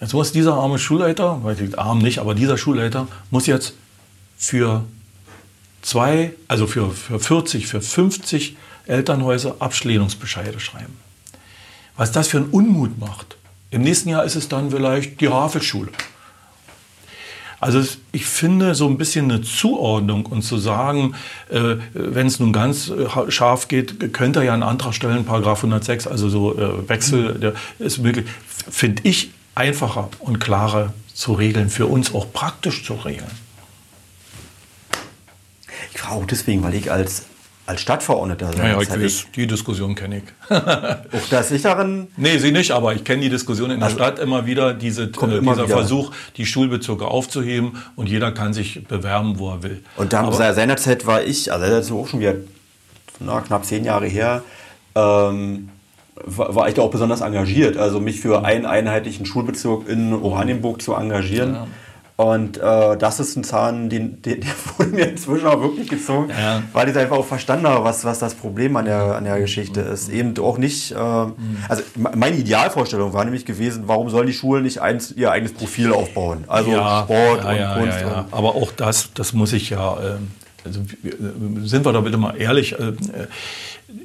Jetzt 0.00 0.12
muss 0.12 0.32
dieser 0.32 0.54
arme 0.54 0.78
Schulleiter, 0.78 1.42
weiß 1.42 1.60
ich 1.60 1.78
arm 1.78 1.98
nicht, 1.98 2.18
aber 2.18 2.34
dieser 2.34 2.58
Schulleiter 2.58 3.08
muss 3.30 3.46
jetzt 3.46 3.74
für 4.36 4.84
zwei, 5.80 6.34
also 6.48 6.66
für, 6.66 6.90
für 6.90 7.18
40, 7.18 7.66
für 7.66 7.80
50 7.80 8.56
Elternhäuser 8.86 9.56
Abschlehnungsbescheide 9.58 10.60
schreiben. 10.60 10.98
Was 11.96 12.12
das 12.12 12.28
für 12.28 12.36
einen 12.38 12.50
Unmut 12.50 12.98
macht. 12.98 13.36
Im 13.70 13.82
nächsten 13.82 14.10
Jahr 14.10 14.24
ist 14.24 14.36
es 14.36 14.48
dann 14.48 14.70
vielleicht 14.70 15.20
die 15.20 15.26
Rafelschule. 15.26 15.90
Also 17.58 17.82
ich 18.12 18.26
finde 18.26 18.74
so 18.74 18.86
ein 18.86 18.98
bisschen 18.98 19.30
eine 19.30 19.42
Zuordnung 19.42 20.26
und 20.26 20.42
zu 20.42 20.58
sagen, 20.58 21.14
äh, 21.48 21.76
wenn 21.94 22.26
es 22.26 22.38
nun 22.38 22.52
ganz 22.52 22.90
äh, 22.90 23.30
scharf 23.30 23.68
geht, 23.68 24.12
könnte 24.12 24.40
er 24.40 24.46
ja 24.46 24.54
einen 24.54 24.62
Antrag 24.62 24.94
stellen, 24.94 25.24
Paragraph 25.24 25.58
106, 25.58 26.06
also 26.06 26.28
so 26.28 26.58
äh, 26.58 26.88
Wechsel, 26.88 27.34
der 27.34 27.54
ist 27.78 27.98
möglich, 27.98 28.26
finde 28.70 29.02
ich 29.04 29.30
einfacher 29.54 30.10
und 30.18 30.38
klarer 30.38 30.92
zu 31.14 31.32
regeln, 31.32 31.70
für 31.70 31.86
uns 31.86 32.14
auch 32.14 32.30
praktisch 32.32 32.84
zu 32.84 32.94
regeln. 32.94 33.30
Ich 35.94 36.00
frage 36.00 36.14
auch 36.16 36.26
deswegen, 36.26 36.62
weil 36.62 36.74
ich 36.74 36.92
als 36.92 37.24
als 37.66 37.80
Stadtverordneter 37.80 38.52
sein. 38.52 38.70
Ja, 38.72 38.80
ja 38.80 39.00
ich, 39.00 39.26
die 39.34 39.46
Diskussion 39.46 39.94
kenne 39.94 40.18
ich. 40.18 40.22
auch 40.50 41.28
dass 41.30 41.50
ich 41.50 41.62
darin. 41.62 42.08
Nee, 42.16 42.38
Sie 42.38 42.52
nicht, 42.52 42.70
aber 42.70 42.94
ich 42.94 43.04
kenne 43.04 43.22
die 43.22 43.28
Diskussion 43.28 43.70
in 43.70 43.80
der 43.80 43.86
also, 43.86 43.98
Stadt 43.98 44.18
immer 44.18 44.46
wieder, 44.46 44.72
diese, 44.72 45.04
äh, 45.04 45.08
dieser 45.08 45.40
wieder. 45.40 45.68
Versuch, 45.68 46.12
die 46.36 46.46
Schulbezirke 46.46 47.06
aufzuheben 47.06 47.82
und 47.96 48.08
jeder 48.08 48.32
kann 48.32 48.52
sich 48.52 48.84
bewerben, 48.86 49.38
wo 49.38 49.50
er 49.50 49.62
will. 49.62 49.82
Und 49.96 50.12
dann 50.12 50.26
aber, 50.26 50.54
seinerzeit 50.54 51.06
war 51.06 51.22
ich, 51.22 51.52
also 51.52 51.66
das 51.66 51.86
ist 51.86 51.92
auch 51.92 52.06
schon 52.06 52.20
wieder 52.20 52.34
na, 53.18 53.40
knapp 53.40 53.64
zehn 53.64 53.84
Jahre 53.84 54.06
her, 54.06 54.42
ähm, 54.94 55.70
war, 56.24 56.54
war 56.54 56.68
ich 56.68 56.74
da 56.74 56.82
auch 56.82 56.90
besonders 56.90 57.20
engagiert, 57.20 57.76
also 57.76 58.00
mich 58.00 58.20
für 58.20 58.44
einen 58.44 58.66
einheitlichen 58.66 59.26
Schulbezirk 59.26 59.88
in 59.88 60.14
Oranienburg 60.14 60.80
zu 60.80 60.94
engagieren. 60.94 61.54
Ja. 61.54 61.66
Und 62.16 62.56
äh, 62.56 62.96
das 62.96 63.20
ist 63.20 63.36
ein 63.36 63.44
Zahn, 63.44 63.90
den, 63.90 64.22
den, 64.22 64.40
der 64.42 64.50
wurde 64.78 64.90
mir 64.90 65.08
inzwischen 65.10 65.46
auch 65.46 65.60
wirklich 65.60 65.88
gezogen, 65.88 66.30
ja. 66.30 66.62
weil 66.72 66.88
ich 66.88 66.96
einfach 66.96 67.18
auch 67.18 67.26
verstanden 67.26 67.66
habe, 67.66 67.84
was, 67.84 68.06
was 68.06 68.18
das 68.18 68.34
Problem 68.34 68.74
an 68.76 68.86
der, 68.86 69.16
an 69.16 69.24
der 69.24 69.38
Geschichte 69.38 69.80
ist. 69.80 70.08
Eben 70.08 70.36
auch 70.38 70.56
nicht, 70.56 70.92
äh, 70.92 70.96
also 70.96 71.82
meine 71.98 72.36
Idealvorstellung 72.36 73.12
war 73.12 73.24
nämlich 73.24 73.44
gewesen, 73.44 73.84
warum 73.86 74.08
sollen 74.08 74.26
die 74.26 74.32
Schulen 74.32 74.62
nicht 74.62 74.80
eins, 74.80 75.12
ihr 75.12 75.30
eigenes 75.30 75.52
Profil 75.52 75.92
aufbauen? 75.92 76.44
Also 76.46 76.70
ja, 76.70 77.02
Sport 77.02 77.44
ja, 77.44 77.74
und 77.74 77.80
Kunst. 77.82 78.02
Und 78.02 78.32
Aber 78.32 78.54
auch 78.54 78.72
das, 78.72 79.10
das 79.12 79.34
muss 79.34 79.52
ich 79.52 79.68
ja, 79.68 80.00
äh, 80.00 80.16
also 80.64 80.80
sind 81.64 81.84
wir 81.84 81.92
da 81.92 82.00
bitte 82.00 82.16
mal 82.16 82.34
ehrlich, 82.36 82.78
äh, 82.78 82.94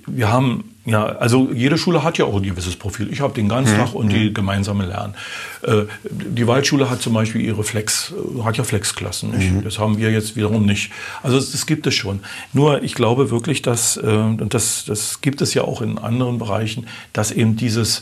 wir 0.06 0.32
haben 0.32 0.71
ja, 0.86 1.06
also 1.06 1.50
jede 1.54 1.78
Schule 1.78 2.04
hat 2.04 2.18
ja 2.18 2.26
auch 2.26 2.36
ein 2.36 2.44
gewisses 2.44 2.76
Profil. 2.76 3.12
Ich 3.12 3.22
habe 3.22 3.34
den 3.34 3.48
Ganztag 3.48 3.90
mhm. 3.90 3.96
und 3.96 4.10
die 4.10 4.30
mhm. 4.30 4.34
gemeinsame 4.34 4.86
Lernen. 4.88 5.14
Äh, 5.62 5.84
die 6.10 6.48
Waldschule 6.48 6.90
hat 6.90 7.02
zum 7.02 7.14
Beispiel 7.14 7.42
ihre 7.42 7.64
Flex, 7.64 8.12
äh, 8.12 8.44
hat 8.44 8.58
ja 8.58 8.64
Flexklassen. 8.64 9.32
Mhm. 9.32 9.64
Das 9.64 9.78
haben 9.78 10.00
wir 10.00 10.12
jetzt 10.12 10.36
wiederum 10.36 10.66
nicht. 10.66 10.92
Also 11.22 11.40
das, 11.40 11.66
gibt 11.68 11.86
es 11.86 11.94
schon. 11.94 12.22
Nur 12.54 12.82
ich 12.82 12.96
glaube 12.96 13.30
wirklich, 13.30 13.62
dass, 13.62 13.98
äh, 13.98 14.02
und 14.02 14.54
das, 14.56 14.86
das 14.86 15.22
gibt 15.22 15.42
es 15.42 15.54
ja 15.54 15.62
auch 15.64 15.82
in 15.84 16.00
anderen 16.00 16.40
Bereichen, 16.40 16.88
dass 17.14 17.32
eben 17.32 17.56
dieses 17.56 18.02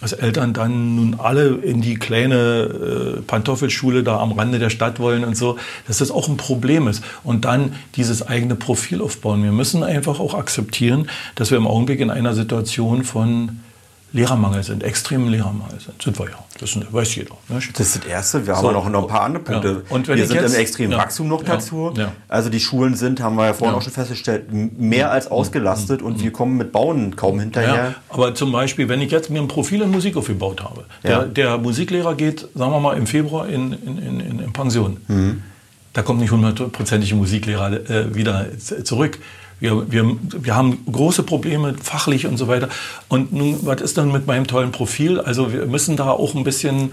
dass 0.00 0.12
Eltern 0.12 0.52
dann 0.52 0.96
nun 0.96 1.16
alle 1.18 1.48
in 1.54 1.80
die 1.80 1.94
kleine 1.94 3.16
äh, 3.18 3.20
Pantoffelschule 3.22 4.02
da 4.02 4.18
am 4.18 4.32
Rande 4.32 4.58
der 4.58 4.70
Stadt 4.70 4.98
wollen 4.98 5.24
und 5.24 5.36
so, 5.36 5.56
dass 5.86 5.98
das 5.98 6.10
auch 6.10 6.28
ein 6.28 6.36
Problem 6.36 6.88
ist. 6.88 7.02
Und 7.22 7.44
dann 7.44 7.74
dieses 7.94 8.26
eigene 8.26 8.56
Profil 8.56 9.00
aufbauen. 9.00 9.42
Wir 9.42 9.52
müssen 9.52 9.82
einfach 9.82 10.20
auch 10.20 10.34
akzeptieren, 10.34 11.08
dass 11.36 11.50
wir 11.50 11.58
im 11.58 11.66
Augenblick 11.66 12.00
in 12.00 12.10
einer 12.10 12.34
Situation 12.34 13.04
von 13.04 13.60
Lehrermangel 14.14 14.62
sind, 14.62 14.84
extremen 14.84 15.28
Lehrermangel 15.28 15.80
sind. 15.80 16.00
Sind 16.00 16.16
wir 16.20 16.26
ja. 16.26 16.38
Das 16.60 16.78
weiß 16.92 17.16
jeder. 17.16 17.34
Ne? 17.48 17.58
Das 17.76 17.86
ist 17.86 17.96
das 17.96 18.04
Erste. 18.06 18.46
Wir 18.46 18.54
so. 18.54 18.72
haben 18.72 18.92
noch 18.92 19.02
ein 19.02 19.08
paar 19.08 19.22
andere 19.22 19.42
Punkte. 19.42 19.82
Ja. 19.88 19.94
Und 19.94 20.06
wir 20.06 20.24
sind 20.24 20.40
jetzt, 20.40 20.54
im 20.54 20.60
extremen 20.60 20.92
ja. 20.92 20.98
Wachstum 20.98 21.26
noch 21.26 21.42
dazu. 21.42 21.92
Ja. 21.96 22.12
Also 22.28 22.48
die 22.48 22.60
Schulen 22.60 22.94
sind, 22.94 23.20
haben 23.20 23.34
wir 23.34 23.46
ja 23.46 23.54
vorhin 23.54 23.76
auch 23.76 23.82
schon 23.82 23.92
festgestellt, 23.92 24.44
mehr 24.52 25.10
als 25.10 25.28
ausgelastet 25.28 26.00
und 26.00 26.22
wir 26.22 26.32
kommen 26.32 26.56
mit 26.56 26.70
Bauen 26.70 27.16
kaum 27.16 27.40
hinterher. 27.40 27.96
Aber 28.08 28.36
zum 28.36 28.52
Beispiel, 28.52 28.88
wenn 28.88 29.02
ich 29.02 29.10
jetzt 29.10 29.30
mir 29.30 29.42
ein 29.42 29.48
Profil 29.48 29.82
in 29.82 29.90
Musik 29.90 30.16
aufgebaut 30.16 30.62
habe, 30.62 30.84
der, 31.02 31.24
der, 31.24 31.58
Musiklehrer 31.58 32.14
geht, 32.14 32.46
sagen 32.54 32.70
wir 32.70 32.80
mal, 32.80 32.96
im 32.96 33.08
Februar 33.08 33.48
in, 33.48 33.72
in, 33.72 33.98
in, 33.98 34.38
in 34.38 34.52
Pension. 34.52 34.98
Mhm. 35.08 35.42
Da 35.94 36.02
kommt 36.02 36.20
nicht 36.20 36.32
hundertprozentige 36.32 37.14
Musiklehrer 37.14 37.88
äh, 37.88 38.14
wieder 38.14 38.46
zurück. 38.58 39.18
Wir, 39.60 39.90
wir, 39.90 40.16
wir 40.20 40.54
haben 40.54 40.84
große 40.90 41.22
Probleme 41.22 41.74
fachlich 41.80 42.26
und 42.26 42.36
so 42.36 42.48
weiter. 42.48 42.68
Und 43.08 43.32
nun, 43.32 43.60
was 43.62 43.80
ist 43.80 43.96
dann 43.96 44.12
mit 44.12 44.26
meinem 44.26 44.46
tollen 44.46 44.72
Profil? 44.72 45.20
Also 45.20 45.52
wir 45.52 45.66
müssen 45.66 45.96
da 45.96 46.10
auch 46.10 46.34
ein 46.34 46.44
bisschen 46.44 46.92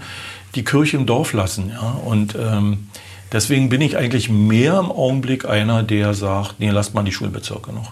die 0.54 0.64
Kirche 0.64 0.96
im 0.96 1.04
Dorf 1.04 1.32
lassen. 1.32 1.70
Ja? 1.70 2.00
Und 2.04 2.36
ähm, 2.40 2.86
deswegen 3.32 3.68
bin 3.68 3.80
ich 3.80 3.96
eigentlich 3.96 4.30
mehr 4.30 4.78
im 4.78 4.90
Augenblick 4.92 5.44
einer, 5.44 5.82
der 5.82 6.14
sagt, 6.14 6.60
nee, 6.60 6.70
lasst 6.70 6.94
mal 6.94 7.02
die 7.02 7.12
Schulbezirke 7.12 7.72
noch. 7.72 7.90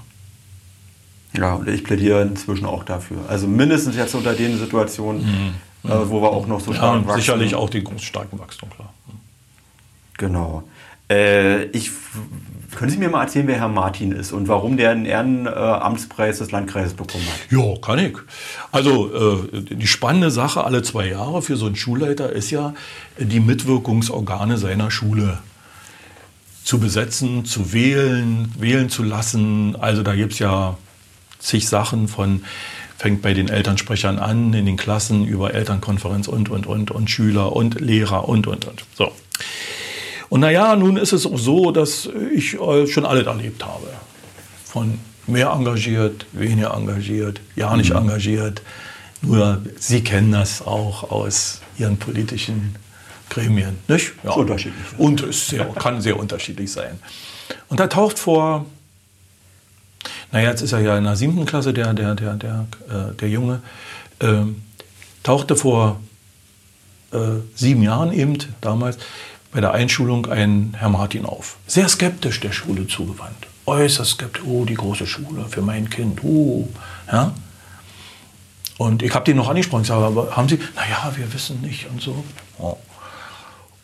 Ja, 1.33 1.55
und 1.55 1.69
ich 1.69 1.85
plädiere 1.85 2.23
inzwischen 2.23 2.67
auch 2.67 2.85
dafür. 2.85 3.19
Also 3.29 3.49
mindestens 3.49 3.97
jetzt 3.97 4.15
unter 4.15 4.33
den 4.35 4.59
Situationen, 4.59 5.55
mhm. 5.83 5.91
äh, 5.91 6.09
wo 6.09 6.23
wir 6.23 6.31
auch 6.31 6.47
noch 6.47 6.61
so 6.61 6.73
stark 6.73 7.03
ja, 7.03 7.09
wachsen. 7.09 7.21
Sicherlich 7.21 7.55
auch 7.55 7.69
den 7.69 7.99
starken 7.99 8.39
Wachstum, 8.39 8.71
klar. 8.71 8.93
Genau. 10.17 10.65
Äh, 11.11 11.65
ich 11.67 11.91
können 12.77 12.91
Sie 12.91 12.99
mir 12.99 13.11
mal 13.11 13.23
erzählen, 13.23 13.49
wer 13.49 13.57
Herr 13.57 13.69
Martin 13.69 14.13
ist 14.13 14.33
und 14.33 14.47
warum 14.49 14.77
der 14.77 14.91
einen 14.91 15.05
Ehrenamtspreis 15.05 16.39
des 16.39 16.53
Landkreises 16.53 16.95
bekommen 16.95 17.25
hat? 17.25 17.51
Ja, 17.51 17.77
kann 17.83 17.99
ich. 17.99 18.17
Also 18.71 19.43
äh, 19.53 19.61
die 19.75 19.87
spannende 19.89 20.31
Sache 20.31 20.65
alle 20.65 20.83
zwei 20.83 21.09
Jahre 21.09 21.43
für 21.43 21.57
so 21.57 21.67
einen 21.67 21.77
Schulleiter 21.77 22.31
ist 22.31 22.51
ja 22.51 22.75
die 23.19 23.41
Mitwirkungsorgane 23.41 24.57
seiner 24.57 24.91
Schule 24.91 25.39
zu 26.63 26.79
besetzen, 26.79 27.45
zu 27.45 27.73
wählen, 27.73 28.53
wählen 28.57 28.89
zu 28.89 29.03
lassen. 29.03 29.75
Also 29.77 30.03
da 30.03 30.15
gibt 30.15 30.35
es 30.35 30.39
ja 30.39 30.79
zig 31.41 31.69
Sachen 31.69 32.07
von, 32.07 32.45
fängt 32.97 33.21
bei 33.21 33.35
den 33.35 33.49
Elternsprechern 33.49 34.19
an, 34.19 34.55
in 34.55 34.67
den 34.67 34.77
Klassen, 34.77 35.27
über 35.27 35.53
Elternkonferenz 35.55 36.29
und, 36.29 36.49
und, 36.49 36.67
und, 36.67 36.93
und 36.93 37.11
Schüler 37.11 37.55
und 37.55 37.81
Lehrer 37.81 38.29
und, 38.29 38.47
und, 38.47 38.67
und. 38.67 38.85
So. 38.95 39.11
Und 40.31 40.41
naja, 40.41 40.77
nun 40.77 40.97
ist 40.97 41.13
es 41.13 41.27
auch 41.27 41.39
so, 41.39 41.73
dass 41.73 42.09
ich 42.33 42.55
äh, 42.55 42.87
schon 42.87 43.05
alles 43.05 43.27
erlebt 43.27 43.65
habe. 43.65 43.89
Von 44.65 44.99
mehr 45.27 45.51
engagiert, 45.51 46.25
weniger 46.33 46.73
engagiert, 46.73 47.41
ja 47.57 47.77
nicht 47.77 47.91
mhm. 47.91 47.97
engagiert. 47.97 48.63
Nur 49.23 49.61
Sie 49.79 50.03
kennen 50.03 50.33
das 50.33 50.63
auch 50.63 51.11
aus 51.11 51.61
Ihren 51.79 51.99
politischen 51.99 52.77
Gremien, 53.29 53.79
nicht? 53.89 54.13
Ja. 54.23 54.31
unterschiedlich. 54.31 54.87
Und 54.99 55.23
es 55.23 55.49
sehr, 55.49 55.67
kann 55.67 56.01
sehr 56.01 56.19
unterschiedlich 56.19 56.71
sein. 56.73 56.99
Und 57.69 57.81
da 57.81 57.87
taucht 57.89 58.19
vor, 58.19 58.67
naja, 60.33 60.51
jetzt 60.51 60.63
ist 60.63 60.73
er 60.73 60.81
ja 60.81 60.97
in 60.97 61.05
der 61.05 61.17
siebten 61.17 61.45
Klasse, 61.45 61.73
der, 61.73 61.93
der, 61.93 62.15
der, 62.15 62.35
der, 62.35 62.67
äh, 62.89 63.15
der 63.15 63.29
Junge, 63.29 63.63
äh, 64.21 64.43
tauchte 65.23 65.57
vor 65.57 66.01
äh, 67.13 67.19
sieben 67.55 67.83
Jahren 67.83 68.13
eben 68.13 68.39
damals 68.61 68.99
bei 69.53 69.61
der 69.61 69.73
Einschulung 69.73 70.27
ein 70.27 70.75
Herr 70.79 70.91
Martin 70.91 71.25
auf. 71.25 71.57
Sehr 71.67 71.89
skeptisch 71.89 72.41
der 72.41 72.53
Schule 72.53 72.87
zugewandt. 72.87 73.47
Äußerst 73.67 74.13
skeptisch. 74.13 74.43
Oh, 74.47 74.65
die 74.65 74.75
große 74.75 75.07
Schule 75.07 75.45
für 75.49 75.63
mein 75.63 75.91
Kind. 75.91 76.23
Oh, 76.25 76.69
ja. 77.11 77.35
Und 78.79 79.03
ich 79.03 79.15
habe 79.15 79.25
den 79.25 79.37
noch 79.37 79.49
angesprochen. 79.49 79.83
Ich 79.83 79.89
sage, 79.89 80.07
aber 80.07 80.37
haben 80.37 80.49
Sie? 80.49 80.59
Naja, 80.75 81.13
wir 81.17 81.33
wissen 81.35 81.61
nicht 81.61 81.87
und 81.91 82.01
so. 82.01 82.25
Oh. 82.59 82.77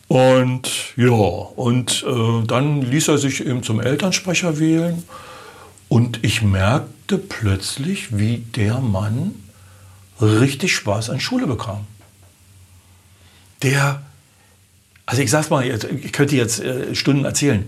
Und 0.07 0.69
ja, 0.95 1.09
und 1.09 2.03
äh, 2.07 2.45
dann 2.45 2.81
ließ 2.81 3.09
er 3.09 3.17
sich 3.17 3.45
eben 3.45 3.61
zum 3.61 3.81
Elternsprecher 3.81 4.57
wählen. 4.57 5.03
Und 5.89 6.23
ich 6.23 6.41
merkte 6.41 7.17
plötzlich, 7.17 8.17
wie 8.17 8.37
der 8.37 8.79
Mann 8.79 9.35
richtig 10.21 10.75
Spaß 10.75 11.09
an 11.09 11.19
Schule 11.19 11.45
bekam. 11.45 11.85
Der, 13.63 14.01
also 15.07 15.21
ich 15.21 15.31
sag's 15.31 15.49
mal, 15.49 15.65
ich 15.65 16.11
könnte 16.11 16.35
jetzt 16.35 16.59
äh, 16.59 16.93
Stunden 16.93 17.25
erzählen. 17.25 17.67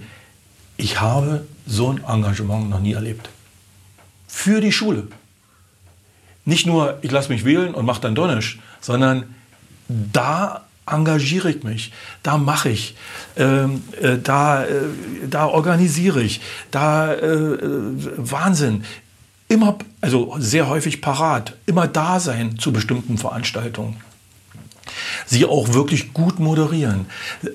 Ich 0.78 1.02
habe 1.02 1.48
so 1.66 1.90
ein 1.90 2.04
Engagement 2.06 2.70
noch 2.70 2.82
nie 2.82 2.94
erlebt. 2.94 3.30
Für 4.28 4.62
die 4.62 4.72
Schule. 4.72 5.08
Nicht 6.46 6.68
nur, 6.68 7.00
ich 7.02 7.12
lasse 7.12 7.32
mich 7.32 7.46
wählen 7.46 7.74
und 7.74 7.86
mache 7.86 8.02
dann 8.02 8.14
Donnisch, 8.14 8.60
sondern 8.82 9.36
da 9.88 10.66
engagiere 10.86 11.50
ich 11.52 11.64
mich, 11.64 11.94
da 12.24 12.38
mache 12.38 12.70
ich, 12.70 12.96
ähm, 13.38 13.84
äh, 14.02 14.18
da, 14.18 14.66
äh, 14.66 14.82
da 15.30 15.46
organisiere 15.46 16.22
ich, 16.22 16.42
da 16.72 17.14
äh, 17.14 17.58
Wahnsinn. 18.18 18.84
Immer, 19.48 19.78
also 20.02 20.36
sehr 20.40 20.68
häufig 20.68 21.02
parat, 21.02 21.56
immer 21.66 21.88
da 21.88 22.20
sein 22.20 22.60
zu 22.60 22.74
bestimmten 22.74 23.18
Veranstaltungen. 23.18 23.98
Sie 25.30 25.46
auch 25.46 25.74
wirklich 25.74 26.12
gut 26.14 26.40
moderieren. 26.40 27.06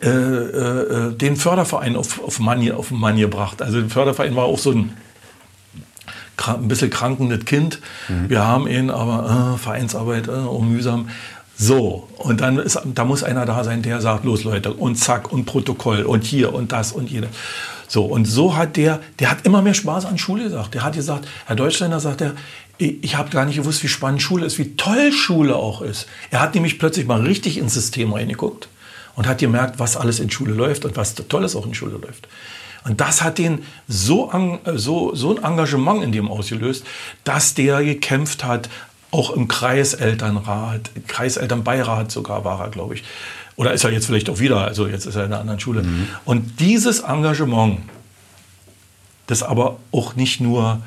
Äh, 0.00 0.08
äh, 0.08 1.12
den 1.12 1.34
Förderverein 1.34 1.96
auf, 1.96 2.22
auf, 2.22 2.38
Mann, 2.38 2.70
auf 2.70 2.92
Mann 2.92 3.16
gebracht. 3.16 3.62
Also 3.62 3.80
der 3.80 3.90
Förderverein 3.90 4.36
war 4.36 4.44
auch 4.44 4.58
so 4.58 4.70
ein 4.70 4.96
ein 6.36 6.68
bisschen 6.68 6.90
krankendes 6.90 7.44
Kind. 7.44 7.80
Mhm. 8.08 8.28
Wir 8.28 8.44
haben 8.44 8.66
ihn, 8.66 8.90
aber 8.90 9.54
äh, 9.54 9.58
Vereinsarbeit, 9.58 10.28
äh, 10.28 10.32
oh, 10.32 10.60
mühsam. 10.60 11.08
So, 11.56 12.08
und 12.18 12.40
dann 12.40 12.58
ist, 12.58 12.80
da 12.84 13.04
muss 13.04 13.22
einer 13.22 13.46
da 13.46 13.62
sein, 13.62 13.82
der 13.82 14.00
sagt, 14.00 14.24
los 14.24 14.42
Leute, 14.42 14.72
und 14.72 14.96
zack, 14.96 15.32
und 15.32 15.44
Protokoll, 15.44 16.02
und 16.02 16.24
hier, 16.24 16.52
und 16.52 16.72
das, 16.72 16.92
und 16.92 17.10
jene. 17.10 17.28
So, 17.86 18.04
und 18.04 18.24
so 18.24 18.56
hat 18.56 18.76
der, 18.76 19.00
der 19.20 19.30
hat 19.30 19.46
immer 19.46 19.62
mehr 19.62 19.74
Spaß 19.74 20.06
an 20.06 20.18
Schule 20.18 20.44
gesagt. 20.44 20.74
Der 20.74 20.82
hat 20.82 20.94
gesagt, 20.94 21.28
Herr 21.46 21.54
Deutschländer 21.54 22.00
sagt 22.00 22.22
er, 22.22 22.32
ich, 22.78 23.16
habe 23.16 23.30
gar 23.30 23.44
nicht 23.44 23.56
gewusst, 23.56 23.82
wie 23.82 23.88
spannend 23.88 24.22
Schule 24.22 24.46
ist, 24.46 24.58
wie 24.58 24.76
toll 24.76 25.12
Schule 25.12 25.56
auch 25.56 25.80
ist. 25.80 26.06
Er 26.30 26.40
hat 26.40 26.54
nämlich 26.54 26.78
plötzlich 26.78 27.06
mal 27.06 27.20
richtig 27.20 27.58
ins 27.58 27.74
System 27.74 28.12
reingeguckt 28.12 28.68
und 29.14 29.26
hat 29.26 29.38
gemerkt, 29.38 29.78
was 29.78 29.96
alles 29.96 30.20
in 30.20 30.30
Schule 30.30 30.54
läuft 30.54 30.84
und 30.84 30.96
was 30.96 31.14
Tolles 31.14 31.54
auch 31.56 31.66
in 31.66 31.74
Schule 31.74 31.98
läuft. 31.98 32.28
Und 32.84 33.00
das 33.00 33.22
hat 33.22 33.38
den 33.38 33.60
so, 33.88 34.30
so, 34.74 35.14
so 35.14 35.36
ein 35.36 35.42
Engagement 35.42 36.02
in 36.02 36.12
dem 36.12 36.28
ausgelöst, 36.28 36.84
dass 37.24 37.54
der 37.54 37.82
gekämpft 37.82 38.44
hat, 38.44 38.68
auch 39.10 39.30
im 39.30 39.46
Kreiselternrat, 39.46 40.90
Kreiselternbeirat 41.06 42.10
sogar 42.10 42.44
war 42.44 42.60
er, 42.60 42.70
glaube 42.70 42.94
ich. 42.94 43.04
Oder 43.56 43.72
ist 43.72 43.84
er 43.84 43.92
jetzt 43.92 44.06
vielleicht 44.06 44.28
auch 44.28 44.40
wieder, 44.40 44.62
also 44.62 44.88
jetzt 44.88 45.06
ist 45.06 45.14
er 45.14 45.24
in 45.24 45.32
einer 45.32 45.40
anderen 45.40 45.60
Schule. 45.60 45.84
Mhm. 45.84 46.08
Und 46.24 46.58
dieses 46.58 47.00
Engagement, 47.00 47.78
das 49.28 49.44
aber 49.44 49.78
auch 49.92 50.16
nicht 50.16 50.40
nur 50.40 50.82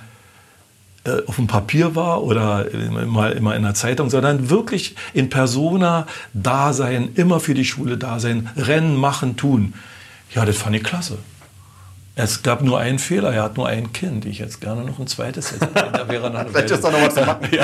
auf 1.28 1.36
dem 1.36 1.48
Papier 1.48 1.96
war 1.96 2.24
oder 2.24 2.72
immer, 2.72 3.32
immer 3.32 3.56
in 3.56 3.64
der 3.64 3.74
Zeitung, 3.74 4.10
sondern 4.10 4.50
wirklich 4.50 4.96
in 5.14 5.30
Persona 5.30 6.08
da 6.34 6.74
sein, 6.74 7.10
immer 7.16 7.40
für 7.40 7.54
die 7.54 7.66
Schule 7.66 7.98
da 7.98 8.20
sein, 8.20 8.50
rennen, 8.56 8.96
machen, 8.96 9.38
tun. 9.38 9.74
Ja, 10.34 10.46
das 10.46 10.58
fand 10.58 10.76
ich 10.76 10.84
klasse. 10.84 11.18
Es 12.20 12.42
gab 12.42 12.64
nur 12.64 12.80
einen 12.80 12.98
Fehler, 12.98 13.32
er 13.32 13.44
hat 13.44 13.58
nur 13.58 13.68
ein 13.68 13.94
Kind. 13.94 14.26
Ich 14.26 14.40
hätte 14.40 14.58
gerne 14.58 14.84
noch 14.84 14.98
ein 14.98 15.06
zweites. 15.06 15.54
Da 15.72 16.08
wäre 16.08 16.32
noch 16.32 16.48
Vielleicht 16.50 16.72
ist 16.72 16.82
noch 16.82 16.92
was 16.94 17.14
zu 17.14 17.22
machen. 17.22 17.48
ja, 17.52 17.64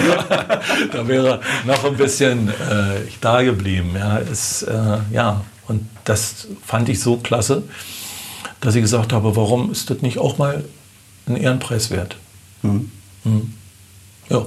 da 0.91 1.07
wäre 1.07 1.41
noch 1.65 1.83
ein 1.83 1.97
bisschen 1.97 2.49
äh, 2.49 3.01
da 3.19 3.41
geblieben. 3.41 3.93
Ja, 3.95 4.19
es, 4.19 4.61
äh, 4.61 4.99
ja, 5.11 5.41
und 5.67 5.89
das 6.03 6.47
fand 6.63 6.87
ich 6.89 6.99
so 6.99 7.17
klasse, 7.17 7.63
dass 8.61 8.75
ich 8.75 8.81
gesagt 8.81 9.11
habe, 9.11 9.35
warum 9.35 9.71
ist 9.71 9.89
das 9.89 10.03
nicht 10.03 10.19
auch 10.19 10.37
mal 10.37 10.63
ein 11.27 11.35
Ehrenpreis 11.35 11.89
wert? 11.89 12.17
Mhm. 12.61 12.91
Mhm. 13.23 13.53
Ja. 14.29 14.45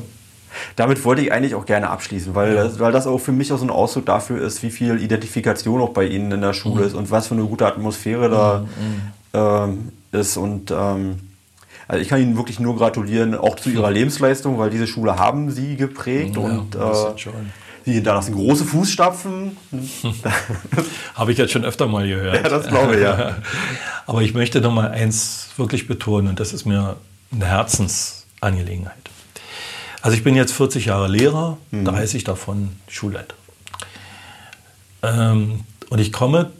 Damit 0.74 1.04
wollte 1.04 1.22
ich 1.22 1.32
eigentlich 1.32 1.54
auch 1.54 1.66
gerne 1.66 1.90
abschließen, 1.90 2.34
weil, 2.34 2.54
ja. 2.54 2.64
das, 2.64 2.78
weil 2.78 2.92
das 2.92 3.06
auch 3.06 3.18
für 3.18 3.32
mich 3.32 3.52
auch 3.52 3.58
so 3.58 3.64
ein 3.64 3.70
Ausdruck 3.70 4.06
dafür 4.06 4.40
ist, 4.40 4.62
wie 4.62 4.70
viel 4.70 5.00
Identifikation 5.02 5.80
auch 5.80 5.90
bei 5.90 6.06
Ihnen 6.06 6.32
in 6.32 6.40
der 6.40 6.54
Schule 6.54 6.82
mhm. 6.82 6.86
ist 6.86 6.94
und 6.94 7.10
was 7.10 7.28
für 7.28 7.34
eine 7.34 7.44
gute 7.44 7.66
Atmosphäre 7.66 8.30
da 8.30 8.60
mhm. 8.60 9.02
ähm, 9.34 9.92
ist. 10.12 10.36
Und 10.36 10.70
ähm, 10.70 11.20
also 11.88 12.02
ich 12.02 12.08
kann 12.08 12.20
Ihnen 12.20 12.36
wirklich 12.36 12.58
nur 12.58 12.76
gratulieren, 12.76 13.34
auch 13.34 13.56
zu 13.56 13.70
Ihrer 13.70 13.90
Lebensleistung, 13.92 14.58
weil 14.58 14.70
diese 14.70 14.86
Schule 14.86 15.18
haben 15.18 15.50
Sie 15.50 15.76
geprägt 15.76 16.36
ja, 16.36 16.42
und 16.42 16.74
äh, 16.74 17.30
Sie 17.84 17.92
hinterlassen 17.92 18.34
große 18.34 18.64
Fußstapfen. 18.64 19.56
Habe 21.14 21.32
ich 21.32 21.38
jetzt 21.38 21.52
schon 21.52 21.64
öfter 21.64 21.86
mal 21.86 22.06
gehört. 22.08 22.42
Ja, 22.42 22.48
das 22.48 22.66
glaube 22.66 22.96
ich, 22.96 23.02
ja. 23.02 23.36
Aber 24.06 24.22
ich 24.22 24.34
möchte 24.34 24.60
noch 24.60 24.72
mal 24.72 24.90
eins 24.90 25.50
wirklich 25.56 25.86
betonen 25.86 26.26
und 26.26 26.40
das 26.40 26.52
ist 26.52 26.64
mir 26.64 26.96
eine 27.32 27.46
Herzensangelegenheit. 28.40 28.94
Also 30.02 30.16
ich 30.16 30.24
bin 30.24 30.36
jetzt 30.36 30.52
40 30.52 30.86
Jahre 30.86 31.08
Lehrer, 31.08 31.58
mhm. 31.70 31.84
30 31.84 32.24
davon 32.24 32.76
Schulleiter. 32.88 33.34
Ähm, 35.02 35.64
und 35.90 35.98
ich 35.98 36.12
komme 36.12 36.50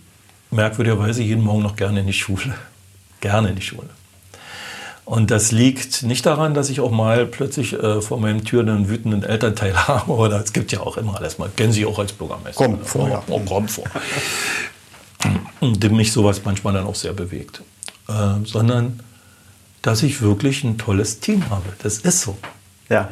merkwürdigerweise 0.50 1.22
jeden 1.22 1.42
Morgen 1.42 1.62
noch 1.62 1.76
gerne 1.76 2.00
in 2.00 2.06
die 2.06 2.12
Schule 2.12 2.54
gerne 3.20 3.48
in 3.50 3.56
die 3.56 3.62
Schule. 3.62 3.88
Und 5.04 5.30
das 5.30 5.52
liegt 5.52 6.02
nicht 6.02 6.26
daran, 6.26 6.54
dass 6.54 6.68
ich 6.68 6.80
auch 6.80 6.90
mal 6.90 7.26
plötzlich 7.26 7.72
äh, 7.74 8.00
vor 8.02 8.18
meinem 8.18 8.44
Tür 8.44 8.62
einen 8.62 8.88
wütenden 8.88 9.22
Elternteil 9.22 9.74
habe. 9.88 10.10
Oder 10.12 10.40
es 10.40 10.52
gibt 10.52 10.72
ja 10.72 10.80
auch 10.80 10.96
immer 10.96 11.16
alles 11.16 11.38
mal. 11.38 11.48
Kennen 11.54 11.72
Sie 11.72 11.86
auch 11.86 11.98
als 12.00 12.12
Bürgermeister. 12.12 12.64
Kommt 12.64 12.86
vor. 12.86 13.08
Ja. 13.08 13.22
Oh, 13.28 13.38
kommt 13.40 13.70
vor. 13.70 13.84
Und 15.60 15.92
mich 15.92 16.12
sowas 16.12 16.40
manchmal 16.44 16.74
dann 16.74 16.86
auch 16.86 16.96
sehr 16.96 17.12
bewegt. 17.12 17.62
Äh, 18.08 18.44
sondern, 18.44 19.00
dass 19.86 20.02
ich 20.02 20.20
wirklich 20.20 20.64
ein 20.64 20.78
tolles 20.78 21.20
Team 21.20 21.48
habe. 21.48 21.72
Das 21.82 21.98
ist 21.98 22.20
so. 22.22 22.36
Ja. 22.88 23.10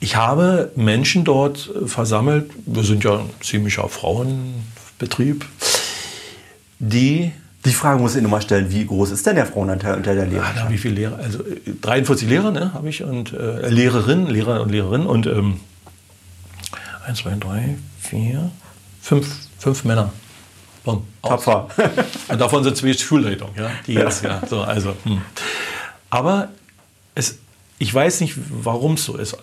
Ich 0.00 0.16
habe 0.16 0.70
Menschen 0.76 1.24
dort 1.24 1.70
äh, 1.74 1.88
versammelt. 1.88 2.50
Wir 2.66 2.84
sind 2.84 3.04
ja 3.04 3.18
ein 3.18 3.30
ziemlicher 3.40 3.88
Frauenbetrieb, 3.88 5.46
die 6.78 7.32
die 7.64 7.72
Frage 7.72 8.00
muss 8.00 8.14
ich 8.14 8.22
nochmal 8.22 8.40
stellen, 8.40 8.70
wie 8.70 8.86
groß 8.86 9.10
ist 9.10 9.26
denn 9.26 9.34
der 9.34 9.44
Frauenanteil 9.44 9.96
unter 9.96 10.14
der 10.14 10.26
Lehrer? 10.26 10.54
Ja, 10.56 10.70
wie 10.70 10.78
viele 10.78 10.94
Lehrer? 10.94 11.18
Also 11.18 11.40
43 11.82 12.26
äh, 12.26 12.30
Lehrer 12.30 12.50
ne, 12.52 12.72
habe 12.72 12.88
ich 12.88 13.02
und 13.02 13.32
äh, 13.32 13.68
Lehrerinnen, 13.68 14.28
Lehrer 14.28 14.62
und 14.62 14.70
Lehrerinnen 14.70 15.06
und 15.06 15.26
ähm, 15.26 15.60
1, 17.06 17.18
2, 17.18 17.34
3, 17.40 17.74
4, 18.00 18.50
5, 19.02 19.36
5 19.58 19.84
Männer. 19.84 20.12
Boom, 20.84 21.04
Tapfer. 21.22 21.68
und 22.28 22.40
davon 22.40 22.62
sind 22.62 22.76
zwei 22.76 22.92
Schulleitungen, 22.92 23.54
ja, 23.56 23.70
die 23.86 23.94
jetzt, 23.94 24.22
ja, 24.22 24.40
so, 24.48 24.60
also. 24.60 24.94
Hm. 25.04 25.20
Aber 26.10 26.48
es, 27.14 27.38
ich 27.78 27.92
weiß 27.92 28.20
nicht, 28.20 28.34
warum 28.36 28.94
es 28.94 29.04
so 29.04 29.16
ist. 29.16 29.36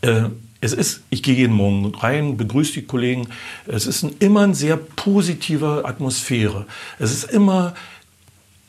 Äh, 0.00 0.24
es 0.60 0.72
ist, 0.72 1.02
ich 1.10 1.22
gehe 1.22 1.34
jeden 1.34 1.54
Morgen 1.54 1.94
rein, 1.94 2.36
begrüße 2.36 2.72
die 2.72 2.82
Kollegen. 2.82 3.28
Es 3.66 3.86
ist 3.86 4.02
ein, 4.02 4.16
immer 4.18 4.42
eine 4.42 4.54
sehr 4.54 4.76
positive 4.76 5.82
Atmosphäre. 5.84 6.66
Es 6.98 7.12
ist 7.12 7.24
immer, 7.24 7.74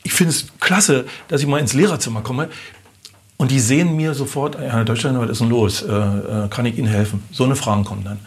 ich 0.03 0.13
finde 0.13 0.31
es 0.31 0.47
klasse, 0.59 1.05
dass 1.27 1.41
ich 1.41 1.47
mal 1.47 1.59
ins 1.59 1.73
Lehrerzimmer 1.73 2.21
komme 2.21 2.49
und 3.37 3.51
die 3.51 3.59
sehen 3.59 3.95
mir 3.95 4.13
sofort, 4.13 4.57
Herr 4.57 4.83
Deutschland, 4.83 5.19
was 5.19 5.29
ist 5.29 5.41
denn 5.41 5.49
los? 5.49 5.81
Äh, 5.81 5.91
äh, 5.91 6.47
kann 6.49 6.65
ich 6.65 6.77
Ihnen 6.77 6.87
helfen? 6.87 7.23
So 7.31 7.45
eine 7.45 7.55
Fragen 7.55 7.83
kommen 7.85 8.03
dann. 8.03 8.19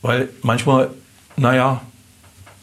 Weil 0.00 0.30
manchmal, 0.42 0.90
naja, 1.36 1.82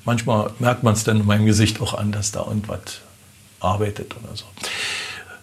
manchmal 0.03 0.51
merkt 0.59 0.83
man 0.83 0.93
es 0.93 1.03
dann 1.03 1.21
in 1.21 1.25
meinem 1.25 1.45
Gesicht 1.45 1.79
auch 1.79 1.93
an, 1.93 2.11
dass 2.11 2.31
da 2.31 2.45
irgendwas 2.45 3.01
arbeitet 3.59 4.15
oder 4.15 4.35
so. 4.35 4.45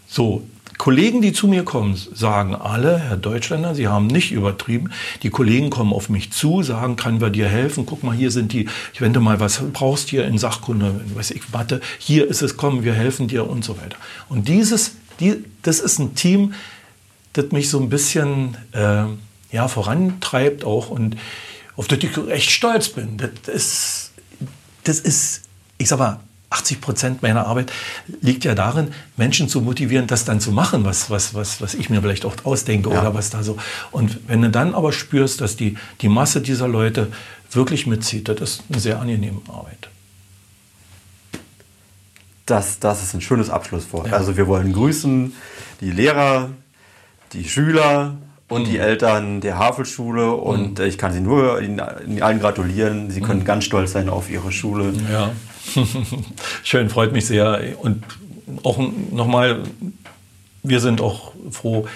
So, 0.09 0.43
Kollegen, 0.79 1.23
die 1.23 1.33
zu 1.33 1.49
mir 1.49 1.65
kommen, 1.65 1.97
sagen 2.15 2.55
alle, 2.55 2.99
Herr 2.99 3.17
Deutschländer, 3.17 3.75
Sie 3.75 3.89
haben 3.89 4.07
nicht 4.07 4.31
übertrieben. 4.31 4.91
Die 5.23 5.31
Kollegen 5.31 5.71
kommen 5.71 5.93
auf 5.93 6.09
mich 6.09 6.33
zu, 6.33 6.63
sagen, 6.63 6.97
können 6.97 7.21
wir 7.21 7.31
dir 7.31 7.49
helfen? 7.49 7.87
Guck 7.87 8.03
mal, 8.03 8.15
hier 8.15 8.31
sind 8.31 8.53
die, 8.53 8.69
ich 8.93 9.01
wende 9.01 9.21
mal, 9.21 9.41
was 9.41 9.63
brauchst 9.73 10.07
du 10.07 10.11
hier 10.11 10.27
in 10.27 10.39
Sachkunde, 10.39 11.01
weiß 11.15 11.31
ich, 11.31 11.49
Mathe, 11.51 11.81
hier 11.99 12.29
ist 12.29 12.43
es, 12.43 12.57
komm, 12.57 12.85
wir 12.85 12.93
helfen 12.93 13.27
dir 13.27 13.49
und 13.49 13.65
so 13.65 13.79
weiter. 13.79 13.97
Und 14.29 14.49
dieses, 14.49 14.93
die, 15.19 15.45
das 15.63 15.81
ist 15.81 15.99
ein 15.99 16.15
Team, 16.15 16.55
das 17.33 17.51
mich 17.53 17.71
so 17.71 17.81
ein 17.81 17.89
bisschen 17.89 18.57
äh, 18.73 19.05
ja, 19.53 19.69
vorantreibt 19.69 20.65
auch 20.65 20.91
und 20.91 21.17
auf 21.77 21.89
das 21.89 21.99
ich 21.99 22.17
echt 22.29 22.51
stolz 22.51 22.89
bin. 22.91 23.17
Das 23.17 23.55
ist, 23.55 24.13
das 24.85 25.01
ist 25.01 25.43
ich 25.79 25.89
sag 25.89 25.99
mal, 25.99 26.21
80 26.57 26.81
Prozent 26.81 27.23
meiner 27.23 27.47
Arbeit 27.47 27.73
liegt 28.21 28.45
ja 28.45 28.55
darin, 28.55 28.89
Menschen 29.17 29.49
zu 29.49 29.61
motivieren, 29.61 30.07
das 30.07 30.25
dann 30.25 30.41
zu 30.41 30.53
machen, 30.53 30.85
was, 30.85 31.11
was, 31.11 31.35
was, 31.35 31.61
was 31.61 31.75
ich 31.75 31.91
mir 31.91 32.01
vielleicht 32.01 32.25
auch 32.25 32.35
ausdenke 32.45 32.91
ja. 32.91 33.01
oder 33.01 33.15
was 33.15 33.31
da 33.31 33.43
so. 33.43 33.57
Und 33.91 34.29
wenn 34.29 34.43
du 34.43 34.51
dann 34.51 34.75
aber 34.75 34.93
spürst, 34.93 35.41
dass 35.41 35.57
die, 35.57 35.77
die 36.01 36.09
Masse 36.09 36.41
dieser 36.41 36.69
Leute 36.69 37.09
wirklich 37.53 37.87
mitzieht, 37.87 38.29
das 38.29 38.41
ist 38.41 38.63
eine 38.69 38.81
sehr 38.81 39.01
angenehme 39.01 39.41
Arbeit. 39.49 39.89
Das, 42.47 42.79
das 42.79 43.03
ist 43.03 43.15
ein 43.15 43.21
schönes 43.21 43.51
Abschlusswort. 43.51 44.09
Ja. 44.09 44.15
Also 44.15 44.37
wir 44.37 44.47
wollen 44.47 44.73
grüßen 44.73 45.33
die 45.81 45.91
Lehrer, 45.91 46.51
die 47.33 47.49
Schüler, 47.49 48.17
und 48.49 48.63
mhm. 48.63 48.67
die 48.67 48.79
Eltern 48.79 49.41
der 49.41 49.59
Havelschule. 49.59 50.33
Und 50.33 50.79
mhm. 50.79 50.85
ich 50.85 50.99
kann 50.99 51.13
Sie 51.13 51.21
nur 51.21 51.61
Ihnen, 51.61 51.81
allen 51.81 52.41
gratulieren. 52.41 53.11
Sie 53.11 53.21
können 53.21 53.41
mhm. 53.41 53.45
ganz 53.45 53.65
stolz 53.65 53.93
sein 53.93 54.09
auf 54.09 54.31
Ihre 54.31 54.53
Schule. 54.53 54.93
Ja, 55.11 55.33
schön, 56.63 56.89
freut 56.89 57.13
mich 57.13 57.27
sehr. 57.27 57.77
Und 57.81 58.05
auch 58.63 58.79
nochmal, 59.13 59.63
wir 60.63 60.81
sind 60.81 61.01
auch 61.01 61.33
froh, 61.51 61.87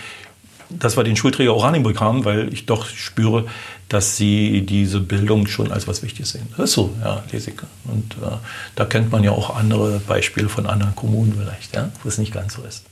dass 0.69 0.97
wir 0.97 1.05
den 1.05 1.17
Schulträger 1.17 1.55
Oranienburg 1.55 2.01
haben, 2.01 2.25
weil 2.25 2.53
ich 2.53 2.67
doch 2.67 2.87
spüre, 2.87 3.47
dass 3.89 4.17
sie 4.17 4.63
diese 4.63 5.01
Bildung 5.01 5.49
schon 5.49 5.73
als 5.73 5.89
was 5.89 6.03
Wichtiges 6.03 6.31
sehen. 6.31 6.47
Das 6.57 6.71
ist 6.71 6.75
so, 6.75 6.95
ja, 7.03 7.25
Lesike. 7.33 7.67
Und 7.85 8.15
äh, 8.23 8.37
da 8.77 8.85
kennt 8.85 9.11
man 9.11 9.25
ja 9.25 9.33
auch 9.33 9.57
andere 9.57 9.99
Beispiele 10.07 10.49
von 10.49 10.67
anderen 10.67 10.95
Kommunen 10.95 11.35
vielleicht, 11.37 11.75
ja, 11.75 11.91
wo 12.03 12.09
es 12.09 12.19
nicht 12.19 12.33
ganz 12.33 12.55
so 12.55 12.63
ist. 12.63 12.85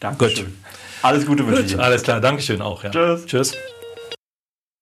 Dankeschön. 0.00 0.46
Gut. 0.46 0.54
Alles 1.02 1.26
Gute 1.26 1.46
wünsche 1.46 1.62
ich 1.62 1.78
Alles 1.78 2.02
klar, 2.02 2.20
Dankeschön 2.20 2.62
auch. 2.62 2.82
Ja. 2.82 2.90
Tschüss. 2.90 3.26
Tschüss. 3.26 3.52